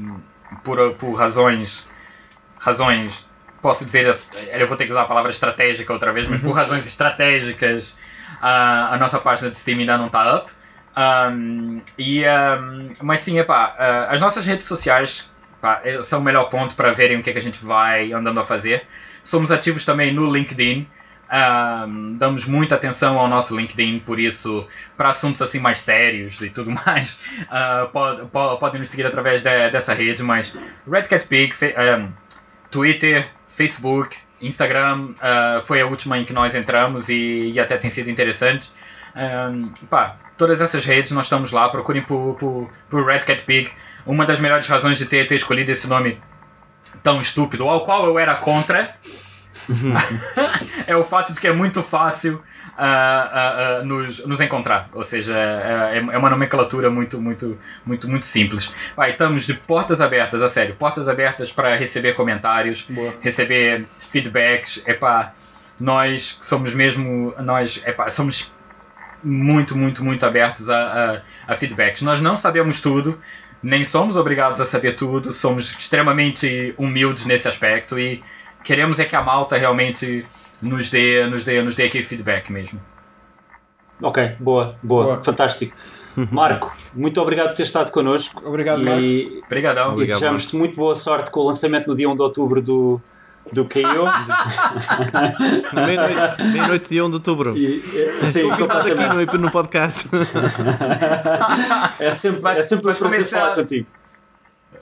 Por, 0.64 0.94
por 0.96 1.14
razões, 1.14 1.86
razões, 2.60 3.26
posso 3.62 3.86
dizer, 3.86 4.18
eu 4.54 4.68
vou 4.68 4.76
ter 4.78 4.86
que 4.86 4.92
usar 4.92 5.04
a 5.04 5.06
palavra 5.06 5.30
estratégica 5.30 5.92
outra 5.94 6.12
vez, 6.12 6.28
mas 6.28 6.40
por 6.42 6.52
razões 6.52 6.86
estratégicas 6.88 7.94
ah, 8.42 8.94
a 8.94 8.98
nossa 8.98 9.20
página 9.20 9.52
de 9.52 9.58
Steam 9.58 9.80
ainda 9.80 9.98
não 9.98 10.08
está 10.08 10.36
up. 10.38 10.52
Um, 10.98 11.82
e, 11.98 12.24
um, 12.24 12.90
mas 13.04 13.20
sim, 13.20 13.38
epá, 13.38 13.76
ah, 13.78 14.08
as 14.10 14.20
nossas 14.20 14.46
redes 14.46 14.66
sociais 14.66 15.30
eh, 15.84 16.02
são 16.02 16.20
o 16.20 16.24
melhor 16.24 16.46
ponto 16.46 16.74
para 16.76 16.92
verem 16.92 17.20
o 17.20 17.24
que 17.24 17.30
é 17.30 17.34
que 17.34 17.40
a 17.40 17.42
gente 17.42 17.64
vai 17.64 18.12
andando 18.12 18.40
a 18.40 18.44
fazer. 18.44 18.88
Somos 19.22 19.52
ativos 19.52 19.86
também 19.86 20.12
no 20.14 20.32
LinkedIn. 20.32 20.88
Um, 21.30 22.16
damos 22.18 22.46
muita 22.46 22.76
atenção 22.76 23.20
ao 23.20 23.28
nosso 23.28 23.56
LinkedIn, 23.56 24.00
por 24.00 24.18
isso, 24.18 24.66
para 24.96 25.10
assuntos 25.10 25.42
assim 25.42 25.60
mais 25.60 25.80
sérios 25.80 26.42
e 26.42 26.50
tudo 26.50 26.72
mais, 26.86 27.20
uh, 27.42 27.90
pode, 27.92 28.26
pode, 28.28 28.60
podem 28.62 28.80
nos 28.80 28.90
seguir 28.90 29.06
através 29.06 29.42
de- 29.42 29.70
dessa 29.70 29.94
rede. 29.94 30.24
Mas 30.24 30.56
Red 30.90 31.04
Cat 31.04 31.28
Pig, 31.28 31.54
um, 32.00 32.12
Twitter, 32.72 33.28
Facebook, 33.48 34.16
Instagram 34.42 35.10
uh, 35.16 35.62
foi 35.64 35.82
a 35.82 35.86
última 35.86 36.18
em 36.18 36.24
que 36.24 36.32
nós 36.32 36.56
entramos 36.56 37.10
e, 37.10 37.52
e 37.54 37.60
até 37.60 37.78
tem 37.78 37.90
sido 37.90 38.10
interessante. 38.10 38.72
Um, 39.16 39.72
todas 40.38 40.62
essas 40.62 40.86
redes 40.86 41.12
nós 41.12 41.26
estamos 41.26 41.52
lá, 41.52 41.68
procurem 41.70 42.02
por, 42.02 42.36
por, 42.36 42.70
por 42.90 43.06
Red 43.06 43.20
Cat 43.20 43.44
Pig. 43.44 43.72
Uma 44.06 44.26
das 44.26 44.40
melhores 44.40 44.68
razões 44.68 44.98
de 44.98 45.06
ter, 45.06 45.28
ter 45.28 45.36
escolhido 45.36 45.72
esse 45.72 45.88
nome 45.88 46.20
tão 47.04 47.20
estúpido, 47.20 47.68
ao 47.68 47.84
qual 47.84 48.06
eu 48.06 48.18
era 48.18 48.36
contra, 48.36 48.96
é 50.88 50.96
o 50.96 51.04
fato 51.04 51.34
de 51.34 51.40
que 51.40 51.48
é 51.48 51.52
muito 51.52 51.84
fácil 51.84 52.42
ah, 52.78 53.30
ah, 53.32 53.80
ah, 53.80 53.84
nos, 53.84 54.26
nos 54.26 54.40
encontrar. 54.40 54.90
Ou 54.94 55.04
seja, 55.04 55.36
é, 55.38 55.98
é 55.98 56.18
uma 56.18 56.30
nomenclatura 56.30 56.90
muito, 56.90 57.20
muito, 57.20 57.58
muito, 57.86 58.08
muito 58.08 58.26
simples. 58.26 58.72
Vai, 58.96 59.12
estamos 59.12 59.46
de 59.46 59.54
portas 59.54 60.00
abertas, 60.00 60.42
a 60.42 60.48
sério, 60.48 60.76
portas 60.76 61.08
abertas 61.08 61.52
para 61.52 61.76
receber 61.76 62.14
comentários, 62.14 62.86
Boa. 62.90 63.14
receber 63.22 63.86
feedbacks. 64.12 64.82
Epá, 64.86 65.34
nós 65.80 66.38
somos 66.42 66.74
mesmo, 66.74 67.34
nós 67.40 67.82
epá, 67.86 68.10
somos 68.10 68.50
muito, 69.24 69.78
muito, 69.78 70.04
muito 70.04 70.26
abertos 70.26 70.70
a, 70.70 71.22
a, 71.48 71.54
a 71.54 71.56
feedbacks. 71.56 72.02
Nós 72.02 72.22
não 72.22 72.36
sabemos 72.36 72.80
tudo, 72.80 73.20
nem 73.62 73.84
somos 73.84 74.16
obrigados 74.16 74.62
a 74.62 74.66
saber 74.66 74.94
tudo, 74.94 75.32
somos 75.32 75.76
extremamente 75.78 76.74
humildes 76.78 77.26
nesse 77.26 77.48
aspecto 77.48 77.98
e 78.00 78.24
queremos 78.64 79.00
é 79.00 79.06
que 79.06 79.16
a 79.16 79.24
malta 79.24 79.58
realmente 79.58 80.26
nos 80.62 80.90
dê, 80.90 81.26
nos 81.28 81.44
dê, 81.44 81.62
nos 81.62 81.76
dê 81.76 81.86
aquele 81.86 82.04
feedback 82.04 82.52
mesmo. 82.52 82.80
Ok, 84.02 84.36
boa, 84.40 84.76
boa, 84.84 85.04
Boa. 85.06 85.24
fantástico. 85.24 85.76
Marco, 86.32 86.76
muito 86.94 87.22
obrigado 87.22 87.50
por 87.50 87.56
ter 87.56 87.64
estado 87.64 87.92
connosco. 87.92 88.48
Obrigado, 88.48 88.84
Marco. 88.84 89.02
e, 89.02 89.42
Obrigadão. 89.46 89.94
e 90.02 90.06
desejamos-te 90.06 90.56
muito 90.56 90.76
boa 90.76 90.96
sorte 90.96 91.32
com 91.32 91.42
o 91.42 91.46
lançamento 91.46 91.88
no 91.88 91.96
dia 91.96 92.10
1 92.10 92.16
de 92.16 92.22
outubro 92.22 92.62
do, 92.62 93.02
do 93.54 93.66
KO. 93.66 93.80
Meia-noite, 95.74 96.44
meia-noite 96.44 96.90
de 96.90 97.02
1 97.02 97.10
de 97.10 97.16
outubro. 97.16 97.58
E, 97.58 97.84
eh, 97.96 98.26
sim, 98.26 98.44
Convidado 98.50 98.80
aqui 98.80 98.90
completamente. 98.90 99.34
no, 99.34 99.40
no 99.40 99.52
podcast. 99.52 100.10
É 102.00 102.12
sempre, 102.12 102.42
Vais- 102.42 102.60
é 102.60 102.64
sempre 102.64 102.92
um 102.92 102.96
prazer 102.96 103.18
começar- 103.18 103.40
falar 103.42 103.56
contigo. 103.56 103.88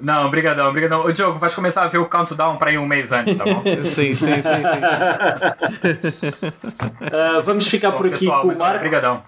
Não, 0.01 0.25
obrigadão, 0.25 0.67
obrigadão. 0.67 1.05
Ô 1.05 1.11
Diogo, 1.11 1.39
vais 1.39 1.55
começar 1.55 1.83
a 1.83 1.87
ver 1.87 1.99
o 1.99 2.05
countdown 2.05 2.57
para 2.57 2.71
ir 2.71 2.77
um 2.77 2.85
mês 2.85 3.11
antes, 3.13 3.35
tá 3.37 3.45
bom? 3.45 3.61
sim, 3.85 4.13
sim, 4.13 4.15
sim, 4.15 4.41
sim. 4.41 4.51
Ah, 7.13 7.39
vamos 7.43 7.67
ficar 7.67 7.91
por 7.93 8.01
Bom, 8.07 8.07
aqui 8.13 8.19
pessoal, 8.25 8.41
com 8.41 8.47
o 8.49 8.57
Marco. 8.57 8.77
Obrigadão. 8.77 9.23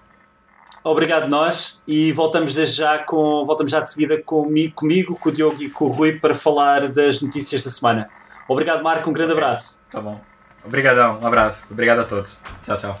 Obrigado 0.84 1.28
nós 1.28 1.80
e 1.88 2.12
voltamos 2.12 2.54
desde 2.54 2.76
já 2.76 2.98
com 2.98 3.44
voltamos 3.46 3.70
já 3.72 3.80
de 3.80 3.90
seguida 3.90 4.20
comigo, 4.22 4.74
comigo, 4.74 5.16
com 5.16 5.28
o 5.28 5.32
Diogo 5.32 5.60
e 5.62 5.68
com 5.68 5.86
o 5.86 5.88
Rui 5.88 6.12
para 6.12 6.34
falar 6.34 6.86
das 6.88 7.20
notícias 7.20 7.62
da 7.62 7.70
semana. 7.70 8.08
Obrigado 8.48 8.82
Marco, 8.82 9.10
um 9.10 9.12
grande 9.12 9.32
abraço. 9.32 9.82
Tá 9.90 10.00
bom. 10.00 10.18
Obrigadão, 10.64 11.20
um 11.20 11.26
abraço. 11.26 11.66
Obrigado 11.70 12.00
a 12.00 12.04
todos. 12.04 12.38
Tchau, 12.62 12.76
tchau. 12.76 13.00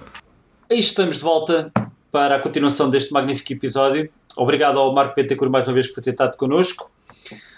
Aí 0.70 0.78
estamos 0.78 1.16
de 1.16 1.24
volta 1.24 1.72
para 2.10 2.36
a 2.36 2.38
continuação 2.38 2.90
deste 2.90 3.12
magnífico 3.12 3.52
episódio. 3.54 4.10
Obrigado 4.36 4.78
ao 4.78 4.94
Marco 4.94 5.14
Pentecur 5.14 5.48
mais 5.48 5.66
uma 5.66 5.74
vez 5.74 5.88
por 5.88 6.02
ter 6.02 6.10
estado 6.10 6.36
connosco. 6.36 6.90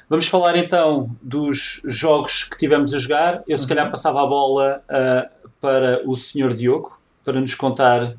Vamos 0.09 0.28
falar 0.28 0.57
então 0.57 1.14
dos 1.20 1.82
jogos 1.84 2.45
que 2.45 2.57
tivemos 2.57 2.95
a 2.95 2.99
jogar. 2.99 3.43
Eu 3.47 3.59
se 3.59 3.66
calhar 3.66 3.91
passava 3.91 4.22
a 4.22 4.26
bola 4.26 4.82
ah, 4.88 5.28
para 5.61 6.01
o 6.07 6.16
senhor 6.16 6.55
Diogo 6.55 7.01
para 7.24 7.41
nos 7.41 7.55
contar 7.55 8.03
o 8.05 8.16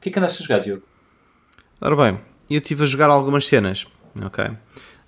que 0.00 0.08
é 0.08 0.12
que 0.12 0.18
andaste 0.18 0.42
a 0.42 0.46
jogar, 0.46 0.60
Diogo? 0.60 0.82
Ora 1.80 1.96
bem, 1.96 2.20
eu 2.50 2.58
estive 2.58 2.84
a 2.84 2.86
jogar 2.86 3.10
algumas 3.10 3.46
cenas, 3.46 3.86
ok? 4.24 4.50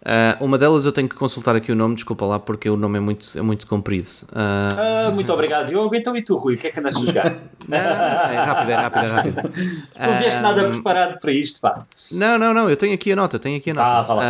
Ah, 0.08 0.36
uma 0.40 0.56
delas 0.56 0.84
eu 0.84 0.92
tenho 0.92 1.08
que 1.08 1.16
consultar 1.16 1.56
aqui 1.56 1.72
o 1.72 1.74
nome, 1.74 1.96
desculpa 1.96 2.24
lá, 2.24 2.38
porque 2.38 2.70
o 2.70 2.76
nome 2.76 2.96
é 2.96 3.00
muito, 3.00 3.26
é 3.36 3.42
muito 3.42 3.66
comprido. 3.66 4.08
Ah, 4.32 4.68
Ah, 5.08 5.10
muito 5.10 5.32
obrigado, 5.32 5.66
Diogo. 5.66 5.92
Então 5.96 6.16
e 6.16 6.22
tu, 6.22 6.36
Rui, 6.36 6.54
o 6.54 6.58
que 6.58 6.68
é 6.68 6.70
que 6.70 6.78
andaste 6.78 7.02
a 7.02 7.06
jogar? 7.06 7.30
não, 7.66 7.78
não, 7.78 7.82
não, 7.82 8.30
é 8.30 8.44
rápido, 8.44 8.70
é 8.70 8.74
rápido, 8.76 9.04
é 9.04 9.08
rápido. 9.08 9.36
Não 9.98 10.18
vieste 10.18 10.40
nada 10.42 10.68
preparado 10.68 11.18
para 11.18 11.32
isto, 11.32 11.60
pá. 11.60 11.84
Não, 12.12 12.38
não, 12.38 12.54
não, 12.54 12.70
eu 12.70 12.76
tenho 12.76 12.94
aqui 12.94 13.10
a 13.10 13.16
nota, 13.16 13.36
tenho 13.38 13.56
aqui 13.56 13.70
a 13.72 13.74
nota. 13.74 13.86
Ah, 13.86 14.02
vá 14.02 14.14
lá. 14.14 14.24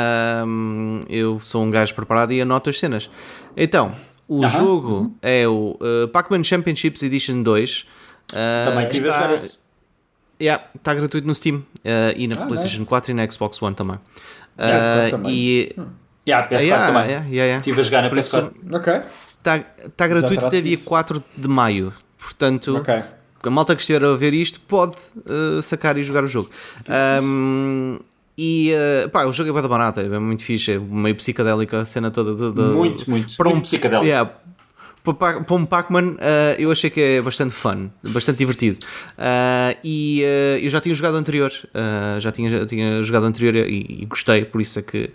Eu 1.10 1.38
sou 1.40 1.62
um 1.62 1.70
gajo 1.70 1.94
preparado 1.94 2.32
e 2.32 2.40
anoto 2.40 2.70
as 2.70 2.78
cenas. 2.78 3.10
Então, 3.54 3.92
o 4.28 4.42
Aham, 4.44 4.58
jogo 4.58 5.14
é 5.20 5.46
o 5.46 5.76
uh, 5.80 6.08
Pac-Man 6.08 6.42
Championships 6.42 7.02
Edition 7.02 7.42
2. 7.42 7.86
Ah, 8.34 8.64
Também 8.70 8.88
tive 8.88 9.08
a 9.08 9.10
está- 9.10 9.22
jogar 9.22 9.34
esse. 9.34 9.58
Yeah, 10.40 10.64
está 10.74 10.92
gratuito 10.94 11.26
no 11.26 11.34
Steam 11.34 11.56
uh, 11.58 11.64
e 12.14 12.28
na 12.28 12.42
Ah, 12.42 12.46
PlayStation 12.46 12.78
nice. 12.78 12.88
4 12.88 13.10
e 13.10 13.14
na 13.14 13.30
Xbox 13.30 13.60
One 13.62 13.74
também. 13.74 13.98
Yeah, 14.58 14.94
Xbox 14.94 15.10
também. 15.10 15.32
E 15.34 15.76
Yeah, 16.26 16.48
PS4 16.48 16.62
yeah, 16.64 16.86
também. 16.86 17.02
yeah, 17.10 17.26
yeah, 17.26 17.30
yeah. 17.44 17.56
Estive 17.58 17.80
a 17.80 17.82
jogar 17.84 18.02
na 18.02 18.08
Por 18.08 18.18
isso, 18.18 18.36
PS4. 18.36 18.74
Ok, 18.76 19.00
Está 19.38 19.58
tá 19.96 20.06
gratuito 20.08 20.34
trato 20.40 20.46
até 20.48 20.60
dia 20.60 20.70
disso. 20.76 20.84
4 20.88 21.22
de 21.36 21.46
maio. 21.48 21.92
Portanto, 22.18 22.76
ok. 22.78 23.02
a 23.44 23.50
malta 23.50 23.76
que 23.76 23.80
estiver 23.82 24.04
a 24.04 24.16
ver 24.16 24.34
isto 24.34 24.58
pode 24.60 24.96
uh, 25.18 25.62
sacar 25.62 25.96
e 25.96 26.02
jogar 26.02 26.24
o 26.24 26.26
jogo. 26.26 26.50
Um, 27.22 27.98
e 28.36 28.72
uh, 29.04 29.08
pá, 29.10 29.24
o 29.24 29.32
jogo 29.32 29.50
é 29.56 29.60
bem 29.60 29.68
barato, 29.70 30.00
é 30.00 30.18
muito 30.18 30.42
fixe, 30.44 30.72
é 30.72 30.78
meio 30.78 31.14
psicadélica 31.14 31.80
a 31.82 31.84
cena 31.84 32.10
toda. 32.10 32.34
de- 32.34 32.52
de- 32.56 32.60
Muito, 32.76 33.08
muito. 33.08 33.36
Para 33.36 33.48
um, 33.48 33.52
muito 33.52 33.64
psicadélico. 33.64 34.06
yeah, 34.06 34.30
para, 35.14 35.34
pa- 35.34 35.40
para 35.44 35.56
um 35.56 35.64
Pac-Man, 35.64 36.12
uh, 36.12 36.16
eu 36.58 36.70
achei 36.70 36.90
que 36.90 37.00
é 37.00 37.22
bastante 37.22 37.54
fun, 37.54 37.88
bastante 38.08 38.38
divertido. 38.38 38.78
Uh, 39.18 39.76
e 39.84 40.22
uh, 40.24 40.58
eu 40.64 40.70
já 40.70 40.80
tinha 40.80 40.94
jogado 40.94 41.16
anterior, 41.16 41.52
já 42.18 42.32
tinha, 42.32 42.50
já 42.50 42.66
tinha 42.66 43.02
jogado 43.02 43.26
anterior 43.26 43.54
e, 43.56 44.00
e 44.02 44.06
gostei, 44.06 44.44
por 44.44 44.60
isso 44.60 44.78
é 44.78 44.82
que 44.82 45.10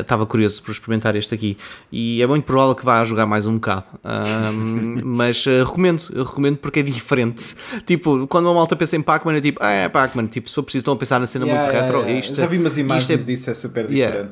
estava 0.00 0.26
curioso 0.26 0.62
por 0.62 0.70
experimentar 0.72 1.16
este 1.16 1.34
aqui. 1.34 1.56
E 1.90 2.22
é 2.22 2.26
muito 2.26 2.44
provável 2.44 2.74
que 2.74 2.84
vá 2.84 3.02
jogar 3.04 3.26
mais 3.26 3.46
um 3.46 3.54
bocado. 3.54 3.84
Mas 5.04 5.44
recomendo, 5.44 6.02
recomendo 6.24 6.56
porque 6.58 6.80
é 6.80 6.82
diferente. 6.82 7.54
Tipo, 7.86 8.26
quando 8.26 8.46
uma 8.46 8.54
malta 8.54 8.76
pensa 8.76 8.96
em 8.96 9.02
Pac-Man, 9.02 9.36
é 9.36 9.40
tipo, 9.40 9.58
ah, 9.62 9.70
é 9.70 9.88
Pac-Man. 9.88 10.26
Tipo, 10.26 10.48
se 10.48 10.54
for 10.54 10.62
preciso, 10.62 10.82
estão 10.82 10.94
a 10.94 10.96
pensar 10.96 11.18
na 11.20 11.26
cena 11.26 11.44
Yeah, 11.46 11.62
muito 11.62 11.74
yeah, 11.74 11.86
retro. 11.86 12.02
yeah. 12.08 12.18
Isto, 12.20 12.36
Já 12.36 12.46
vi 12.46 12.58
umas 12.58 12.78
imagens 12.78 13.10
é- 13.20 13.24
disso, 13.24 13.50
é 13.50 13.54
super 13.54 13.90
Yeah. 13.90 14.28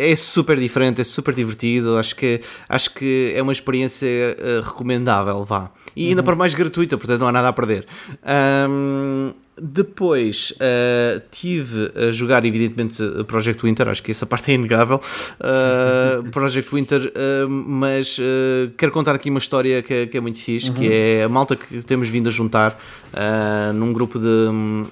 É 0.00 0.14
super 0.14 0.56
diferente, 0.58 1.00
é 1.00 1.04
super 1.04 1.34
divertido. 1.34 1.98
Acho 1.98 2.14
que, 2.14 2.40
acho 2.68 2.94
que 2.94 3.32
é 3.34 3.42
uma 3.42 3.50
experiência 3.50 4.06
eh, 4.06 4.60
recomendável, 4.64 5.44
vá. 5.44 5.72
E 5.98 6.08
ainda 6.08 6.22
para 6.22 6.36
mais 6.36 6.54
gratuita, 6.54 6.96
portanto 6.96 7.20
não 7.20 7.28
há 7.28 7.32
nada 7.32 7.48
a 7.48 7.52
perder. 7.52 7.84
Ahm, 8.24 9.32
depois 9.60 10.54
eh, 10.60 11.20
tive 11.32 11.90
a 11.96 12.12
jogar, 12.12 12.44
evidentemente, 12.44 13.02
Project 13.26 13.60
Winter, 13.64 13.88
acho 13.88 14.00
que 14.02 14.12
essa 14.12 14.24
parte 14.24 14.52
é 14.52 14.54
inegável. 14.54 15.00
Uh, 15.40 16.22
Project 16.30 16.72
Winter, 16.72 17.12
eh, 17.12 17.46
mas 17.48 18.16
quero 18.76 18.92
contar 18.92 19.16
aqui 19.16 19.28
uma 19.30 19.40
história 19.40 19.82
que, 19.82 19.92
é- 19.92 20.06
que 20.06 20.16
é 20.16 20.20
muito 20.20 20.38
fixe, 20.40 20.70
que 20.70 20.88
é 20.92 21.24
a 21.24 21.28
malta 21.28 21.56
que 21.56 21.82
temos 21.82 22.08
vindo 22.08 22.28
a 22.28 22.30
juntar 22.32 22.78
num 23.74 23.92
grupo 23.92 24.18
de, 24.20 24.46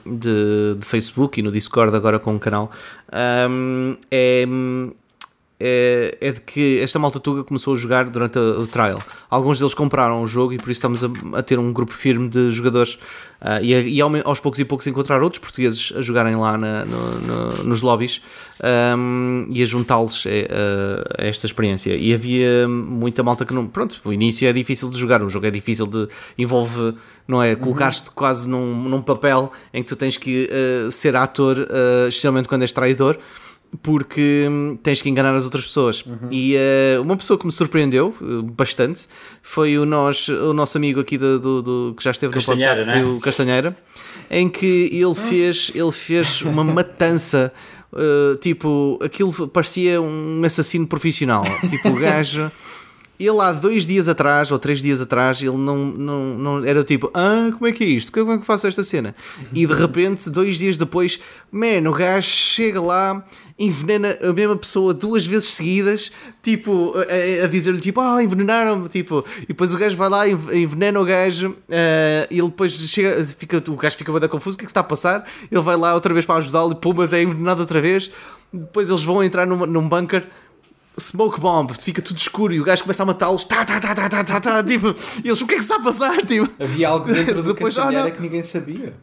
de, 0.05 0.75
de 0.81 0.85
Facebook 0.85 1.39
e 1.39 1.43
no 1.45 1.53
Discord 1.53 1.95
agora 1.95 2.19
com 2.19 2.35
o 2.35 2.39
canal. 2.41 2.73
Ahm, 3.13 3.95
é 4.11 4.45
é, 5.59 6.17
é 6.21 6.33
de 6.33 6.41
que 6.41 6.79
esta 6.81 6.99
malta 6.99 7.19
tuga 7.19 7.43
começou 7.43 7.73
a 7.75 7.77
jogar 7.77 8.11
durante 8.11 8.39
a- 8.39 8.43
o 8.59 8.67
trial. 8.67 8.99
Alguns 9.31 9.59
deles 9.59 9.73
compraram 9.75 10.23
o 10.23 10.27
jogo 10.27 10.53
e 10.53 10.59
por 10.59 10.71
isso 10.71 10.79
estamos 10.79 11.03
a, 11.03 11.39
a 11.39 11.43
ter 11.43 11.59
um 11.59 11.73
grupo 11.73 11.93
firme 11.93 12.29
de 12.29 12.51
jogadores 12.51 12.99
ah, 13.41 13.61
e, 13.63 13.75
a- 13.75 13.81
e 13.81 14.01
ao- 14.01 14.11
aos 14.25 14.39
poucos 14.41 14.59
e 14.61 14.65
poucos 14.65 14.87
encontrar 14.87 15.23
outros 15.23 15.41
portugueses 15.41 15.93
a 15.97 16.03
jogarem 16.03 16.37
lá 16.37 16.59
na- 16.59 16.85
no- 16.85 17.19
no- 17.21 17.65
nos 17.65 17.81
lobbies 17.81 18.21
ahm, 18.63 19.47
e 19.51 19.63
a 19.63 19.67
juntá-los 19.67 20.25
eh, 20.27 20.49
a, 21.19 21.25
esta 21.25 21.47
experiência. 21.47 21.95
E 21.97 22.13
havia 22.13 22.67
muita 22.69 23.23
malta 23.23 23.45
que 23.45 23.55
não. 23.55 23.67
Pronto, 23.67 24.01
o 24.05 24.13
início 24.13 24.47
é 24.49 24.53
difícil 24.53 24.89
de 24.91 24.99
jogar, 24.99 25.23
o 25.23 25.29
jogo 25.29 25.47
é 25.47 25.51
difícil 25.51 25.87
de. 25.87 26.09
envolve, 26.39 26.95
não 27.27 27.43
é? 27.43 27.55
Colocar-te 27.57 28.11
quase 28.11 28.49
num, 28.49 28.75
num 28.89 29.03
papel 29.03 29.51
em 29.73 29.83
que 29.83 29.89
tu 29.89 29.97
tens 29.97 30.17
que 30.17 30.49
eh, 30.51 30.91
ser 30.91 31.17
ator, 31.17 31.59
eh, 31.59 32.09
especialmente 32.09 32.49
quando 32.49 32.63
és 32.63 32.73
traidor 32.73 33.19
porque 33.83 34.47
hum, 34.49 34.79
tens 34.83 35.01
que 35.03 35.09
enganar 35.09 35.35
as 35.35 35.45
outras 35.45 35.65
pessoas. 35.67 36.05
E 36.31 36.55
eh, 36.57 36.99
uma 37.01 37.17
pessoa 37.17 37.39
que 37.39 37.47
me 37.47 37.53
surpreendeu 37.53 38.15
eh, 38.21 38.25
bastante 38.57 39.07
foi 39.43 39.79
o, 39.79 39.85
nós, 39.87 40.29
o 40.29 40.53
nosso 40.53 40.77
amigo 40.77 41.01
aqui 41.01 41.17
do, 41.19 41.39
do- 41.39 41.63
do- 41.63 41.95
que 41.97 42.03
já 42.05 42.11
esteve 42.11 42.33
Castanheira, 42.33 42.73
no 42.73 42.77
podcast, 42.79 43.01
né? 43.01 43.07
foi 43.07 43.17
o 43.17 43.21
Castanheira, 43.21 43.77
em 44.31 44.49
que 44.49 44.89
ele 44.93 45.15
fez, 45.15 45.71
ele 45.75 45.93
fez 45.93 46.43
uma 46.43 46.63
matança. 46.65 47.53
eh, 47.95 48.37
tipo, 48.41 48.99
aquilo 49.03 49.49
parecia 49.49 50.01
um 50.01 50.43
assassino 50.45 50.87
profissional. 50.87 51.45
Tipo, 51.71 51.91
o 51.91 51.95
gajo. 51.97 52.51
Ele 53.19 53.41
há 53.41 53.53
dois 53.53 53.87
dias 53.87 54.09
atrás, 54.09 54.51
ou 54.51 54.59
três 54.59 54.81
dias 54.81 55.01
atrás, 55.01 55.41
ele 55.41 55.57
não, 55.57 55.77
não, 55.87 56.25
não 56.39 56.65
era 56.65 56.85
tipo, 56.85 57.11
ah, 57.15 57.51
como 57.53 57.67
é 57.67 57.73
que 57.73 57.83
é 57.85 57.87
isto? 57.87 58.13
Como 58.13 58.33
é 58.33 58.39
que 58.39 58.45
faço 58.47 58.67
esta 58.67 58.85
cena? 58.85 59.15
E 59.53 59.67
de 59.67 59.73
repente, 59.73 60.29
dois 60.31 60.59
dias 60.59 60.77
depois, 60.77 61.19
man, 61.51 61.89
o 61.89 61.93
gajo 61.93 62.29
chega 62.29 62.81
lá, 62.81 63.25
envenena 63.59 64.19
a 64.23 64.33
mesma 64.33 64.55
pessoa 64.57 64.93
duas 64.93 65.25
vezes 65.25 65.49
seguidas, 65.49 66.13
tipo, 66.43 66.93
a, 66.97 67.45
a 67.45 67.49
dizer-lhe 67.49 67.81
tipo, 67.81 68.01
ah, 68.01 68.23
envenenaram-me, 68.23 68.89
tipo, 68.89 69.25
e 69.45 69.47
depois 69.49 69.73
o 69.73 69.79
gajo 69.79 69.97
vai 69.97 70.09
lá, 70.11 70.29
env- 70.29 70.53
envenena 70.55 71.01
o 71.01 71.05
gajo, 71.05 71.57
eh, 71.71 72.27
e 72.31 72.39
ele 72.39 72.49
depois 72.49 72.73
chega, 72.73 73.25
fica, 73.25 73.63
o 73.71 73.77
gajo 73.77 73.97
fica 73.97 74.13
bem 74.19 74.29
confuso, 74.29 74.57
o 74.57 74.59
que 74.59 74.65
é 74.65 74.67
que 74.67 74.71
está 74.71 74.81
a 74.81 74.85
passar? 74.85 75.27
Ele 75.51 75.63
vai 75.63 75.77
lá 75.77 75.95
outra 75.95 76.13
vez 76.13 76.27
para 76.27 76.37
ajudá-lo, 76.37 76.73
e 76.73 76.75
pum, 76.77 76.93
mas 76.95 77.13
é 77.13 77.23
envenenado 77.23 77.63
outra 77.63 77.81
vez. 77.81 78.11
Depois 78.53 78.89
eles 78.89 79.03
vão 79.03 79.23
entrar 79.25 79.45
num 79.47 79.89
bunker 79.89 80.29
smoke 80.99 81.41
bomb, 81.41 81.73
fica 81.81 82.01
tudo 82.01 82.19
escuro 82.19 82.53
e 82.53 82.61
o 82.61 82.65
gajo 82.65 82.83
começa 82.83 83.03
a 83.03 83.07
matá-los, 83.07 83.45
tá, 83.45 83.65
tá, 83.65 83.81
tá, 83.81 83.95
tá, 83.95 84.09
tá, 84.09 84.25
tá, 84.25 84.41
tá, 84.41 84.65
tipo, 84.65 84.95
e 85.23 85.29
eles, 85.29 85.41
o 85.41 85.47
que 85.47 85.55
é 85.55 85.57
que 85.57 85.63
se 85.63 85.73
está 85.73 85.77
a 85.77 85.83
passar, 85.83 86.25
tipo? 86.25 86.49
Havia 86.63 86.89
algo 86.89 87.07
dentro 87.07 87.43
do 87.43 87.55
Depois, 87.55 87.75
Castanheira 87.75 88.07
ah, 88.07 88.09
não. 88.09 88.17
que 88.17 88.23
ninguém 88.23 88.43
sabia. 88.43 88.95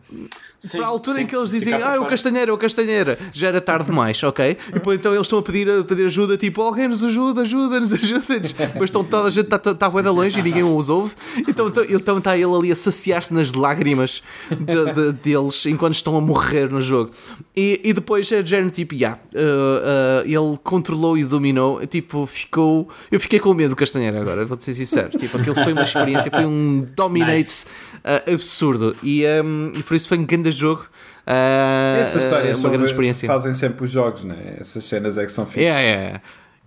Sim, 0.67 0.77
para 0.77 0.87
a 0.87 0.89
altura 0.89 1.17
sim, 1.17 1.23
em 1.23 1.27
que 1.27 1.35
eles 1.35 1.51
dizem, 1.51 1.73
ah, 1.73 1.77
é 1.95 1.99
o 1.99 2.03
é 2.03 2.51
o 2.53 2.57
castanheira, 2.57 3.19
já 3.33 3.47
era 3.47 3.59
tarde 3.59 3.85
demais, 3.85 4.21
ok? 4.23 4.57
E 4.69 4.71
depois 4.73 4.97
então 4.97 5.13
eles 5.13 5.25
estão 5.25 5.39
a 5.39 5.43
pedir, 5.43 5.69
a 5.69 5.83
pedir 5.83 6.05
ajuda, 6.05 6.37
tipo, 6.37 6.61
alguém 6.61 6.87
nos 6.87 7.03
ajuda, 7.03 7.41
ajuda-nos, 7.41 7.91
ajuda-nos, 7.93 8.55
mas 8.75 8.83
estão 8.85 9.03
toda 9.03 9.27
a 9.27 9.31
gente 9.31 9.45
está 9.45 9.59
tá, 9.59 9.75
tá 9.75 9.89
bué 9.89 10.01
de 10.01 10.09
longe 10.09 10.39
e 10.39 10.43
ninguém 10.43 10.63
os 10.63 10.89
ouve, 10.89 11.13
então 11.47 11.67
então 11.67 11.83
então 11.89 12.17
está 12.17 12.37
ele 12.37 12.55
ali 12.55 12.71
a 12.71 12.75
saciar-se 12.75 13.33
nas 13.33 13.53
lágrimas 13.53 14.23
de- 14.49 14.93
de- 14.93 15.11
deles 15.13 15.65
enquanto 15.65 15.95
estão 15.95 16.15
a 16.17 16.21
morrer 16.21 16.69
no 16.69 16.81
jogo. 16.81 17.11
E, 17.55 17.79
e 17.83 17.93
depois 17.93 18.31
é 18.31 18.41
de 18.41 18.49
género 18.49 18.71
tipo, 18.71 18.95
yeah, 18.95 19.19
uh, 19.33 19.37
uh, 19.37 20.25
ele 20.25 20.57
controlou 20.63 21.17
e 21.17 21.23
dominou, 21.23 21.85
tipo, 21.85 22.25
ficou. 22.25 22.89
Eu 23.11 23.19
fiquei 23.19 23.39
com 23.39 23.53
medo 23.53 23.71
do 23.71 23.75
Castanheira 23.75 24.21
agora, 24.21 24.45
vou-te 24.45 24.65
ser 24.65 24.73
sincero. 24.73 25.09
Tipo, 25.17 25.37
aquilo 25.37 25.55
foi 25.55 25.73
uma 25.73 25.83
experiência, 25.83 26.31
foi 26.31 26.45
um 26.45 26.87
dominate 26.95 27.37
Nice. 27.37 27.67
uh, 27.97 28.33
absurdo. 28.33 28.95
E, 29.03 29.23
um, 29.43 29.71
e 29.75 29.83
por 29.83 29.95
isso 29.95 30.07
foi 30.07 30.17
um 30.17 30.25
grande 30.25 30.49
jogo. 30.59 30.83
Uh, 31.25 32.01
Essa 32.01 32.17
história 32.19 32.49
uh, 32.51 32.53
é 32.53 32.55
uma 32.55 32.69
grande 32.69 32.85
experiência. 32.85 33.27
fazem 33.27 33.53
sempre 33.53 33.85
os 33.85 33.91
jogos, 33.91 34.23
né? 34.23 34.55
Essas 34.59 34.83
cenas 34.85 35.17
é 35.17 35.25
que 35.25 35.31
são 35.31 35.45
fixas. 35.45 35.63
É, 35.73 35.89
é. 35.89 36.21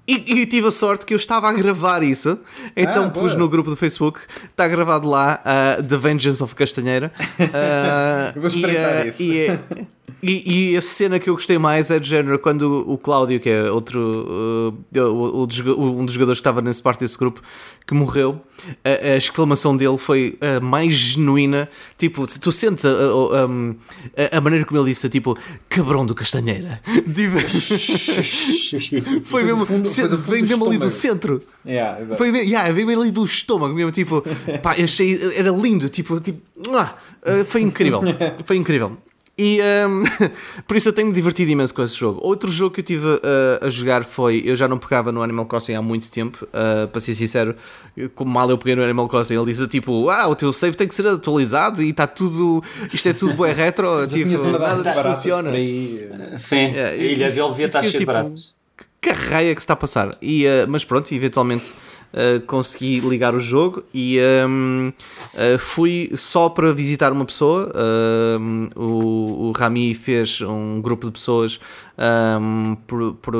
E, 0.08 0.14
e 0.42 0.46
tive 0.46 0.68
a 0.68 0.70
sorte 0.70 1.04
que 1.04 1.12
eu 1.12 1.16
estava 1.16 1.48
a 1.48 1.52
gravar 1.52 2.00
isso, 2.02 2.38
então 2.76 3.06
Ah, 3.06 3.10
pus 3.10 3.34
no 3.34 3.48
grupo 3.48 3.68
do 3.70 3.74
Facebook, 3.74 4.20
está 4.44 4.68
gravado 4.68 5.08
lá 5.08 5.42
uh, 5.42 5.82
The 5.82 5.96
Vengeance 5.96 6.40
of 6.40 6.54
Castanheira. 6.54 7.10
Uh, 7.40 8.32
Eu 8.36 8.40
vou 8.40 8.48
espreitar 8.48 9.04
e, 9.04 9.08
isso. 9.08 9.22
E, 9.22 9.38
é- 9.46 9.58
e- 10.22 10.70
e 10.72 10.76
a 10.76 10.80
cena 10.80 11.18
que 11.18 11.28
eu 11.28 11.34
gostei 11.34 11.58
mais 11.58 11.90
é 11.90 11.98
de 11.98 12.08
género 12.08 12.38
quando 12.38 12.88
o 12.90 12.96
Cláudio, 12.98 13.38
que 13.40 13.48
é 13.48 13.70
outro 13.70 14.72
uh, 14.94 15.00
o- 15.00 15.42
o 15.44 16.00
um 16.00 16.04
dos 16.04 16.14
jogadores 16.14 16.38
que 16.38 16.40
estava 16.42 16.60
nesse 16.62 16.80
parte 16.82 17.00
desse 17.00 17.16
grupo, 17.18 17.40
que 17.86 17.94
morreu, 17.94 18.40
a, 18.84 19.12
a 19.12 19.16
exclamação 19.16 19.76
dele 19.76 19.96
foi 19.98 20.36
a 20.40 20.58
mais 20.60 20.94
genuína. 20.94 21.68
Tipo, 21.96 22.26
tu 22.26 22.50
sentes 22.50 22.84
a, 22.84 22.90
a- 22.90 24.36
a- 24.36 24.40
maneira 24.40 24.64
como 24.64 24.80
ele 24.80 24.90
disse, 24.90 25.08
tipo, 25.08 25.36
cabrão 25.68 26.04
do 26.06 26.14
Castanheira. 26.14 26.80
Tipo, 27.14 27.38
foi 29.22 29.22
Foi 29.22 29.42
mesmo, 29.44 29.64
foi 29.66 29.78
do 29.80 29.84
fundo 29.88 30.16
do 30.16 30.30
mesmo 30.48 30.66
ali 30.66 30.78
do 30.78 30.90
centro. 30.90 31.38
Yeah, 31.64 32.00
exato. 32.02 32.16
Foi 32.18 32.28
yeah, 32.28 32.70
veio 32.72 33.00
ali 33.00 33.10
do 33.10 33.24
estômago 33.24 33.74
mesmo, 33.74 33.90
tipo, 33.92 34.22
pá, 34.62 34.72
achei, 34.72 35.18
era 35.36 35.50
lindo, 35.50 35.88
tipo, 35.88 36.18
tipo, 36.20 36.40
ah, 36.74 36.94
ah, 37.24 37.44
foi 37.44 37.60
incrível, 37.62 38.00
foi 38.44 38.56
incrível. 38.56 38.96
E 39.38 39.60
um, 39.86 40.02
por 40.66 40.76
isso 40.78 40.88
eu 40.88 40.92
tenho-me 40.94 41.12
divertido 41.12 41.50
imenso 41.50 41.74
com 41.74 41.82
esse 41.82 41.94
jogo. 41.94 42.18
Outro 42.22 42.50
jogo 42.50 42.74
que 42.74 42.80
eu 42.80 42.84
tive 42.84 43.06
uh, 43.06 43.20
a 43.60 43.68
jogar 43.68 44.02
foi. 44.02 44.42
Eu 44.46 44.56
já 44.56 44.66
não 44.66 44.78
pegava 44.78 45.12
no 45.12 45.22
Animal 45.22 45.44
Crossing 45.44 45.74
há 45.74 45.82
muito 45.82 46.10
tempo, 46.10 46.46
uh, 46.46 46.88
para 46.88 47.00
ser 47.02 47.14
sincero. 47.14 47.54
eu- 47.94 48.08
Como 48.08 48.30
mal 48.30 48.48
eu 48.48 48.56
peguei 48.56 48.74
no 48.74 48.82
Animal 48.82 49.06
Crossing, 49.08 49.34
ele 49.36 49.44
disse 49.44 49.68
tipo: 49.68 50.08
Ah, 50.08 50.26
o 50.26 50.34
teu 50.34 50.52
save 50.54 50.74
tem 50.74 50.88
que 50.88 50.94
ser 50.94 51.06
atualizado 51.06 51.82
e 51.82 51.90
está 51.90 52.06
tudo. 52.06 52.64
Isto 52.92 53.10
é 53.10 53.12
tudo 53.12 53.34
bué 53.34 53.52
retro. 53.54 54.06
Tipo, 54.06 54.30
nada 54.48 54.58
baratas 54.82 55.16
funciona. 55.16 55.50
aí. 55.50 56.08
Sim, 56.36 56.74
É, 56.74 56.86
a 56.92 56.96
ilha 56.96 57.30
dele 57.30 57.48
devia 57.50 57.66
estar 57.66 57.82
cheia 57.82 57.92
de 57.92 57.98
tipo, 57.98 58.12
baratos. 58.12 58.56
Que 59.02 59.10
raia 59.10 59.54
que 59.54 59.60
se 59.60 59.64
está 59.64 59.74
a 59.74 59.76
passar? 59.76 60.16
E, 60.22 60.46
eh, 60.46 60.64
mas 60.66 60.82
pronto, 60.84 61.12
eventualmente 61.14 61.66
eh, 62.12 62.40
consegui 62.46 63.00
ligar 63.00 63.34
o 63.34 63.40
jogo 63.40 63.82
e 63.92 64.18
ehm, 64.18 64.90
eh, 65.34 65.58
fui 65.58 66.10
só 66.16 66.48
para 66.48 66.72
visitar 66.72 67.12
uma 67.12 67.24
pessoa. 67.24 67.72
ehm, 67.74 68.68
o, 68.76 69.48
o 69.48 69.52
Rami 69.52 69.94
fez 69.94 70.40
um 70.40 70.80
grupo 70.80 71.06
de 71.06 71.12
pessoas 71.12 71.60
ehm, 71.98 72.74
por, 72.86 73.14
por, 73.14 73.34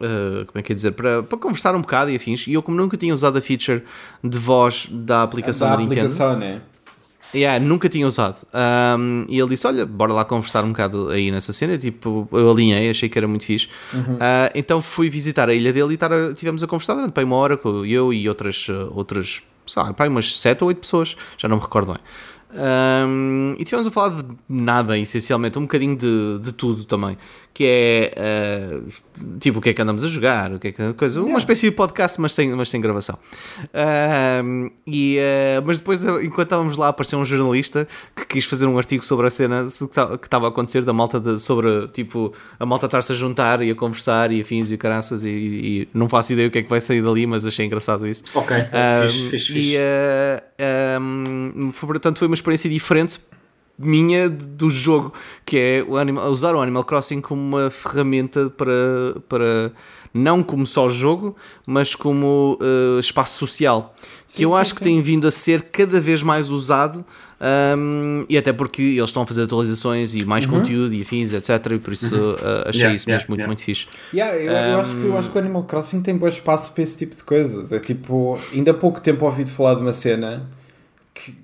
eh, 0.00 0.44
como 0.46 0.58
é 0.58 0.62
que 0.62 0.72
é 0.72 0.74
dizer? 0.74 0.92
Para, 0.92 1.22
para 1.22 1.38
conversar 1.38 1.74
um 1.74 1.80
bocado 1.80 2.10
e 2.10 2.16
afins. 2.16 2.46
E 2.46 2.52
eu, 2.54 2.62
como 2.62 2.76
nunca 2.76 2.96
tinha 2.96 3.14
usado 3.14 3.38
a 3.38 3.40
feature 3.42 3.82
de 4.22 4.38
voz 4.38 4.88
da 4.90 5.22
aplicação 5.22 5.68
da 5.68 5.76
da, 5.76 5.82
Nintendo. 5.82 6.00
aplicação, 6.06 6.36
né? 6.38 6.60
Yeah, 7.34 7.64
nunca 7.64 7.88
tinha 7.88 8.06
usado. 8.06 8.36
Um, 8.98 9.24
e 9.28 9.38
ele 9.38 9.50
disse: 9.50 9.66
Olha, 9.66 9.86
bora 9.86 10.12
lá 10.12 10.24
conversar 10.24 10.64
um 10.64 10.68
bocado 10.70 11.08
aí 11.10 11.30
nessa 11.30 11.52
cena. 11.52 11.78
Tipo, 11.78 12.28
eu 12.32 12.50
alinhei, 12.50 12.90
achei 12.90 13.08
que 13.08 13.18
era 13.18 13.28
muito 13.28 13.44
fixe. 13.44 13.68
Uh, 14.14 14.50
então 14.54 14.82
fui 14.82 15.08
visitar 15.08 15.48
a 15.48 15.54
ilha 15.54 15.72
dele 15.72 15.92
e 15.92 15.94
estar 15.94 16.12
a, 16.12 16.34
tivemos 16.34 16.62
a 16.62 16.66
conversar 16.66 16.94
durante 16.94 17.14
bem 17.14 17.24
uma 17.24 17.36
hora 17.36 17.56
com 17.56 17.84
eu 17.84 18.12
e 18.12 18.28
outras, 18.28 18.68
outras 18.92 19.42
sei 19.66 19.82
lá, 19.82 19.94
umas 20.08 20.38
7 20.38 20.62
ou 20.62 20.68
8 20.68 20.78
pessoas, 20.78 21.16
já 21.38 21.48
não 21.48 21.56
me 21.56 21.62
recordo 21.62 21.92
bem. 21.92 22.02
Um, 22.52 23.54
e 23.58 23.64
tivemos 23.64 23.86
a 23.86 23.90
falar 23.90 24.22
de 24.22 24.28
nada, 24.48 24.98
essencialmente, 24.98 25.58
um 25.58 25.62
bocadinho 25.62 25.96
de, 25.96 26.38
de 26.40 26.52
tudo 26.52 26.84
também. 26.84 27.16
Que 27.52 27.64
é 27.66 28.14
uh, 28.80 29.38
tipo 29.40 29.58
o 29.58 29.62
que 29.62 29.70
é 29.70 29.74
que 29.74 29.82
andamos 29.82 30.04
a 30.04 30.08
jogar, 30.08 30.52
o 30.52 30.58
que 30.58 30.68
é 30.68 30.72
que 30.72 30.92
coisa, 30.94 31.20
uma 31.20 31.38
espécie 31.38 31.68
de 31.68 31.72
podcast, 31.72 32.20
mas 32.20 32.32
sem, 32.32 32.48
mas 32.54 32.68
sem 32.70 32.80
gravação. 32.80 33.18
Um, 34.44 34.70
e, 34.86 35.18
uh, 35.18 35.62
mas 35.64 35.78
depois, 35.78 36.02
enquanto 36.04 36.46
estávamos 36.46 36.78
lá, 36.78 36.88
apareceu 36.88 37.18
um 37.18 37.24
jornalista 37.24 37.86
que 38.16 38.24
quis 38.26 38.44
fazer 38.44 38.66
um 38.66 38.78
artigo 38.78 39.04
sobre 39.04 39.26
a 39.26 39.30
cena 39.30 39.66
que 39.66 39.86
ta- 39.88 40.16
que 40.18 40.26
estava 40.26 40.46
a 40.46 40.48
acontecer 40.48 40.82
da 40.82 40.92
malta 40.92 41.18
de- 41.20 41.38
sobre 41.38 41.88
tipo 41.88 42.32
a 42.58 42.64
malta 42.66 42.86
estar-se 42.86 43.12
a 43.12 43.14
juntar 43.14 43.60
e 43.62 43.70
a 43.70 43.74
conversar 43.74 44.30
e 44.32 44.40
afins 44.40 44.70
e 44.70 44.74
o 44.74 44.78
caraças. 44.78 45.22
E, 45.24 45.28
e 45.28 45.88
não 45.92 46.08
faço 46.08 46.32
ideia 46.32 46.48
o 46.48 46.50
que 46.50 46.58
é 46.58 46.62
que 46.62 46.70
vai 46.70 46.80
sair 46.80 47.02
dali, 47.02 47.26
mas 47.26 47.44
achei 47.44 47.66
engraçado 47.66 48.06
isso. 48.06 48.22
Ok, 48.34 48.56
Um, 48.56 49.02
fixe, 49.08 49.28
fixe, 49.28 49.52
E, 49.52 49.54
fixe. 49.54 49.76
uh, 49.76 50.42
um, 51.00 51.72
portanto, 51.72 52.18
foi 52.18 52.28
uma 52.28 52.34
experiência 52.34 52.68
diferente 52.68 53.20
minha 53.78 54.28
do 54.28 54.68
jogo, 54.68 55.12
que 55.44 55.58
é 55.58 55.84
o 55.86 55.96
Animal, 55.96 56.30
usar 56.30 56.54
o 56.54 56.60
Animal 56.60 56.84
Crossing 56.84 57.20
como 57.20 57.40
uma 57.40 57.70
ferramenta 57.70 58.50
para, 58.50 58.72
para 59.28 59.72
não 60.12 60.42
como 60.42 60.66
só 60.66 60.88
jogo, 60.88 61.36
mas 61.64 61.94
como 61.94 62.58
uh, 62.60 62.98
espaço 62.98 63.38
social, 63.38 63.94
que 64.26 64.44
eu 64.44 64.54
acho 64.54 64.74
que 64.74 64.82
tem 64.82 65.00
vindo 65.00 65.26
a 65.26 65.30
ser 65.30 65.62
cada 65.70 66.00
vez 66.00 66.22
mais 66.22 66.50
usado. 66.50 67.04
um, 67.76 68.24
e 68.28 68.36
até 68.36 68.52
porque 68.52 68.82
eles 68.82 69.08
estão 69.08 69.22
a 69.22 69.26
fazer 69.26 69.44
atualizações 69.44 70.14
e 70.14 70.24
mais 70.24 70.44
conteúdo 70.46 70.92
e 70.92 71.00
afins, 71.02 71.32
etc. 71.32 71.72
E 71.72 71.78
por 71.78 71.92
isso 71.92 72.14
uh, 72.14 72.68
achei 72.68 72.80
Yeah, 72.80 72.96
isso 72.96 73.08
yeah, 73.08 73.22
mesmo 73.22 73.28
muito, 73.28 73.38
yeah. 73.40 73.46
muito 73.46 73.62
fixe. 73.62 73.86
Yeah, 74.12 74.36
eu, 74.36 74.52
eu 74.52 74.80
acho 74.80 74.96
que, 74.96 75.04
eu 75.06 75.16
acho 75.18 75.30
que 75.30 75.36
o 75.36 75.40
Animal 75.40 75.62
Crossing 75.64 76.02
tem 76.02 76.16
bom 76.16 76.28
espaço 76.28 76.72
para 76.74 76.82
esse 76.82 76.98
tipo 76.98 77.16
de 77.16 77.22
coisas. 77.22 77.72
É 77.72 77.78
tipo, 77.80 78.38
ainda 78.52 78.72
há 78.72 78.74
pouco 78.74 79.00
tempo 79.00 79.24
ouvi 79.24 79.46
falar 79.46 79.74
de 79.74 79.80
uma 79.82 79.92
cena 79.94 80.46
que, 81.14 81.34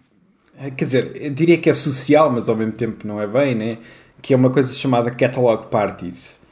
eh, 0.59 0.71
quer 0.71 0.85
dizer, 0.85 1.12
eu 1.14 1.31
diria 1.31 1.57
que 1.59 1.71
é 1.71 1.75
social, 1.75 2.31
mas 2.31 2.49
ao 2.49 2.57
mesmo 2.57 2.73
tempo 2.73 3.07
não 3.07 3.21
é 3.21 3.27
bem, 3.27 3.55
né? 3.55 3.79
Que 4.21 4.35
é 4.35 4.37
uma 4.37 4.51
coisa 4.51 4.73
chamada 4.75 5.11
Catalog 5.11 5.69
Parties, 5.69 6.43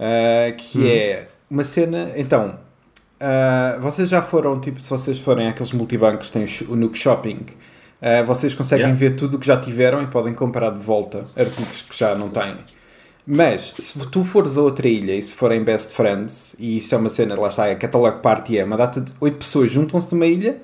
Ah, 0.00 0.52
que 0.56 0.88
é 0.90 1.28
uma 1.50 1.64
cena. 1.64 2.12
Então, 2.16 2.58
ah, 3.20 3.78
vocês 3.80 4.08
já 4.08 4.22
foram, 4.22 4.60
tipo, 4.60 4.80
se 4.80 4.88
vocês 4.90 5.18
forem 5.18 5.48
àqueles 5.48 5.72
multibancos 5.72 6.28
que 6.30 6.32
têm 6.32 6.44
o 6.68 6.76
Nook 6.76 6.96
Shopping. 6.98 7.46
ah, 8.00 8.22
vocês 8.22 8.54
conseguem 8.54 8.86
Yeah. 8.86 8.98
ver 8.98 9.16
tudo 9.16 9.36
o 9.36 9.40
que 9.40 9.46
já 9.46 9.56
tiveram 9.58 10.02
e 10.02 10.06
podem 10.06 10.32
comprar 10.34 10.70
de 10.70 10.80
volta 10.80 11.24
artigos 11.36 11.82
que 11.82 11.96
já 11.98 12.14
não 12.14 12.28
têm. 12.28 12.54
Mas 13.26 13.74
se 13.78 13.98
tu 14.08 14.24
fores 14.24 14.56
a 14.56 14.62
outra 14.62 14.88
ilha 14.88 15.14
e 15.14 15.22
se 15.22 15.34
forem 15.34 15.62
best 15.62 15.92
friends, 15.92 16.56
e 16.58 16.78
isto 16.78 16.94
é 16.94 16.98
uma 16.98 17.10
cena, 17.10 17.38
lá 17.38 17.48
está, 17.48 17.70
a 17.70 17.74
Catalog 17.76 18.20
Party 18.22 18.56
é 18.58 18.64
uma 18.64 18.76
data 18.76 19.00
de 19.02 19.12
oito 19.20 19.36
pessoas 19.38 19.70
juntam-se 19.70 20.14
numa 20.14 20.24
ilha, 20.26 20.56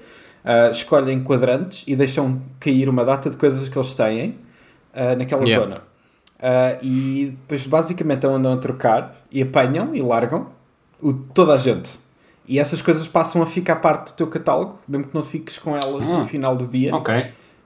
uh, 0.44 0.70
escolhem 0.70 1.20
quadrantes 1.22 1.84
e 1.86 1.94
deixam 1.94 2.40
cair 2.60 2.88
uma 2.88 3.04
data 3.04 3.28
de 3.28 3.36
coisas 3.36 3.68
que 3.68 3.76
eles 3.76 3.92
têm 3.94 4.38
uh, 4.94 5.14
naquela 5.18 5.42
Yeah. 5.44 5.62
zona. 5.62 5.82
Uh, 6.38 6.78
e 6.82 7.36
depois 7.42 7.66
basicamente 7.66 8.26
andam 8.26 8.52
a 8.54 8.56
trocar 8.56 9.22
e 9.30 9.42
apanham 9.42 9.94
e 9.94 10.00
largam 10.00 10.46
o- 11.00 11.12
toda 11.12 11.52
a 11.54 11.58
gente. 11.58 11.98
E 12.46 12.58
essas 12.58 12.82
coisas 12.82 13.08
passam 13.08 13.42
a 13.42 13.46
ficar 13.46 13.76
parte 13.76 14.12
do 14.12 14.16
teu 14.16 14.26
catálogo, 14.26 14.78
mesmo 14.86 15.06
que 15.06 15.14
não 15.14 15.22
fiques 15.22 15.58
com 15.58 15.74
elas 15.76 16.06
no 16.08 16.24
final 16.24 16.54
do 16.56 16.68
dia. 16.68 16.94
Ok. 16.94 17.14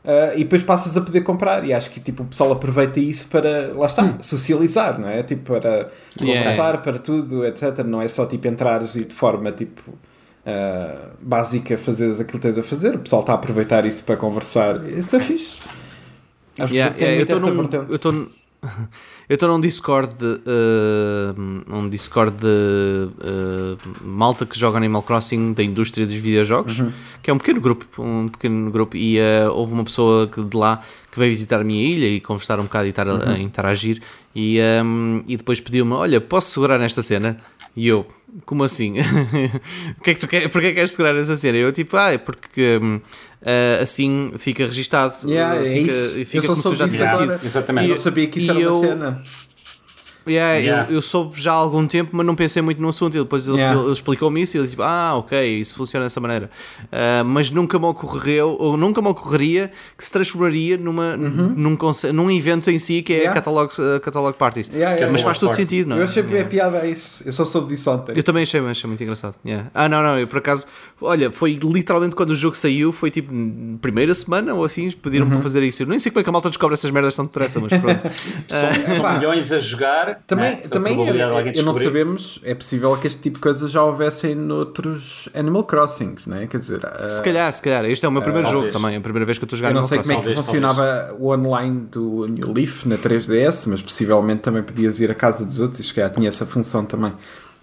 Uh, 0.04 0.32
e 0.36 0.44
depois 0.44 0.62
passas 0.62 0.96
a 0.96 1.00
poder 1.02 1.20
comprar 1.22 1.64
e 1.66 1.72
acho 1.74 1.90
que 1.90 2.00
tipo, 2.00 2.22
o 2.22 2.26
pessoal 2.26 2.52
aproveita 2.52 2.98
isso 3.00 3.28
para, 3.28 3.72
lá 3.76 3.84
está, 3.86 4.16
socializar, 4.22 4.98
não 4.98 5.08
é? 5.08 5.22
Tipo, 5.22 5.60
para 5.60 5.68
Yeah. 5.68 5.90
conversar, 6.20 6.80
para 6.82 6.98
tudo, 6.98 7.44
etc. 7.44 7.78
Não 7.84 8.00
é 8.00 8.08
só 8.08 8.24
tipo 8.24 8.46
entrares 8.48 8.94
e 8.96 9.04
de 9.04 9.14
forma 9.14 9.50
tipo 9.52 9.90
uh, 9.90 11.10
básica 11.20 11.76
fazeres 11.76 12.20
aquilo 12.20 12.38
que 12.40 12.46
tens 12.46 12.56
a 12.58 12.62
fazer, 12.62 12.94
o 12.94 13.00
pessoal 13.00 13.20
está 13.20 13.32
a 13.32 13.34
aproveitar 13.36 13.84
isso 13.84 14.04
para 14.04 14.16
conversar. 14.16 14.84
Isso 14.88 15.16
é 15.16 15.20
fixe. 15.20 15.58
Acho 16.58 16.74
Yeah, 16.74 16.94
que 16.94 16.98
tem 16.98 17.08
yeah, 17.08 17.16
muito 17.16 17.32
eu 17.32 17.36
essa 17.36 17.50
num, 17.50 17.56
vertente. 17.56 17.90
eu 17.90 17.96
estou 17.96 18.28
eu 19.28 19.34
estou 19.34 19.48
num 19.48 19.60
Discord 19.60 20.14
de, 20.16 20.40
eh, 20.46 21.34
um 21.70 21.88
Discord 21.88 22.36
de 22.38 23.08
eh, 23.22 23.76
malta 24.02 24.44
que 24.44 24.58
joga 24.58 24.76
Animal 24.78 25.02
Crossing 25.02 25.52
da 25.52 25.62
indústria 25.62 26.04
dos 26.06 26.16
videojogos, 26.16 26.78
Uhum. 26.80 26.92
que 27.22 27.30
é 27.30 27.34
um 27.34 27.38
pequeno 27.38 27.60
grupo, 27.60 28.02
um 28.02 28.28
pequeno 28.28 28.70
grupo 28.70 28.96
e 28.96 29.18
eh, 29.18 29.48
houve 29.48 29.74
uma 29.74 29.84
pessoa 29.84 30.26
que, 30.26 30.42
de 30.42 30.56
lá 30.56 30.82
que 31.10 31.18
veio 31.18 31.30
visitar 31.30 31.60
a 31.60 31.64
minha 31.64 31.82
ilha 31.88 32.06
e 32.06 32.20
conversar 32.20 32.58
um 32.58 32.64
bocado 32.64 32.86
e 32.86 32.90
estar 32.90 33.08
a, 33.08 33.14
Uhum. 33.14 33.32
a 33.34 33.38
interagir 33.38 34.02
e, 34.34 34.58
ehm, 34.58 35.22
e 35.28 35.36
depois 35.36 35.60
pediu-me, 35.60 35.92
olha, 35.92 36.20
posso 36.20 36.50
segurar 36.52 36.78
nesta 36.78 37.02
cena? 37.02 37.38
E 37.76 37.86
eu, 37.86 38.06
como 38.44 38.64
assim? 38.64 38.94
que 40.02 40.10
é 40.10 40.14
que 40.14 40.20
tu 40.20 40.26
quer, 40.26 40.48
porquê 40.48 40.72
queres 40.72 40.90
segurar 40.90 41.14
essa 41.16 41.36
cena? 41.36 41.58
Eu 41.58 41.72
tipo, 41.72 41.96
ah, 41.96 42.12
é 42.12 42.18
porque 42.18 42.78
hum, 42.82 43.00
ah, 43.44 43.82
assim 43.82 44.32
fica 44.38 44.64
registado. 44.66 45.28
Yeah, 45.28 45.64
é 45.64 45.72
fica, 45.72 45.90
isso. 45.90 46.14
fica 46.24 46.36
eu 46.38 46.42
só 46.42 46.48
como 46.48 46.56
se 46.62 46.68
eu 46.68 46.76
soube 46.76 46.76
já 46.78 46.84
disso 46.86 46.96
tivesse 46.96 47.14
agora. 47.14 47.38
tido. 47.38 47.46
Exatamente. 47.46 47.84
Eu 47.84 47.90
não 47.90 47.96
sabia 48.02 48.26
que 48.28 48.38
isso 48.38 48.48
E 48.48 48.50
era 48.50 48.60
eu- 48.60 48.72
uma 48.78 48.80
cena. 48.88 49.22
Yeah, 50.32 50.58
Yeah. 50.58 50.90
Eu, 50.90 50.96
eu 50.96 51.02
soube 51.02 51.40
já 51.40 51.52
há 51.52 51.54
algum 51.54 51.86
tempo, 51.86 52.10
mas 52.12 52.26
não 52.26 52.34
pensei 52.34 52.60
muito 52.62 52.80
no 52.80 52.88
assunto. 52.88 53.16
E 53.16 53.20
depois 53.20 53.46
ele, 53.46 53.58
Yeah. 53.58 53.80
ele 53.80 53.90
explicou-me 53.92 54.42
isso 54.42 54.56
e 54.56 54.60
eu 54.60 54.64
disse: 54.64 54.76
Ah, 54.80 55.14
ok, 55.16 55.58
isso 55.58 55.74
funciona 55.74 56.04
dessa 56.06 56.20
maneira. 56.20 56.50
Ah, 56.92 57.22
mas 57.24 57.50
nunca 57.50 57.78
me 57.78 57.84
ocorreu, 57.86 58.56
ou 58.58 58.76
nunca 58.76 59.00
me 59.02 59.08
ocorreria 59.08 59.70
que 59.96 60.04
se 60.04 60.10
transformaria 60.12 60.76
numa, 60.76 61.16
num, 61.16 61.76
conce- 61.76 62.12
num 62.12 62.30
evento 62.30 62.70
em 62.70 62.78
si 62.78 63.02
que 63.02 63.12
é 63.12 63.16
Uhum. 63.16 63.22
Yeah. 63.22 63.34
catalog, 63.40 63.72
uh, 63.78 64.00
catalog 64.00 64.36
parties. 64.36 64.68
Yeah, 64.68 64.92
yeah, 64.94 65.06
mas 65.12 65.20
yeah. 65.20 65.24
faz 65.24 65.38
todo 65.38 65.54
sentido, 65.54 65.88
não 65.88 65.96
é? 65.96 66.00
Eu 66.00 66.04
achei 66.04 66.22
Yeah. 66.22 66.42
a 66.46 66.48
piada 66.48 66.86
isso. 66.86 67.22
Eu 67.26 67.32
só 67.32 67.44
soube 67.44 67.68
disso 67.68 67.90
ontem. 67.90 68.12
Eu 68.16 68.22
também 68.22 68.42
achei, 68.42 68.60
achei 68.60 68.88
muito 68.88 69.02
engraçado. 69.02 69.34
Yeah. 69.44 69.68
Ah, 69.74 69.88
não, 69.88 70.02
não, 70.02 70.18
eu 70.18 70.26
por 70.26 70.38
acaso, 70.38 70.66
olha, 71.00 71.30
foi 71.32 71.54
literalmente 71.62 72.14
quando 72.16 72.30
o 72.30 72.36
jogo 72.36 72.56
saiu, 72.56 72.92
foi 72.92 73.10
tipo 73.10 73.32
primeira 73.80 74.12
semana 74.14 74.54
ou 74.54 74.64
assim, 74.64 74.90
pediram-me 74.90 75.32
para 75.32 75.42
fazer 75.42 75.62
isso. 75.62 75.82
Eu 75.82 75.86
nem 75.86 75.98
sei 75.98 76.10
como 76.12 76.20
é 76.20 76.22
que 76.22 76.28
a 76.28 76.32
malta 76.32 76.48
descobre 76.48 76.74
essas 76.74 76.90
merdas 76.90 77.14
tão 77.16 77.24
depressa, 77.24 77.60
mas 77.60 77.70
pronto. 77.78 78.02
São, 78.48 78.94
são 78.94 79.02
Pá. 79.02 79.14
milhões 79.14 79.52
a 79.52 79.58
jogar. 79.58 80.17
Também, 80.26 80.56
né? 80.56 80.56
Também 80.68 80.98
eu 81.54 81.64
não 81.64 81.74
sabemos, 81.74 82.40
é 82.42 82.54
possível 82.54 82.96
que 82.96 83.06
este 83.06 83.22
tipo 83.22 83.36
de 83.36 83.42
coisas 83.42 83.70
já 83.70 83.82
houvessem 83.82 84.34
noutros 84.34 85.28
Animal 85.34 85.64
Crossings, 85.64 86.26
não 86.26 86.36
é? 86.36 86.46
Quer 86.46 86.58
dizer, 86.58 86.80
ah, 86.84 87.08
se 87.08 87.22
calhar, 87.22 87.52
se 87.52 87.62
calhar. 87.62 87.84
Este 87.84 88.04
é 88.04 88.08
o 88.08 88.12
meu 88.12 88.22
primeiro 88.22 88.46
jogo 88.46 88.64
talvez. 88.64 88.76
também, 88.76 88.94
é 88.94 88.98
a 88.98 89.00
primeira 89.00 89.24
vez 89.24 89.38
que 89.38 89.44
eu 89.44 89.46
estou 89.46 89.56
a 89.56 89.58
jogar 89.58 89.70
eu 89.70 89.74
não 89.74 89.82
sei 89.82 89.98
como 89.98 90.12
é 90.12 90.16
que 90.16 90.22
Talvez, 90.22 90.40
funcionava 90.40 91.16
o 91.18 91.32
online 91.32 91.86
do 91.90 92.26
New 92.26 92.52
Leaf 92.52 92.84
na 92.86 92.96
3DS, 92.96 93.66
mas 93.68 93.80
possivelmente 93.80 94.42
também 94.42 94.62
podias 94.62 95.00
ir 95.00 95.10
à 95.10 95.14
casa 95.14 95.44
dos 95.44 95.60
outros 95.60 95.80
e 95.80 95.84
se 95.84 95.94
calhar 95.94 96.10
tinha 96.10 96.28
essa 96.28 96.44
função 96.44 96.84
também. 96.84 97.12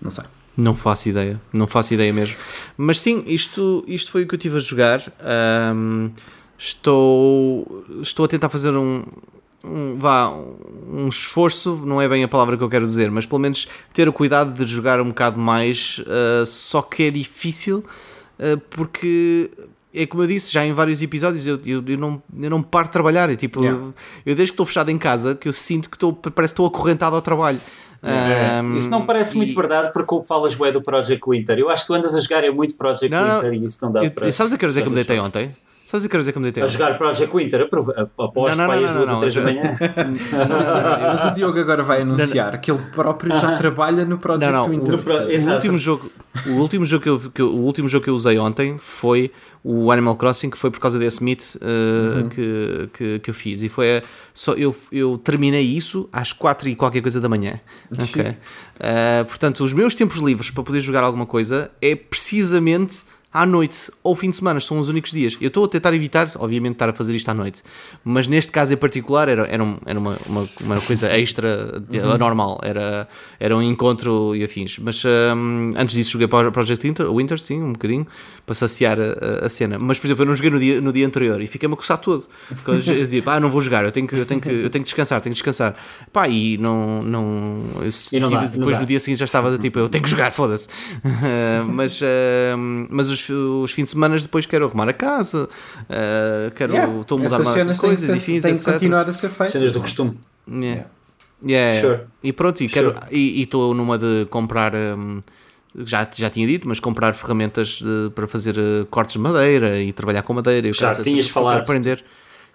Não 0.01 0.09
sei. 0.09 0.23
Não 0.57 0.75
faço 0.75 1.09
ideia, 1.09 1.39
não 1.51 1.67
faço 1.67 1.93
ideia 1.93 2.13
mesmo. 2.13 2.37
Mas 2.77 2.99
sim, 2.99 3.23
isto, 3.27 3.83
isto 3.87 4.11
foi 4.11 4.23
o 4.23 4.27
que 4.27 4.35
eu 4.35 4.39
tive 4.39 4.57
a 4.57 4.59
jogar. 4.61 5.01
Ahm, 5.19 6.11
estou, 6.57 7.85
estou 8.01 8.25
a 8.25 8.27
tentar 8.27 8.49
fazer 8.49 8.75
um, 8.75 9.03
um, 9.65 9.97
vá, 9.97 10.31
um 10.91 11.07
esforço, 11.07 11.81
não 11.85 12.01
é 12.01 12.07
bem 12.07 12.23
a 12.23 12.27
palavra 12.27 12.57
que 12.57 12.63
eu 12.63 12.69
quero 12.69 12.85
dizer, 12.85 13.09
mas 13.11 13.25
pelo 13.25 13.39
menos 13.41 13.67
ter 13.93 14.07
o 14.07 14.13
cuidado 14.13 14.53
de 14.53 14.65
jogar 14.71 15.01
um 15.01 15.09
bocado 15.09 15.39
mais, 15.39 16.01
ah, 16.07 16.45
só 16.45 16.81
que 16.81 17.03
é 17.03 17.09
difícil 17.11 17.83
ah, 18.39 18.59
porque 18.69 19.49
é 19.93 20.05
como 20.05 20.23
eu 20.23 20.27
disse 20.27 20.51
já 20.51 20.65
em 20.65 20.73
vários 20.73 21.01
episódios, 21.01 21.47
eu, 21.47 21.57
eu, 21.65 21.81
eu 21.87 21.97
não, 21.97 22.21
eu 22.41 22.49
não 22.49 22.61
paro 22.61 22.87
de 22.87 22.91
trabalhar. 22.91 23.29
Eu, 23.29 23.37
tipo, 23.37 23.61
Yeah. 23.63 23.81
eu, 23.81 23.93
eu 24.25 24.35
desde 24.35 24.51
que 24.51 24.53
estou 24.55 24.65
fechado 24.65 24.89
em 24.91 24.97
casa 24.97 25.35
que 25.35 25.47
eu 25.47 25.53
sinto 25.53 25.89
que 25.89 25.95
estou, 25.95 26.11
parece 26.13 26.53
que 26.53 26.61
estou 26.61 26.65
acorrentado 26.65 27.15
ao 27.15 27.21
trabalho. 27.21 27.59
É, 28.03 28.61
Isso 28.75 28.89
não 28.91 29.05
parece 29.05 29.35
muito 29.37 29.51
e- 29.51 29.55
verdade 29.55 29.91
porque 29.93 30.19
falas 30.27 30.53
bué 30.53 30.71
do 30.71 30.81
Project 30.81 31.23
Winter. 31.27 31.57
Eu 31.57 31.69
acho 31.69 31.83
que 31.83 31.87
tu 31.87 31.93
andas 31.93 32.13
a 32.13 32.19
jogar 32.19 32.43
é 32.43 32.51
muito 32.51 32.75
Project 32.75 33.09
Não, 33.09 33.25
não. 33.25 33.35
Winter 33.37 33.53
e 33.53 33.65
isso 33.65 33.83
não 33.85 33.91
dá 33.91 34.03
Eu- 34.03 34.11
para. 34.11 34.31
sabes 34.31 34.51
a 34.53 34.57
que 34.57 34.65
horas 34.65 34.77
é 34.77 34.81
que 34.81 34.89
me 34.89 34.95
deitei 34.95 35.17
ontem? 35.17 35.51
Sabes 35.85 36.05
a 36.05 36.09
que 36.09 36.15
horas 36.15 36.27
é 36.27 36.31
que 36.31 36.39
me 36.39 36.43
deitei 36.45 36.63
A 36.63 36.67
jogar 36.67 36.97
Project 36.97 37.35
Winter, 37.35 37.69
Não, 37.71 37.79
não, 37.85 38.31
para 38.31 38.49
não, 38.55 38.67
não, 38.67 38.93
duas 38.95 38.97
ou 38.97 39.05
não, 39.05 39.19
três 39.19 39.35
da 39.35 39.41
manhã. 39.41 39.69
Mas 41.11 41.25
o 41.25 41.33
Diogo 41.33 41.59
agora 41.59 41.83
vai 41.83 42.01
anunciar 42.01 42.59
que 42.59 42.71
ele 42.71 42.81
próprio 42.93 43.31
já 43.39 43.55
trabalha 43.57 44.03
no 44.05 44.17
Project 44.17 44.51
Não, 44.51 44.63
não, 44.63 44.69
Winter. 44.69 44.91
no 44.97 45.03
pro-. 45.03 45.13
O 45.15 45.53
último 45.53 45.77
jogo, 45.77 46.11
o 46.47 46.51
último 46.53 46.85
jogo 46.85 47.03
que 47.03 47.09
eu, 47.09 47.19
que 47.31 47.41
eu- 47.41 47.49
o 47.53 47.61
último 47.61 47.87
jogo 47.87 48.03
que 48.03 48.09
eu 48.09 48.15
usei 48.15 48.37
ontem 48.37 48.77
foi 48.77 49.31
o 49.63 49.91
Animal 49.91 50.15
Crossing, 50.15 50.49
que 50.49 50.57
foi 50.57 50.69
por 50.69 50.79
causa 50.79 50.97
desse 50.99 51.23
meet 51.23 51.55
uh, 51.55 52.29
que, 52.29 52.89
que, 52.93 53.19
que 53.19 53.29
eu 53.29 53.33
fiz. 53.33 53.61
E 53.61 53.69
foi 53.69 53.97
a- 53.97 54.01
só 54.33 54.53
eu, 54.53 54.75
eu 54.91 55.17
terminei 55.17 55.63
isso 55.63 56.09
às 56.11 56.33
4 56.33 56.69
e 56.69 56.75
qualquer 56.75 57.01
coisa 57.01 57.19
da 57.21 57.29
manhã. 57.29 57.59
Ok? 57.91 58.21
Uh, 58.23 59.25
portanto, 59.25 59.63
os 59.63 59.73
meus 59.73 59.95
tempos 59.95 60.17
livres 60.17 60.51
para 60.51 60.63
poder 60.63 60.81
jogar 60.81 61.03
alguma 61.03 61.25
coisa 61.25 61.71
é 61.81 61.95
precisamente 61.95 63.03
à 63.35 63.45
noite 63.45 63.91
ou 64.01 64.15
fim 64.15 64.29
de 64.29 64.37
semana, 64.37 64.61
são 64.61 64.79
os 64.79 64.87
únicos 64.87 65.11
dias. 65.11 65.35
Eu 65.41 65.49
estou 65.49 65.65
a 65.65 65.67
tentar 65.67 65.93
evitar, 65.93 66.31
obviamente, 66.37 66.73
estar 66.75 66.87
a 66.87 66.93
fazer 66.93 67.13
isto 67.13 67.27
à 67.29 67.33
noite, 67.33 67.61
mas 68.03 68.27
neste 68.27 68.49
caso 68.51 68.73
em 68.73 68.77
particular 68.77 69.27
era, 69.27 69.45
era, 69.47 69.61
um- 69.61 69.77
era 69.85 69.99
uma, 69.99 70.15
uma, 70.27 70.47
uma 70.61 70.79
coisa 70.81 71.11
extra, 71.17 71.79
de- 71.89 71.99
anormal, 71.99 72.59
era, 72.63 73.07
era 73.37 73.55
um 73.57 73.61
encontro 73.61 74.33
e 74.35 74.43
afins. 74.43 74.79
Mas 74.79 75.03
hum, 75.05 75.71
antes 75.75 75.95
disso 75.95 76.11
joguei 76.11 76.27
para 76.29 76.47
o 76.47 76.51
Project 76.51 76.87
Winter, 76.87 77.11
Winter, 77.13 77.37
sim, 77.39 77.61
um 77.61 77.73
bocadinho, 77.73 78.07
para 78.45 78.55
saciar 78.55 78.97
a, 78.99 79.45
a- 79.45 79.49
cena. 79.49 79.77
Mas, 79.79 79.99
por 79.99 80.07
exemplo, 80.07 80.23
eu 80.23 80.27
não 80.27 80.35
joguei 80.35 80.51
no 80.51 80.59
dia, 80.59 80.79
no 80.79 80.93
dia 80.93 81.05
anterior 81.05 81.41
e 81.41 81.47
fiquei-me 81.47 81.73
a 81.73 81.77
coçar 81.77 81.97
todo. 81.97 82.25
Eu 82.65 83.05
digo, 83.07 83.29
ah, 83.29 83.39
não 83.39 83.49
vou 83.49 83.59
jogar, 83.59 83.83
eu 83.83 83.91
tenho 83.91 84.07
que, 84.07 84.15
eu 84.15 84.25
tenho 84.25 84.39
que, 84.39 84.47
eu 84.49 84.69
tenho 84.69 84.83
que 84.83 84.89
descansar, 84.89 85.19
tenho 85.19 85.33
que 85.33 85.37
descansar. 85.41 85.75
Pá, 86.13 86.29
e 86.29 86.57
não. 86.57 87.01
não, 87.03 87.57
eu 88.13 88.21
não 88.21 88.29
dá, 88.29 88.41
não 88.43 88.47
depois 88.49 88.75
dá. 88.77 88.79
no 88.81 88.85
dia 88.85 88.99
seguinte 88.99 89.19
já 89.19 89.25
estava 89.25 89.57
tipo, 89.57 89.77
eu 89.77 89.89
tenho 89.89 90.03
que 90.03 90.09
jogar, 90.09 90.31
foda-se. 90.31 90.69
mas 91.73 92.01
hum, 92.57 92.87
mas 92.89 93.09
os, 93.09 93.24
os 93.33 93.71
fins 93.71 93.85
de 93.85 93.89
semana 93.91 94.17
depois 94.17 94.45
quero 94.45 94.65
arrumar 94.65 94.87
a 94.89 94.93
casa, 94.93 95.47
uh, 95.83 96.51
quero, 96.55 96.73
Yeah, 96.73 97.01
estou 97.01 97.17
a 97.17 97.21
mudar 97.21 97.41
Essas 97.41 97.77
coisas 97.79 98.05
ser, 98.07 98.17
e 98.17 98.19
fins, 98.19 98.41
têm 98.43 98.53
que 98.53 98.59
etc. 98.61 98.73
continuar 98.73 99.09
a 99.09 99.13
ser 99.13 99.29
feitas. 99.29 99.51
Cenas 99.51 99.71
do 99.71 99.79
costume. 99.81 100.19
Yeah. 100.49 100.85
Yeah. 101.45 101.79
Sure. 101.81 101.99
E 102.23 102.31
pronto, 102.33 102.63
e 102.63 102.67
quero- 102.69 102.93
Sure. 102.93 103.05
e 103.11 103.39
e 103.39 103.43
estou 103.43 103.73
numa 103.73 103.97
de 103.97 104.25
comprar. 104.29 104.73
hum, 104.75 105.21
já, 105.77 106.07
já 106.15 106.29
tinha 106.29 106.47
dito, 106.47 106.65
mas 106.69 106.79
comprar 106.79 107.13
ferramentas 107.15 107.79
de- 107.81 108.09
para 108.15 108.25
fazer 108.27 108.57
uh, 108.57 108.85
cortes 108.89 109.13
de 109.13 109.19
madeira 109.19 109.77
e 109.81 109.91
trabalhar 109.91 110.23
com 110.23 110.33
madeira. 110.33 110.65
Eu 110.67 110.73
Já 110.73 110.91
quero- 110.91 111.03
tinhas 111.03 111.25
que 111.25 111.31
eu 111.31 111.33
falado. 111.33 111.53
Quero 111.55 111.63
aprender, 111.65 112.05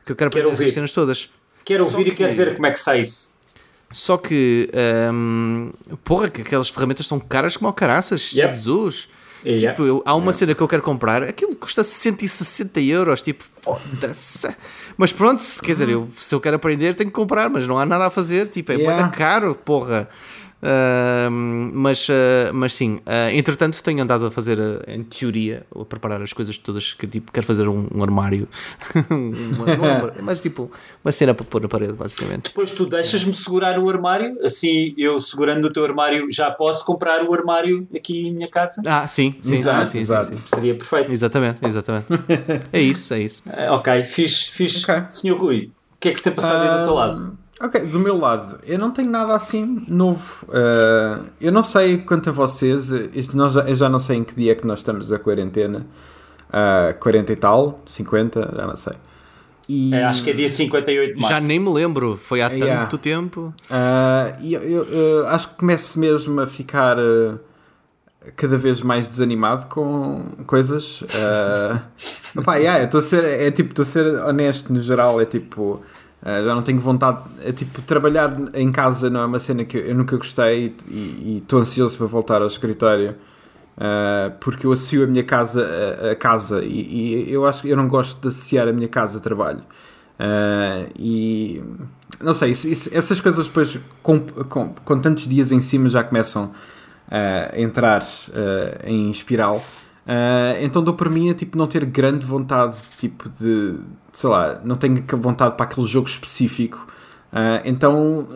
que 0.06 0.12
eu 0.12 0.16
quero 0.16 0.30
Quero 0.30 0.48
ouvir. 0.48 0.70
cenas 0.70 0.90
todas. 0.92 1.28
Quero 1.62 1.84
Só 1.84 1.90
ouvir 1.98 2.06
e 2.08 2.10
que- 2.12 2.16
quero 2.16 2.32
ver 2.34 2.54
como 2.54 2.66
é 2.66 2.70
que 2.70 2.78
sai 2.80 3.02
isso. 3.02 3.34
Só 3.90 4.16
que, 4.16 4.70
hum, 5.12 5.70
porra, 6.02 6.30
que 6.30 6.40
aquelas 6.40 6.68
ferramentas 6.70 7.06
são 7.06 7.18
caras 7.20 7.56
como 7.58 7.68
o 7.68 7.72
caraças, 7.74 8.32
Yep. 8.32 8.48
Jesus. 8.54 9.08
Yeah. 9.44 9.72
Tipo, 9.74 9.86
eu- 9.88 10.02
há 10.04 10.14
uma 10.14 10.32
cena 10.32 10.54
que 10.54 10.60
eu 10.60 10.68
quero 10.68 10.82
comprar, 10.82 11.22
aquilo 11.22 11.56
custa 11.56 11.82
160 11.82 12.80
euros, 12.80 13.22
tipo, 13.22 13.44
foda-se. 13.62 14.48
Mas 14.96 15.12
pronto, 15.12 15.40
se- 15.42 15.60
quer 15.60 15.72
dizer, 15.72 15.88
eu, 15.88 16.08
se 16.16 16.34
eu 16.34 16.40
quero 16.40 16.56
aprender, 16.56 16.94
tenho 16.94 17.08
que 17.10 17.14
comprar, 17.16 17.48
mas 17.48 17.66
não 17.66 17.78
há 17.78 17.86
nada 17.86 18.06
a 18.06 18.10
fazer, 18.10 18.48
tipo, 18.48 18.70
é 18.72 18.76
Yeah. 18.76 19.08
caro, 19.10 19.54
porra. 19.54 20.08
Ahm, 20.62 21.70
mas, 21.72 22.06
ah, 22.10 22.52
mas 22.52 22.74
sim, 22.74 23.00
ah, 23.06 23.32
entretanto 23.32 23.82
tenho 23.82 24.02
andado 24.02 24.26
a 24.26 24.30
fazer, 24.30 24.58
ah, 24.60 24.82
em 24.92 25.02
teoria, 25.02 25.64
a 25.74 25.84
preparar 25.84 26.20
as 26.20 26.32
coisas 26.32 26.56
todas 26.58 26.92
que 26.92 27.06
tipo, 27.06 27.32
quero 27.32 27.46
fazer 27.46 27.66
um, 27.66 27.88
um 27.94 28.02
armário, 28.02 28.46
Uma- 29.10 29.70
é 29.72 29.80
um 29.80 29.84
armário, 29.96 30.14
mas 30.22 30.38
tipo, 30.38 30.70
uma 31.04 31.12
cena 31.12 31.32
para 31.34 31.44
pôr 31.46 31.62
na 31.62 31.68
parede, 31.68 31.94
basicamente. 31.94 32.44
Depois 32.50 32.70
tu 32.72 32.86
deixas-me 32.86 33.32
segurar 33.32 33.78
o 33.78 33.88
armário, 33.88 34.36
assim 34.44 34.94
eu 34.98 35.18
segurando 35.20 35.64
o 35.66 35.72
teu 35.72 35.84
armário 35.84 36.26
já 36.30 36.50
posso 36.50 36.84
comprar 36.84 37.24
o 37.24 37.32
armário 37.32 37.88
aqui 37.94 38.28
em 38.28 38.34
minha 38.34 38.48
casa. 38.48 38.82
Ah, 38.86 39.06
sim, 39.08 39.36
sim, 39.40 39.54
Exato, 39.54 39.86
sim, 39.86 39.92
sim, 39.92 39.98
exato. 40.00 40.26
sim, 40.26 40.34
sim. 40.34 40.48
Seria 40.54 40.74
perfeito. 40.74 41.10
Exatamente, 41.10 41.64
exatamente. 41.66 42.06
É 42.72 42.80
isso, 42.80 43.14
é 43.14 43.20
isso. 43.20 43.42
Ok, 43.70 44.04
fixe, 44.04 44.50
fixe. 44.50 44.84
Ok. 44.90 45.04
Senhor 45.08 45.38
Rui, 45.38 45.70
o 45.94 45.98
que 45.98 46.08
é 46.08 46.12
que 46.12 46.18
se 46.18 46.24
tem 46.24 46.32
passado 46.32 46.62
aí 46.62 46.68
do 46.78 46.84
teu 46.84 46.94
lado? 46.94 47.38
Ok, 47.62 47.78
do 47.82 47.98
meu 48.00 48.16
lado, 48.18 48.58
eu 48.66 48.78
não 48.78 48.90
tenho 48.90 49.10
nada 49.10 49.34
assim 49.34 49.84
novo. 49.86 50.46
Uh, 50.48 51.24
eu 51.40 51.52
não 51.52 51.62
sei 51.62 51.98
quanto 51.98 52.30
a 52.30 52.32
vocês, 52.32 52.90
isto 53.14 53.36
nós 53.36 53.52
já- 53.52 53.68
eu 53.68 53.74
já 53.74 53.86
não 53.88 54.00
sei 54.00 54.16
em 54.16 54.24
que 54.24 54.34
dia 54.34 54.52
é 54.52 54.54
que 54.54 54.66
nós 54.66 54.78
estamos 54.78 55.08
da 55.08 55.18
quarentena. 55.18 55.86
Uh, 56.48 56.98
40 56.98 57.32
e 57.32 57.36
tal, 57.36 57.80
50, 57.86 58.54
já 58.58 58.66
não 58.66 58.76
sei. 58.76 58.94
E, 59.68 59.94
É, 59.94 60.04
acho 60.04 60.22
que 60.24 60.30
é 60.30 60.32
dia 60.32 60.48
58 60.48 61.14
de 61.14 61.20
março. 61.20 61.40
Já 61.40 61.46
nem 61.46 61.60
me 61.60 61.68
lembro, 61.70 62.16
foi 62.16 62.40
há 62.40 62.48
tanto 62.50 62.58
Yeah. 62.64 62.86
tempo. 62.98 63.54
E 64.40 64.54
eu, 64.54 64.62
eu, 64.62 64.84
eu 64.86 65.28
acho 65.28 65.50
que 65.50 65.54
começo 65.56 66.00
mesmo 66.00 66.40
a 66.40 66.46
ficar 66.46 66.98
ah, 66.98 67.38
cada 68.36 68.56
vez 68.56 68.80
mais 68.82 69.08
desanimado 69.10 69.66
com 69.66 70.34
coisas. 70.46 71.02
Uh, 72.34 72.40
opá, 72.40 72.56
yeah, 72.56 72.80
eu 72.80 72.86
estou 72.86 72.98
a 72.98 73.02
ser, 73.02 73.22
é 73.24 73.50
tipo, 73.50 73.70
estou 73.70 73.82
a 73.82 73.86
ser 73.86 74.06
honesto 74.24 74.72
no 74.72 74.80
geral, 74.80 75.20
é 75.20 75.24
tipo. 75.26 75.82
Ah, 76.22 76.42
já 76.44 76.54
não 76.54 76.62
tenho 76.62 76.78
vontade. 76.80 77.18
É 77.44 77.52
tipo, 77.52 77.80
trabalhar 77.82 78.36
em 78.54 78.70
casa 78.72 79.08
não 79.10 79.20
é 79.20 79.26
uma 79.26 79.38
cena 79.38 79.64
que 79.64 79.76
eu 79.78 79.94
nunca 79.94 80.16
gostei 80.16 80.74
e- 80.88 81.38
estou 81.42 81.60
ansioso 81.60 81.96
para 81.98 82.06
voltar 82.06 82.40
ao 82.42 82.46
escritório. 82.46 83.14
ah, 83.78 84.32
porque 84.40 84.66
eu 84.66 84.72
associo 84.72 85.04
a 85.04 85.06
minha 85.06 85.24
casa 85.24 85.66
a, 86.02 86.10
a 86.12 86.16
casa 86.16 86.62
e, 86.64 87.24
e 87.28 87.32
eu 87.32 87.46
acho 87.46 87.62
que 87.62 87.68
eu 87.70 87.76
não 87.76 87.88
gosto 87.88 88.20
de 88.20 88.28
associar 88.28 88.68
a 88.68 88.72
minha 88.72 88.88
casa 88.88 89.18
a 89.18 89.20
trabalho. 89.22 89.62
Ah, 90.18 90.86
e 90.98 91.62
não 92.20 92.34
sei, 92.34 92.50
isso- 92.50 92.68
isso- 92.68 92.90
essas 92.92 93.20
coisas 93.20 93.46
depois 93.46 93.78
com, 94.02 94.20
com, 94.20 94.74
com 94.74 95.00
tantos 95.00 95.26
dias 95.26 95.50
em 95.52 95.60
cima 95.60 95.88
já 95.88 96.04
começam 96.04 96.52
a 97.10 97.58
entrar 97.58 98.02
ah, 98.02 98.78
em 98.84 99.10
espiral. 99.10 99.62
Ah, 100.06 100.56
então 100.60 100.82
dou 100.82 100.94
por 100.94 101.10
mim 101.10 101.30
a 101.30 101.34
tipo, 101.34 101.56
não 101.58 101.66
ter 101.66 101.84
grande 101.84 102.26
vontade 102.26 102.76
tipo 102.98 103.28
de 103.28 103.76
sei 104.12 104.28
lá, 104.28 104.60
não 104.64 104.76
tenho 104.76 105.04
vontade 105.18 105.54
para 105.54 105.66
aquele 105.66 105.86
jogo 105.86 106.08
específico. 106.08 106.86
Ah, 107.32 107.60
então 107.64 108.28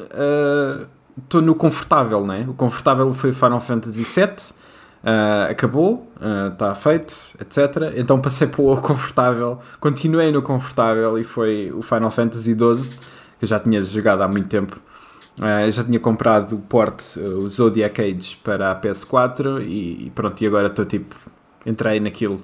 estou 1.22 1.42
no 1.42 1.54
confortável, 1.54 2.26
né? 2.26 2.44
O 2.48 2.54
confortável 2.54 3.12
foi 3.14 3.32
Final 3.32 3.60
Fantasy 3.60 4.02
VII. 4.02 4.64
Uh, 5.04 5.50
acabou, 5.50 6.10
está 6.50 6.74
feito, 6.74 7.14
etc. 7.38 7.92
Então 7.94 8.18
passei 8.18 8.46
para 8.46 8.62
o 8.62 8.74
confortável, 8.80 9.58
continuei 9.78 10.32
no 10.32 10.40
confortável 10.40 11.18
e 11.18 11.24
foi 11.24 11.70
o 11.72 11.82
Final 11.82 12.10
Fantasy 12.10 12.54
XII, 12.54 12.98
que 13.38 13.44
eu 13.44 13.48
já 13.48 13.60
tinha 13.60 13.82
jogado 13.82 14.22
há 14.22 14.28
muito 14.28 14.48
tempo. 14.48 14.80
Uh, 15.38 15.70
já 15.70 15.84
tinha 15.84 16.00
comprado 16.00 16.54
o 16.54 16.58
port, 16.58 17.02
uh, 17.16 17.38
o 17.38 17.48
Zodiac 17.50 18.00
Age, 18.00 18.36
para 18.42 18.70
a 18.70 18.80
PS4 18.80 19.60
e, 19.62 20.06
e 20.06 20.12
pronto, 20.14 20.40
e 20.40 20.46
agora 20.46 20.68
estou 20.68 20.86
tipo, 20.86 21.14
entrei 21.66 22.00
naquilo. 22.00 22.36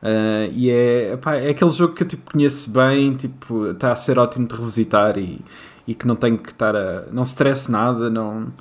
Uh, 0.00 0.52
e 0.52 0.70
é, 0.70 1.12
epá, 1.14 1.34
é 1.36 1.50
aquele 1.50 1.70
jogo 1.70 1.94
que 1.94 2.04
eu 2.04 2.08
tipo, 2.08 2.30
conheço 2.32 2.70
bem, 2.70 3.14
tipo, 3.14 3.70
está 3.72 3.90
a 3.92 3.96
ser 3.96 4.18
ótimo 4.18 4.46
de 4.46 4.54
revisitar 4.54 5.18
e, 5.18 5.40
e 5.86 5.94
que 5.94 6.06
não 6.06 6.14
tenho 6.14 6.38
que 6.38 6.50
estar 6.50 6.76
a. 6.76 7.06
não 7.10 7.24
stress 7.24 7.70
nada, 7.70 8.08
não. 8.08 8.52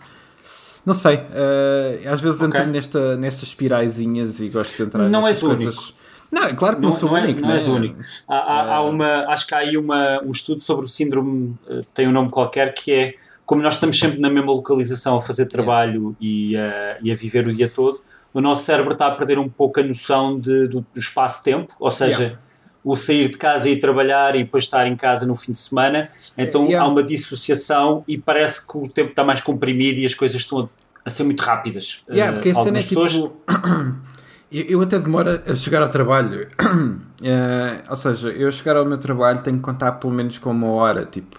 Não 0.86 0.94
sei, 0.94 1.20
eh, 1.34 2.02
às 2.08 2.22
vezes 2.22 2.42
Ok. 2.42 2.60
entro 2.60 2.72
nesta, 2.72 3.18
nestas 3.18 3.50
espiraizinhas 3.50 4.40
e 4.40 4.48
gosto 4.48 4.76
de 4.78 4.84
entrar 4.84 5.10
Não 5.10 5.22
nestas 5.24 5.48
coisas. 5.48 5.94
Não, 6.32 6.44
é 6.44 6.54
claro 6.54 6.78
que 6.78 6.82
não, 6.82 6.90
Não, 6.90 6.96
sou 6.98 7.10
não, 7.10 7.18
é, 7.18 7.24
único, 7.24 7.42
não 7.42 7.48
né? 7.50 7.54
és 7.56 7.68
único. 7.68 8.00
Há, 8.28 8.36
há- 8.36 8.76
há 8.76 8.82
uma, 8.84 9.20
acho 9.28 9.46
que 9.48 9.54
há 9.54 9.58
aí 9.60 9.78
uma, 9.78 10.22
um 10.24 10.32
estudo 10.32 10.62
sobre 10.62 10.86
o 10.86 10.88
síndrome, 10.88 11.56
eh, 11.70 11.82
tem 11.94 12.08
um 12.08 12.12
nome 12.12 12.30
qualquer, 12.30 12.74
que 12.74 12.92
é 12.94 13.14
como 13.46 13.62
nós 13.62 13.76
estamos 13.76 13.98
sempre 14.00 14.20
na 14.20 14.30
mesma 14.30 14.52
localização 14.52 15.18
a 15.18 15.22
fazer 15.22 15.46
trabalho 15.48 16.16
e, 16.20 16.56
a, 16.58 16.98
e 17.02 17.12
a 17.12 17.16
viver 17.16 17.48
o 17.48 17.54
dia 17.54 17.70
todo, 17.70 18.00
o 18.38 18.42
nosso 18.42 18.64
cérebro 18.64 18.94
está 18.94 19.08
a 19.08 19.12
perder 19.12 19.40
um 19.40 19.50
pouco 19.50 19.80
a 19.80 19.84
noção 19.84 20.40
de- 20.40 20.68
do, 20.68 20.82
do 20.82 21.00
espaço-tempo, 21.00 21.74
ou 21.80 21.90
seja, 21.92 22.18
Yeah. 22.22 22.40
o 22.84 22.96
sair 22.96 23.28
de 23.30 23.38
casa 23.38 23.68
e 23.68 23.74
ir 23.74 23.80
trabalhar 23.80 24.36
e 24.36 24.44
depois 24.44 24.64
estar 24.66 24.88
em 24.88 24.96
casa 24.96 25.26
no 25.26 25.36
fim 25.36 25.52
de 25.52 25.58
semana. 25.58 26.10
Então 26.38 26.66
Yeah. 26.66 26.86
há 26.88 26.90
uma 26.92 27.04
dissociação 27.04 28.04
e 28.08 28.18
parece 28.18 28.68
que 28.68 28.78
o 28.78 28.84
tempo 28.84 29.10
está 29.10 29.24
mais 29.24 29.42
comprimido 29.42 30.00
e 30.00 30.06
as 30.06 30.14
coisas 30.14 30.40
estão 30.42 30.60
a, 30.60 30.68
a 31.06 31.10
ser 31.10 31.24
muito 31.24 31.42
rápidas. 31.42 32.04
Yeah, 32.10 32.32
Eh, 32.32 32.34
porque 32.36 32.50
a 32.50 32.56
cena 32.56 32.78
é 32.80 32.82
algumas 32.82 32.86
tipo. 32.86 33.02
pessoas 33.02 33.34
eu, 34.52 34.64
eu 34.70 34.82
até 34.82 35.00
demoro 35.00 35.42
a 35.46 35.56
chegar 35.56 35.82
ao 35.82 35.90
trabalho. 35.90 36.48
Eh, 37.20 37.82
ou 37.90 37.96
seja, 37.98 38.30
eu 38.30 38.52
chegar 38.52 38.78
ao 38.78 38.86
meu 38.86 39.00
trabalho 39.00 39.42
tenho 39.42 39.58
que 39.58 39.64
contar 39.64 39.94
pelo 39.94 40.14
menos 40.14 40.38
com 40.38 40.52
uma 40.52 40.68
hora, 40.68 41.04
tipo. 41.04 41.36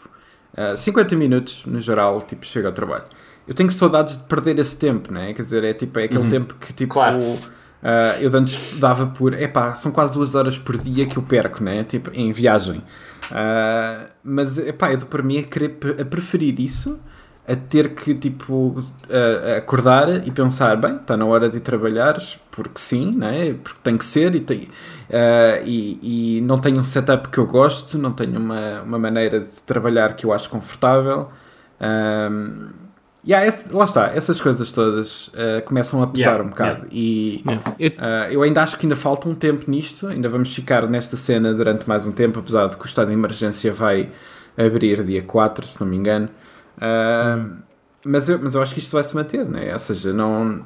eh, 0.57 0.77
50 0.77 1.15
minutos 1.15 1.63
no 1.67 1.81
geral, 1.81 2.21
tipo, 2.23 2.45
chego 2.45 2.67
ao 2.67 2.73
trabalho. 2.73 3.05
Eu 3.49 3.55
tenho 3.55 3.73
saudades 3.73 4.19
de 4.19 4.25
perder 4.25 4.59
esse 4.59 4.77
tempo, 4.77 5.13
né? 5.13 5.33
Quer 5.33 5.43
dizer, 5.43 5.65
é 5.65 5.73
tipo 5.73 5.99
é 5.99 6.05
aquele 6.05 6.29
tempo 6.29 6.55
que 6.61 6.71
tipo. 6.75 6.93
Claro. 6.93 7.19
eh, 7.83 8.19
eu 8.21 8.31
antes 8.37 8.79
dava 8.79 9.07
por. 9.07 9.33
Epá, 9.33 9.75
são 9.75 9.91
quase 9.91 10.13
duas 10.13 10.35
horas 10.35 10.59
por 10.59 10.77
dia 10.77 11.07
que 11.07 11.17
eu 11.17 11.23
perco, 11.23 11.65
né? 11.65 11.83
Tipo, 11.83 12.11
em 12.13 12.31
viagem. 12.31 12.83
Eh, 13.33 14.07
mas, 14.23 14.59
epá, 14.59 14.93
eu 14.93 14.99
para 14.99 15.23
mim 15.23 15.39
a, 15.39 15.43
querer, 15.45 15.79
a 15.99 16.05
preferir 16.05 16.61
isso 16.61 17.01
a 17.49 17.57
ter 17.57 17.95
que 17.95 18.13
tipo 18.15 18.85
a 19.11 19.57
acordar 19.57 20.27
e 20.27 20.31
pensar 20.31 20.77
bem 20.77 20.97
está 20.97 21.17
na 21.17 21.25
hora 21.25 21.49
de 21.49 21.61
trabalhar 21.61 22.19
porque 22.51 22.79
sim 22.79 23.11
né 23.17 23.55
porque 23.65 23.81
tem 23.83 23.97
que 23.97 24.05
ser 24.05 24.35
e, 24.35 24.41
tem, 24.41 24.69
ah, 25.11 25.63
e, 25.65 26.37
e 26.39 26.41
não 26.43 26.59
tenho 26.59 26.79
um 26.79 26.85
setup 26.85 27.29
que 27.29 27.39
eu 27.39 27.47
gosto 27.47 27.97
não 27.97 28.13
tenho 28.13 28.39
uma, 28.39 28.83
uma 28.83 28.99
maneira 28.99 29.41
de 29.41 29.63
trabalhar 29.65 30.15
que 30.15 30.27
eu 30.27 30.33
acho 30.33 30.51
confortável 30.51 31.31
um, 31.81 32.69
yeah, 33.27 33.47
esse- 33.47 33.73
lá 33.73 33.85
está 33.85 34.07
essas 34.15 34.41
coisas 34.41 34.71
todas 34.73 35.31
ah, 35.35 35.61
começam 35.63 36.03
a 36.03 36.07
pesar 36.07 36.31
Yeah, 36.31 36.45
um 36.45 36.49
bocado 36.49 36.87
e 36.91 37.43
Eu- 37.79 37.93
ah, 37.99 38.29
eu 38.31 38.43
ainda 38.43 38.63
acho 38.63 38.77
que 38.79 38.87
ainda 38.87 38.97
falta 38.97 39.29
um 39.29 39.35
tempo 39.35 39.71
nisto 39.71 40.07
ainda 40.07 40.29
vamos 40.29 40.55
ficar 40.55 40.89
nesta 40.89 41.17
cena 41.17 41.53
durante 41.55 41.89
mais 41.89 42.07
um 42.07 42.13
tempo 42.13 42.39
apesar 42.39 42.69
de 42.69 42.77
que 42.77 42.85
o 42.85 42.87
estado 42.87 43.09
de 43.09 43.15
emergência 43.15 43.73
vai 43.73 44.11
abrir 44.57 45.03
dia 45.05 45.23
4 45.23 45.67
se 45.67 45.81
não 45.81 45.89
me 45.89 45.97
engano 45.97 46.29
Uh, 46.79 47.57
mas, 48.05 48.29
eu, 48.29 48.39
mas 48.41 48.55
eu 48.55 48.63
acho 48.63 48.73
que 48.73 48.79
isto 48.79 48.93
vai 48.93 49.03
se 49.03 49.13
manter, 49.13 49.45
né? 49.45 49.73
ou 49.73 49.79
seja, 49.81 50.13
não. 50.13 50.63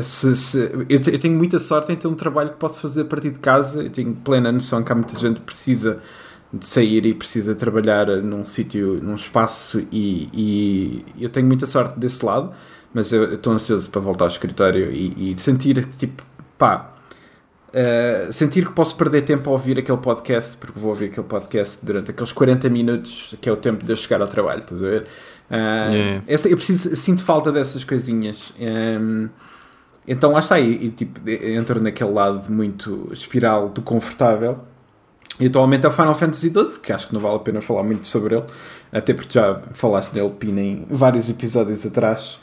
Se, 0.00 0.34
se- 0.34 0.70
eu, 0.88 1.00
eu 1.12 1.18
tenho 1.18 1.36
muita 1.36 1.58
sorte 1.58 1.92
em 1.92 1.96
ter 1.96 2.08
um 2.08 2.14
trabalho 2.14 2.50
que 2.50 2.56
posso 2.56 2.80
fazer 2.80 3.02
a 3.02 3.04
partir 3.04 3.30
de 3.30 3.38
casa. 3.38 3.82
Eu 3.82 3.90
tenho 3.90 4.14
plena 4.14 4.50
noção 4.50 4.82
que 4.82 4.90
há 4.90 4.94
muita 4.94 5.18
gente 5.18 5.36
que 5.40 5.46
precisa 5.46 6.00
de 6.52 6.64
sair 6.66 7.04
e 7.06 7.14
precisa 7.14 7.54
trabalhar 7.54 8.06
num 8.22 8.44
sítio, 8.46 9.00
num 9.02 9.14
espaço, 9.14 9.80
e, 9.92 10.30
e 11.16 11.22
eu 11.24 11.28
tenho 11.28 11.46
muita 11.46 11.66
sorte 11.66 11.98
desse 11.98 12.24
lado. 12.24 12.52
Mas 12.94 13.12
eu 13.12 13.34
estou 13.34 13.52
ansioso 13.52 13.90
para 13.90 14.00
voltar 14.00 14.24
ao 14.24 14.28
escritório 14.30 14.90
e, 14.90 15.32
e 15.32 15.38
sentir 15.38 15.86
que, 15.86 15.96
tipo, 15.96 16.22
pá, 16.58 16.92
Uh, 17.74 18.32
sentir 18.32 18.64
que 18.66 18.72
posso 18.72 18.96
perder 18.96 19.22
tempo 19.22 19.50
a 19.50 19.52
ouvir 19.52 19.78
aquele 19.78 19.98
podcast, 19.98 20.56
porque 20.56 20.78
vou 20.78 20.90
ouvir 20.90 21.06
aquele 21.06 21.26
podcast 21.26 21.84
durante 21.84 22.10
aqueles 22.10 22.32
40 22.32 22.70
minutos, 22.70 23.34
que 23.38 23.48
é 23.50 23.52
o 23.52 23.56
tempo 23.56 23.84
de 23.84 23.92
eu 23.92 23.96
chegar 23.96 24.22
ao 24.22 24.28
trabalho, 24.28 24.60
estás 24.60 24.82
a 24.82 24.86
ver? 24.86 25.02
Uh, 25.50 25.92
Yeah. 25.92 26.22
essa- 26.26 26.48
eu 26.48 26.56
preciso, 26.56 26.96
sinto 26.96 27.22
falta 27.22 27.52
dessas 27.52 27.84
coisinhas. 27.84 28.52
Um, 28.58 29.28
então 30.08 30.32
lá 30.32 30.40
está, 30.40 30.54
aí 30.54 30.86
e, 30.86 30.90
tipo, 30.90 31.20
entro 31.28 31.78
naquele 31.82 32.10
lado 32.12 32.50
muito 32.50 33.10
espiral 33.12 33.68
do 33.68 33.82
confortável. 33.82 34.60
E 35.38 35.46
atualmente 35.46 35.84
é 35.84 35.88
o 35.88 35.92
Final 35.92 36.14
Fantasy 36.14 36.50
XII, 36.50 36.80
que 36.80 36.92
acho 36.92 37.08
que 37.08 37.14
não 37.14 37.20
vale 37.20 37.36
a 37.36 37.38
pena 37.38 37.60
falar 37.60 37.82
muito 37.82 38.06
sobre 38.06 38.36
ele, 38.36 38.44
até 38.90 39.12
porque 39.12 39.38
já 39.38 39.60
falaste 39.72 40.12
dele, 40.12 40.30
Pina, 40.30 40.60
em 40.60 40.86
vários 40.90 41.28
episódios 41.28 41.84
atrás. 41.84 42.38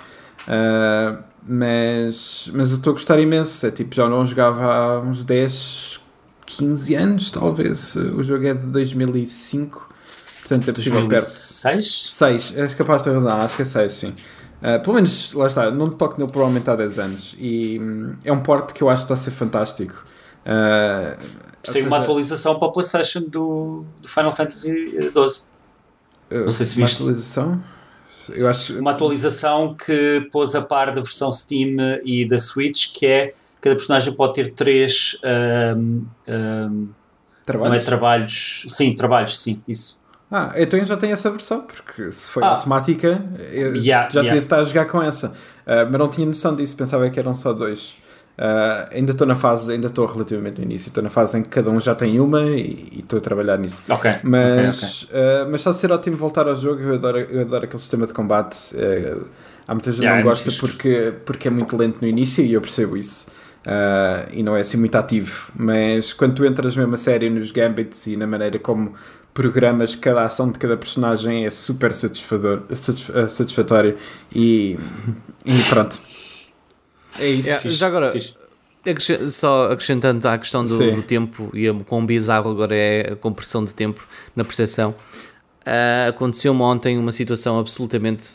Uh, 0.48 1.18
mas, 1.46 2.50
mas 2.54 2.72
eu 2.72 2.78
estou 2.78 2.92
a 2.92 2.94
gostar 2.94 3.20
imenso. 3.20 3.66
É 3.66 3.72
tipo, 3.72 3.94
já 3.96 4.08
não 4.08 4.26
jogava 4.26 4.64
há 4.66 5.00
uns 5.00 5.24
10, 5.24 6.00
15 6.46 6.96
anos, 6.96 7.32
talvez. 7.32 7.96
O 7.96 8.24
jogo 8.24 8.46
é 8.46 8.54
de 8.54 8.66
2005, 8.68 9.90
portanto 10.42 10.70
é 10.70 10.74
possível 10.74 11.08
perto. 11.08 11.26
2006? 11.26 12.10
6, 12.12 12.58
és 12.58 12.74
capaz 12.74 13.02
de 13.02 13.10
ter 13.10 13.16
razão, 13.16 13.42
acho 13.42 13.56
que 13.56 13.62
é 13.64 13.66
6, 13.66 13.94
sim. 13.94 14.14
Uh, 14.62 14.82
pelo 14.82 14.96
menos, 14.96 15.34
lá 15.34 15.48
está, 15.48 15.70
não 15.70 15.88
toco 15.88 16.18
nele 16.18 16.32
provavelmente 16.32 16.70
há 16.70 16.76
10 16.76 17.00
anos. 17.00 17.36
E 17.38 17.80
hum, 17.80 18.16
é 18.24 18.32
um 18.32 18.40
porte 18.40 18.74
que 18.74 18.82
eu 18.82 18.90
acho 18.90 19.06
que 19.06 19.14
está 19.14 19.16
a 19.16 19.18
ser 19.18 19.32
fantástico. 19.32 20.06
Uh, 20.46 21.18
Saiu 21.64 21.86
uma 21.86 21.98
seja, 21.98 22.04
atualização 22.04 22.60
para 22.60 22.68
a 22.68 22.72
PlayStation 22.72 23.22
do, 23.22 23.86
do 24.02 24.08
Final 24.08 24.34
Fantasy 24.34 24.88
XII. 25.00 25.10
uh, 25.10 26.44
não 26.46 26.52
sei 26.52 26.66
se 26.66 26.78
uma 26.78 26.86
viste. 26.86 27.02
atualização. 27.02 27.64
Eu 28.30 28.48
acho 28.48 28.80
Uma 28.80 28.92
atualização 28.92 29.76
que 29.76 30.28
pôs 30.32 30.56
a 30.56 30.62
par 30.62 30.88
da 30.94 31.02
versão 31.02 31.32
Steam 31.34 31.76
e 32.06 32.26
da 32.28 32.40
Switch, 32.40 32.94
que 32.94 33.06
é 33.06 33.34
cada 33.62 33.76
personagem 33.76 34.14
pode 34.14 34.34
ter 34.34 34.54
três 34.54 35.18
ahm, 35.24 36.00
ahm, 36.28 36.88
trabalho. 37.46 37.72
não 37.74 37.80
é 37.80 37.84
trabalhos, 37.84 38.66
sim, 38.68 38.94
trabalhos, 38.96 39.40
sim, 39.42 39.62
isso. 39.68 40.02
Ah, 40.32 40.52
então 40.56 40.80
eu 40.80 40.86
já 40.86 40.98
tenho 40.98 41.14
essa 41.14 41.30
versão, 41.30 41.62
porque 41.62 42.12
se 42.12 42.30
foi 42.32 42.44
Ah. 42.44 42.48
automática, 42.56 43.24
eu 43.52 43.76
Yeah, 43.76 44.10
já 44.10 44.22
yeah. 44.22 44.30
tive 44.30 44.32
de 44.32 44.38
estar 44.40 44.60
a 44.60 44.64
jogar 44.64 44.86
com 44.88 45.02
essa. 45.02 45.34
Ah, 45.66 45.86
mas 45.86 46.00
não 46.00 46.08
tinha 46.08 46.26
noção 46.26 46.56
disso, 46.56 46.76
pensava 46.76 47.10
que 47.10 47.20
eram 47.20 47.36
só 47.36 47.54
dois. 47.54 47.96
Ah, 48.38 48.90
ainda 48.92 49.12
estou 49.12 49.28
na 49.28 49.36
fase, 49.36 49.72
ainda 49.74 49.88
estou 49.88 50.06
relativamente 50.08 50.58
no 50.58 50.64
início, 50.64 50.88
estou 50.90 51.04
na 51.04 51.10
fase 51.10 51.38
em 51.38 51.44
que 51.44 51.50
cada 51.50 51.70
um 51.70 51.80
já 51.80 51.94
tem 51.96 52.20
uma 52.20 52.42
e 52.44 53.00
estou 53.00 53.20
a 53.20 53.22
trabalhar 53.22 53.58
nisso. 53.58 53.84
Ok, 53.88 54.06
Mas, 54.22 54.42
ok, 54.42 54.58
ok. 54.70 54.84
ah, 55.14 55.46
mas 55.46 55.62
está 55.62 55.70
a 55.70 55.74
ser 55.74 55.92
ótimo 55.92 56.18
voltar 56.18 56.48
ao 56.48 56.56
jogo, 56.56 56.82
eu 56.82 56.96
adoro, 56.96 57.20
eu 57.20 57.42
adoro 57.42 57.66
aquele 57.66 57.80
sistema 57.82 58.08
de 58.08 58.14
combate. 58.14 58.58
Ah, 58.76 59.26
há 59.68 59.74
muita 59.74 59.92
gente 59.92 60.02
que 60.06 60.06
Yeah, 60.06 60.16
não 60.16 60.20
é 60.20 60.24
gosta 60.24 60.52
porque, 60.52 61.14
porque 61.26 61.48
é 61.48 61.52
muito 61.52 61.76
lento 61.78 62.02
no 62.02 62.08
início 62.08 62.44
e 62.44 62.54
eu 62.54 62.62
percebo 62.62 62.98
isso. 62.98 63.28
Ah, 63.66 64.28
e 64.32 64.44
não 64.44 64.56
é 64.58 64.62
assim 64.62 64.78
muito 64.78 64.96
ativo, 64.96 65.52
mas 65.56 66.12
quando 66.14 66.36
tu 66.36 66.46
entras 66.46 66.76
mesmo 66.76 66.94
a 66.96 66.98
sério 66.98 67.30
nos 67.32 67.52
gambits 67.52 68.08
e 68.08 68.18
na 68.18 68.28
maneira 68.28 68.60
como 68.60 68.94
programas 69.34 69.96
cada 69.96 70.24
ação 70.24 70.52
de 70.52 70.60
cada 70.60 70.78
personagem 70.78 71.46
é 71.46 71.50
super 71.52 71.94
satisfator, 71.96 72.64
satisf- 72.76 73.16
ah, 73.16 73.28
satisfatório 73.30 73.98
e, 74.36 74.78
e 75.46 75.64
pronto. 75.70 76.02
É 77.20 77.28
isso. 77.30 77.48
Yeah, 77.48 77.62
Fixe, 77.62 77.76
já 77.78 77.88
agora, 77.88 78.12
fixe. 78.12 78.34
Só 79.30 79.72
acrescentando 79.72 80.28
à 80.28 80.38
questão 80.38 80.64
do, 80.64 80.70
do 80.96 81.02
tempo 81.02 81.50
e 81.54 81.68
a- 81.70 81.74
quão 81.74 82.06
bizarro 82.06 82.52
agora 82.52 82.76
é 82.76 83.14
a 83.14 83.16
compressão 83.16 83.64
de 83.64 83.74
tempo 83.74 84.06
na 84.36 84.44
percepção, 84.44 84.94
ah, 85.66 86.08
aconteceu-me 86.10 86.62
ontem 86.62 86.98
uma 86.98 87.12
situação 87.14 87.58
absolutamente 87.60 88.32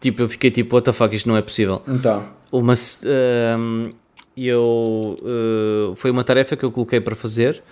tipo, 0.00 0.20
eu 0.20 0.28
fiquei 0.28 0.50
tipo, 0.50 0.74
what 0.76 0.84
the 0.84 0.92
fuck, 0.92 1.14
isto 1.16 1.26
não 1.28 1.36
é 1.36 1.40
possível. 1.40 1.80
Então, 1.88 2.28
Uma, 2.52 2.74
ahm, 2.74 3.92
eu, 4.36 5.18
ah, 5.24 5.94
foi 5.96 6.10
uma 6.10 6.22
tarefa 6.24 6.56
que 6.56 6.64
eu 6.64 6.70
coloquei 6.70 7.00
para 7.00 7.16
fazer 7.16 7.62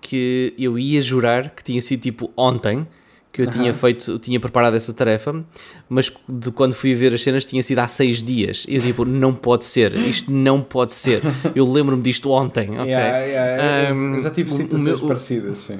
que 0.00 0.54
eu 0.56 0.78
ia 0.78 1.02
jurar 1.02 1.50
que 1.50 1.64
tinha 1.64 1.82
sido 1.82 2.00
tipo 2.00 2.30
ontem 2.36 2.86
que 3.32 3.42
eu 3.42 3.46
tinha 3.46 3.72
feito, 3.72 4.18
tinha 4.18 4.40
preparado 4.40 4.76
essa 4.76 4.92
tarefa, 4.92 5.44
mas 5.88 6.12
de 6.28 6.50
quando 6.50 6.72
fui 6.74 6.94
ver 6.94 7.14
as 7.14 7.22
cenas 7.22 7.44
tinha 7.44 7.62
sido 7.62 7.78
há 7.78 7.86
seis 7.86 8.22
dias. 8.22 8.64
E 8.68 8.74
eu 8.74 8.80
tipo, 8.80 9.04
não 9.04 9.32
pode 9.34 9.64
ser, 9.64 9.94
isto 9.94 10.32
não 10.32 10.60
pode 10.60 10.92
ser. 10.92 11.22
Eu 11.54 11.70
lembro-me 11.70 12.02
disto 12.02 12.30
ontem, 12.30 12.70
ok? 12.78 12.84
yeah, 12.90 13.18
yeah, 13.18 13.88
eu- 13.90 13.94
Ahm, 13.94 14.14
eu 14.16 14.20
já 14.20 14.30
tive 14.30 14.50
situações 14.50 14.98
meu- 15.00 15.08
parecidas, 15.08 15.58
sim. 15.58 15.78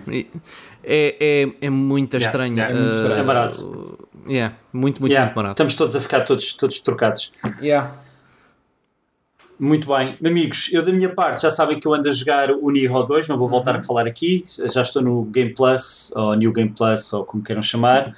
É, 0.82 1.16
é, 1.20 1.66
é 1.66 1.70
muito 1.70 2.14
Yeah, 2.16 2.26
estranho. 2.30 2.57
yeah, 2.57 2.72
é 2.74 2.78
muito 2.78 2.92
ah, 2.94 2.96
estranho. 2.96 3.20
É 3.20 3.24
barato. 3.24 4.09
yeah, 4.28 4.55
muito, 4.72 5.01
muito, 5.01 5.12
Yeah, 5.12 5.26
muito 5.26 5.34
barato. 5.36 5.53
Estamos 5.55 5.74
todos 5.74 5.96
a 5.96 6.01
ficar 6.01 6.20
todos, 6.20 6.53
todos 6.55 6.78
trocados. 6.80 7.32
Yeah. 7.61 7.94
Muito 9.62 9.88
bem, 9.94 10.16
amigos, 10.24 10.70
eu 10.72 10.82
da 10.82 10.90
minha 10.90 11.11
parte 11.14 11.42
já 11.42 11.50
sabem 11.50 11.78
que 11.78 11.86
eu 11.86 11.92
ando 11.92 12.08
a 12.08 12.12
jogar 12.12 12.50
o 12.50 12.70
Nioh 12.70 13.04
2, 13.04 13.28
não 13.28 13.36
vou 13.36 13.46
voltar 13.46 13.76
a 13.76 13.80
falar 13.82 14.06
aqui, 14.06 14.42
já 14.72 14.80
estou 14.80 15.02
no 15.02 15.22
Game 15.24 15.52
Plus, 15.54 16.11
ou 16.16 16.34
New 16.34 16.50
Game 16.50 16.70
Plus, 16.70 17.12
ou 17.12 17.26
como 17.26 17.42
queiram 17.42 17.61
chamar. 17.61 18.11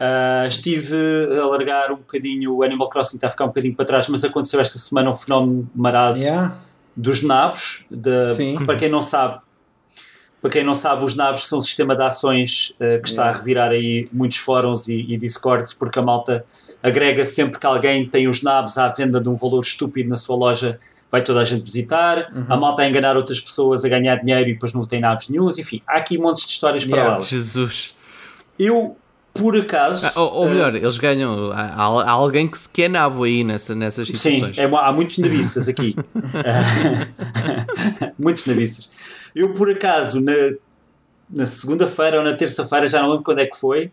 Ah, 0.00 0.44
estive 0.46 0.96
a 1.38 1.44
largar 1.48 1.92
um 1.92 1.96
bocadinho, 1.96 2.54
o 2.54 2.62
Animal 2.62 2.88
Crossing 2.88 3.16
está 3.16 3.26
a 3.26 3.30
ficar 3.30 3.44
um 3.44 3.48
bocadinho 3.48 3.74
para 3.76 3.84
trás, 3.84 4.08
mas 4.08 4.24
aconteceu 4.24 4.58
esta 4.58 4.78
semana 4.78 5.10
um 5.10 5.12
fenómeno 5.12 5.70
marado 5.74 6.16
Yeah. 6.16 6.56
dos 6.96 7.22
nabos, 7.22 7.84
de- 7.90 8.54
que 8.56 8.64
para 8.64 8.76
quem 8.76 8.88
não 8.88 9.02
sabe, 9.02 9.38
para 10.40 10.48
quem 10.50 10.64
não 10.64 10.74
sabe, 10.74 11.04
os 11.04 11.14
nabos 11.14 11.46
são 11.46 11.58
um 11.58 11.62
sistema 11.62 11.94
de 11.94 12.04
ações 12.04 12.72
eh, 12.80 12.98
que 13.00 13.08
está 13.08 13.24
a 13.24 13.26
Yeah. 13.26 13.38
revirar 13.38 13.70
aí 13.70 14.08
muitos 14.10 14.38
fóruns 14.38 14.88
e, 14.88 15.00
e 15.12 15.16
discords, 15.18 15.74
porque 15.74 15.98
a 15.98 16.02
malta 16.02 16.42
agrega 16.82 17.24
sempre 17.24 17.58
que 17.58 17.66
alguém 17.66 18.08
tem 18.08 18.28
os 18.28 18.42
nabos 18.42 18.78
à 18.78 18.88
venda 18.88 19.20
de 19.20 19.28
um 19.28 19.34
valor 19.34 19.60
estúpido 19.60 20.10
na 20.10 20.16
sua 20.16 20.36
loja, 20.36 20.78
vai 21.10 21.22
toda 21.22 21.40
a 21.40 21.44
gente 21.44 21.62
visitar, 21.64 22.30
Uhum. 22.34 22.46
a 22.48 22.56
malta 22.56 22.82
a 22.82 22.88
enganar 22.88 23.16
outras 23.16 23.40
pessoas 23.40 23.84
a 23.84 23.88
ganhar 23.88 24.16
dinheiro 24.16 24.50
e 24.50 24.52
depois 24.54 24.72
não 24.72 24.84
tem 24.84 25.00
nabos 25.00 25.28
nenhums, 25.28 25.58
enfim, 25.58 25.80
há 25.86 25.96
aqui 25.98 26.18
montes 26.18 26.44
de 26.44 26.50
histórias 26.52 26.82
Yeah. 26.82 27.02
paralelas. 27.02 27.28
Jesus. 27.28 27.94
Eu, 28.58 28.96
por 29.34 29.54
acaso... 29.56 30.06
Ah, 30.06 30.12
ou, 30.20 30.32
ou 30.34 30.48
melhor, 30.48 30.74
eles 30.74 30.96
ganham. 30.98 31.52
Há, 31.52 31.82
há 31.84 32.10
alguém 32.10 32.48
que, 32.48 32.58
se- 32.58 32.68
que 32.68 32.82
é 32.84 32.88
nabo 32.88 33.24
aí 33.24 33.44
nessa, 33.44 33.74
nessas 33.74 34.06
Sim, 34.08 34.14
situações. 34.14 34.58
é, 34.58 34.64
há 34.64 34.92
muitos 34.92 35.18
naviças 35.18 35.68
aqui. 35.68 35.94
muitos 38.18 38.46
naviças. 38.46 38.90
Eu, 39.34 39.52
por 39.52 39.70
acaso, 39.70 40.20
na, 40.20 40.32
na 41.30 41.46
segunda-feira 41.46 42.18
ou 42.18 42.24
na 42.24 42.34
terça-feira, 42.34 42.86
já 42.86 43.00
não 43.02 43.10
lembro 43.10 43.24
quando 43.24 43.40
é 43.40 43.46
que 43.46 43.56
foi, 43.56 43.90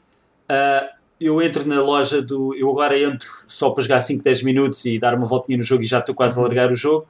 ah, 0.48 0.88
eu 1.26 1.41
entro 1.41 1.65
na 1.67 1.82
loja 1.82 2.21
do. 2.21 2.55
Eu 2.55 2.69
agora 2.69 2.99
entro 2.99 3.28
só 3.47 3.69
para 3.69 3.84
jogar 3.84 3.99
5, 3.99 4.24
10 4.24 4.43
minutos 4.43 4.84
e 4.86 4.99
dar 4.99 5.13
uma 5.15 5.28
voltinha 5.28 5.57
no 5.57 5.63
jogo 5.63 5.84
e 5.84 5.86
já 5.86 5.99
estou 5.99 6.13
quase 6.15 6.38
a 6.39 6.41
largar 6.41 6.71
o 6.71 6.76
jogo. 6.76 7.05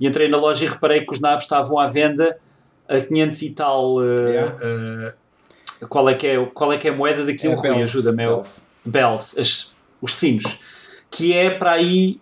E 0.00 0.06
entrei 0.06 0.28
na 0.28 0.36
loja 0.38 0.64
e 0.64 0.68
reparei 0.68 1.02
que 1.02 1.12
os 1.12 1.20
nabos 1.20 1.44
estavam 1.44 1.78
à 1.78 1.86
venda 1.88 2.36
a 2.88 3.00
500 3.00 3.42
e 3.42 3.50
tal. 3.50 3.98
ah, 3.98 4.02
Yeah. 4.04 4.56
ah, 5.82 5.86
qual, 5.88 6.08
é 6.08 6.14
que 6.14 6.26
é, 6.26 6.44
qual 6.46 6.72
é 6.72 6.78
que 6.78 6.88
é 6.88 6.90
a 6.90 6.94
moeda 6.94 7.24
daquilo, 7.24 7.54
É 7.54 7.56
Rui? 7.56 7.82
Ajuda-me. 7.82 8.22
é 8.22 8.26
Bells. 8.26 8.62
bells, 8.84 9.38
as- 9.38 9.72
os 10.00 10.14
sinos, 10.14 10.58
que 11.10 11.32
é 11.32 11.50
para 11.50 11.72
aí 11.72 12.20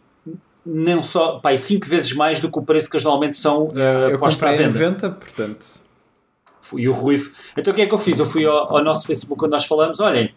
não 0.64 1.02
só 1.02 1.38
para 1.38 1.52
aí 1.52 1.58
5 1.58 1.86
vezes 1.86 2.12
mais 2.12 2.38
do 2.40 2.50
que 2.50 2.58
o 2.58 2.62
preço 2.62 2.90
que 2.90 2.96
normalmente 3.02 3.36
são 3.36 3.72
eh, 3.74 4.12
Eu 4.12 4.18
postos 4.18 4.42
à 4.42 4.52
venda. 4.52 4.68
90, 4.78 5.10
portanto. 5.10 5.66
E 6.76 6.88
o 6.88 6.92
Rui. 6.92 7.20
Então 7.56 7.72
o 7.72 7.74
que 7.74 7.82
é 7.82 7.86
que 7.86 7.94
eu 7.94 7.98
fiz? 7.98 8.18
Eu 8.18 8.26
fui 8.26 8.44
ao, 8.44 8.76
ao 8.76 8.84
nosso 8.84 9.06
Facebook 9.06 9.38
quando 9.40 9.52
nós 9.52 9.64
falamos: 9.64 9.98
olhem, 10.00 10.32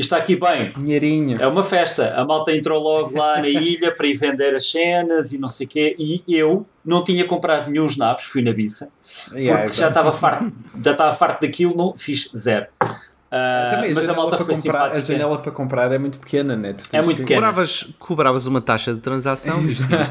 está 0.00 0.16
aqui 0.16 0.36
bem, 0.36 0.72
Dinheirinho. 0.76 1.40
é 1.40 1.46
uma 1.46 1.62
festa. 1.62 2.14
A 2.14 2.24
malta 2.24 2.52
entrou 2.54 2.82
logo 2.82 3.16
lá 3.18 3.40
na 3.40 3.48
ilha 3.48 3.94
para 3.94 4.06
ir 4.06 4.14
vender 4.14 4.54
as 4.54 4.70
cenas 4.70 5.32
e 5.32 5.38
não 5.38 5.48
sei 5.48 5.66
o 5.66 5.70
quê. 5.70 5.96
E 5.98 6.22
eu 6.28 6.66
não 6.84 7.02
tinha 7.02 7.24
comprado 7.24 7.70
nenhum 7.70 7.86
nabos, 7.96 8.24
fui 8.24 8.42
na 8.42 8.52
biça, 8.52 8.90
Yeah, 9.32 9.62
porque 9.64 9.76
já 9.78 9.88
estava 9.88 10.12
farto, 10.12 10.52
já 10.84 10.92
estava 10.92 11.12
farto 11.16 11.40
daquilo, 11.42 11.74
não, 11.76 11.96
fiz 11.96 12.30
zero. 12.36 12.66
Ah, 13.28 13.70
Também, 13.72 13.90
a 13.90 13.94
mas 13.94 14.04
a 14.04 14.06
janela 14.06 14.16
malta 14.30 14.36
foi 14.44 14.54
comprar- 14.54 14.62
simpática. 14.62 14.98
A 14.98 15.00
janela 15.00 15.38
para 15.38 15.50
comprar 15.52 15.92
é 15.92 15.98
muito 15.98 16.16
pequena, 16.18 16.54
né? 16.56 16.74
Tu 16.74 16.84
É 16.92 17.02
muito 17.02 17.16
que- 17.16 17.22
pequena. 17.24 17.40
Cobravas, 17.48 17.88
cobravas 17.98 18.46
uma 18.46 18.60
taxa 18.60 18.94
de 18.94 19.00
transação, 19.00 19.58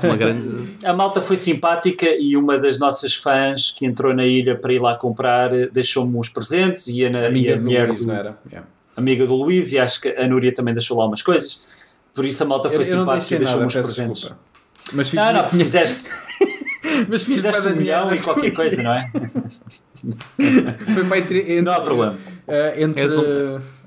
uma 0.04 0.18
grande. 0.18 0.50
A 0.84 0.94
malta 0.94 1.22
foi 1.22 1.38
simpática 1.38 2.08
e 2.20 2.36
uma 2.36 2.58
das 2.60 2.78
nossas 2.78 3.16
fãs 3.16 3.72
que 3.72 3.86
entrou 3.86 4.14
na 4.14 4.26
ilha 4.26 4.58
para 4.58 4.74
ir 4.74 4.82
lá 4.82 4.96
comprar 4.96 5.54
eh, 5.54 5.68
deixou-me 5.72 6.18
uns 6.18 6.28
presentes 6.28 6.88
e 6.90 7.06
a, 7.06 7.10
e 7.10 7.26
Amiga 7.26 7.54
a 7.54 7.58
do 7.58 7.64
mulher 7.64 7.88
Luís, 7.88 8.02
do, 8.02 8.08
não 8.08 8.16
era? 8.16 8.38
Yeah. 8.52 8.68
Amiga 8.96 9.26
do 9.26 9.36
Luís 9.36 9.72
e 9.72 9.80
acho 9.80 10.02
que 10.02 10.10
a 10.10 10.28
Núria 10.28 10.54
também 10.54 10.74
deixou 10.74 10.98
lá 10.98 11.06
umas 11.08 11.22
coisas. 11.22 11.60
Por 12.14 12.26
isso 12.26 12.44
a 12.44 12.46
malta 12.46 12.70
foi 12.70 12.80
Eu, 12.80 12.86
simpática 12.86 13.36
e 13.36 13.40
deixou-me 13.40 13.66
nada, 13.66 13.80
uns 13.80 13.86
presentes. 13.86 14.20
desculpa. 14.22 14.40
Mas 14.94 15.10
fiz 15.10 15.16
Não, 15.20 15.34
não, 15.34 15.50
fizeste, 15.50 16.10
mas 17.10 17.24
fiz 17.24 17.36
fizeste 17.36 17.68
um 17.68 17.76
milhão 17.76 18.14
e 18.16 18.22
qualquer 18.22 18.52
coisa, 18.52 18.82
não 18.84 18.94
é? 18.94 19.12
Foi 20.94 21.04
para 21.06 21.18
entre, 21.18 21.40
entre, 21.40 21.62
Não 21.62 21.74
há 21.74 21.82
problema. 21.82 22.16
eh, 22.48 22.84
entre, 22.84 23.02
És 23.02 23.18
um- 23.18 23.24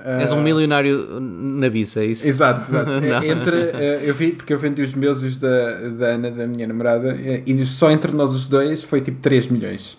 eh, 0.00 0.22
És 0.22 0.32
um 0.32 0.42
milionário 0.42 1.20
na 1.20 1.68
bisa, 1.68 2.00
é 2.02 2.06
isso? 2.06 2.26
Exato, 2.26 2.62
exato. 2.62 2.90
Não, 3.00 3.22
entre, 3.22 3.56
eh, 3.56 4.00
eu 4.04 4.14
vi, 4.14 4.32
porque 4.32 4.52
eu 4.52 4.58
vendi 4.58 4.82
os 4.82 4.94
meus 4.94 5.22
e 5.22 5.26
os 5.26 5.38
da, 5.38 5.68
da 5.90 6.06
Ana, 6.06 6.30
da 6.30 6.46
minha 6.46 6.66
namorada, 6.66 7.10
eh, 7.20 7.42
e 7.46 7.64
só 7.66 7.90
entre 7.90 8.10
nós 8.12 8.32
os 8.34 8.46
dois 8.48 8.82
foi 8.82 9.00
tipo 9.00 9.20
3 9.20 9.46
milhões. 9.46 9.96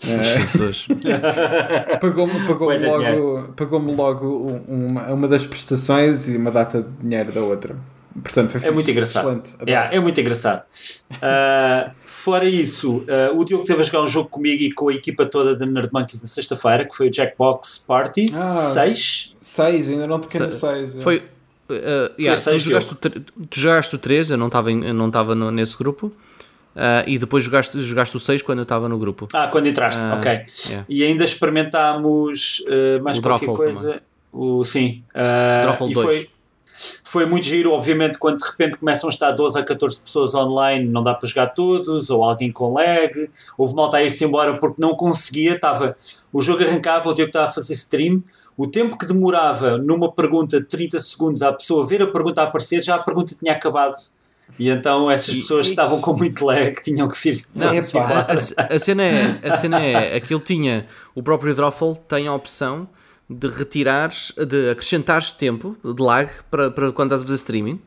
Jesus. 0.00 0.86
Pagou-me 2.00 2.46
pagou 2.46 2.76
de 2.76 2.86
logo, 2.86 3.52
pagou 3.52 3.78
logo 3.80 4.26
um- 4.26 4.86
uma, 4.90 5.06
uma 5.12 5.28
das 5.28 5.46
prestações 5.46 6.28
e 6.28 6.36
uma 6.36 6.50
data 6.50 6.82
de 6.82 6.92
dinheiro 6.94 7.32
da 7.32 7.40
outra. 7.42 7.76
Portanto, 8.22 8.50
foi 8.58 8.68
É 8.68 8.70
muito 8.72 8.90
engraçado. 8.90 9.42
Yeah, 9.66 9.94
é 9.94 10.00
muito 10.00 10.20
engraçado. 10.20 10.62
Ah, 11.22 11.92
fora 12.04 12.44
isso, 12.48 13.04
ah, 13.08 13.30
o 13.34 13.44
Diogo 13.44 13.64
teve 13.64 13.80
a 13.80 13.84
jogar 13.84 14.02
um 14.02 14.06
jogo 14.08 14.28
comigo 14.28 14.62
e 14.62 14.72
com 14.72 14.88
a 14.88 14.94
equipa 14.94 15.24
toda 15.26 15.54
da 15.54 15.64
Nerd 15.64 15.90
Monkeys 15.92 16.20
na 16.20 16.28
sexta-feira, 16.28 16.84
que 16.84 16.96
foi 16.96 17.08
o 17.08 17.12
Jackbox 17.14 17.78
Party 17.86 18.30
Ah, 18.34 18.50
6. 18.50 19.34
Seis, 19.40 19.88
ainda 19.88 20.06
não 20.06 20.18
toquei 20.18 20.40
no 20.40 20.50
Se- 20.50 20.58
6. 20.58 21.02
Foi. 21.02 21.18
uh, 21.18 21.22
yeah, 22.18 22.34
tu, 22.34 22.40
seis, 22.44 22.62
jogaste 22.62 22.92
o 22.92 22.96
tu 22.96 23.60
jogaste 23.60 23.94
o 23.94 23.98
3, 23.98 24.30
eu 24.30 24.36
não 24.36 24.48
estava 24.48 25.34
nesse 25.52 25.78
grupo. 25.78 26.12
Uh, 26.76 27.06
e 27.06 27.18
depois 27.18 27.44
jogaste, 27.44 27.80
jogaste 27.80 28.16
o 28.16 28.20
6 28.20 28.42
quando 28.42 28.58
eu 28.58 28.64
estava 28.64 28.88
no 28.88 28.98
grupo. 28.98 29.28
Ah, 29.32 29.48
quando 29.48 29.66
entraste, 29.66 30.00
Ah, 30.00 30.16
ok. 30.16 30.42
yeah. 30.66 30.86
E 30.88 31.04
ainda 31.04 31.24
experimentámos 31.24 32.64
ah, 32.68 33.02
mais 33.02 33.18
O 33.18 33.22
qualquer 33.22 33.46
coisa. 33.52 34.02
O, 34.32 34.64
sim. 34.64 35.02
Droffle 35.62 35.90
e 35.90 35.94
2. 35.94 36.06
foi, 36.06 36.30
foi 37.02 37.26
muito 37.26 37.44
giro, 37.46 37.72
obviamente, 37.72 38.18
quando 38.18 38.38
de 38.38 38.46
repente 38.46 38.78
começam 38.78 39.08
a 39.08 39.12
estar 39.12 39.32
12 39.32 39.58
a 39.58 39.62
14 39.62 40.00
pessoas 40.00 40.34
online, 40.34 40.86
não 40.86 41.02
dá 41.02 41.14
para 41.14 41.28
jogar 41.28 41.48
todos, 41.48 42.10
ou 42.10 42.24
alguém 42.24 42.52
com 42.52 42.72
lag, 42.72 43.12
houve 43.58 43.74
malta 43.74 43.96
a 43.96 44.04
ir-se 44.04 44.24
embora 44.24 44.56
porque 44.58 44.80
não 44.80 44.94
conseguia, 44.94 45.54
estava, 45.56 45.96
o 46.32 46.40
jogo 46.40 46.62
arrancava, 46.62 47.08
o 47.08 47.14
Diogo 47.14 47.30
estava 47.30 47.46
a 47.46 47.52
fazer 47.52 47.74
stream, 47.74 48.22
o 48.56 48.66
tempo 48.66 48.96
que 48.96 49.06
demorava 49.06 49.78
numa 49.78 50.12
pergunta 50.12 50.60
de 50.60 50.66
30 50.66 51.00
segundos 51.00 51.42
à 51.42 51.52
pessoa 51.52 51.86
ver 51.86 52.02
a 52.02 52.06
pergunta 52.06 52.42
a 52.42 52.44
aparecer, 52.44 52.82
já 52.82 52.94
a 52.94 52.98
pergunta 53.02 53.34
tinha 53.34 53.52
acabado. 53.52 53.94
E 54.58 54.68
então 54.68 55.10
essas 55.10 55.34
pessoas 55.34 55.66
e- 55.66 55.70
estavam 55.70 56.00
com 56.00 56.12
muito 56.14 56.44
lag, 56.44 56.74
tinham 56.82 57.08
que 57.08 57.16
se 57.16 57.30
ir. 57.30 57.44
Não, 57.54 57.68
a, 57.68 58.20
a- 58.20 58.74
a 58.74 58.78
cena 58.78 59.02
é, 59.02 59.38
a 59.48 59.56
cena 59.56 59.80
é, 59.80 60.16
aquilo 60.16 60.40
tinha, 60.40 60.86
o 61.14 61.22
próprio 61.22 61.54
Droffle 61.54 61.96
tem 62.08 62.26
a 62.26 62.34
opção 62.34 62.88
de 63.28 63.46
retirares, 63.46 64.32
de 64.36 64.70
acrescentares 64.70 65.30
tempo 65.30 65.76
de 65.84 66.02
lag 66.02 66.28
para, 66.50 66.68
para 66.70 66.90
quando 66.90 67.08
estás 67.08 67.22
a 67.22 67.24
fazer 67.24 67.36
streaming. 67.36 67.80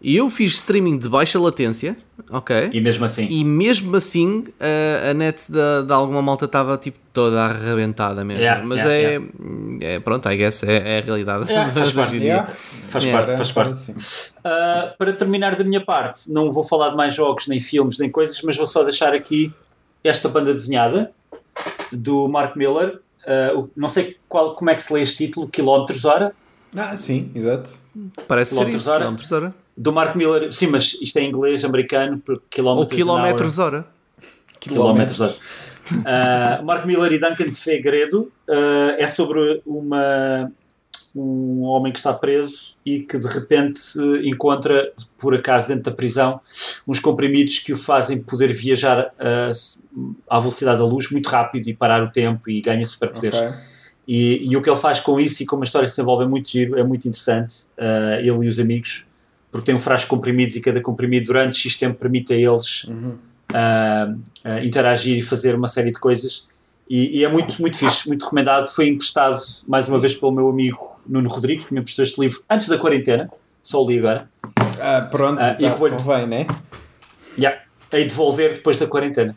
E 0.00 0.16
eu 0.16 0.30
fiz 0.30 0.54
streaming 0.54 0.96
de 0.96 1.08
baixa 1.08 1.40
latência, 1.40 1.96
ok? 2.30 2.70
E 2.72 2.80
mesmo 2.80 3.04
assim. 3.04 3.26
E 3.28 3.44
mesmo 3.44 3.96
assim 3.96 4.44
a, 4.60 5.10
a 5.10 5.14
net 5.14 5.50
da- 5.50 5.82
de, 5.82 5.92
alguma 5.92 6.22
malta 6.22 6.44
estava 6.44 6.78
tipo 6.78 6.98
toda 7.12 7.40
arrebentada 7.46 8.24
mesmo. 8.24 8.40
Yeah, 8.40 8.64
Mas 8.64 8.80
yeah, 8.84 9.26
é, 9.82 9.94
é 9.94 10.00
pronto, 10.00 10.28
I 10.30 10.36
guess, 10.36 10.62
é, 10.62 10.76
é 10.76 10.98
a 10.98 11.00
realidade. 11.00 11.50
Yeah, 11.50 11.70
faz 11.74 11.90
parte. 11.92 12.16
Yeah. 12.16 12.46
Faz 12.52 13.04
Yeah. 13.04 13.26
parte, 13.26 13.36
faz 13.36 13.50
parte. 13.52 13.90
Uh, 13.90 14.96
para 14.96 15.12
terminar 15.12 15.56
da 15.56 15.64
minha 15.64 15.84
parte, 15.84 16.32
não 16.32 16.52
vou 16.52 16.62
falar 16.62 16.90
de 16.90 16.96
mais 16.96 17.12
jogos, 17.12 17.48
nem 17.48 17.58
filmes, 17.58 17.98
nem 17.98 18.08
coisas, 18.08 18.40
mas 18.42 18.56
vou 18.56 18.66
só 18.68 18.84
deixar 18.84 19.12
aqui 19.14 19.52
esta 20.04 20.28
banda 20.28 20.52
desenhada 20.54 21.10
do 21.92 22.28
Mark 22.28 22.54
Miller. 22.56 23.00
Uh, 23.26 23.68
não 23.76 23.88
sei 23.88 24.16
qual, 24.28 24.54
como 24.54 24.70
é 24.70 24.74
que 24.76 24.82
se 24.82 24.92
lê 24.92 25.00
este 25.02 25.26
título, 25.26 25.48
Quilómetros 25.48 26.04
Hora, 26.04 26.32
Ah, 26.76 26.96
sim, 26.96 27.30
exato. 27.34 27.70
Parece 28.28 28.50
ser 28.50 28.56
Quilómetros 28.56 28.82
isso, 28.82 28.90
hora. 28.90 29.00
quilómetros 29.00 29.32
hora. 29.32 29.54
Do 29.78 29.92
Mark 29.92 30.16
Miller. 30.16 30.52
Sim, 30.52 30.66
mas 30.66 30.98
isto 31.00 31.16
é 31.18 31.22
em 31.22 31.28
inglês, 31.28 31.64
americano, 31.64 32.18
por 32.18 32.34
Ou 32.34 32.40
quilómetros 32.50 32.98
quilómetros 32.98 33.58
hora. 33.58 33.86
quilómetros 34.58 35.20
hora. 35.20 35.34
Uh, 35.90 36.64
Mark 36.64 36.84
Miller 36.84 37.12
e 37.12 37.18
Duncan 37.18 37.50
Fegredo 37.52 38.30
uh, 38.48 38.90
é 38.98 39.06
sobre 39.06 39.62
uma, 39.64 40.50
um 41.14 41.62
homem 41.62 41.92
que 41.92 41.98
está 41.98 42.12
preso 42.12 42.76
e 42.84 43.00
que 43.00 43.18
de 43.18 43.26
repente 43.26 43.80
encontra, 44.24 44.92
por 45.16 45.34
acaso, 45.34 45.68
dentro 45.68 45.84
da 45.84 45.92
prisão, 45.92 46.40
uns 46.86 47.00
comprimidos 47.00 47.60
que 47.60 47.72
o 47.72 47.76
fazem 47.76 48.20
poder 48.20 48.52
viajar 48.52 49.14
uh, 49.14 50.12
à 50.28 50.38
velocidade 50.40 50.78
da 50.78 50.84
luz 50.84 51.10
muito 51.10 51.28
rápido 51.28 51.68
e 51.68 51.74
parar 51.74 52.02
o 52.02 52.10
tempo 52.10 52.50
e 52.50 52.60
ganha 52.60 52.84
superpoderes. 52.84 53.38
Okay. 53.38 53.52
E, 54.08 54.50
e, 54.50 54.56
o 54.56 54.62
que 54.62 54.70
ele 54.70 54.78
faz 54.78 55.00
com 55.00 55.20
isso 55.20 55.42
e 55.42 55.46
como 55.46 55.62
a 55.62 55.64
história 55.64 55.86
se 55.86 55.92
desenvolve 55.92 56.24
é 56.24 56.26
muito 56.26 56.48
giro, 56.48 56.78
é 56.78 56.82
muito 56.82 57.06
interessante, 57.06 57.64
uh, 57.76 58.18
ele 58.18 58.46
e 58.46 58.48
os 58.48 58.58
amigos, 58.58 59.06
porque 59.50 59.66
tem 59.66 59.74
um 59.74 59.78
frasco 59.78 60.06
de 60.06 60.10
comprimidos 60.10 60.56
e 60.56 60.60
cada 60.60 60.80
comprimido 60.80 61.26
durante 61.26 61.58
X 61.58 61.76
tempo 61.76 61.98
permite 61.98 62.32
a 62.32 62.36
eles 62.36 62.84
uhum. 62.84 63.18
uh, 63.52 64.64
interagir 64.64 65.18
e 65.18 65.22
fazer 65.22 65.54
uma 65.54 65.66
série 65.66 65.90
de 65.90 65.98
coisas 65.98 66.46
e, 66.88 67.18
e, 67.18 67.24
é 67.24 67.28
muito, 67.28 67.60
muito 67.60 67.76
fixe, 67.76 68.08
muito 68.08 68.24
recomendado. 68.24 68.68
Foi 68.70 68.88
emprestado 68.88 69.38
mais 69.66 69.88
uma 69.88 69.98
vez 69.98 70.14
pelo 70.14 70.32
meu 70.32 70.48
amigo 70.48 70.98
Nuno 71.06 71.28
Rodrigues, 71.28 71.66
que 71.66 71.74
me 71.74 71.80
emprestou 71.80 72.02
este 72.02 72.18
livro 72.18 72.42
antes 72.48 72.66
da 72.66 72.78
quarentena, 72.78 73.30
só 73.62 73.84
o 73.84 73.88
li 73.88 73.98
agora. 73.98 74.30
Ah, 74.80 75.06
pronto, 75.10 75.40
uh, 75.40 75.52
e 75.52 75.70
que 75.70 75.78
vou 75.78 75.90
convém, 75.90 76.26
né? 76.26 76.46
Yeah, 77.38 77.60
devolver 77.90 78.54
depois 78.54 78.78
da 78.78 78.86
quarentena. 78.86 79.36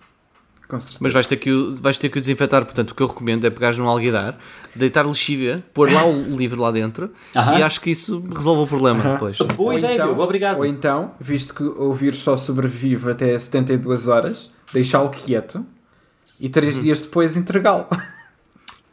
Mas 1.00 1.14
vais 1.14 1.28
ter, 1.28 1.38
que 1.38 1.52
o, 1.52 1.76
vais 1.78 1.98
ter 1.98 2.10
que 2.10 2.18
o 2.18 2.22
desinfetar, 2.22 2.64
portanto 2.66 2.92
o 2.92 2.96
que 2.96 3.02
eu 3.02 3.08
recomendo 3.08 3.46
é 3.46 3.50
pegar 3.50 3.76
num 3.76 3.88
alguidar, 3.88 4.36
deitar 4.76 5.06
lexívia, 5.06 5.64
pôr 5.74 5.92
lá 5.92 6.06
o 6.06 6.22
livro 6.38 6.62
lá 6.62 6.72
dentro 6.72 7.06
uh 7.06 7.40
-huh. 7.40 7.60
e 7.60 7.64
acho 7.64 7.82
que 7.82 7.92
isso 7.92 8.24
resolve 8.34 8.64
o 8.64 8.68
problema 8.68 9.00
uh 9.00 9.06
-huh. 9.06 9.14
depois. 9.14 9.38
Boa 9.38 9.74
ou 9.74 9.78
ideia, 9.78 9.96
então, 9.96 10.08
Diogo, 10.08 10.24
obrigado. 10.24 10.60
Ou 10.60 10.66
então, 10.66 11.12
visto 11.20 11.54
que 11.54 11.64
o 11.64 11.94
vírus 11.94 12.20
só 12.20 12.38
sobrevive 12.38 13.12
até 13.12 13.38
72 13.38 14.08
horas, 14.08 14.50
deixá-lo 14.74 15.10
quieto 15.10 15.66
e 16.40 16.50
três 16.50 16.78
uhum. 16.78 16.84
dias 16.84 17.02
depois 17.02 17.36
entregá-lo. 17.36 17.88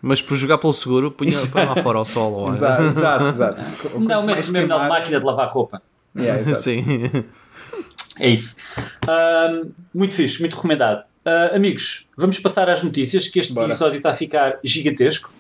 Mas 0.01 0.23
por 0.23 0.37
jogar 0.37 0.59
pelo 0.59 0.73
seguro, 0.73 1.11
punha, 1.11 1.33
põe 1.51 1.65
lá 1.65 1.77
fora 1.83 1.99
ao 1.99 2.05
sol. 2.05 2.33
Ou... 2.33 2.51
exato, 2.51 2.83
exato, 2.85 3.25
exato. 3.29 3.65
Não, 3.99 4.23
mete 4.23 4.51
mesmo 4.51 4.69
na 4.69 4.89
máquina 4.89 5.19
de 5.19 5.27
lavar 5.27 5.49
roupa. 5.49 5.83
Yeah, 6.17 6.55
Sim. 6.55 6.85
É 8.21 8.29
isso. 8.29 8.57
Um, 9.09 9.71
muito 9.95 10.15
fixe, 10.15 10.41
muito 10.41 10.57
recomendado. 10.57 11.05
Uh, 11.29 11.55
amigos, 11.55 12.07
vamos 12.17 12.39
passar 12.39 12.71
às 12.71 12.83
notícias, 12.83 13.29
que 13.29 13.39
este 13.39 13.53
Bora. 13.53 13.67
episódio 13.67 13.99
está 13.99 14.11
a 14.11 14.15
ficar 14.15 14.59
gigantesco. 14.65 15.31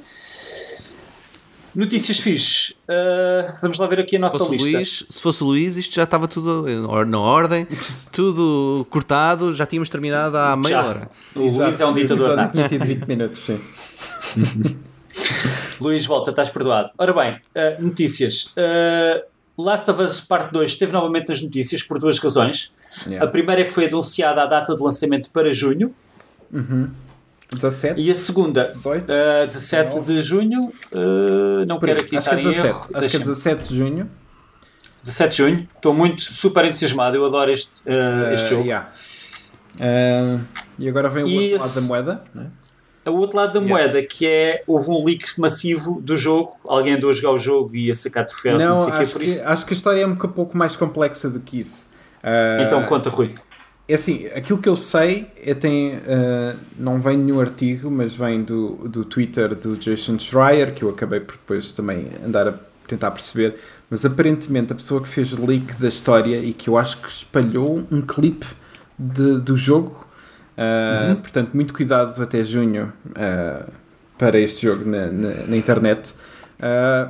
Notícias 1.74 2.18
fixe. 2.18 2.74
Uh, 2.88 3.54
vamos 3.62 3.78
lá 3.78 3.86
ver 3.86 4.00
aqui 4.00 4.16
a 4.16 4.18
nossa 4.18 4.44
lista. 4.44 4.70
Luís, 4.70 5.06
se 5.08 5.22
fosse 5.22 5.42
o 5.42 5.46
Luís, 5.46 5.78
isto 5.78 5.94
já 5.94 6.02
estava 6.02 6.28
tudo 6.28 6.66
na 7.06 7.18
ordem, 7.18 7.66
tudo 8.12 8.86
cortado, 8.90 9.54
já 9.54 9.64
tínhamos 9.64 9.88
terminado 9.88 10.36
há 10.36 10.56
meia 10.56 10.68
já. 10.68 10.84
hora. 10.84 11.10
O 11.34 11.42
Exato. 11.44 11.64
Luís 11.64 11.80
é 11.80 11.86
um 11.86 11.94
ditador 11.94 12.36
nato. 12.36 12.56
20 12.56 13.06
minutos, 13.06 13.40
sim. 13.40 13.58
Luís, 15.80 16.04
volta, 16.04 16.30
estás 16.30 16.50
perdoado. 16.50 16.90
Ora 16.98 17.12
bem, 17.14 17.34
uh, 17.34 17.82
notícias. 17.82 18.52
Uh, 18.56 19.22
Last 19.58 19.90
of 19.90 20.00
Us 20.00 20.20
Part 20.20 20.52
2 20.52 20.70
esteve 20.70 20.92
novamente 20.92 21.28
nas 21.28 21.42
notícias 21.42 21.82
por 21.82 21.98
duas 21.98 22.18
razões. 22.18 22.72
Yeah. 23.06 23.26
A 23.26 23.28
primeira 23.28 23.62
é 23.62 23.64
que 23.64 23.72
foi 23.72 23.86
anunciada 23.86 24.42
a 24.42 24.46
data 24.46 24.74
de 24.74 24.82
lançamento 24.82 25.30
para 25.30 25.52
junho. 25.52 25.92
Uhum. 26.52 26.90
17? 27.52 28.00
E 28.00 28.10
a 28.10 28.14
segunda, 28.14 28.68
18? 28.68 29.04
Uh, 29.04 29.46
17 29.46 30.00
19. 30.00 30.14
de 30.14 30.22
junho, 30.22 30.60
uh, 30.92 31.64
não 31.66 31.78
quero 31.78 32.00
aqui 32.00 32.16
estar 32.16 32.34
é 32.34 32.36
17, 32.36 32.58
em 32.58 32.68
erro. 32.68 32.88
Acho 32.94 33.08
que 33.08 33.16
é 33.16 33.18
17 33.20 33.68
de 33.68 33.76
junho. 33.76 34.10
17 35.02 35.30
de 35.30 35.36
junho, 35.36 35.68
estou 35.74 35.94
muito 35.94 36.22
super 36.22 36.64
entusiasmado, 36.64 37.16
eu 37.16 37.24
adoro 37.24 37.50
este, 37.50 37.80
uh, 37.82 38.32
este 38.32 38.50
jogo. 38.50 38.64
Yeah. 38.64 38.90
e 40.78 40.88
agora 40.88 41.08
vem 41.08 41.24
o 41.24 41.28
e 41.28 41.54
outro 41.54 41.66
lado 41.66 41.74
da 41.74 41.80
moeda, 41.82 42.22
né? 42.34 42.46
O 43.06 43.12
outro 43.12 43.36
lado 43.38 43.54
da 43.54 43.60
yeah. 43.60 43.84
moeda, 43.84 44.02
que 44.02 44.26
é 44.26 44.62
houve 44.66 44.90
um 44.90 45.04
leak 45.04 45.38
massivo 45.38 46.00
do 46.00 46.16
jogo, 46.16 46.56
alguém 46.66 46.94
andou 46.94 47.10
a 47.10 47.12
jogar 47.12 47.32
o 47.32 47.38
jogo 47.38 47.74
e 47.74 47.90
a 47.90 47.94
sacar 47.94 48.26
troféus, 48.26 48.62
não, 48.62 48.70
não 48.70 48.78
sei 48.78 48.92
acho, 48.92 49.06
que, 49.06 49.12
por 49.12 49.22
isso... 49.22 49.48
acho 49.48 49.66
que 49.66 49.72
a 49.72 49.76
história 49.76 50.00
é 50.02 50.06
um 50.06 50.16
pouco 50.16 50.56
mais 50.56 50.76
complexa 50.76 51.30
do 51.30 51.40
que 51.40 51.60
isso. 51.60 51.88
então 52.62 52.84
conta, 52.84 53.08
Rui. 53.08 53.34
É 53.88 53.94
assim, 53.94 54.26
aquilo 54.34 54.58
que 54.58 54.68
eu 54.68 54.76
sei 54.76 55.28
é 55.42 55.54
tem, 55.54 55.96
uh, 55.96 56.58
não 56.78 57.00
vem 57.00 57.16
nenhum 57.16 57.40
artigo, 57.40 57.90
mas 57.90 58.14
vem 58.14 58.42
do, 58.42 58.86
do 58.86 59.02
Twitter 59.02 59.54
do 59.54 59.78
Jason 59.78 60.18
Schreier, 60.18 60.74
que 60.74 60.82
eu 60.82 60.90
acabei 60.90 61.20
por 61.20 61.36
depois 61.36 61.72
também 61.72 62.08
andar 62.22 62.48
a 62.48 62.54
tentar 62.86 63.10
perceber, 63.10 63.56
mas 63.88 64.04
aparentemente 64.04 64.72
a 64.72 64.76
pessoa 64.76 65.00
que 65.00 65.08
fez 65.08 65.32
o 65.32 65.46
leak 65.46 65.74
da 65.80 65.88
história 65.88 66.38
e 66.38 66.52
que 66.52 66.68
eu 66.68 66.78
acho 66.78 67.00
que 67.00 67.08
espalhou 67.08 67.82
um 67.90 68.02
clipe 68.02 68.46
de, 68.98 69.38
do 69.38 69.56
jogo, 69.56 70.06
uh, 70.58 71.10
uhum. 71.10 71.16
portanto, 71.16 71.54
muito 71.54 71.72
cuidado 71.72 72.20
até 72.22 72.42
junho 72.42 72.92
uh, 73.10 73.72
para 74.18 74.38
este 74.38 74.66
jogo 74.66 74.84
na, 74.84 75.06
na, 75.06 75.30
na 75.46 75.56
internet, 75.56 76.14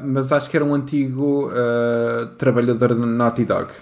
mas 0.05 0.31
acho 0.31 0.51
que 0.51 0.57
era 0.59 0.65
um 0.65 0.75
antigo 0.75 1.51
trabalhador 2.37 2.95
da 2.95 3.07
Naughty 3.07 3.47
Dog 3.47 3.73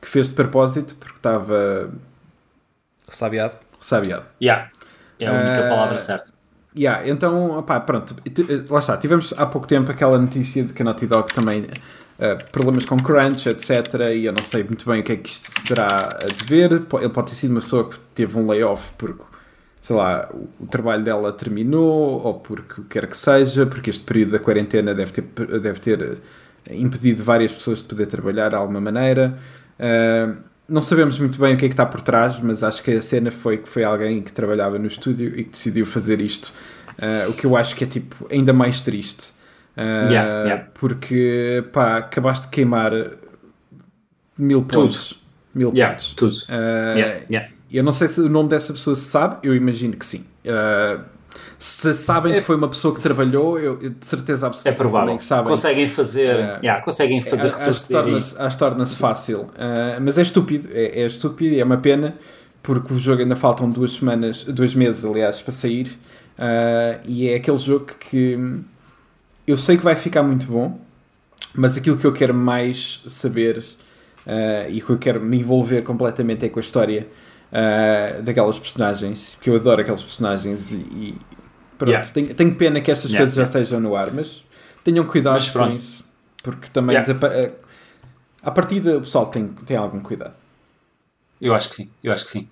que 0.00 0.08
fez 0.08 0.28
de 0.28 0.34
propósito 0.34 0.94
porque 0.96 1.16
estava 1.16 1.90
ressabiado. 3.08 3.56
Ressabiado. 3.78 4.26
Yeah. 4.40 4.70
É 5.18 5.26
a 5.26 5.32
única 5.32 5.66
uh, 5.66 5.68
palavra 5.68 5.98
certa. 5.98 6.32
Yeah, 6.78 7.08
então, 7.08 7.58
opá, 7.58 7.80
pronto, 7.80 8.14
lá 8.68 8.80
está, 8.80 8.98
tivemos 8.98 9.32
há 9.36 9.46
pouco 9.46 9.66
tempo 9.66 9.90
aquela 9.90 10.18
notícia 10.18 10.62
de 10.62 10.74
que 10.74 10.82
a 10.82 10.84
Naughty 10.84 11.06
Dog 11.06 11.32
também 11.32 11.62
uh, 11.62 12.50
problemas 12.52 12.84
com 12.84 12.98
crunch, 12.98 13.48
etc. 13.48 13.70
E 14.14 14.26
eu 14.26 14.32
não 14.32 14.44
sei 14.44 14.62
muito 14.62 14.84
bem 14.84 15.00
o 15.00 15.02
que 15.02 15.12
é 15.12 15.16
que 15.16 15.30
isto 15.30 15.52
se 15.52 15.64
terá 15.64 16.18
a 16.22 16.26
dever. 16.26 16.72
Ele 16.72 17.08
pode 17.08 17.30
ter 17.30 17.34
sido 17.34 17.52
uma 17.52 17.60
pessoa 17.60 17.88
que 17.88 17.98
teve 18.14 18.36
um 18.38 18.46
layoff 18.46 18.92
porque, 18.98 19.22
sei 19.80 19.96
lá, 19.96 20.28
o, 20.60 20.66
trabalho 20.66 21.02
dela 21.02 21.32
terminou, 21.32 22.22
ou 22.22 22.34
porque 22.34 22.82
quer 22.90 23.06
que 23.06 23.16
seja, 23.16 23.64
porque 23.64 23.88
este 23.88 24.04
período 24.04 24.32
da 24.32 24.38
quarentena 24.38 24.94
deve 24.94 25.12
ter, 25.12 25.22
deve 25.60 25.80
ter 25.80 26.20
impedido 26.70 27.22
várias 27.22 27.52
pessoas 27.52 27.78
de 27.78 27.84
poder 27.84 28.06
trabalhar 28.06 28.50
de 28.50 28.54
alguma 28.54 28.82
maneira. 28.82 29.38
Uh, 29.80 30.36
não 30.68 30.80
sabemos 30.80 31.18
muito 31.18 31.40
bem 31.40 31.54
o 31.54 31.56
que 31.56 31.64
é 31.64 31.68
que 31.68 31.74
está 31.74 31.86
por 31.86 32.00
trás, 32.00 32.40
mas 32.40 32.62
acho 32.62 32.82
que 32.82 32.90
a 32.92 33.02
cena 33.02 33.30
foi 33.30 33.58
que 33.58 33.68
foi 33.68 33.84
alguém 33.84 34.22
que 34.22 34.32
trabalhava 34.32 34.78
no 34.78 34.86
estúdio 34.86 35.28
e 35.38 35.44
que 35.44 35.50
decidiu 35.50 35.86
fazer 35.86 36.20
isto. 36.20 36.52
Uh, 36.98 37.30
o 37.30 37.34
que 37.34 37.44
eu 37.44 37.56
acho 37.56 37.76
que 37.76 37.84
é 37.84 37.86
tipo 37.86 38.26
ainda 38.30 38.52
mais 38.52 38.80
triste. 38.80 39.32
Uh, 39.76 40.10
yeah, 40.10 40.42
yeah. 40.44 40.68
Porque 40.74 41.64
pá, 41.72 41.98
acabaste 41.98 42.46
de 42.46 42.50
queimar 42.50 42.92
mil 44.38 44.62
pontos. 44.64 45.10
Tudo. 45.10 45.20
Mil 45.54 45.72
yeah, 45.74 45.94
pontos. 45.94 46.14
Tudo. 46.14 46.36
Uh, 46.36 47.56
eu 47.70 47.84
não 47.84 47.92
sei 47.92 48.08
se 48.08 48.20
o 48.20 48.28
nome 48.28 48.48
dessa 48.48 48.72
pessoa 48.72 48.96
se 48.96 49.04
sabe, 49.04 49.38
eu 49.42 49.54
imagino 49.54 49.96
que 49.96 50.06
sim. 50.06 50.24
Uh, 50.44 51.02
se 51.58 51.94
sabem 51.94 52.34
é, 52.34 52.36
que 52.36 52.42
foi 52.42 52.56
uma 52.56 52.68
pessoa 52.68 52.94
que 52.94 53.00
trabalhou, 53.00 53.58
eu, 53.58 53.82
eu 53.82 53.90
de 53.90 54.06
certeza 54.06 54.46
absoluta 54.46 54.68
é 54.68 54.72
provável. 54.72 55.16
que 55.16 55.24
sabem. 55.24 55.46
Conseguem 55.46 55.86
fazer, 55.86 56.36
uh, 56.36 56.58
yeah, 56.62 56.80
conseguem 56.82 57.20
fazer 57.20 57.50
retroceder. 57.50 58.14
Acho 58.14 58.50
que 58.50 58.58
torna-se 58.58 58.96
fácil. 58.96 59.40
Uh, 59.40 60.00
mas 60.00 60.18
é 60.18 60.22
estúpido, 60.22 60.68
é, 60.72 61.00
é 61.00 61.06
estúpido 61.06 61.54
e 61.54 61.60
é 61.60 61.64
uma 61.64 61.78
pena, 61.78 62.16
porque 62.62 62.92
o 62.92 62.98
jogo 62.98 63.22
ainda 63.22 63.36
faltam 63.36 63.70
duas 63.70 63.92
semanas, 63.92 64.44
dois 64.44 64.74
meses, 64.74 65.04
aliás, 65.04 65.40
para 65.40 65.52
sair. 65.52 65.98
Uh, 66.38 67.00
e 67.06 67.28
é 67.28 67.36
aquele 67.36 67.58
jogo 67.58 67.86
que 67.98 68.38
eu 69.46 69.56
sei 69.56 69.78
que 69.78 69.84
vai 69.84 69.96
ficar 69.96 70.22
muito 70.22 70.46
bom, 70.46 70.78
mas 71.54 71.76
aquilo 71.76 71.96
que 71.96 72.06
eu 72.06 72.12
quero 72.12 72.34
mais 72.34 73.02
saber 73.06 73.64
e 74.68 74.80
que 74.80 74.90
eu 74.90 74.98
quero 74.98 75.20
me 75.20 75.38
envolver 75.38 75.82
completamente 75.82 76.44
é 76.44 76.48
com 76.48 76.58
a 76.58 76.60
história. 76.60 77.06
Uh, 77.56 78.22
daquelas 78.22 78.58
personagens, 78.58 79.34
porque 79.34 79.48
eu 79.48 79.56
adoro 79.56 79.80
aqueles 79.80 80.02
personagens 80.02 80.72
e, 80.72 81.14
Pronto, 81.78 81.90
yeah. 81.90 82.08
tenho, 82.10 82.34
tenho, 82.34 82.54
pena 82.54 82.80
que 82.80 82.90
estas 82.90 83.10
yeah, 83.10 83.20
coisas 83.20 83.34
já 83.34 83.44
estejam 83.44 83.80
no 83.80 83.94
ar, 83.96 84.12
mas 84.12 84.44
tenham 84.82 85.06
cuidado 85.06 85.34
mas 85.34 85.48
com 85.48 85.70
isso, 85.70 86.04
porque 86.42 86.68
também 86.68 86.96
yeah. 86.96 87.52
a 88.42 88.50
partida 88.50 88.98
o 88.98 89.00
pessoal 89.00 89.26
tem, 89.26 89.48
tem 89.48 89.76
algum 89.76 90.00
cuidado. 90.00 90.34
Eu 91.40 91.54
acho 91.54 91.68
que 91.68 91.76
sim, 91.76 91.90
eu 92.02 92.12
acho 92.12 92.24
que 92.24 92.30
sim. 92.30 92.48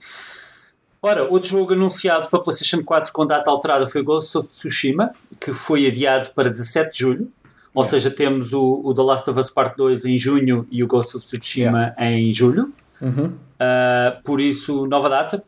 Ora, 1.00 1.24
outro 1.24 1.50
jogo 1.50 1.74
anunciado 1.74 2.28
para 2.28 2.38
PlayStation 2.38 2.82
4 2.82 3.12
com 3.12 3.26
data 3.26 3.50
alterada 3.50 3.86
foi 3.86 4.02
Ghost 4.02 4.38
of 4.38 4.48
Tsushima, 4.48 5.12
que 5.38 5.52
foi 5.52 5.86
adiado 5.86 6.30
para 6.30 6.48
17 6.50 6.92
de 6.92 6.98
julho. 6.98 7.32
Ou 7.74 7.82
yeah. 7.82 7.90
seja, 7.90 8.10
temos 8.10 8.52
o, 8.52 8.80
o 8.84 8.94
The 8.94 9.02
Last 9.02 9.28
of 9.28 9.38
Us 9.38 9.50
Part 9.50 9.76
2 9.76 10.04
em 10.06 10.16
junho 10.16 10.66
e 10.70 10.82
o 10.82 10.86
Ghost 10.86 11.16
of 11.16 11.26
Tsushima 11.26 11.94
yeah. 11.98 12.10
em 12.10 12.32
julho. 12.32 12.72
Uhum. 13.00 13.34
Uh, 13.64 14.22
por 14.22 14.40
isso, 14.40 14.86
nova 14.86 15.08
data. 15.08 15.42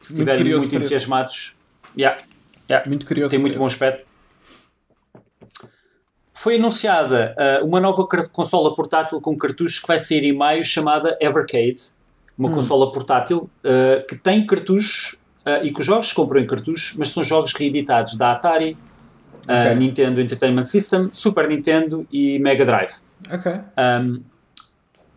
Se 0.00 0.12
estiverem 0.12 0.44
muito, 0.44 0.58
muito 0.58 0.76
entusiasmados, 0.76 1.54
yeah, 1.98 2.22
Yeah. 2.70 2.88
Muito 2.88 3.04
curioso. 3.04 3.30
Tem 3.30 3.38
muito 3.40 3.58
bom 3.58 3.66
aspecto. 3.66 4.08
Foi 6.32 6.54
anunciada 6.54 7.34
uh, 7.36 7.66
uma 7.66 7.80
nova 7.80 8.06
consola 8.32 8.74
portátil 8.76 9.20
com 9.20 9.36
cartuchos 9.36 9.80
que 9.80 9.88
vai 9.88 9.98
sair 9.98 10.24
em 10.24 10.32
maio, 10.32 10.64
chamada 10.64 11.18
Evercade. 11.20 11.82
Uma 12.38 12.48
hum. 12.48 12.54
consola 12.54 12.90
portátil 12.92 13.50
uh, 13.64 14.06
que 14.06 14.16
tem 14.16 14.46
cartuchos 14.46 15.18
e 15.64 15.72
que 15.72 15.80
os 15.80 15.86
jogos 15.86 16.10
se 16.10 16.14
compram 16.14 16.38
em 16.40 16.46
cartuchos, 16.46 16.94
mas 16.96 17.08
são 17.08 17.24
jogos 17.24 17.52
reeditados 17.54 18.14
da 18.14 18.32
Atari, 18.32 18.76
okay. 19.42 19.74
Nintendo 19.74 20.20
Entertainment 20.20 20.64
System, 20.64 21.08
Super 21.10 21.48
Nintendo 21.48 22.06
e 22.12 22.38
Mega 22.38 22.64
Drive. 22.64 22.92
Um, 23.76 24.22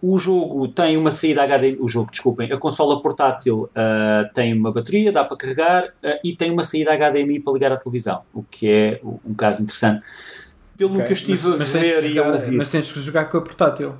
o 0.05 0.17
jogo 0.17 0.67
tem 0.67 0.97
uma 0.97 1.11
saída 1.11 1.43
HDMI, 1.47 1.77
o 1.79 1.87
jogo, 1.87 2.11
desculpem, 2.11 2.51
a 2.51 2.57
consola 2.57 3.01
portátil 3.01 3.69
uh, 3.71 4.33
tem 4.33 4.53
uma 4.53 4.69
bateria, 4.69 5.13
dá 5.13 5.23
para 5.23 5.37
carregar 5.37 5.85
uh, 5.85 6.19
e 6.25 6.35
tem 6.35 6.51
uma 6.51 6.65
saída 6.65 6.91
HDMI 6.93 7.39
para 7.39 7.53
ligar 7.53 7.71
à 7.71 7.77
televisão, 7.77 8.21
o 8.33 8.43
que 8.43 8.69
é 8.69 8.99
um 9.25 9.33
caso 9.33 9.61
interessante. 9.63 10.05
pelo 10.75 10.95
Ok, 10.95 11.05
que 11.05 11.11
eu 11.11 11.13
estive 11.13 11.47
mas- 11.49 11.59
mas 11.59 11.75
a 11.75 11.79
ver 11.79 12.03
e 12.03 12.19
a 12.19 12.23
jogar- 12.23 12.33
ouvir. 12.33 12.51
Mas 12.51 12.67
tens 12.67 12.91
que 12.91 12.99
jogar 12.99 13.25
com 13.29 13.37
a 13.37 13.41
portátil. 13.41 13.95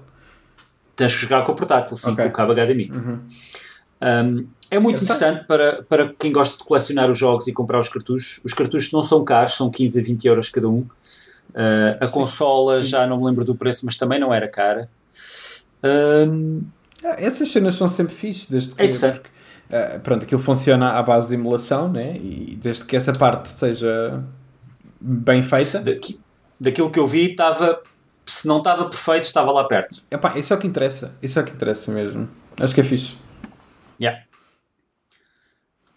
Tens 0.96 1.16
que 1.16 1.22
jogar 1.22 1.44
com 1.46 1.54
o 1.54 1.56
portátil, 1.56 1.96
sim, 1.96 2.12
Ok. 2.12 2.24
com 2.26 2.30
o 2.30 2.34
cabo 2.34 2.52
HDMI. 2.54 2.92
Um, 2.92 4.48
é 4.70 4.80
muito 4.80 5.02
Interessante. 5.02 5.44
interessante 5.44 5.48
para, 5.48 5.84
para 5.84 6.14
quem 6.20 6.32
gosta 6.34 6.58
de 6.58 6.64
colecionar 6.66 7.10
os 7.10 7.18
jogos 7.18 7.48
e 7.48 7.54
comprar 7.54 7.80
os 7.80 7.88
cartuchos. 7.88 8.42
Os 8.44 8.54
cartuchos 8.54 8.92
não 8.92 9.02
são 9.04 9.24
caros, 9.24 9.54
são 9.56 9.70
15 9.70 10.00
a 10.00 10.04
20 10.04 10.26
euros 10.26 10.50
cada 10.50 10.68
um. 10.68 10.80
Uh, 11.52 11.96
a 12.02 12.08
consola 12.08 12.84
já 12.84 13.08
não 13.08 13.18
me 13.20 13.26
lembro 13.26 13.46
do 13.46 13.56
preço, 13.56 13.86
mas 13.86 13.96
também 13.96 14.20
não 14.20 14.34
era 14.34 14.48
cara. 14.50 14.90
Um, 15.84 16.64
Ah, 17.06 17.16
essas 17.18 17.50
cenas 17.52 17.76
são 17.76 17.88
sempre 17.90 18.14
fixe, 18.16 18.50
desde 18.50 18.74
que. 18.76 18.82
É 18.82 18.88
porque, 18.88 19.30
ah, 19.72 20.00
pronto, 20.02 20.24
aquilo 20.24 20.40
funciona 20.40 20.92
à 20.94 21.04
base 21.04 21.28
de 21.30 21.34
emulação, 21.36 21.92
né? 21.92 22.16
E 22.16 22.56
desde 22.62 22.86
que 22.86 22.96
essa 22.96 23.12
parte 23.12 23.50
seja 23.50 24.24
bem 25.02 25.44
feita. 25.44 25.80
daqui- 25.82 26.18
daquilo 26.60 26.90
que 26.90 26.98
eu 27.00 27.06
vi, 27.06 27.32
estava. 27.32 27.82
Se 28.26 28.48
não 28.48 28.60
estava 28.60 28.86
perfeito, 28.86 29.26
estava 29.26 29.52
lá 29.52 29.66
perto. 29.66 30.02
Epá, 30.10 30.38
isso 30.38 30.54
é 30.54 30.56
o 30.56 30.60
que 30.60 30.66
interessa. 30.66 31.18
Isso 31.22 31.38
é 31.38 31.42
o 31.42 31.46
que 31.46 31.52
interessa 31.52 31.92
mesmo. 31.92 32.30
Acho 32.58 32.74
que 32.74 32.80
é 32.80 32.84
fixe. 32.86 33.18
Yeah. 34.02 34.24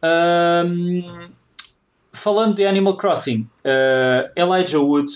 Um, 0.02 1.30
falando 2.12 2.54
de 2.56 2.66
Animal 2.66 2.96
Crossing, 2.96 3.48
uh, 3.64 4.28
Elijah 4.36 4.78
Wood 4.80 5.10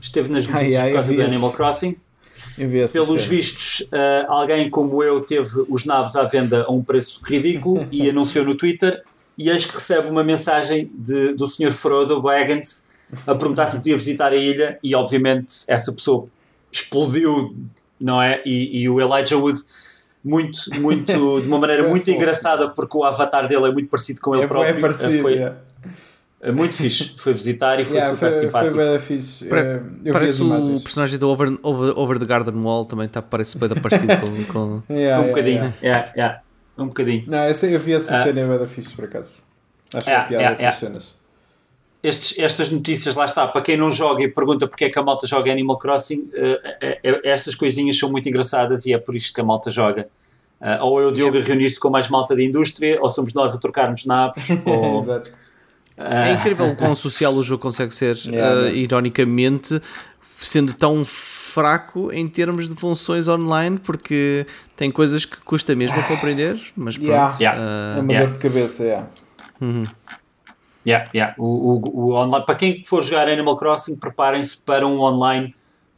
esteve 0.00 0.30
nas 0.30 0.46
notícias 0.48 0.76
Ai, 0.76 0.82
ai, 0.82 0.88
por 0.90 0.94
causa 0.94 1.12
do 1.14 1.22
Animal. 1.22 1.52
Crossing. 1.52 1.96
Pelos 2.92 3.24
vistos, 3.26 3.80
uh, 3.80 4.26
alguém 4.28 4.70
como 4.70 5.02
eu 5.02 5.20
teve 5.20 5.64
os 5.68 5.84
nabos 5.84 6.16
à 6.16 6.24
venda 6.24 6.64
a 6.64 6.72
um 6.72 6.82
preço 6.82 7.20
ridículo 7.24 7.86
e 7.92 8.08
anunciou 8.08 8.44
no 8.44 8.54
Twitter. 8.54 9.02
E 9.36 9.50
eis 9.50 9.66
que 9.66 9.74
recebe 9.74 10.08
uma 10.08 10.22
mensagem 10.22 10.90
de, 10.94 11.34
do 11.34 11.46
Sr. 11.46 11.72
Frodo 11.72 12.22
Baggins 12.22 12.92
a 13.26 13.34
perguntar 13.34 13.66
se 13.66 13.76
podia 13.76 13.96
visitar 13.96 14.32
a 14.32 14.36
ilha. 14.36 14.78
E 14.82 14.94
obviamente 14.94 15.64
essa 15.66 15.92
pessoa 15.92 16.28
explodiu, 16.70 17.56
não 18.00 18.22
é? 18.22 18.40
E, 18.44 18.82
e 18.82 18.88
o 18.88 19.00
Elijah 19.00 19.36
Wood, 19.36 19.60
muito, 20.24 20.58
muito, 20.80 21.40
de 21.40 21.46
uma 21.46 21.58
maneira 21.58 21.82
É 21.86 21.90
muito 21.90 22.10
engraçada, 22.10 22.68
porque 22.68 22.96
o 22.96 23.04
avatar 23.04 23.48
dele 23.48 23.66
é 23.66 23.72
muito 23.72 23.88
parecido 23.88 24.20
com 24.20 24.34
ele 24.34 24.44
É, 24.44 24.46
próprio. 24.46 24.76
é 24.76 24.80
parecido. 24.80 25.18
foi 25.18 25.34
yeah. 25.34 25.56
Uh, 26.48 26.52
muito 26.52 26.74
fixe. 26.76 27.14
Foi 27.16 27.32
visitar 27.32 27.80
e 27.80 27.84
foi 27.84 27.96
Yeah, 27.96 28.14
super 28.14 28.30
foi, 28.32 28.40
simpático. 28.40 28.74
Foi 28.74 28.84
bem 28.90 28.98
fixe. 28.98 29.44
Pare- 29.46 29.62
Eh, 29.62 29.76
eu 29.76 29.82
vi 30.04 30.10
as 30.10 30.38
Parece 30.38 30.42
o 30.42 30.80
personagem 30.80 31.18
do 31.18 31.28
Over, 31.28 31.58
Over, 31.62 31.98
Over 31.98 32.18
the 32.18 32.26
Garden 32.26 32.60
Wall 32.62 32.84
também 32.84 33.08
tá, 33.08 33.20
parece 33.22 33.56
bem 33.58 33.68
parecido 33.70 34.12
com, 34.18 34.44
com... 34.52 34.82
Yeah, 34.92 35.20
um 35.20 35.22
yeah, 35.24 35.28
bocadinho. 35.28 35.56
yeah. 35.56 35.74
Yeah, 35.82 36.12
yeah. 36.16 36.40
Um 36.78 36.86
bocadinho. 36.88 37.24
Não, 37.26 37.38
essa, 37.38 37.66
eu 37.66 37.78
vi 37.80 37.92
essa 37.92 38.14
Ah. 38.14 38.22
cena 38.24 38.40
e 38.40 38.42
é 38.42 38.58
bem 38.58 38.66
fixe 38.66 38.94
por 38.94 39.04
acaso. 39.04 39.42
Acho 39.94 40.04
que 40.04 40.10
Yeah, 40.10 40.24
é 40.24 40.28
piada 40.28 40.42
yeah, 40.42 40.52
essas 40.52 40.60
yeah. 40.60 40.78
cenas. 40.78 41.14
Estes, 42.02 42.38
estas 42.38 42.68
notícias, 42.70 43.14
lá 43.14 43.24
está, 43.24 43.46
para 43.46 43.62
quem 43.62 43.76
não 43.78 43.90
joga 43.90 44.22
e 44.22 44.28
pergunta 44.28 44.66
porque 44.68 44.84
é 44.84 44.90
que 44.90 44.98
a 44.98 45.02
malta 45.02 45.26
joga 45.26 45.50
Animal 45.50 45.78
Crossing, 45.78 46.28
eh, 46.34 46.76
eh, 46.82 46.98
eh, 47.02 47.20
estas 47.24 47.54
coisinhas 47.54 47.96
são 47.98 48.10
muito 48.10 48.28
engraçadas 48.28 48.84
e 48.84 48.92
é 48.92 48.98
por 48.98 49.16
isto 49.16 49.32
que 49.32 49.40
a 49.40 49.44
malta 49.44 49.70
joga. 49.70 50.08
Ou 50.80 51.00
eu, 51.00 51.12
Diogo, 51.12 51.36
a 51.38 51.40
reunir-se 51.42 51.78
com 51.80 51.90
mais 51.90 52.08
malta 52.08 52.34
da 52.34 52.42
indústria, 52.42 52.98
ou 53.00 53.08
somos 53.10 53.34
nós 53.34 53.54
a 53.54 53.58
trocarmos 53.58 54.06
nabos, 54.06 54.48
ou... 54.64 55.00
Exato. 55.00 55.30
É 55.96 56.32
incrível 56.32 56.66
o 56.66 56.76
quão 56.76 56.94
social 56.96 57.32
o 57.34 57.42
jogo 57.42 57.62
consegue 57.62 57.94
ser, 57.94 58.16
Yeah, 58.24 58.62
uh, 58.62 58.74
ironicamente, 58.74 59.80
sendo 60.42 60.72
tão 60.74 61.04
fraco 61.04 62.12
em 62.12 62.26
termos 62.28 62.68
de 62.68 62.74
funções 62.74 63.28
online, 63.28 63.78
porque 63.78 64.44
tem 64.76 64.90
coisas 64.90 65.24
que 65.24 65.36
custa 65.38 65.74
mesmo 65.76 65.98
a 65.98 66.02
compreender, 66.02 66.60
mas 66.76 66.96
pronto. 66.96 67.08
Yeah. 67.10 67.36
Yeah. 67.40 67.60
uh, 67.60 67.98
É 67.98 68.00
uma 68.02 68.12
yeah. 68.12 68.26
dor 68.26 68.32
de 68.36 68.38
cabeça, 68.42 68.82
yeah. 68.84 69.06
yeah, 70.86 71.06
yeah. 71.14 71.34
O, 71.38 71.44
o, 71.44 72.08
o 72.10 72.14
online, 72.14 72.44
para 72.44 72.54
quem 72.54 72.84
for 72.84 73.02
jogar 73.02 73.28
Animal 73.28 73.56
Crossing, 73.56 73.96
preparem-se 73.96 74.64
para 74.64 74.86
um 74.86 74.98
online 75.00 75.54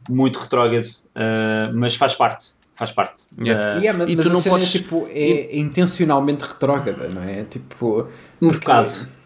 muito 0.09 0.37
retrógrado, 0.39 0.87
eh, 1.15 1.69
mas 1.73 1.95
faz 1.95 2.15
parte. 2.15 2.55
Faz 2.75 2.91
parte. 2.91 3.23
Yeah. 3.43 3.73
da- 3.73 3.79
Yeah, 3.81 3.97
mas, 3.99 4.09
E 4.09 4.15
mas 4.15 4.25
tu 4.27 4.31
não 4.31 4.41
cena 4.41 4.55
podes- 4.55 4.69
é, 4.69 4.71
tipo, 4.79 5.07
é 5.09 5.57
intencionalmente 5.57 6.43
retrógrada, 6.45 7.09
não 7.09 7.23
é? 7.23 7.43
Tipo, 7.43 8.01
um 8.41 8.47
porque- 8.49 8.59
bocado. 8.59 9.16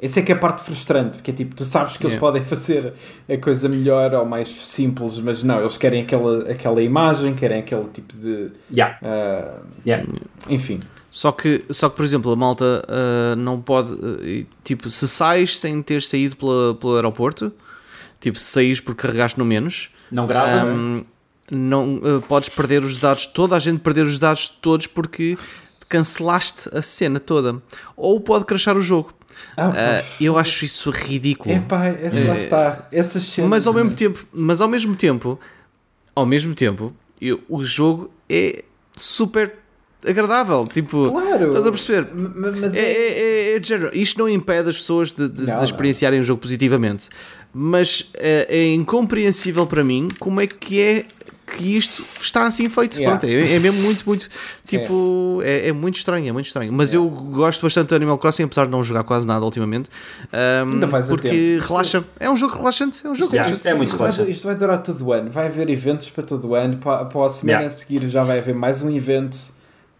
Essa 0.00 0.20
é 0.20 0.22
que 0.22 0.32
é 0.32 0.34
a 0.34 0.38
parte 0.38 0.62
frustrante, 0.62 1.18
porque 1.18 1.30
é 1.30 1.34
tipo, 1.34 1.54
tu 1.54 1.64
sabes 1.64 1.96
que 1.98 2.04
eles 2.04 2.14
Yeah. 2.14 2.20
podem 2.20 2.42
fazer 2.48 2.94
a 3.28 3.36
coisa 3.36 3.68
melhor 3.68 4.14
ou 4.14 4.24
mais 4.24 4.48
simples, 4.48 5.18
mas 5.18 5.42
não, 5.42 5.60
eles 5.60 5.76
querem 5.76 6.02
aquela, 6.02 6.50
aquela 6.50 6.82
imagem, 6.82 7.34
querem 7.34 7.58
aquele 7.60 7.84
tipo 7.92 8.16
de. 8.16 8.50
Yeah, 8.74 8.98
ah, 9.04 9.58
yeah. 9.86 10.06
enfim. 10.48 10.80
Só 11.10 11.32
que, 11.32 11.64
só 11.70 11.90
que, 11.90 11.96
por 11.96 12.04
exemplo, 12.04 12.30
a 12.30 12.36
malta 12.36 12.84
uh, 12.86 13.36
não 13.36 13.60
pode. 13.60 13.92
uh, 13.92 14.46
tipo, 14.64 14.88
se 14.88 15.06
sais 15.08 15.58
sem 15.58 15.82
ter 15.82 16.02
saído 16.02 16.36
pela, 16.36 16.74
pelo 16.74 16.94
aeroporto, 16.94 17.52
tipo, 18.20 18.38
se 18.38 18.44
saís 18.44 18.80
porque 18.80 19.02
carregaste 19.02 19.38
no 19.38 19.44
menos, 19.44 19.90
Não 20.10 20.26
grava, 20.26 20.66
um, 20.66 21.04
não, 21.50 21.96
uh, 21.96 22.22
podes 22.28 22.48
perder 22.48 22.84
os 22.84 23.00
dados, 23.00 23.26
toda 23.26 23.56
a 23.56 23.58
gente 23.58 23.80
perder 23.80 24.06
os 24.06 24.18
dados 24.20 24.48
todos 24.48 24.86
porque 24.86 25.36
cancelaste 25.88 26.70
a 26.72 26.80
cena 26.80 27.18
toda. 27.18 27.60
Ou 27.96 28.20
pode 28.20 28.44
crashar 28.44 28.76
o 28.76 28.80
jogo. 28.80 29.12
Ah, 29.56 29.68
Uh, 29.70 30.24
eu 30.24 30.38
acho 30.38 30.64
isso 30.64 30.90
ridículo. 30.90 31.54
Epá, 31.54 31.86
é, 31.86 32.10
lá 32.26 32.36
está. 32.36 32.88
Essas 32.92 33.22
cenas. 33.24 33.50
mas 33.50 33.66
ao 33.66 33.74
mesmo 33.74 33.92
tempo, 33.92 34.26
mas 34.32 34.60
ao 34.60 34.68
mesmo 34.68 34.94
tempo, 34.96 35.38
ao 36.14 36.24
mesmo 36.26 36.54
tempo, 36.54 36.92
eu- 37.20 37.40
o 37.48 37.64
jogo 37.64 38.10
é 38.28 38.64
super 38.96 39.52
agradável. 40.06 40.66
Tipo, 40.66 41.10
Claro. 41.10 41.48
estás 41.48 41.66
a 41.66 41.70
perceber? 41.70 42.08
Mas 42.14 42.74
É, 42.74 42.80
é. 42.80 42.84
é, 42.84 43.52
é, 43.52 43.56
é 43.56 43.62
género. 43.62 43.90
Isto 43.94 44.18
não 44.18 44.28
impede 44.28 44.70
as 44.70 44.78
pessoas 44.78 45.12
de, 45.12 45.28
de- 45.28 45.40
Não, 45.40 45.46
de 45.46 45.52
não. 45.52 45.64
experienciarem 45.64 46.20
o 46.20 46.22
jogo 46.22 46.40
positivamente, 46.40 47.08
mas 47.52 48.10
é, 48.14 48.46
é 48.48 48.72
incompreensível 48.72 49.66
para 49.66 49.84
mim 49.84 50.08
como 50.18 50.40
é 50.40 50.46
que 50.46 50.80
é 50.80 51.04
que 51.50 51.76
isto 51.76 52.04
está 52.20 52.44
assim 52.44 52.68
feito. 52.68 52.96
Yeah. 52.98 53.18
Pronto, 53.18 53.30
é, 53.30 53.54
é 53.54 53.58
mesmo 53.58 53.80
muito, 53.82 54.04
muito 54.06 54.28
tipo, 54.66 55.40
é, 55.42 55.68
é 55.68 55.72
muito 55.72 55.96
estranho, 55.96 56.28
é 56.28 56.32
muito 56.32 56.46
estranho. 56.46 56.72
Mas 56.72 56.92
eu 56.92 57.08
gosto 57.08 57.62
bastante 57.62 57.88
do 57.88 57.94
Animal 57.94 58.18
Crossing, 58.18 58.44
apesar 58.44 58.64
de 58.66 58.70
não 58.70 58.82
jogar 58.82 59.04
quase 59.04 59.26
nada 59.26 59.44
ultimamente, 59.44 59.90
Ainda 60.32 60.86
a 60.86 61.02
porque 61.02 61.58
relaxa. 61.62 62.04
É 62.18 62.30
um 62.30 62.36
jogo 62.36 62.56
relaxante, 62.56 63.06
é 63.06 63.10
um 63.10 63.14
jogo 63.14 63.30
Yeah. 63.32 63.48
relaxante. 63.48 63.68
é 63.68 63.74
muito 63.74 63.88
isto, 63.88 63.98
vai, 63.98 64.06
relaxante. 64.08 64.30
isto 64.30 64.46
vai 64.46 64.56
durar 64.56 64.82
todo 64.82 65.04
o 65.04 65.12
ano. 65.12 65.30
Vai 65.30 65.46
haver 65.46 65.68
eventos 65.68 66.08
para 66.10 66.24
todo 66.24 66.48
o 66.48 66.54
ano. 66.54 66.76
Para, 66.78 67.04
para 67.04 67.26
a 67.26 67.30
semana 67.30 67.58
Yeah. 67.60 67.74
a 67.74 67.78
seguir 67.78 68.08
já 68.08 68.24
vai 68.24 68.38
haver 68.38 68.54
mais 68.54 68.82
um 68.82 68.90
evento. 68.90 69.36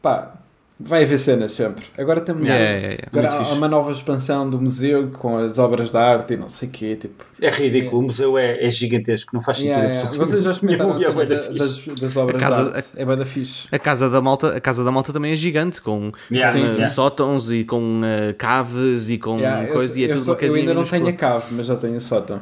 Pá, 0.03 0.35
vai 0.83 1.03
haver 1.05 1.19
cenas 1.19 1.53
sempre. 1.53 1.85
Agora 1.99 2.21
temos. 2.23 2.43
Yeah, 2.49 2.65
yeah, 2.65 2.87
yeah. 2.89 3.09
Agora 3.13 3.29
há 3.51 3.53
uma 3.55 3.69
nova 3.69 3.93
expansão 3.93 4.49
do 4.49 4.59
museu 4.61 5.09
com 5.11 5.37
as 5.37 5.59
obras 5.59 5.91
de 5.91 5.97
arte 5.99 6.35
e 6.35 6.37
não 6.39 6.49
sei 6.49 6.69
o 6.69 6.73
quê. 6.73 6.97
Tipo, 6.97 7.23
É 7.41 7.51
ridículo, 7.51 7.99
o 8.01 8.03
museu 8.05 8.39
é, 8.39 8.65
é 8.65 8.71
gigantesco, 8.71 9.35
não 9.35 9.41
faz 9.43 9.59
sentido 9.59 9.75
yeah, 9.79 9.93
yeah. 9.95 10.19
Vocês 10.19 10.43
já 10.45 10.51
experimentaram 10.53 10.97
a 10.97 11.03
é 11.03 11.11
bué 11.13 11.27
da- 11.27 11.35
da 11.35 11.49
das, 11.51 11.79
fixe. 11.79 12.01
das 12.01 12.17
obras 12.17 12.37
A 12.37 12.39
casa- 12.47 12.71
de 12.71 12.77
arte? 12.77 12.89
É 12.97 13.05
banda 13.05 13.25
fixe. 13.27 13.69
A 13.71 13.79
casa 13.79 14.09
da 14.09 14.21
malta, 14.21 14.57
a 14.57 14.61
casa 14.61 14.83
da 14.83 14.91
malta 14.91 15.13
também 15.13 15.33
é 15.33 15.37
gigante, 15.37 15.83
com, 15.83 16.13
sim, 16.31 16.39
uh, 16.67 16.73
sim. 16.73 16.85
sótãos 16.89 17.51
e 17.51 17.65
com 17.65 18.01
uh, 18.01 18.35
caves 18.39 19.11
e 19.11 19.19
com 19.19 19.39
eu, 19.39 19.69
coisas 19.73 19.97
e 19.97 20.05
é 20.05 20.07
eu 20.07 20.11
tudo 20.17 20.25
só- 20.25 20.33
uma 20.33 20.41
eu 20.43 20.55
ainda 20.55 20.73
não 20.75 20.85
tenho 20.85 21.09
a 21.09 21.13
cave, 21.13 21.45
mas 21.53 21.67
já 21.67 21.77
tenho 21.77 21.97
o 21.97 22.01
sótão. 22.01 22.41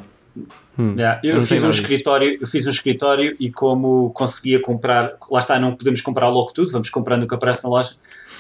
Yeah, 0.78 1.20
Eu, 1.24 1.40
fiz 1.40 1.64
um 1.64 1.70
escritório, 1.70 2.38
eu 2.40 2.46
fiz 2.46 2.64
um 2.64 2.70
escritório 2.70 3.34
e 3.40 3.50
como 3.50 4.10
conseguia 4.12 4.62
comprar, 4.62 5.14
lá 5.28 5.40
está, 5.40 5.58
não 5.58 5.74
podemos 5.74 6.00
comprar 6.00 6.28
logo 6.28 6.52
tudo, 6.52 6.70
vamos 6.70 6.88
comprando 6.88 7.24
o 7.24 7.26
que 7.26 7.34
aparece 7.34 7.64
na 7.64 7.70
loja. 7.70 7.94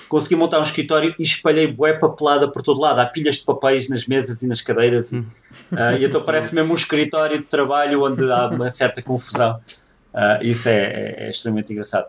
Consegui 0.08 0.36
montar 0.36 0.58
um 0.58 0.62
escritório 0.62 1.14
e 1.18 1.22
espalhei 1.22 1.66
bué 1.66 1.92
papelada 1.92 2.50
por 2.50 2.62
todo 2.62 2.80
lado. 2.80 2.98
Há 3.00 3.06
pilhas 3.06 3.36
de 3.36 3.44
papéis 3.44 3.88
nas 3.88 4.06
mesas 4.06 4.42
e 4.42 4.48
nas 4.48 4.60
cadeiras. 4.62 5.12
E, 5.12 5.24
ah, 5.72 5.92
e 5.92 6.04
então 6.04 6.22
parece 6.22 6.54
mesmo 6.54 6.72
um 6.72 6.76
escritório 6.76 7.38
de 7.38 7.44
trabalho 7.44 8.02
onde 8.02 8.30
há 8.32 8.48
uma 8.48 8.70
certa 8.70 9.02
confusão. 9.02 9.60
Ah, 10.14 10.38
isso 10.42 10.68
é, 10.68 10.76
é- 10.76 11.26
é 11.26 11.30
extremamente 11.30 11.72
engraçado. 11.72 12.06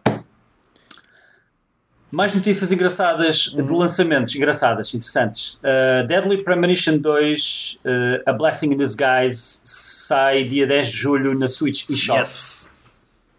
Mais 2.12 2.34
notícias 2.34 2.72
engraçadas 2.72 3.54
de 3.56 3.72
lançamentos, 3.74 4.36
engraçadas, 4.36 4.92
interessantes. 4.96 5.56
Uh, 5.56 6.08
Deadly 6.08 6.44
Premonition 6.44 6.98
2, 6.98 7.80
uh, 7.86 8.24
A 8.26 8.34
Blessing 8.34 8.74
in 8.74 8.78
Disguise, 8.78 9.60
sai 9.64 10.44
dia 10.44 10.66
10 10.66 10.88
de 10.88 10.98
julho 10.98 11.38
na 11.38 11.48
Switch 11.48 11.88
eShop. 11.88 12.20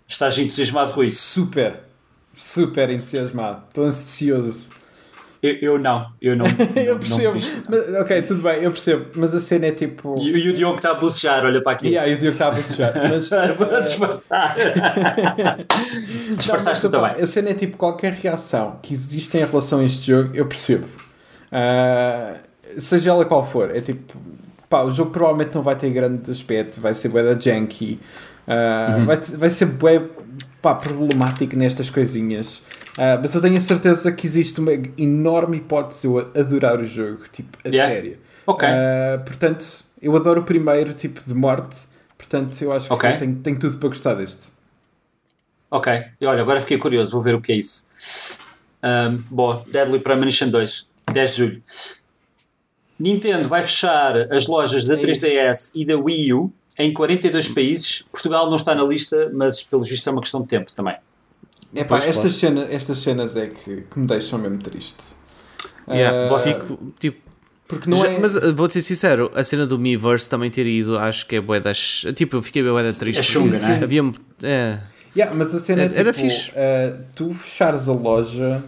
Estás 0.06 0.38
entusiasmado, 0.38 0.92
Rui? 0.92 1.08
Super, 1.08 1.80
super 2.40 2.90
entusiasmado. 2.90 3.62
Estou 3.68 3.84
ansioso. 3.84 4.70
Eu, 5.42 5.54
eu 5.62 5.78
não, 5.78 6.06
eu 6.20 6.36
não. 6.36 6.44
eu 6.76 6.94
não- 6.94 6.98
percebo. 6.98 7.32
Não. 7.68 7.78
Mas, 7.94 8.00
ok, 8.02 8.22
tudo 8.22 8.42
bem, 8.42 8.62
eu 8.62 8.70
percebo. 8.70 9.06
Mas 9.14 9.34
a 9.34 9.40
cena 9.40 9.66
é 9.66 9.72
tipo. 9.72 10.14
e, 10.20 10.30
e 10.30 10.48
o 10.50 10.52
Diogo 10.52 10.76
está 10.76 10.90
a 10.90 10.94
bocejar, 10.94 11.44
olha 11.44 11.62
para 11.62 11.72
aqui. 11.72 11.88
Yeah, 11.88 12.10
e 12.10 12.14
o 12.14 12.18
Diogo 12.18 12.34
está 12.34 12.48
a 12.48 12.50
bocejar. 12.50 12.92
Mas, 13.08 13.28
Para 13.28 13.78
eh, 13.78 13.82
disfarçar. 13.82 14.54
Não, 16.28 16.36
Disfarçaste 16.36 16.84
mas, 16.86 16.94
opá, 16.94 17.08
também. 17.08 17.22
A 17.22 17.26
cena 17.26 17.50
é 17.50 17.54
tipo 17.54 17.76
qualquer 17.76 18.12
reação 18.12 18.78
que 18.82 18.92
existe 18.92 19.36
em 19.36 19.44
relação 19.44 19.80
a 19.80 19.84
este 19.84 20.06
jogo, 20.06 20.30
eu 20.34 20.46
percebo. 20.46 20.86
Ah, 21.50 22.34
seja 22.78 23.10
ela 23.10 23.24
qual 23.24 23.44
for, 23.44 23.74
é 23.74 23.80
tipo, 23.80 24.16
pá, 24.68 24.82
o 24.82 24.90
jogo 24.90 25.10
provavelmente 25.10 25.54
não 25.54 25.62
vai 25.62 25.74
ter 25.74 25.90
grande 25.90 26.30
aspecto, 26.30 26.80
vai 26.80 26.94
ser 26.94 27.08
bué 27.08 27.22
da 27.22 27.38
janky, 27.38 27.98
ah, 28.46 28.96
Uhum. 28.98 29.06
vai, 29.06 29.16
vai 29.16 29.50
ser 29.50 29.66
bué 29.66 30.02
pá, 30.60 30.74
problemático 30.74 31.56
nestas 31.56 31.90
coisinhas. 31.90 32.62
Ah, 32.98 33.18
mas 33.20 33.34
eu 33.34 33.40
tenho 33.40 33.56
a 33.56 33.60
certeza 33.60 34.12
que 34.12 34.26
existe 34.26 34.60
uma 34.60 34.72
enorme 34.98 35.58
hipótese 35.58 36.02
de 36.02 36.06
eu 36.08 36.18
adorar 36.18 36.80
o 36.80 36.86
jogo, 36.86 37.22
tipo, 37.32 37.58
a 37.64 37.68
Yeah. 37.68 37.94
sério. 37.94 38.18
Ok. 38.46 38.68
Ah, 38.68 39.20
portanto, 39.24 39.84
eu 40.02 40.14
adoro 40.16 40.40
o 40.40 40.44
primeiro 40.44 40.92
tipo 40.92 41.20
de 41.26 41.34
morte. 41.34 41.88
Portanto, 42.16 42.52
eu 42.60 42.72
acho 42.72 42.96
que 42.96 43.18
tenho, 43.18 43.36
tenho 43.36 43.58
tudo 43.58 43.78
para 43.78 43.88
gostar 43.88 44.14
deste. 44.14 44.48
Ok, 45.70 45.92
e 46.20 46.26
olha, 46.26 46.42
agora 46.42 46.60
fiquei 46.60 46.78
curioso, 46.78 47.12
vou 47.12 47.22
ver 47.22 47.34
o 47.34 47.40
que 47.40 47.52
é 47.52 47.56
isso. 47.56 47.88
Um, 48.82 49.22
bom, 49.30 49.64
Deadly 49.70 50.00
Premonition 50.00 50.48
2, 50.48 50.88
10 51.12 51.30
de 51.30 51.36
julho. 51.36 51.62
Nintendo 52.98 53.48
vai 53.48 53.62
fechar 53.62 54.16
as 54.32 54.46
lojas 54.46 54.84
da 54.84 54.94
É 54.94 54.98
3DS 54.98 55.72
e 55.76 55.84
da 55.84 55.96
Wii 55.96 56.34
U 56.34 56.52
em 56.78 56.92
42 56.92 57.48
países. 57.48 58.04
Portugal 58.12 58.48
não 58.48 58.56
está 58.56 58.74
na 58.74 58.84
lista, 58.84 59.30
mas 59.34 59.62
pelos 59.62 59.88
vistos 59.88 60.06
é 60.06 60.10
uma 60.10 60.20
questão 60.20 60.42
de 60.42 60.48
tempo 60.48 60.72
também. 60.72 60.96
É 61.74 61.84
pá, 61.84 61.98
estas, 61.98 62.32
cena, 62.32 62.66
estas 62.70 62.98
cenas 62.98 63.36
é 63.36 63.46
que, 63.46 63.82
que 63.82 63.98
me 63.98 64.06
deixam 64.06 64.38
mesmo 64.38 64.58
triste. 64.58 65.14
Yeah, 65.88 66.24
Ah, 66.24 66.28
você- 66.28 66.60
tipo, 66.98 67.20
porque 67.68 67.88
não 67.88 67.98
já- 67.98 68.08
é. 68.08 68.18
Mas 68.18 68.34
uh, 68.36 68.54
vou-te 68.54 68.74
ser 68.74 68.82
sincero, 68.82 69.30
a 69.34 69.44
cena 69.44 69.66
do 69.66 69.78
Miiverse 69.78 70.28
também 70.28 70.50
ter 70.50 70.66
ido, 70.66 70.98
acho 70.98 71.26
que 71.26 71.36
é 71.36 71.40
bué 71.40 71.60
das... 71.60 72.04
Tipo, 72.16 72.36
eu 72.36 72.42
fiquei 72.42 72.62
bué 72.62 72.82
da 72.82 72.92
triste. 72.92 73.20
É 73.20 73.22
chunga, 73.22 73.58
não 73.58 73.68
é? 73.68 73.82
Havia... 73.84 74.12
É, 74.42 74.78
Yeah, 75.16 75.34
mas 75.36 75.52
a 75.54 75.58
cena 75.58 75.82
é 75.82 75.84
Era- 75.86 75.98
era 75.98 76.12
tipo, 76.12 76.24
fixe. 76.28 76.52
ah, 76.56 76.96
tu 77.16 77.32
fechares 77.34 77.88
a 77.88 77.92
loja, 77.92 78.64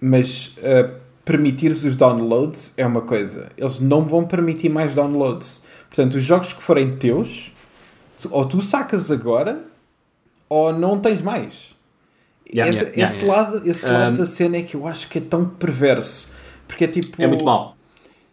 mas 0.00 0.56
ah, 0.62 0.90
permitires 1.24 1.84
os 1.84 1.94
downloads 1.96 2.74
é 2.76 2.86
uma 2.86 3.00
coisa. 3.02 3.50
Eles 3.56 3.80
não 3.80 4.04
vão 4.06 4.24
permitir 4.26 4.68
mais 4.68 4.94
downloads. 4.94 5.64
Portanto, 5.92 6.14
os 6.14 6.24
jogos 6.24 6.54
que 6.54 6.62
forem 6.62 6.96
teus, 6.96 7.52
ou 8.30 8.46
tu 8.46 8.62
sacas 8.62 9.10
agora, 9.10 9.62
ou 10.48 10.72
não 10.72 10.98
tens 10.98 11.20
mais. 11.20 11.76
Yeah, 12.48 12.70
esse 12.70 12.84
yeah, 12.84 13.02
esse 13.02 13.24
lado, 13.26 13.62
esse 13.68 13.88
lado 13.88 14.14
Um, 14.14 14.16
da 14.16 14.26
cena 14.26 14.56
é 14.56 14.62
que 14.62 14.74
eu 14.74 14.86
acho 14.86 15.08
que 15.08 15.18
é 15.18 15.20
tão 15.20 15.44
perverso. 15.44 16.32
Porque 16.66 16.84
é 16.84 16.88
tipo. 16.88 17.20
É 17.20 17.26
muito 17.26 17.44
mau. 17.44 17.76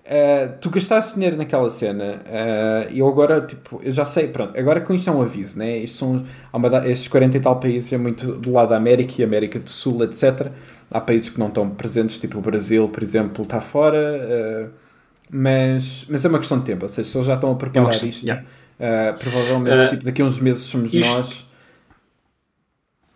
Uh, 0.06 0.58
tu 0.60 0.70
gastaste 0.72 1.16
dinheiro 1.16 1.38
naquela 1.38 1.70
cena 1.70 2.24
uh, 2.26 2.92
e 2.92 2.98
eu 2.98 3.08
agora, 3.08 3.42
tipo, 3.42 3.80
eu 3.84 3.92
já 3.92 4.06
sei, 4.06 4.28
pronto, 4.28 4.58
agora 4.58 4.82
com 4.82 4.92
isto 4.92 5.08
é 5.08 5.14
um 5.14 5.22
aviso, 5.22 5.60
né? 5.60 5.78
Isto 5.78 5.98
são, 5.98 6.26
uma 6.52 6.88
estes 6.88 7.08
40 7.08 7.38
e 7.38 7.40
tal 7.40 7.60
países 7.60 7.94
é 7.94 7.98
muito 7.98 8.32
do 8.32 8.52
lado 8.52 8.70
da 8.70 8.78
América 8.78 9.14
e 9.20 9.24
América 9.24 9.60
do 9.60 9.70
Sul, 9.70 10.04
etc. 10.04 10.48
Há 10.90 11.00
países 11.00 11.30
que 11.30 11.38
não 11.38 11.50
estão 11.50 11.70
presentes, 11.70 12.18
tipo 12.18 12.40
o 12.40 12.42
Brasil, 12.42 12.90
por 12.90 13.04
exemplo, 13.04 13.44
está 13.44 13.62
fora, 13.62 14.00
uh, 14.18 14.70
mas, 15.30 16.06
mas 16.10 16.26
é 16.26 16.28
uma 16.28 16.40
questão 16.40 16.60
de 16.60 16.66
tempo, 16.66 16.86
ou 16.86 16.90
seja, 16.90 17.08
se 17.10 17.18
eles 17.18 17.28
já 17.28 17.36
estão 17.36 17.52
a 17.52 17.56
preparar 17.56 17.88
questão- 17.90 18.10
isto, 18.10 18.26
yeah. 18.26 18.44
uh, 18.80 19.18
provavelmente 19.20 19.86
Uh, 19.86 19.90
tipo, 19.92 20.04
daqui 20.06 20.22
a 20.22 20.26
uns 20.26 20.40
meses 20.40 20.64
somos 20.64 20.94
isto- 20.94 21.14
nós. 21.16 21.46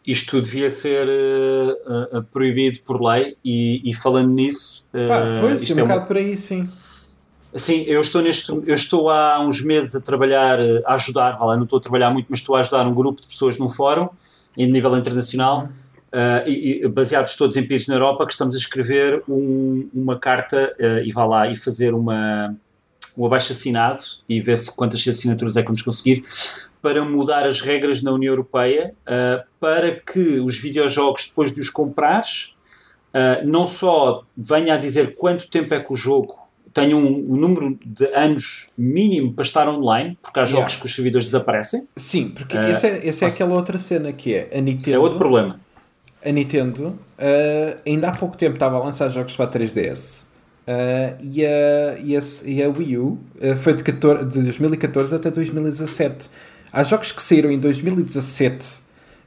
Isto 0.05 0.41
devia 0.41 0.69
ser 0.69 1.07
uh, 1.07 2.21
proibido 2.23 2.79
por 2.85 3.01
lei 3.01 3.37
e, 3.43 3.81
e 3.89 3.93
falando 3.93 4.33
nisso, 4.33 4.85
Pá, 4.91 5.37
pois, 5.39 5.61
isto 5.61 5.77
é 5.77 5.79
é 5.79 5.83
um 5.83 5.87
bocado 5.87 6.07
por 6.07 6.17
aí, 6.17 6.35
sim. 6.35 6.67
Sim, 7.55 7.83
eu 7.83 8.01
estou 8.01 8.21
neste, 8.21 8.49
eu 8.51 8.73
estou 8.73 9.09
há 9.09 9.39
uns 9.39 9.61
meses 9.61 9.95
a 9.95 10.01
trabalhar, 10.01 10.59
a 10.85 10.93
ajudar, 10.95 11.39
lá, 11.39 11.55
não 11.55 11.63
estou 11.63 11.77
a 11.77 11.81
trabalhar 11.81 12.09
muito, 12.09 12.25
mas 12.29 12.39
estou 12.39 12.55
a 12.55 12.59
ajudar 12.59 12.85
um 12.85 12.93
grupo 12.93 13.21
de 13.21 13.27
pessoas 13.27 13.57
num 13.57 13.69
fórum 13.69 14.09
em 14.57 14.69
nível 14.69 14.97
internacional, 14.97 15.69
eh, 15.69 15.69
e, 16.45 16.81
e 16.83 16.87
baseados 16.87 17.35
todos 17.35 17.55
em 17.57 17.67
países 17.67 17.87
na 17.87 17.95
Europa, 17.95 18.25
que 18.25 18.31
estamos 18.33 18.53
a 18.55 18.57
escrever 18.57 19.23
um- 19.27 19.87
uma 19.93 20.17
carta 20.19 20.73
eh, 20.79 21.03
e 21.05 21.11
vá 21.11 21.25
lá 21.25 21.49
e 21.51 21.55
fazer 21.55 21.93
uma 21.93 22.55
um 23.15 23.25
abaixo 23.27 23.51
assinado 23.51 23.99
e 24.27 24.39
ver 24.41 24.57
se 24.57 24.75
quantas 24.75 25.07
assinaturas 25.07 25.55
é 25.55 25.61
que 25.61 25.67
vamos 25.67 25.83
conseguir 25.83 26.23
para 26.81 27.05
mudar 27.05 27.45
as 27.45 27.61
regras 27.61 28.01
na 28.01 28.11
União 28.11 28.31
Europeia 28.33 28.93
eh, 29.05 29.43
para 29.59 29.91
que 29.91 30.39
os 30.39 30.57
videojogos 30.57 31.25
depois 31.27 31.51
de 31.51 31.61
os 31.61 31.69
comprares 31.69 32.53
Uh, 33.15 33.47
não 33.47 33.67
só 33.67 34.23
venha 34.35 34.73
a 34.73 34.77
dizer 34.77 35.13
quanto 35.13 35.47
tempo 35.47 35.71
é 35.71 35.79
que 35.79 35.93
o 35.93 35.95
jogo 35.95 36.35
tem 36.73 36.95
um, 36.95 37.05
um 37.31 37.35
número 37.35 37.77
de 37.85 38.07
anos 38.07 38.71
mínimo 38.75 39.31
para 39.33 39.43
estar 39.45 39.69
online, 39.69 40.17
porque 40.19 40.39
há 40.39 40.45
jogos 40.45 40.71
Yeah. 40.71 40.79
que 40.81 40.85
os 40.87 40.95
servidores 40.95 41.25
desaparecem. 41.25 41.87
Sim, 41.95 42.29
porque 42.29 42.57
Uh, 42.57 42.61
essa 42.61 42.87
é, 42.87 43.07
essa 43.07 43.25
é 43.25 43.27
aquela 43.27 43.53
outra 43.53 43.77
cena 43.77 44.11
que 44.11 44.33
é 44.33 44.49
a 44.51 44.59
Nintendo. 44.59 44.81
Isso 44.87 44.95
é 44.95 44.97
outro 44.97 45.19
problema. 45.19 45.59
A 46.25 46.31
Nintendo 46.31 46.87
uh, 46.87 47.81
ainda 47.85 48.09
há 48.09 48.11
pouco 48.15 48.37
tempo 48.37 48.53
estava 48.53 48.77
a 48.77 48.83
lançar 48.83 49.09
jogos 49.09 49.35
para 49.35 49.45
a 49.45 49.51
3DS 49.51 50.23
uh, 50.67 51.17
e, 51.21 51.45
a, 51.45 51.99
e, 51.99 52.15
a, 52.15 52.21
e 52.45 52.63
a 52.63 52.69
Wii 52.69 52.97
U 52.97 53.19
uh, 53.41 53.55
foi 53.55 53.73
de, 53.73 53.83
14 53.83 54.25
de 54.25 54.41
2014 54.41 55.15
até 55.15 55.29
2017. 55.29 56.29
Há 56.71 56.83
jogos 56.83 57.11
que 57.11 57.21
saíram 57.21 57.51
em 57.51 57.59
2017 57.59 58.81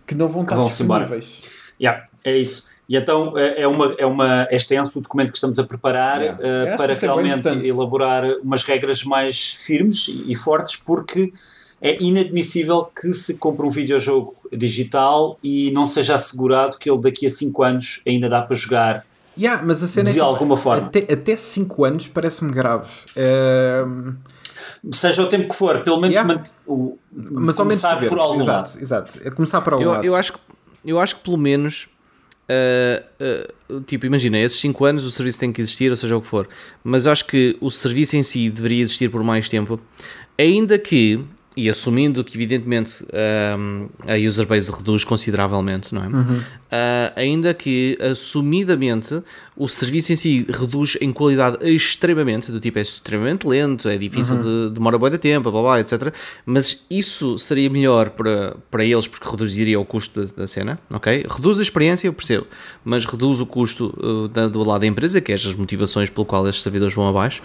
que 0.07 0.15
não 0.15 0.29
vão 0.29 0.43
estar 0.43 0.55
embora. 0.55 1.05
disponíveis. 1.05 1.43
Yeah, 1.81 2.05
é 2.25 2.37
isso. 2.37 2.69
E 2.89 2.97
então 2.97 3.37
é 3.37 3.63
é 3.63 3.69
uma, 3.69 3.95
é 3.99 4.07
uma, 4.07 4.47
é 4.51 4.57
extenso 4.57 4.99
o 4.99 5.03
documento 5.03 5.31
que 5.31 5.37
estamos 5.37 5.59
a 5.59 5.65
preparar 5.65 6.21
Yeah. 6.21 6.75
uh, 6.75 6.77
para 6.77 6.95
realmente 6.95 7.49
elaborar 7.67 8.25
umas 8.43 8.63
regras 8.63 9.03
mais 9.05 9.55
firmes 9.55 10.09
e, 10.09 10.33
e 10.33 10.35
fortes, 10.35 10.77
porque 10.77 11.33
é 11.81 12.03
inadmissível 12.03 12.85
que 12.85 13.13
se 13.13 13.37
compre 13.39 13.67
um 13.67 13.71
videojogo 13.71 14.35
digital 14.53 15.39
e 15.43 15.71
não 15.73 15.87
seja 15.87 16.15
assegurado 16.15 16.79
que 16.79 16.91
ele 16.91 17.01
daqui 17.01 17.27
a 17.27 17.31
5 17.31 17.63
anos 17.63 18.01
ainda 18.07 18.29
dá 18.29 18.43
para 18.43 18.57
jogar 18.57 19.07
Yeah, 19.39 19.63
mas 19.63 19.83
a 19.83 19.87
cena 19.87 20.05
De 20.05 20.13
é 20.13 20.15
que, 20.15 20.21
alguma 20.21 20.57
forma. 20.57 20.87
Até, 20.87 21.01
até 21.13 21.37
5 21.37 21.85
anos 21.85 22.07
parece-me 22.09 22.51
grave. 22.53 22.89
Uh, 23.15 24.15
seja 24.93 25.23
o 25.23 25.27
tempo 25.29 25.49
que 25.51 25.55
for, 25.55 25.83
pelo 25.85 26.01
menos 26.01 26.17
Yeah. 26.17 26.35
mant- 26.35 26.51
o, 26.67 26.97
mas 27.13 27.59
ao 27.59 27.67
menos 27.67 27.81
começar 27.83 27.91
saber. 27.97 28.09
por 28.09 28.19
algum 28.19 28.41
exato, 28.41 28.71
lado. 28.71 28.83
exato. 28.83 29.11
É 29.23 29.31
começar 29.31 29.61
por 29.61 29.75
algum 29.75 29.85
Eu, 29.85 29.91
lado. 29.91 30.05
eu, 30.07 30.15
acho 30.17 30.33
que, 30.33 30.39
eu 30.87 30.99
acho 30.99 31.17
que 31.17 31.23
pelo 31.23 31.37
menos. 31.37 31.87
uh, 32.49 33.75
uh, 33.75 33.81
tipo, 33.83 34.07
imagina, 34.07 34.39
esses 34.39 34.59
5 34.59 34.85
anos 34.87 35.05
o 35.05 35.11
serviço 35.11 35.39
tem 35.39 35.53
que 35.53 35.61
existir, 35.61 35.91
ou 35.91 35.97
seja 35.97 36.17
o 36.17 36.21
que 36.23 36.27
for, 36.29 36.49
mas 36.83 37.07
acho 37.07 37.27
que 37.27 37.57
o 37.61 37.71
serviço 37.71 38.17
em 38.17 38.23
si 38.23 38.49
deveria 38.49 38.83
existir 38.83 39.11
por 39.11 39.23
mais 39.23 39.49
tempo, 39.51 39.79
ainda 40.39 40.79
que, 40.79 41.21
e 41.57 41.71
assumindo 41.71 42.23
que 42.23 42.37
evidentemente 42.37 43.03
um, 43.59 43.89
a 44.07 44.15
user 44.15 44.47
base 44.47 44.71
reduz 44.71 45.05
consideravelmente, 45.05 45.95
não 45.95 46.05
é? 46.05 46.07
Uh, 46.07 47.13
ainda 47.17 47.55
que 47.55 47.97
assumidamente 48.01 49.23
o 49.57 49.69
serviço 49.69 50.13
em 50.13 50.17
si 50.17 50.47
reduz 50.49 50.99
em 51.01 51.13
qualidade 51.13 51.59
extremamente, 51.69 52.53
do 52.53 52.61
tipo 52.61 52.79
é 52.79 52.83
extremamente 52.83 53.47
lento, 53.47 53.89
é 53.89 53.97
difícil 53.97 54.37
de 54.39 54.71
demora 54.75 54.99
bué 54.99 55.09
de 55.11 55.19
tempo, 55.19 55.51
blá, 55.51 55.63
blá, 55.63 55.81
etc. 55.81 56.13
Mas 56.45 56.85
isso 56.91 57.39
seria 57.39 57.71
melhor 57.71 58.11
para, 58.11 58.57
para 58.71 58.85
eles 58.85 59.07
porque 59.09 59.29
reduziria 59.29 59.81
o 59.81 59.85
custo 59.85 60.21
da, 60.23 60.33
da 60.43 60.47
cena, 60.47 60.79
ok? 60.93 61.25
Reduz 61.29 61.59
a 61.59 61.63
experiência, 61.63 62.07
eu 62.07 62.13
percebo, 62.13 62.47
mas 62.85 63.05
reduz 63.07 63.41
o 63.41 63.47
custo 63.47 63.95
uh, 63.97 64.29
da- 64.29 64.49
do 64.49 64.63
lado 64.63 64.83
da 64.83 64.87
empresa, 64.87 65.21
que 65.21 65.33
é 65.33 65.35
as 65.35 65.55
motivações 65.55 66.11
pelo 66.11 66.27
qual 66.27 66.47
estes 66.49 66.63
servidores 66.63 66.95
vão 66.95 67.09
abaixo, 67.09 67.43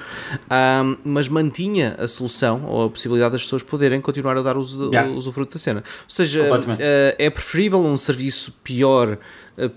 Ahm, 0.49 0.97
mas 1.03 1.27
mantinha 1.27 1.95
a 1.97 2.07
solução 2.07 2.65
ou 2.65 2.85
a 2.85 2.89
possibilidade 2.89 3.33
das 3.33 3.43
pessoas 3.43 3.63
poderem 3.63 4.01
continuar 4.01 4.38
a 4.38 4.41
dar 4.41 4.57
uso, 4.57 4.89
Yeah. 4.91 5.11
usufruto 5.11 5.53
da 5.53 5.59
cena. 5.59 5.79
Ou 6.03 6.09
seja, 6.09 6.41
eh, 6.79 7.15
é 7.17 7.29
preferível 7.29 7.79
um 7.79 7.95
serviço 7.95 8.51
pior 8.63 9.17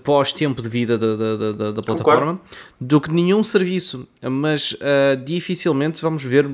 pós-tempo 0.03 0.61
de 0.61 0.69
vida 0.69 0.97
da, 0.97 1.15
da, 1.15 1.35
da- 1.37 1.71
da- 1.71 1.81
plataforma 1.81 2.39
do 2.79 2.99
que 3.01 3.11
nenhum 3.11 3.43
serviço, 3.43 4.07
mas 4.21 4.75
eh, 4.79 5.15
dificilmente 5.23 6.01
vamos 6.01 6.23
ver 6.23 6.49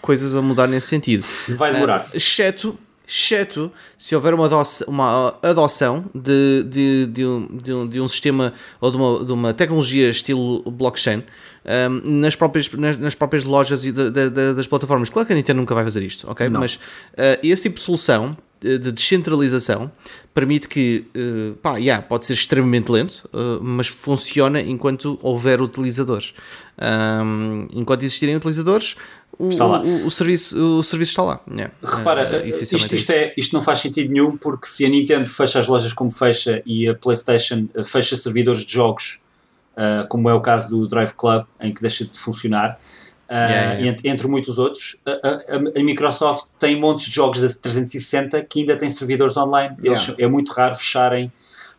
coisas 0.00 0.34
a 0.34 0.42
mudar 0.42 0.66
nesse 0.66 0.86
sentido. 0.88 1.24
Vai 1.48 1.72
demorar. 1.72 2.08
Eh, 2.12 2.16
exceto, 2.16 2.78
exceto 3.06 3.70
se 3.96 4.14
houver 4.16 4.34
uma, 4.34 4.46
adoção, 4.46 4.86
uma 4.88 5.34
adoção 5.42 6.04
de, 6.14 6.64
de, 6.64 7.06
de, 7.06 7.24
um, 7.26 7.48
de, 7.62 7.72
um, 7.72 7.86
de 7.88 8.00
um 8.00 8.08
sistema 8.08 8.52
ou 8.80 8.90
de 8.90 8.96
uma, 8.96 9.24
de 9.24 9.32
uma 9.32 9.54
tecnologia 9.54 10.08
estilo 10.10 10.62
blockchain 10.70 11.22
ehm, 11.64 12.00
nas, 12.04 12.34
próprias, 12.34 12.70
nas, 12.72 12.96
nas 12.98 13.14
próprias 13.14 13.44
lojas 13.44 13.84
e 13.84 13.92
da- 13.92 14.10
da- 14.10 14.52
das 14.54 14.66
plataformas. 14.66 15.08
Claro 15.10 15.26
que 15.26 15.32
a 15.32 15.36
Nintendo 15.36 15.60
nunca 15.60 15.74
vai 15.74 15.84
fazer 15.84 16.02
isto, 16.04 16.28
ok? 16.30 16.48
Mas 16.48 16.78
eh, 17.16 17.38
esse 17.42 17.64
tipo 17.64 17.76
de 17.76 17.82
solução 17.82 18.36
eh, 18.55 18.55
de 18.78 18.92
descentralização 18.92 19.90
permite 20.34 20.68
que, 20.68 21.06
eh, 21.14 21.54
pá, 21.62 21.76
yeah, 21.78 22.02
pode 22.02 22.26
ser 22.26 22.34
extremamente 22.34 22.90
lento, 22.90 23.28
eh, 23.32 23.58
mas 23.62 23.88
funciona 23.88 24.60
enquanto 24.60 25.18
houver 25.22 25.60
utilizadores. 25.60 26.34
Ahm, 26.78 27.68
enquanto 27.72 28.02
existirem 28.02 28.36
utilizadores, 28.36 28.96
o, 29.38 29.44
o, 29.44 30.06
o 30.06 30.10
serviço, 30.10 30.78
o 30.78 30.82
serviço 30.82 31.12
está 31.12 31.22
lá. 31.22 31.40
Yeah. 31.50 31.72
Repara, 31.82 32.42
Eh, 32.42 32.48
isto, 32.48 32.94
isto, 32.94 33.10
é, 33.10 33.34
isto 33.36 33.54
não 33.54 33.62
faz 33.62 33.78
sentido 33.80 34.12
nenhum 34.12 34.36
porque 34.36 34.66
se 34.66 34.84
a 34.84 34.88
Nintendo 34.88 35.28
fecha 35.28 35.60
as 35.60 35.66
lojas 35.66 35.92
como 35.92 36.10
fecha 36.10 36.62
e 36.64 36.88
a 36.88 36.94
PlayStation 36.94 37.68
fecha 37.84 38.16
servidores 38.16 38.64
de 38.64 38.72
jogos, 38.72 39.20
eh, 39.76 40.06
como 40.08 40.30
é 40.30 40.34
o 40.34 40.40
caso 40.40 40.70
do 40.70 40.86
Drive 40.86 41.12
Club, 41.12 41.44
em 41.60 41.72
que 41.72 41.82
deixa 41.82 42.04
de 42.04 42.18
funcionar, 42.18 42.78
Yeah, 43.28 43.50
yeah, 43.52 43.72
yeah. 43.74 43.88
Entre, 43.88 44.08
entre 44.08 44.28
muitos 44.28 44.58
outros, 44.58 44.96
a, 45.04 45.10
a- 45.10 45.80
a 45.80 45.82
Microsoft 45.82 46.44
tem 46.58 46.78
montes 46.78 47.06
de 47.06 47.14
jogos 47.14 47.40
da 47.40 47.48
360 47.48 48.40
que 48.42 48.60
ainda 48.60 48.76
têm 48.76 48.88
servidores 48.88 49.36
online. 49.36 49.76
Eles, 49.82 50.02
Yeah. 50.06 50.24
É 50.24 50.28
muito 50.28 50.52
raro 50.52 50.74
fecharem. 50.76 51.32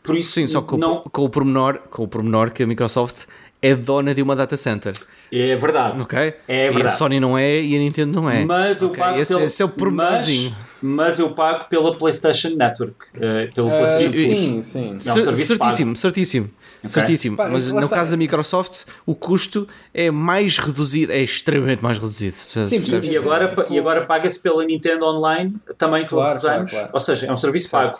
Por 0.03 0.15
isso, 0.15 0.31
Sim, 0.33 0.47
só 0.47 0.61
com, 0.61 0.77
não, 0.77 1.01
com, 1.01 1.23
o 1.25 1.29
pormenor, 1.29 1.79
com 1.89 2.03
o 2.03 2.07
pormenor 2.07 2.51
que 2.51 2.63
a 2.63 2.67
Microsoft 2.67 3.25
é 3.61 3.75
dona 3.75 4.13
de 4.15 4.21
uma 4.21 4.35
data 4.35 4.55
center. 4.55 4.93
É 5.29 5.55
verdade. 5.55 5.99
Ok? 5.99 6.17
É 6.47 6.65
E 6.65 6.69
a 6.69 6.71
verdade. 6.71 6.97
Sony 6.97 7.19
não 7.19 7.37
é 7.37 7.61
e 7.61 7.75
a 7.75 7.79
Nintendo 7.79 8.21
não 8.21 8.29
é. 8.29 8.45
Mas 8.45 8.81
eu 8.81 8.87
Ok, 8.87 8.97
pago 9.03 9.19
esse, 9.19 9.33
pelo, 9.33 9.45
esse 9.45 9.61
é 9.61 9.65
o 9.65 9.67
mas, 9.67 9.77
pormenorzinho. 9.77 10.55
mas 10.81 11.19
eu 11.19 11.29
pago 11.31 11.65
pela 11.65 11.93
PlayStation 11.97 12.49
Network. 12.55 12.95
eh, 13.19 13.49
pelo 13.53 13.69
Ah, 13.69 13.75
PlayStation 13.77 14.11
Plus. 14.11 14.37
sim, 14.37 14.63
sim. 14.63 14.89
É 15.05 15.13
um 15.13 15.19
serviço 15.19 15.57
certíssimo, 15.57 15.95
certíssimo. 15.97 16.49
Certíssimo. 16.85 17.37
Pá, 17.37 17.49
Mas 17.49 17.67
no 17.67 17.89
caso 17.89 18.11
da 18.11 18.17
Microsoft, 18.17 18.83
o 19.05 19.15
custo 19.15 19.67
é 19.93 20.11
mais 20.11 20.57
reduzido, 20.57 21.11
é 21.11 21.21
extremamente 21.21 21.81
mais 21.83 21.97
reduzido. 21.97 22.35
Sim, 22.65 22.79
percebes? 22.79 23.09
E 23.11 23.17
agora, 23.17 23.47
Tipo- 23.49 23.65
e 23.73 23.79
agora 23.79 24.05
paga-se 24.05 24.41
pela 24.41 24.63
Nintendo 24.65 25.05
Online 25.05 25.55
também 25.77 26.05
todos 26.05 26.23
Claro, 26.23 26.35
os 26.35 26.41
claro, 26.41 26.59
anos. 26.59 26.71
claro. 26.71 26.89
Ou 26.93 26.99
seja, 26.99 27.25
é 27.27 27.31
um 27.31 27.35
serviço 27.35 27.69
pago. 27.71 27.97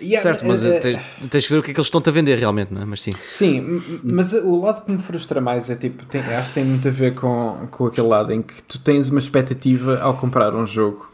Yeah, 0.00 0.22
certo, 0.22 0.46
mas 0.46 0.64
eh, 0.64 0.78
tens, 0.78 1.00
tens 1.28 1.42
de 1.42 1.48
ver 1.50 1.58
o 1.58 1.62
que 1.62 1.72
é 1.72 1.74
que 1.74 1.80
eles 1.80 1.88
estão-te 1.88 2.08
a 2.08 2.12
vender 2.12 2.38
realmente, 2.38 2.72
não 2.72 2.82
é? 2.82 2.84
Mas 2.84 3.02
sim. 3.02 3.10
Sim, 3.26 3.82
mas 4.04 4.32
o 4.32 4.60
lado 4.60 4.84
que 4.84 4.92
me 4.92 4.98
frustra 5.02 5.40
mais 5.40 5.68
é 5.70 5.74
tipo, 5.74 6.04
tem- 6.04 6.20
acho 6.20 6.50
que 6.50 6.54
tem 6.54 6.64
muito 6.64 6.86
a 6.86 6.90
ver 6.92 7.14
com, 7.16 7.66
com 7.68 7.86
aquele 7.86 8.06
lado 8.06 8.32
em 8.32 8.40
que 8.40 8.62
tu 8.62 8.78
tens 8.78 9.08
uma 9.08 9.18
expectativa 9.18 9.98
ao 9.98 10.16
comprar 10.16 10.54
um 10.54 10.64
jogo 10.64 11.10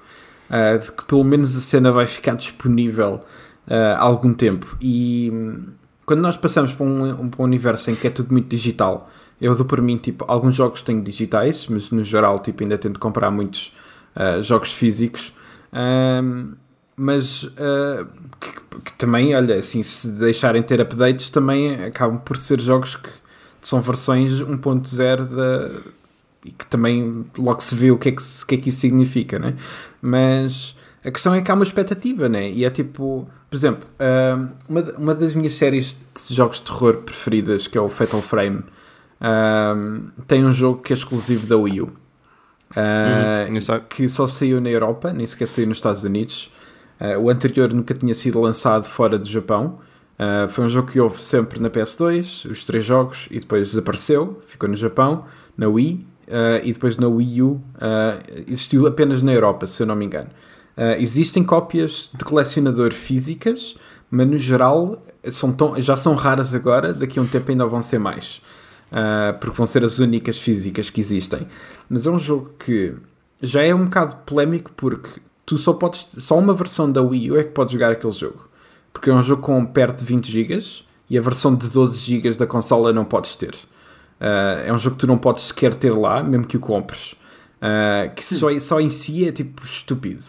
ah, 0.50 0.76
de 0.76 0.92
que 0.92 1.02
pelo 1.06 1.24
menos 1.24 1.56
a 1.56 1.60
cena 1.60 1.90
vai 1.90 2.06
ficar 2.06 2.34
disponível 2.34 3.22
há 3.66 3.98
algum 4.02 4.34
tempo. 4.34 4.76
E 4.82 5.32
quando 6.06 6.20
nós 6.20 6.36
passamos 6.36 6.72
para 6.72 6.84
um, 6.86 7.22
um- 7.22 7.28
para 7.28 7.42
um 7.42 7.44
universo 7.44 7.90
em 7.90 7.94
que 7.96 8.06
é 8.06 8.10
tudo 8.10 8.32
muito 8.32 8.48
digital, 8.48 9.10
eu 9.40 9.54
dou 9.54 9.64
por 9.66 9.80
mim, 9.82 9.96
tipo, 9.96 10.24
alguns 10.28 10.54
jogos 10.54 10.82
tenho 10.82 11.02
digitais, 11.02 11.66
mas 11.68 11.90
no 11.90 12.04
geral, 12.04 12.38
tipo, 12.38 12.62
ainda 12.62 12.78
tento 12.78 13.00
comprar 13.00 13.30
muitos 13.30 13.72
ah, 14.14 14.40
jogos 14.40 14.72
físicos. 14.72 15.32
Ahm, 15.72 16.54
mas 16.96 17.48
ah, 17.58 18.06
que, 18.40 18.80
que 18.84 18.92
também, 18.94 19.34
olha, 19.34 19.56
assim, 19.56 19.82
se 19.82 20.08
deixarem 20.12 20.62
ter 20.62 20.80
updates, 20.80 21.30
também 21.30 21.84
acabam 21.84 22.18
por 22.18 22.36
ser 22.36 22.60
jogos 22.60 22.94
que 22.96 23.10
são 23.60 23.80
versões 23.80 24.40
1.0 24.40 25.24
da 25.26 25.70
e 26.44 26.50
que 26.52 26.66
também 26.66 27.24
logo 27.38 27.60
se 27.62 27.74
vê 27.74 27.90
o 27.90 27.96
que 27.98 28.10
é 28.10 28.12
que, 28.12 28.20
o 28.22 28.46
que, 28.46 28.54
é 28.54 28.58
que 28.58 28.68
isso 28.68 28.80
significa, 28.80 29.38
né? 29.38 29.54
Mas 30.00 30.76
a 31.04 31.10
questão 31.10 31.34
é 31.34 31.40
que 31.40 31.50
há 31.50 31.54
uma 31.54 31.64
expectativa, 31.64 32.28
né? 32.28 32.50
E 32.50 32.64
é 32.64 32.70
tipo, 32.70 33.26
por 33.54 33.58
exemplo, 33.58 33.88
uma, 34.68 34.82
uma 34.98 35.14
das 35.14 35.32
minhas 35.32 35.52
séries 35.52 35.96
de 36.26 36.34
jogos 36.34 36.58
de 36.58 36.64
terror 36.64 36.96
preferidas, 36.96 37.68
que 37.68 37.78
é 37.78 37.80
o 37.80 37.88
Fatal 37.88 38.20
Frame, 38.20 38.64
tem 40.26 40.44
um 40.44 40.50
jogo 40.50 40.82
que 40.82 40.92
é 40.92 40.96
exclusivo 40.96 41.46
da 41.46 41.56
Wii 41.56 41.82
U. 41.82 41.92
Ah, 42.74 43.46
Uhum, 43.48 43.80
que 43.88 44.08
só 44.08 44.26
saiu 44.26 44.60
na 44.60 44.68
Europa, 44.68 45.12
nem 45.12 45.24
sequer 45.24 45.46
saiu 45.46 45.68
nos 45.68 45.76
Estados 45.76 46.02
Unidos. 46.02 46.50
Ah, 46.98 47.16
o 47.16 47.30
anterior 47.30 47.72
nunca 47.72 47.94
tinha 47.94 48.12
sido 48.12 48.40
lançado 48.40 48.86
fora 48.86 49.16
do 49.16 49.26
Japão. 49.28 49.78
Ah, 50.18 50.48
foi 50.48 50.64
um 50.64 50.68
jogo 50.68 50.90
que 50.90 50.98
houve 50.98 51.22
sempre 51.22 51.60
na 51.60 51.70
PS2, 51.70 52.50
os 52.50 52.64
três 52.64 52.84
jogos, 52.84 53.28
e 53.30 53.38
depois 53.38 53.68
desapareceu, 53.68 54.42
ficou 54.48 54.68
no 54.68 54.74
Japão, 54.74 55.26
na 55.56 55.68
Wii, 55.68 56.04
e 56.64 56.72
depois 56.72 56.96
na 56.96 57.06
Wii 57.06 57.42
U 57.42 57.62
existiu 58.48 58.84
apenas 58.88 59.22
na 59.22 59.32
Europa, 59.32 59.68
se 59.68 59.80
eu 59.80 59.86
não 59.86 59.94
me 59.94 60.06
engano. 60.06 60.30
Ah, 60.76 60.96
existem 60.98 61.44
cópias 61.44 62.10
de 62.16 62.24
colecionador 62.24 62.92
físicas, 62.92 63.76
mas 64.10 64.26
no 64.26 64.38
geral 64.38 65.02
são 65.30 65.52
tão- 65.52 65.80
já 65.80 65.96
são 65.96 66.14
raras 66.14 66.54
agora, 66.54 66.92
daqui 66.92 67.18
a 67.18 67.22
um 67.22 67.26
tempo 67.26 67.50
ainda 67.50 67.66
vão 67.66 67.80
ser 67.82 67.98
mais. 67.98 68.40
Uh, 68.92 69.36
porque 69.40 69.56
vão 69.56 69.66
ser 69.66 69.82
as 69.84 69.98
únicas 69.98 70.38
físicas 70.38 70.88
que 70.88 71.00
existem. 71.00 71.48
Mas 71.88 72.06
é 72.06 72.10
um 72.10 72.18
jogo 72.18 72.52
que 72.58 72.94
já 73.42 73.62
é 73.62 73.74
um 73.74 73.84
bocado 73.86 74.16
polémico 74.24 74.70
porque 74.76 75.20
tu 75.44 75.58
só 75.58 75.72
podes, 75.72 76.06
só 76.18 76.38
uma 76.38 76.54
versão 76.54 76.92
da 76.92 77.02
Wii 77.02 77.32
U 77.32 77.36
é 77.38 77.42
que 77.42 77.50
podes 77.50 77.72
jogar 77.72 77.90
aquele 77.90 78.12
jogo. 78.12 78.48
Porque 78.92 79.10
é 79.10 79.14
um 79.14 79.22
jogo 79.22 79.42
com 79.42 79.64
perto 79.66 79.98
de 79.98 80.04
20 80.04 80.30
GB 80.30 80.62
e 81.10 81.18
a 81.18 81.20
versão 81.20 81.56
de 81.56 81.68
12 81.68 81.98
GB 81.98 82.36
da 82.36 82.46
consola 82.46 82.92
não 82.92 83.04
podes 83.04 83.34
ter. 83.34 83.54
Uh, 84.20 84.62
é 84.66 84.72
um 84.72 84.78
jogo 84.78 84.94
que 84.94 85.00
tu 85.00 85.06
não 85.08 85.18
podes 85.18 85.44
sequer 85.44 85.74
ter 85.74 85.92
lá, 85.92 86.22
mesmo 86.22 86.46
que 86.46 86.56
o 86.56 86.60
compres. 86.60 87.12
Uh, 87.60 88.14
que 88.14 88.24
só, 88.24 88.56
só 88.60 88.80
em 88.80 88.90
si 88.90 89.26
é 89.26 89.32
tipo 89.32 89.64
estúpido. 89.64 90.22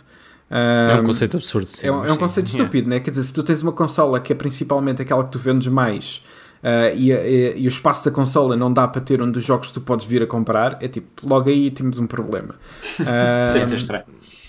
É 0.49 0.99
um 0.99 1.03
conceito 1.03 1.37
absurdo. 1.37 1.67
sim, 1.67 1.87
é, 1.87 1.91
um, 1.91 2.05
é 2.05 2.09
um 2.11 2.13
sim. 2.13 2.19
conceito 2.19 2.47
Yeah. 2.47 2.63
estúpido, 2.63 2.89
né? 2.89 2.99
Quer 2.99 3.09
dizer, 3.11 3.23
se 3.23 3.33
tu 3.33 3.41
tens 3.43 3.61
uma 3.61 3.71
consola 3.71 4.19
que 4.19 4.31
é 4.31 4.35
principalmente 4.35 5.01
aquela 5.01 5.23
que 5.23 5.31
tu 5.31 5.39
vendes 5.39 5.67
mais 5.67 6.23
ah, 6.63 6.91
e, 6.95 7.11
e- 7.11 7.53
e 7.57 7.65
o 7.65 7.69
espaço 7.69 8.05
da 8.05 8.11
consola 8.11 8.55
não 8.55 8.71
dá 8.71 8.87
para 8.87 9.01
ter 9.01 9.21
um 9.21 9.29
dos 9.31 9.43
jogos 9.43 9.67
que 9.67 9.73
tu 9.73 9.81
podes 9.81 10.05
vir 10.05 10.21
a 10.23 10.27
comprar, 10.27 10.77
é 10.81 10.87
tipo, 10.87 11.27
logo 11.27 11.49
aí 11.49 11.69
temos 11.71 11.97
um 11.97 12.07
problema. 12.07 12.55
Ah, 13.05 13.43
Isso 13.63 13.73
é 13.73 13.77
estranho. 13.77 14.03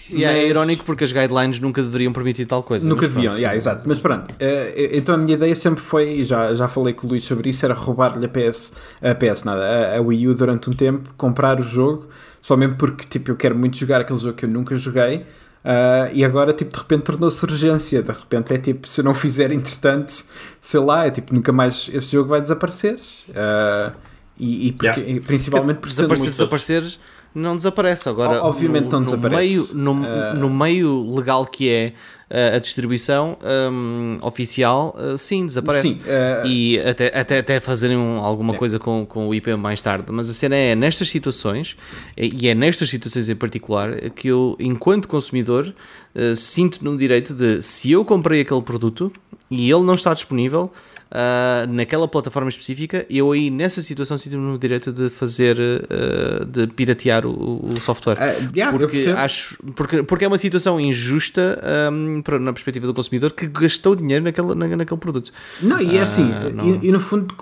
E 0.09 0.23
é 0.23 0.33
Mas- 0.35 0.51
irónico 0.51 0.85
porque 0.85 1.03
as 1.03 1.11
guidelines 1.13 1.59
nunca 1.59 1.83
deveriam 1.83 2.13
permitir 2.13 2.47
tal 2.47 2.63
coisa. 2.63 2.89
Nunca 2.89 3.01
pronto, 3.01 3.15
deviam, 3.17 3.33
sim. 3.33 3.41
yeah, 3.41 3.57
exato. 3.57 3.83
Mas 3.89 3.99
pronto, 3.99 4.33
eh, 4.39 4.91
então 4.93 5.15
a 5.17 5.19
minha 5.19 5.35
ideia 5.35 5.55
sempre 5.57 5.81
foi, 5.83 6.21
e 6.21 6.25
já, 6.25 6.55
já 6.55 6.69
falei 6.69 6.95
com 6.95 7.07
o 7.09 7.11
Luís 7.11 7.25
sobre 7.25 7.51
isso, 7.51 7.65
era 7.65 7.75
roubar-lhe 7.75 8.25
a 8.25 8.29
PS, 8.29 8.75
a 9.03 9.15
PS 9.17 9.43
nada, 9.45 9.63
a, 9.95 9.99
a 9.99 10.01
Wii 10.01 10.29
U 10.29 10.35
durante 10.35 10.71
um 10.71 10.73
tempo, 10.73 11.13
comprar 11.17 11.59
o 11.59 11.65
jogo, 11.65 12.07
só 12.41 12.57
mesmo 12.57 12.77
porque 12.77 13.05
tipo, 13.09 13.33
eu 13.33 13.37
quero 13.37 13.59
muito 13.59 13.77
jogar 13.77 14.01
aquele 14.01 14.19
jogo 14.21 14.35
que 14.35 14.45
eu 14.45 14.49
nunca 14.49 14.77
joguei. 14.77 15.25
Ah, 15.69 16.09
e 16.13 16.25
agora, 16.25 16.53
tipo, 16.53 16.71
de 16.73 16.79
repente 16.79 17.03
tornou-se 17.03 17.45
urgência. 17.45 18.01
De 18.03 18.13
repente 18.13 18.55
é 18.55 18.59
tipo, 18.59 18.87
se 18.87 19.01
eu 19.01 19.05
não 19.05 19.15
fizer 19.15 19.51
entretanto, 19.51 20.13
sei 20.61 20.81
lá, 20.81 21.07
é 21.07 21.11
tipo, 21.11 21.35
nunca 21.35 21.53
mais 21.53 21.91
esse 21.93 22.13
jogo 22.13 22.29
vai 22.29 22.41
desaparecer. 22.41 22.99
Ah, 23.35 23.93
e, 24.39 24.69
e 24.69 24.73
porque- 24.73 24.87
Yeah. 25.01 25.13
e 25.13 25.21
principalmente 25.21 25.79
por 25.79 25.91
sendo 25.91 26.09
Desaparecer, 26.15 26.31
desaparecer, 26.31 26.99
não 27.35 27.57
desaparece. 27.57 28.09
Agora, 28.09 28.43
O- 28.43 28.47
obviamente 28.47 28.85
no, 28.85 28.91
não 28.93 29.01
no 29.01 29.05
desaparece. 29.07 29.41
Meio, 29.43 29.67
no, 29.75 30.05
Ah. 30.07 30.35
no 30.35 30.49
meio 30.51 31.15
legal 31.17 31.45
que 31.47 31.69
é 31.69 31.93
a 32.29 32.59
distribuição 32.59 33.39
hum, 33.73 34.19
oficial, 34.21 34.97
ah, 34.99 35.17
sim, 35.17 35.47
desaparece. 35.47 35.89
Sim, 35.89 36.01
ah, 36.09 36.43
E 36.47 36.79
até, 36.81 37.07
até, 37.19 37.39
até 37.39 37.61
fazerem 37.61 37.97
um- 37.97 38.19
alguma 38.19 38.55
É. 38.55 38.59
coisa 38.59 38.79
com, 38.79 39.07
com 39.07 39.29
o 39.29 39.35
IP 39.35 39.55
mais 39.57 39.81
tarde. 39.81 40.07
Mas 40.11 40.29
a 40.29 40.35
cena 40.35 40.57
é 40.57 40.75
nestas 40.75 41.09
situações, 41.09 41.77
e 42.17 42.49
é 42.49 42.55
nestas 42.55 42.89
situações 42.91 43.29
em 43.29 43.37
particular, 43.37 44.11
que 44.11 44.29
eu, 44.29 44.57
enquanto 44.59 45.07
consumidor, 45.07 45.73
ah, 46.15 46.35
sinto 46.35 46.85
no 46.85 46.97
direito 46.99 47.33
de 47.33 47.63
se 47.63 47.93
eu 47.93 48.05
comprei 48.05 48.41
aquele 48.41 48.63
produto 48.63 49.13
e 49.51 49.71
ele 49.71 49.83
não 49.83 49.95
está 49.95 50.13
disponível. 50.13 50.73
Ah, 51.11 51.67
naquela 51.69 52.07
plataforma 52.09 52.49
específica, 52.49 53.07
eu 53.09 53.31
aí 53.33 53.51
nessa 53.51 53.81
situação 53.81 54.19
sinto-me 54.19 54.43
no 54.43 54.59
direito 54.59 54.93
de 54.93 55.09
fazer, 55.09 55.57
ah, 55.91 56.45
de 56.45 56.67
piratear 56.69 57.25
o, 57.27 57.75
o 57.75 57.81
software. 57.81 58.17
Ah, 58.19 58.33
yeah, 58.55 58.77
porque, 58.77 59.09
acho, 59.17 59.57
porque, 59.75 60.03
porque 60.03 60.25
é 60.25 60.29
uma 60.29 60.39
situação 60.39 60.81
injusta 60.81 61.61
ahm, 61.63 62.21
para- 62.23 62.39
na 62.39 62.53
perspectiva 62.53 62.87
do 62.87 62.95
consumidor 62.95 63.33
que 63.33 63.47
gastou 63.47 63.95
dinheiro 63.95 64.25
naquele, 64.25 64.55
na- 64.55 64.77
naquele 64.77 65.01
produto. 65.01 65.33
Não, 65.63 65.81
e 65.81 65.97
é 65.97 66.03
assim, 66.03 66.29
não. 66.55 66.65
e, 66.83 66.89
e 66.89 66.93
no 66.93 66.99
fundo, 67.01 67.35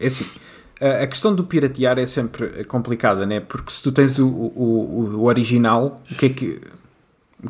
é 0.00 0.06
assim, 0.06 0.24
a 0.80 1.06
questão 1.06 1.34
do 1.34 1.44
piratear 1.44 1.98
é 1.98 2.06
sempre 2.06 2.64
complicada, 2.64 3.26
né? 3.26 3.38
Porque 3.40 3.70
se 3.70 3.82
tu 3.82 3.92
tens 3.92 4.18
o, 4.18 4.26
o- 4.26 5.16
o 5.18 5.24
original, 5.24 6.02
o 6.10 6.14
que 6.14 6.26
é 6.26 6.28
que. 6.30 6.60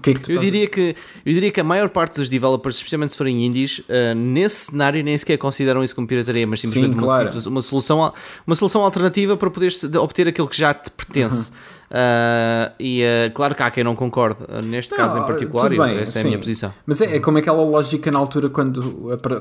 Que 0.02 0.10
é 0.10 0.14
que 0.14 0.18
Eu 0.18 0.20
estás 0.20 0.38
a- 0.38 0.40
diria, 0.42 0.66
que, 0.68 0.94
eu 1.26 1.32
diria 1.34 1.50
que 1.50 1.60
a 1.60 1.64
maior 1.64 1.88
parte 1.88 2.16
dos 2.16 2.28
developers, 2.28 2.76
especialmente 2.76 3.10
se 3.10 3.16
forem 3.18 3.44
indies, 3.44 3.82
ah, 3.88 4.14
nesse 4.14 4.66
cenário 4.70 5.02
nem 5.02 5.18
sequer 5.18 5.36
consideram 5.36 5.82
isso 5.82 5.94
como 5.94 6.06
pirataria, 6.06 6.46
mas 6.46 6.60
simplesmente 6.60 6.92
Sim, 6.92 6.98
uma, 6.98 7.06
claro. 7.06 7.32
situa- 7.32 7.50
uma, 7.50 7.62
solução, 7.62 8.12
uma 8.46 8.54
solução 8.54 8.82
alternativa 8.82 9.36
para 9.36 9.50
poderes 9.50 9.80
de- 9.80 9.98
obter 9.98 10.28
aquilo 10.28 10.46
que 10.48 10.56
já 10.56 10.72
te 10.72 10.90
pertence. 10.90 11.50
Uhum. 11.50 11.56
Ah, 11.92 12.72
e 12.78 13.02
ah, 13.04 13.30
claro 13.34 13.52
que 13.54 13.62
há 13.64 13.70
quem 13.70 13.82
não 13.82 13.96
concorde, 13.96 14.38
neste 14.62 14.94
caso 14.94 15.16
em 15.16 15.20
Não, 15.20 15.26
particular, 15.26 15.72
e 15.72 15.76
bem, 15.78 15.98
essa 15.98 16.18
é 16.18 16.20
a 16.20 16.22
sim. 16.22 16.28
minha 16.28 16.38
posição. 16.38 16.72
Mas 16.86 17.00
é, 17.00 17.16
é 17.16 17.18
como 17.20 17.38
aquela 17.38 17.62
lógica 17.64 18.12
na 18.12 18.18
altura 18.20 18.48
quando 18.48 18.80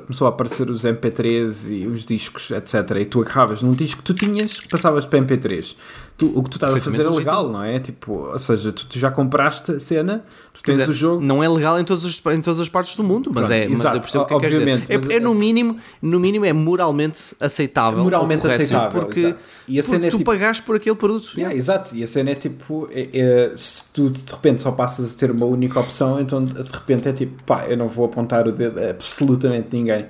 começou 0.05 0.26
a 0.26 0.31
aparecer 0.31 0.67
os 0.69 0.84
MP3 0.84 1.69
e 1.69 1.85
os 1.85 2.05
discos, 2.05 2.49
etc. 2.49 2.73
E 2.99 3.05
tu 3.05 3.21
agarravas 3.21 3.61
num 3.61 3.69
disco 3.69 4.01
que 4.01 4.03
tu 4.03 4.13
tinhas, 4.15 4.59
passavas 4.61 5.05
para 5.05 5.19
MP3. 5.19 5.76
Tu- 6.19 6.31
o 6.37 6.43
que 6.43 6.49
tu 6.49 6.57
estás 6.57 6.73
a 6.73 6.79
fazer 6.79 7.05
é 7.05 7.09
legal, 7.09 7.49
não 7.49 7.63
é? 7.63 7.79
Tipo, 7.79 8.11
ou 8.31 8.37
seja, 8.37 8.71
tu, 8.73 8.85
tu 8.85 8.99
já 8.99 9.09
compraste 9.09 9.71
a 9.71 9.79
cena, 9.79 10.23
tu 10.53 10.61
tens 10.61 10.77
dizer, 10.77 10.91
o 10.91 10.93
jogo. 10.93 11.23
Não 11.23 11.41
é 11.41 11.47
legal 11.47 11.79
em, 11.79 11.83
todos 11.85 12.03
os, 12.03 12.21
em 12.33 12.41
todas 12.41 12.59
as 12.59 12.67
partes 12.67 12.95
do 12.97 13.03
mundo, 13.03 13.31
mas, 13.33 13.45
Pronto, 13.47 13.57
é, 13.57 13.67
mas 13.69 13.79
exato, 13.79 13.95
eu 13.95 14.01
percebo 14.01 14.23
o 14.23 14.27
que 14.27 14.33
é 14.33 14.39
que 14.39 14.45
obviamente, 14.45 14.81
dizer. 14.81 14.97
mas- 14.99 15.09
É, 15.09 15.15
é 15.15 15.19
no 15.21 15.33
mínimo, 15.33 15.77
no 16.01 16.19
mínimo 16.19 16.43
é 16.45 16.51
moralmente 16.51 17.35
aceitável. 17.39 18.03
Moralmente 18.03 18.45
aceitável, 18.45 19.01
porque, 19.01 19.19
exato. 19.21 19.49
E 19.67 19.79
a 19.79 19.83
cena 19.83 20.07
é 20.07 20.09
tu 20.09 20.17
tipo- 20.17 20.29
pagaste 20.29 20.61
por 20.63 20.75
aquele 20.75 20.95
produto. 20.97 21.31
Yeah, 21.37 21.55
exato, 21.55 21.95
e 21.95 22.03
a 22.03 22.07
cena 22.07 22.31
é 22.31 22.35
tipo: 22.35 22.89
é- 22.91 23.07
é, 23.13 23.51
se 23.55 23.85
tu 23.93 24.07
de 24.11 24.23
repente 24.29 24.61
só 24.61 24.71
passas 24.71 25.15
a 25.15 25.17
ter 25.17 25.31
uma 25.31 25.45
única 25.45 25.79
opção, 25.79 26.19
então 26.19 26.43
de 26.43 26.53
repente 26.61 27.07
é 27.07 27.13
tipo, 27.13 27.41
pá, 27.43 27.65
eu 27.67 27.77
não 27.77 27.87
vou 27.87 28.03
apontar 28.05 28.45
o 28.45 28.51
dedo 28.51 28.77
a 28.79 28.89
absolutamente 28.89 29.69
ninguém. 29.71 30.05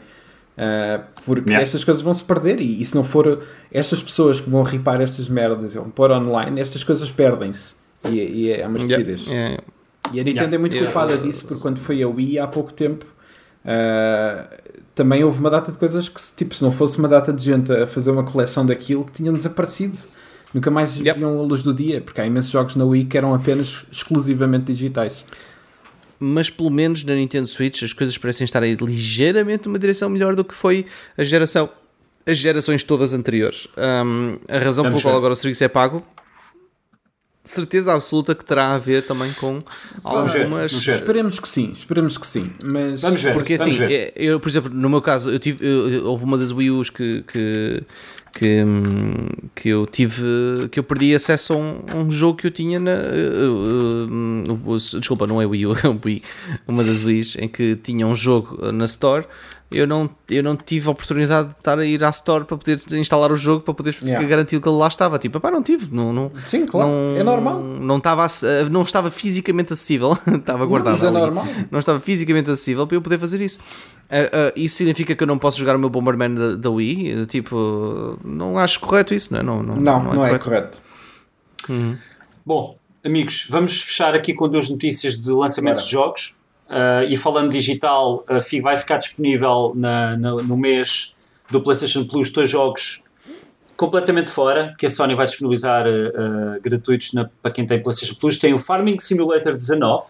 Ah, 0.61 1.03
porque 1.25 1.49
Yeah. 1.49 1.63
estas 1.63 1.85
coisas 1.85 2.03
vão 2.03 2.13
se 2.13 2.21
perder 2.23 2.59
e, 2.59 2.81
e 2.81 2.85
se 2.85 2.93
não 2.93 3.03
for 3.03 3.39
estas 3.71 4.01
pessoas 4.01 4.41
que 4.41 4.49
vão 4.49 4.61
ripar 4.63 4.99
estas 4.99 5.29
merdas 5.29 5.73
e 5.73 5.77
vão 5.77 5.89
pôr 5.89 6.11
online, 6.11 6.59
estas 6.59 6.83
coisas 6.83 7.09
perdem-se. 7.09 7.75
E, 8.09 8.17
e 8.17 8.51
é 8.51 8.67
uma 8.67 8.77
estupidez. 8.77 9.27
É, 9.29 9.33
é. 9.53 9.57
E 10.11 10.19
a 10.19 10.23
Nintendo 10.23 10.39
Yeah. 10.39 10.55
é 10.55 10.57
muito 10.57 10.73
Yeah. 10.75 10.91
culpada 10.91 11.17
disso 11.17 11.45
porque 11.47 11.61
quando 11.61 11.77
foi 11.79 12.03
a 12.03 12.07
Wii 12.09 12.39
há 12.39 12.47
pouco 12.47 12.73
tempo 12.73 13.05
ah, 13.65 14.47
também 14.95 15.23
houve 15.23 15.39
uma 15.39 15.49
data 15.49 15.71
de 15.71 15.77
coisas 15.77 16.09
que 16.09 16.19
se- 16.19 16.35
tipo, 16.35 16.53
se 16.53 16.61
não 16.63 16.71
fosse 16.71 16.97
uma 16.99 17.07
data 17.07 17.31
de 17.31 17.43
gente 17.43 17.71
a 17.71 17.87
fazer 17.87 18.11
uma 18.11 18.23
coleção 18.23 18.65
daquilo 18.65 19.05
tinham 19.13 19.33
desaparecido. 19.33 19.97
Nunca 20.53 20.71
mais 20.71 20.95
viam 20.95 21.39
a 21.39 21.43
luz 21.43 21.61
do 21.61 21.71
dia, 21.73 22.01
porque 22.01 22.19
há 22.19 22.25
imensos 22.25 22.49
jogos 22.51 22.75
na 22.75 22.83
Wii 22.83 23.05
que 23.05 23.17
eram 23.17 23.33
apenas 23.35 23.85
exclusivamente 23.91 24.65
digitais. 24.73 25.23
Mas 26.19 26.49
pelo 26.49 26.69
menos 26.69 27.03
na 27.03 27.15
Nintendo 27.15 27.47
Switch 27.47 27.81
as 27.81 27.93
coisas 27.93 28.17
parecem 28.17 28.45
estar 28.45 28.61
a 28.61 28.67
ir 28.67 28.81
ligeiramente 28.81 29.67
numa 29.67 29.79
direção 29.79 30.09
melhor 30.09 30.35
do 30.35 30.43
que 30.43 30.53
foi 30.53 30.85
a 31.17 31.23
geração 31.23 31.69
as 32.25 32.37
gerações 32.37 32.83
todas 32.83 33.13
anteriores. 33.13 33.67
Um, 33.77 34.37
a 34.47 34.59
razão 34.59 34.83
Vamos 34.83 35.01
pela 35.01 35.13
qual 35.13 35.17
agora 35.17 35.33
o 35.33 35.35
serviço 35.35 35.63
é 35.63 35.67
pago, 35.67 36.03
certeza 37.43 37.93
absoluta 37.93 38.35
que 38.35 38.45
terá 38.45 38.73
a 38.75 38.77
ver 38.77 39.01
também 39.03 39.31
com 39.33 39.63
Vamos 40.03 40.33
ver, 40.33 40.41
algumas. 40.43 40.71
vamos 40.71 40.85
ver. 40.85 40.95
Esperemos 40.95 41.39
que 41.39 41.47
sim, 41.47 41.71
esperemos 41.73 42.17
que 42.17 42.27
sim. 42.27 42.51
Mas 42.63 43.01
Vamos 43.01 43.21
ver. 43.23 43.33
Porque 43.33 43.57
vamos 43.57 43.75
assim, 43.75 43.87
ver. 43.87 43.91
é- 43.91 44.13
eu, 44.15 44.39
por 44.39 44.49
exemplo, 44.49 44.69
no 44.73 44.89
meu 44.89 45.01
caso, 45.01 45.31
eu 45.31 45.39
tive, 45.39 45.65
eu- 45.65 45.89
eu- 45.89 46.05
houve 46.05 46.23
uma 46.25 46.37
das 46.37 46.51
Wii 46.51 46.69
U's 46.71 46.89
que, 46.89 47.23
que, 47.23 47.83
que, 48.33 48.63
hum, 48.63 49.27
que 49.55 49.69
eu 49.69 49.87
tive, 49.87 50.21
que 50.71 50.79
eu 50.79 50.83
perdi 50.83 51.15
acesso 51.15 51.53
a 51.53 51.55
um, 51.57 51.81
um 51.95 52.11
jogo 52.11 52.37
que 52.37 52.45
eu 52.47 52.51
tinha 52.51 52.79
na. 52.79 52.91
uh, 52.91 54.53
uh, 54.53 54.71
uh, 54.73 54.77
desculpa, 54.99 55.25
não 55.25 55.41
é 55.41 55.45
Wii 55.45 55.65
U, 55.67 55.73
é 55.83 55.87
um 55.89 55.99
Wii, 56.03 56.21
uma 56.67 56.83
das 56.83 57.03
Wii's 57.03 57.35
em 57.37 57.47
que 57.47 57.75
tinha 57.77 58.05
um 58.05 58.15
jogo 58.15 58.71
na 58.71 58.85
Store. 58.85 59.25
Eu 59.71 59.85
não, 59.85 60.09
eu 60.27 60.41
não 60.41 60.55
tive 60.55 60.87
a 60.87 60.91
oportunidade 60.91 61.49
de 61.49 61.53
estar 61.59 61.77
a 61.77 61.85
ir 61.85 62.03
à 62.03 62.09
Store 62.09 62.43
para 62.43 62.57
poder 62.57 62.81
instalar 62.93 63.31
o 63.31 63.35
jogo 63.35 63.61
para 63.63 63.73
poder 63.75 63.95
Yeah. 64.01 64.27
garantir 64.27 64.59
que 64.59 64.67
ele 64.67 64.75
lá 64.77 64.87
estava. 64.87 65.19
Tipo, 65.19 65.39
pá, 65.39 65.51
não 65.51 65.61
tive. 65.61 65.93
Não, 65.95 66.11
não, 66.11 66.31
Sim, 66.47 66.65
claro, 66.65 66.89
não- 66.89 67.15
é 67.17 67.23
normal. 67.23 67.59
Não 67.61 67.97
estava, 67.97 68.25
ace- 68.25 68.67
não 68.71 68.81
estava 68.81 69.11
fisicamente 69.11 69.71
acessível. 69.73 70.17
estava 70.25 70.65
guardado. 70.65 70.93
mas 70.93 71.03
é 71.03 71.07
ali. 71.07 71.19
normal. 71.19 71.45
Não 71.69 71.77
estava 71.77 71.99
fisicamente 71.99 72.49
acessível 72.49 72.87
para 72.87 72.97
eu 72.97 73.01
poder 73.01 73.19
fazer 73.19 73.41
isso. 73.41 73.59
Ah, 74.09 74.15
ah, 74.49 74.53
isso 74.55 74.75
significa 74.75 75.15
que 75.15 75.21
eu 75.21 75.27
não 75.27 75.37
posso 75.37 75.59
jogar 75.59 75.75
o 75.75 75.79
meu 75.79 75.89
Bomberman 75.91 76.33
da, 76.33 76.55
da 76.55 76.69
Wii? 76.71 77.27
Tipo, 77.27 78.17
não 78.25 78.57
acho 78.57 78.79
correto 78.79 79.13
isso, 79.13 79.31
não 79.31 79.39
é? 79.39 79.43
Não, 79.43 79.61
não, 79.61 79.75
não, 79.75 80.03
não 80.15 80.25
é 80.25 80.39
correto. 80.39 80.81
Bom, 82.45 82.77
amigos, 83.05 83.45
vamos 83.49 83.81
fechar 83.81 84.15
aqui 84.15 84.33
com 84.33 84.49
duas 84.49 84.69
notícias 84.69 85.19
de 85.19 85.29
lançamentos 85.31 85.83
Bora. 85.83 85.85
de 85.85 85.91
jogos. 85.91 86.35
Uh, 86.69 87.03
e 87.09 87.17
falando 87.17 87.49
digital, 87.51 88.23
uh, 88.29 88.61
vai 88.61 88.77
ficar 88.77 88.97
disponível 88.97 89.73
na- 89.75 90.15
na- 90.15 90.35
no 90.35 90.55
mês 90.55 91.15
do 91.49 91.59
PlayStation 91.61 92.05
Plus 92.05 92.29
dois 92.29 92.47
jogos 92.47 93.01
completamente 93.75 94.29
fora, 94.29 94.75
que 94.77 94.85
a 94.85 94.89
Sony 94.89 95.15
vai 95.15 95.25
disponibilizar 95.25 95.87
uh, 95.87 96.61
gratuitos 96.61 97.11
na- 97.13 97.29
para 97.41 97.51
quem 97.51 97.65
tem 97.65 97.81
PlayStation 97.81 98.13
Plus. 98.15 98.37
Tem 98.37 98.53
o 98.53 98.57
Farming 98.57 98.99
Simulator 98.99 99.53
19, 99.55 100.05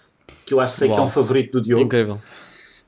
que 0.45 0.53
eu 0.53 0.59
acho 0.59 0.75
sei 0.75 0.89
que 0.89 0.97
é 0.97 1.01
um 1.01 1.07
favorito 1.07 1.53
do 1.53 1.61
Diogo. 1.61 1.83
Incrível. 1.83 2.15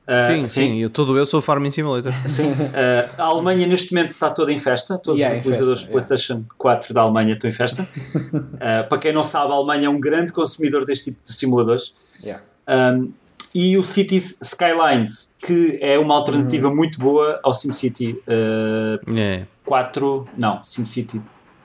Uh, 0.02 0.26
sim, 0.26 0.46
sim, 0.46 0.78
eu, 0.82 0.90
todo 0.90 1.16
eu 1.16 1.24
sou 1.24 1.40
Farming 1.40 1.70
Simulator. 1.70 2.12
Sim, 2.26 2.50
uh, 2.50 3.08
a 3.16 3.22
Alemanha 3.22 3.64
neste 3.68 3.94
momento 3.94 4.10
está 4.10 4.28
toda 4.30 4.52
em 4.52 4.58
festa. 4.58 4.98
Todos 4.98 5.18
Yeah, 5.20 5.36
em 5.36 5.38
os 5.38 5.46
utilizadores 5.46 5.80
festa, 5.82 5.86
de 5.86 5.92
PlayStation 5.92 6.44
4 6.58 6.92
da 6.92 7.02
Alemanha 7.02 7.32
estão 7.34 7.48
em 7.48 7.52
festa. 7.52 7.88
Uh, 8.04 8.84
para 8.90 8.98
quem 8.98 9.12
não 9.12 9.22
sabe, 9.22 9.52
a 9.52 9.54
Alemanha 9.54 9.86
é 9.86 9.88
um 9.88 10.00
grande 10.00 10.32
consumidor 10.32 10.84
deste 10.84 11.04
tipo 11.04 11.22
de 11.22 11.32
simuladores. 11.32 11.94
Yeah. 12.20 12.42
Um, 12.68 13.12
e 13.54 13.76
o 13.76 13.82
Cities 13.84 14.40
Skylines, 14.42 15.34
que 15.38 15.78
é 15.80 15.98
uma 15.98 16.14
alternativa 16.14 16.68
Uhum. 16.68 16.76
muito 16.76 16.98
boa 16.98 17.38
ao 17.42 17.52
SimCity 17.52 18.12
uh, 18.26 19.16
É. 19.16 19.44
4. 19.64 20.28
Não, 20.36 20.62
SimCity 20.64 21.20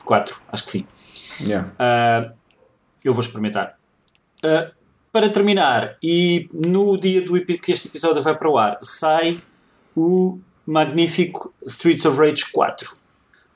4, 0.05 0.35
acho 0.51 0.63
que 0.65 0.71
sim. 0.71 0.87
Yeah. 1.41 1.69
Uh, 1.73 2.33
eu 3.03 3.13
vou 3.13 3.21
experimentar. 3.21 3.77
Uh, 4.43 4.71
para 5.11 5.29
terminar, 5.29 5.95
e 6.03 6.49
no 6.53 6.97
dia 6.97 7.21
do 7.21 7.39
que 7.45 7.71
este 7.71 7.87
episódio 7.87 8.21
vai 8.21 8.35
para 8.37 8.49
o 8.49 8.57
ar, 8.57 8.77
sai 8.81 9.39
o 9.95 10.37
magnífico 10.65 11.53
Streets 11.65 12.05
of 12.05 12.17
Rage 12.19 12.45
4 12.51 12.97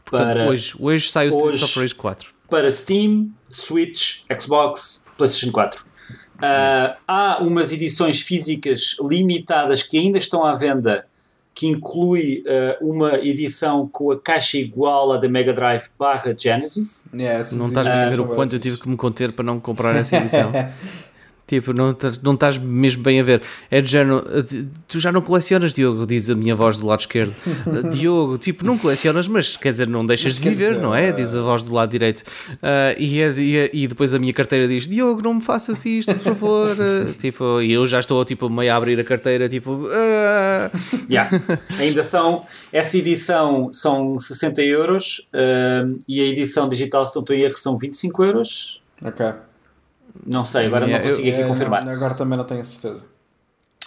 Portanto, 0.05 0.27
para, 0.33 0.49
hoje, 0.49 0.73
hoje 0.79 1.09
sai 1.11 1.27
o 1.27 1.31
Streets 1.31 1.61
hoje- 1.61 1.65
of 1.65 1.79
Rage 1.79 1.95
4. 1.95 2.29
para 2.49 2.71
Steam, 2.71 3.31
Switch, 3.49 4.23
Xbox, 4.39 5.05
PlayStation 5.17 5.51
4. 5.51 5.85
Uh, 6.41 6.95
há 7.07 7.37
umas 7.41 7.71
edições 7.71 8.19
físicas 8.19 8.95
limitadas 8.99 9.83
que 9.83 9.97
ainda 9.97 10.17
estão 10.17 10.43
à 10.43 10.55
venda, 10.55 11.05
que 11.53 11.67
inclui 11.67 12.43
uh, 12.47 12.89
uma 12.89 13.15
edição 13.19 13.87
com 13.87 14.11
a 14.11 14.19
caixa 14.19 14.57
igual 14.57 15.11
à 15.11 15.17
da 15.17 15.29
Mega 15.29 15.53
Drive 15.53 15.89
barra 15.99 16.35
Genesis. 16.35 17.07
Essas 17.13 17.57
Não 17.57 17.67
estás 17.67 17.87
a 17.87 18.09
ver 18.09 18.19
o 18.19 18.27
quanto 18.29 18.55
eu 18.55 18.59
tive 18.59 18.77
que 18.77 18.89
me 18.89 18.97
conter 18.97 19.31
para 19.31 19.43
não 19.43 19.59
comprar 19.59 19.95
essa 19.95 20.17
edição. 20.17 20.51
Tipo, 21.51 21.73
não, 21.73 21.91
estás- 21.91 22.17
não 22.23 22.33
estás 22.33 22.57
mesmo 22.57 23.03
bem 23.03 23.19
a 23.19 23.23
ver. 23.23 23.41
É 23.69 23.81
de 23.81 23.91
género, 23.91 24.23
eh, 24.29 24.63
tu 24.87 25.01
já 25.01 25.11
não 25.11 25.21
colecionas, 25.21 25.73
Diogo, 25.73 26.07
diz 26.07 26.29
a 26.29 26.35
minha 26.35 26.55
voz 26.55 26.77
do 26.77 26.87
lado 26.87 27.01
esquerdo. 27.01 27.33
Eh, 27.67 27.89
Diogo, 27.89 28.37
tipo, 28.37 28.65
não 28.65 28.77
colecionas, 28.77 29.27
mas 29.27 29.57
quer 29.57 29.69
dizer, 29.71 29.85
não 29.87 30.05
deixas 30.05 30.35
Mas 30.35 30.41
de 30.41 30.49
viver, 30.49 30.69
dizer, 30.69 30.81
não 30.81 30.95
é? 30.95 31.09
eh, 31.09 31.11
Diz 31.11 31.35
a 31.35 31.41
voz 31.41 31.61
do 31.63 31.73
lado 31.73 31.89
direito. 31.91 32.23
Ah, 32.63 32.95
e, 32.97 33.19
é- 33.21 33.33
e 33.33 33.57
é- 33.57 33.69
e 33.73 33.85
depois 33.85 34.13
a 34.13 34.19
minha 34.19 34.31
carteira 34.31 34.65
diz: 34.65 34.87
Diogo, 34.87 35.21
não 35.21 35.33
me 35.33 35.41
faças 35.41 35.85
isto, 35.85 36.13
por 36.15 36.21
favor. 36.21 36.77
Tipo, 37.19 37.61
e 37.61 37.73
eu 37.73 37.85
já 37.85 37.99
estou 37.99 38.23
tipo, 38.23 38.49
meio 38.49 38.71
a 38.71 38.75
abrir 38.77 38.97
a 38.97 39.03
carteira, 39.03 39.49
tipo, 39.49 39.87
ah. 39.91 40.71
Yeah. 41.09 41.29
Ainda 41.79 42.01
são, 42.03 42.45
essa 42.71 42.97
edição 42.97 43.69
são 43.73 44.17
60 44.17 44.61
euros 44.61 45.27
um, 45.33 45.97
e 46.07 46.21
a 46.21 46.25
edição 46.25 46.69
digital, 46.69 47.05
se 47.05 47.13
não 47.13 47.21
estou 47.21 47.35
em 47.35 47.41
erro, 47.41 47.57
são 47.57 47.77
25 47.77 48.23
euros. 48.23 48.81
Ok. 49.03 49.25
Não 50.25 50.43
sei, 50.45 50.65
agora 50.67 50.85
Yeah, 50.85 51.03
não 51.03 51.09
consigo 51.15 51.27
É, 51.35 51.39
aqui 51.39 51.47
confirmar. 51.47 51.85
não, 51.85 51.91
agora 51.93 52.13
também 52.15 52.37
não 52.37 52.45
tenho 52.45 52.61
a 52.61 52.63
certeza. 52.63 53.03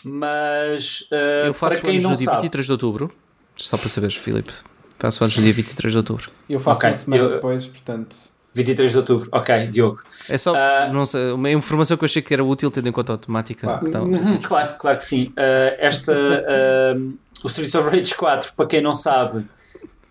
Mas 0.04 1.02
uh, 1.12 1.46
eu 1.46 1.54
faço 1.54 1.72
para 1.74 1.80
quem 1.82 1.90
anos 1.92 2.02
não 2.02 2.10
no 2.10 2.16
dia 2.16 2.24
sabe, 2.26 2.42
23 2.42 2.66
de 2.66 2.72
outubro. 2.72 3.10
Só 3.56 3.76
para 3.76 3.88
saberes, 3.88 4.16
Filipe. 4.16 4.52
Faço 4.98 5.22
anos 5.24 5.36
no 5.36 5.42
dia 5.42 5.52
23 5.52 5.92
de 5.92 5.96
outubro. 5.96 6.30
Eu 6.48 6.60
faço 6.60 6.78
Ok, 6.78 6.90
uma 6.90 6.96
semana 6.96 7.22
eu- 7.22 7.30
depois, 7.30 7.66
portanto. 7.66 8.16
23 8.56 8.92
de 8.92 8.98
outubro, 8.98 9.28
ok, 9.32 9.66
Diogo. 9.66 10.02
É 10.28 10.38
só 10.38 10.54
Ah. 10.54 10.88
não 10.92 11.04
sei, 11.06 11.32
uma 11.32 11.50
informação 11.50 11.96
que 11.96 12.04
eu 12.04 12.06
achei 12.06 12.22
que 12.22 12.32
era 12.32 12.44
útil, 12.44 12.70
tendo 12.70 12.88
em 12.88 12.92
conta 12.92 13.14
a 13.14 13.18
temática. 13.18 13.66
Claro. 13.66 13.84
que 13.84 13.90
tá- 13.90 14.00
claro, 14.48 14.74
claro 14.78 14.96
que 14.98 15.04
sim. 15.04 15.24
Uh, 15.30 15.74
esta, 15.78 16.12
uh, 16.12 17.12
o 17.42 17.46
Streets 17.48 17.74
of 17.74 17.88
Rage 17.88 18.14
4, 18.14 18.52
para 18.54 18.66
quem 18.66 18.80
não 18.80 18.94
sabe, 18.94 19.38
uh, 19.38 19.48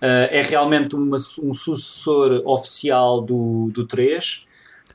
é 0.02 0.42
realmente 0.42 0.94
uma 0.94 1.16
um 1.16 1.54
sucessor 1.54 2.42
oficial 2.46 3.22
do, 3.22 3.70
do 3.74 3.86
3. 3.86 4.46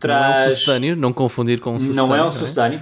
Não 0.04 0.14
é 0.14 0.18
um 0.18 0.32
Traz, 0.32 0.58
sucedâneo, 0.58 0.96
não 0.96 1.12
confundir 1.12 1.60
com 1.60 1.74
um 1.74 1.80
sucedâneo. 1.80 2.06
não 2.06 2.14
é 2.14 2.20
um 2.22 2.30
bem? 2.30 2.32
sucedâneo. 2.38 2.80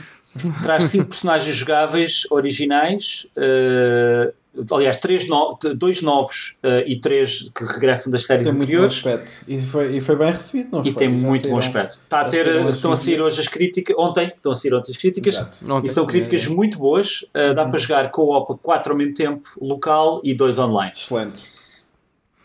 Traz 0.62 0.84
cinco 0.84 1.06
personagens 1.08 1.56
jogáveis 1.56 2.22
originais. 2.30 3.26
uh, 3.36 4.34
aliás, 4.74 4.96
três 4.98 5.26
no, 5.28 5.58
dois 5.74 6.02
novos 6.02 6.58
uh, 6.62 6.86
e 6.86 7.00
três 7.00 7.50
que 7.54 7.64
regressam 7.64 8.10
das 8.12 8.26
séries 8.26 8.46
Tem 8.46 8.54
muito 8.54 8.68
bom 8.70 8.82
anteriores. 8.84 8.96
aspecto. 8.98 9.44
E 9.48 9.58
foi, 9.60 9.96
e 9.96 10.00
foi 10.00 10.16
bem 10.16 10.32
recebido, 10.32 10.68
não 10.72 10.80
E 10.80 10.84
foi? 10.84 10.92
tem 10.94 11.18
Já 11.18 11.26
muito 11.26 11.48
bom 11.48 11.58
aspecto. 11.58 11.98
Está 12.04 12.20
a 12.20 12.24
ter, 12.26 12.46
estão 12.68 12.92
a 12.92 12.96
sair 12.96 13.20
hoje 13.20 13.40
as 13.40 13.48
críticas. 13.48 13.96
Ontem 13.98 14.26
estão 14.34 14.52
a 14.52 14.54
sair 14.54 14.74
ontem 14.74 14.90
as 14.90 14.96
críticas. 14.98 15.42
E 15.84 15.88
são 15.88 16.04
críticas 16.06 16.42
é, 16.42 16.46
é. 16.46 16.48
muito 16.50 16.78
boas. 16.78 17.22
Uh, 17.34 17.54
dá 17.54 17.64
para 17.64 17.78
jogar 17.78 18.10
co-op 18.10 18.52
a 18.52 18.56
4 18.58 18.92
ao 18.92 18.98
mesmo 18.98 19.14
tempo, 19.14 19.48
local 19.60 20.20
e 20.22 20.34
dois 20.34 20.58
online. 20.58 20.92
Excelente. 20.94 21.42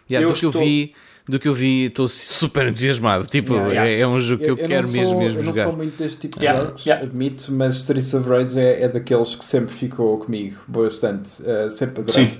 Yeah, 0.10 0.26
eu 0.28 0.32
do, 0.34 0.40
que 0.40 0.46
eu 0.46 0.50
estou- 0.50 0.62
vi, 0.62 0.94
do 1.32 1.40
que 1.40 1.48
eu 1.48 1.54
vi, 1.54 1.86
estou 1.86 2.08
super 2.08 2.68
entusiasmado. 2.68 3.26
Tipo, 3.26 3.54
Yeah, 3.54 3.70
yeah. 3.74 3.90
É, 3.90 4.00
é 4.02 4.08
um 4.08 4.20
jogo 4.20 4.44
que 4.44 4.50
eu, 4.52 4.56
não 4.58 4.68
quero 4.68 4.88
sou, 4.88 4.98
mesmo, 5.00 5.18
mesmo 5.20 5.40
eu 5.40 5.44
não 5.46 5.52
jogar. 5.52 5.64
sou 5.66 5.76
muito 5.76 5.98
deste 5.98 6.20
tipo 6.20 6.38
de 6.40 6.46
Yeah, 6.46 6.66
jogos, 6.66 6.86
yeah. 6.86 7.06
admito, 7.06 7.52
mas 7.52 7.78
Streets 7.78 8.14
of 8.14 8.30
Rage 8.30 8.60
é, 8.60 8.84
é 8.84 8.88
daqueles 8.88 9.34
que 9.36 9.44
sempre 9.46 9.74
ficou 9.74 10.18
comigo 10.18 10.58
bastante. 10.68 11.42
uh, 11.42 11.72
sempre 11.72 12.02
adorei. 12.02 12.26
Sim. 12.28 12.38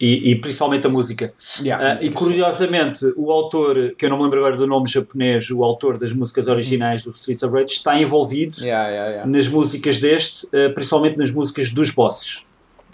E, 0.00 0.30
e 0.30 0.34
principalmente 0.36 0.86
a 0.86 0.90
música. 0.90 1.30
Yeah, 1.60 2.00
Uh, 2.00 2.04
e 2.06 2.10
curiosamente, 2.10 3.04
o 3.16 3.30
autor, 3.30 3.94
que 3.98 4.06
eu 4.06 4.08
não 4.08 4.16
me 4.16 4.22
lembro 4.24 4.38
agora 4.38 4.56
do 4.56 4.66
nome 4.66 4.88
japonês, 4.88 5.50
o 5.50 5.62
autor 5.62 5.98
das 5.98 6.10
músicas 6.14 6.48
originais 6.48 7.02
do 7.04 7.10
Streets 7.10 7.42
of 7.42 7.52
Rage, 7.54 7.72
está 7.74 8.00
envolvido 8.00 8.58
Yeah, 8.60 8.88
yeah, 8.88 9.10
yeah. 9.10 9.30
nas 9.30 9.46
músicas 9.46 9.98
deste, 9.98 10.46
uh, 10.46 10.72
principalmente 10.72 11.18
nas 11.18 11.30
músicas 11.30 11.68
dos 11.68 11.90
bosses. 11.90 12.46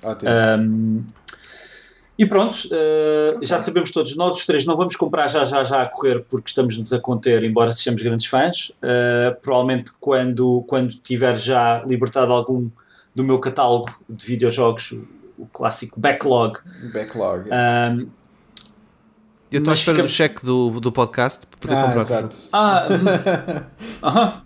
Ótimo. 0.03 0.31
Um, 0.59 1.05
e 2.19 2.25
pronto, 2.27 2.55
uh, 2.67 3.39
já 3.45 3.59
sabemos 3.59 3.91
todos, 3.91 4.17
nós 4.17 4.37
os 4.37 4.47
três 4.47 4.65
não 4.65 4.77
vamos 4.77 4.97
comprar 4.97 5.27
já 5.27 5.45
já 5.45 5.63
já 5.65 5.83
a 5.83 5.87
correr 5.87 6.25
porque 6.29 6.49
estamos-nos 6.49 6.93
a 6.93 6.99
conter, 6.99 7.45
embora 7.45 7.71
sejamos 7.73 8.01
grandes 8.03 8.27
fãs. 8.27 8.71
Uh, 8.83 9.39
provavelmente 9.43 9.93
quando, 10.01 10.65
quando 10.67 10.95
tiver 10.97 11.37
já 11.37 11.83
libertado 11.87 12.33
algum 12.33 12.71
do 13.15 13.23
meu 13.25 13.39
catálogo 13.39 13.91
de 14.09 14.27
videojogos, 14.27 14.93
o, 14.93 15.07
o 15.39 15.47
clássico 15.47 15.99
backlog, 16.01 16.59
Backlog. 16.93 17.49
yeah. 17.49 17.95
um, 17.95 18.09
Eu 19.51 19.59
estou 19.59 19.71
à 19.71 19.73
mas 19.73 19.79
espera 19.79 19.97
fica- 19.97 20.07
do 20.07 20.11
cheque 20.11 20.45
do, 20.45 20.81
do 20.81 20.91
podcast 20.93 21.47
para 21.47 21.59
poder 21.61 21.75
ah, 21.75 21.83
comprar. 21.85 22.01
exato. 22.03 22.37
Ah, 22.53 22.89
aham. 24.03 24.43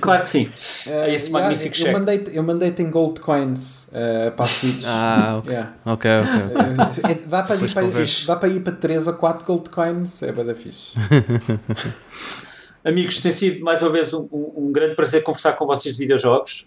Claro 0.00 0.22
que 0.22 0.28
sim. 0.28 0.50
Eh, 0.86 1.14
esse 1.14 1.28
yeah, 1.28 1.30
magnífico 1.48 1.74
eu 1.74 1.78
cheque. 1.78 1.92
mandei-te 1.92 2.36
eu 2.36 2.42
mandei 2.42 2.74
em 2.78 2.90
gold 2.90 3.20
coins 3.20 3.88
uh, 3.88 4.30
para 4.32 4.44
a 4.44 4.48
Switch. 4.48 4.82
Ah, 4.86 5.36
ok. 5.38 5.52
Yeah. 5.52 5.72
Ok, 5.84 6.10
ok. 6.10 7.10
Eh, 7.10 7.14
dá, 7.26 7.42
para 7.42 7.56
ir 7.56 7.72
para, 7.72 7.86
dá 8.26 8.36
para 8.36 8.48
ir 8.48 8.60
para 8.60 8.72
3 8.74 9.08
a 9.08 9.12
4 9.12 9.46
gold 9.46 9.70
coins, 9.70 10.22
é 10.22 10.32
bada 10.32 10.54
fixe. 10.54 10.92
Amigos, 12.84 13.18
tem 13.18 13.30
sido 13.30 13.62
mais 13.62 13.82
uma 13.82 13.90
vez 13.90 14.12
um, 14.14 14.26
um- 14.32 14.52
um 14.68 14.72
grande 14.72 14.94
prazer 14.94 15.22
conversar 15.22 15.52
com 15.52 15.66
vocês 15.66 15.94
de 15.96 16.00
videojogos. 16.02 16.66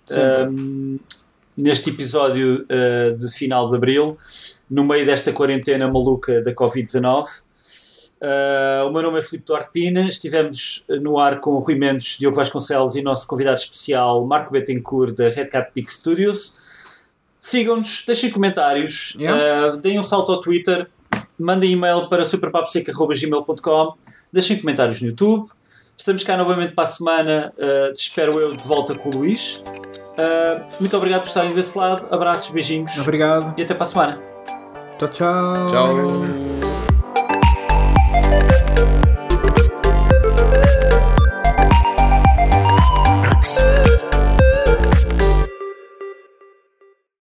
Um, 0.49 0.99
neste 1.57 1.89
episódio 1.89 2.65
uh, 2.69 3.15
de 3.15 3.29
final 3.31 3.69
de 3.69 3.75
abril, 3.75 4.17
no 4.69 4.83
meio 4.83 5.05
desta 5.05 5.31
quarentena 5.33 5.87
maluca 5.87 6.41
da 6.43 6.53
Covid-19. 6.53 7.25
Uh, 8.23 8.87
o 8.87 8.91
meu 8.93 9.01
nome 9.01 9.19
é 9.19 9.21
Filipe 9.21 9.45
Duarte 9.45 9.69
Pina. 9.73 10.07
Estivemos 10.07 10.85
no 11.01 11.19
ar 11.19 11.41
com 11.41 11.51
o 11.51 11.59
Rui 11.59 11.75
Mendes, 11.75 12.17
Diogo 12.17 12.37
Vasconcelos 12.37 12.95
e 12.95 13.01
o 13.01 13.03
nosso 13.03 13.27
convidado 13.27 13.57
especial, 13.57 14.25
Marco 14.25 14.49
Bettencourt, 14.53 15.13
da 15.13 15.27
Red 15.29 15.47
Cat 15.47 15.71
Peak 15.73 15.91
Studios. 15.91 16.61
Sigam-nos, 17.37 18.05
deixem 18.07 18.31
comentários, 18.31 19.17
Yeah. 19.19 19.73
uh, 19.73 19.77
deem 19.77 19.99
um 19.99 20.03
salto 20.03 20.31
ao 20.31 20.39
Twitter, 20.39 20.87
mandem 21.37 21.71
e-mail 21.73 22.07
para 22.07 22.23
superpaposeca.gmail.com, 22.23 23.93
deixem 24.31 24.57
comentários 24.57 25.01
no 25.01 25.09
YouTube. 25.09 25.49
Estamos 25.97 26.23
cá 26.23 26.37
novamente 26.37 26.73
para 26.73 26.85
a 26.85 26.87
semana, 26.87 27.53
uh, 27.57 27.91
espero 27.91 28.39
eu, 28.39 28.55
de 28.55 28.65
volta 28.65 28.95
com 28.95 29.09
o 29.09 29.17
Luís. 29.17 29.61
Uh, 29.67 30.63
muito 30.79 30.95
obrigado 30.95 31.21
por 31.23 31.27
estarem 31.27 31.53
desse 31.53 31.77
lado. 31.77 32.07
Abraços, 32.09 32.49
beijinhos. 32.51 32.97
Obrigado. 32.99 33.53
E 33.57 33.63
até 33.63 33.73
para 33.73 33.83
a 33.83 33.87
semana. 33.87 34.21
Tchau, 34.97 35.09
tchau. 35.09 35.67
Tchau. 35.67 36.82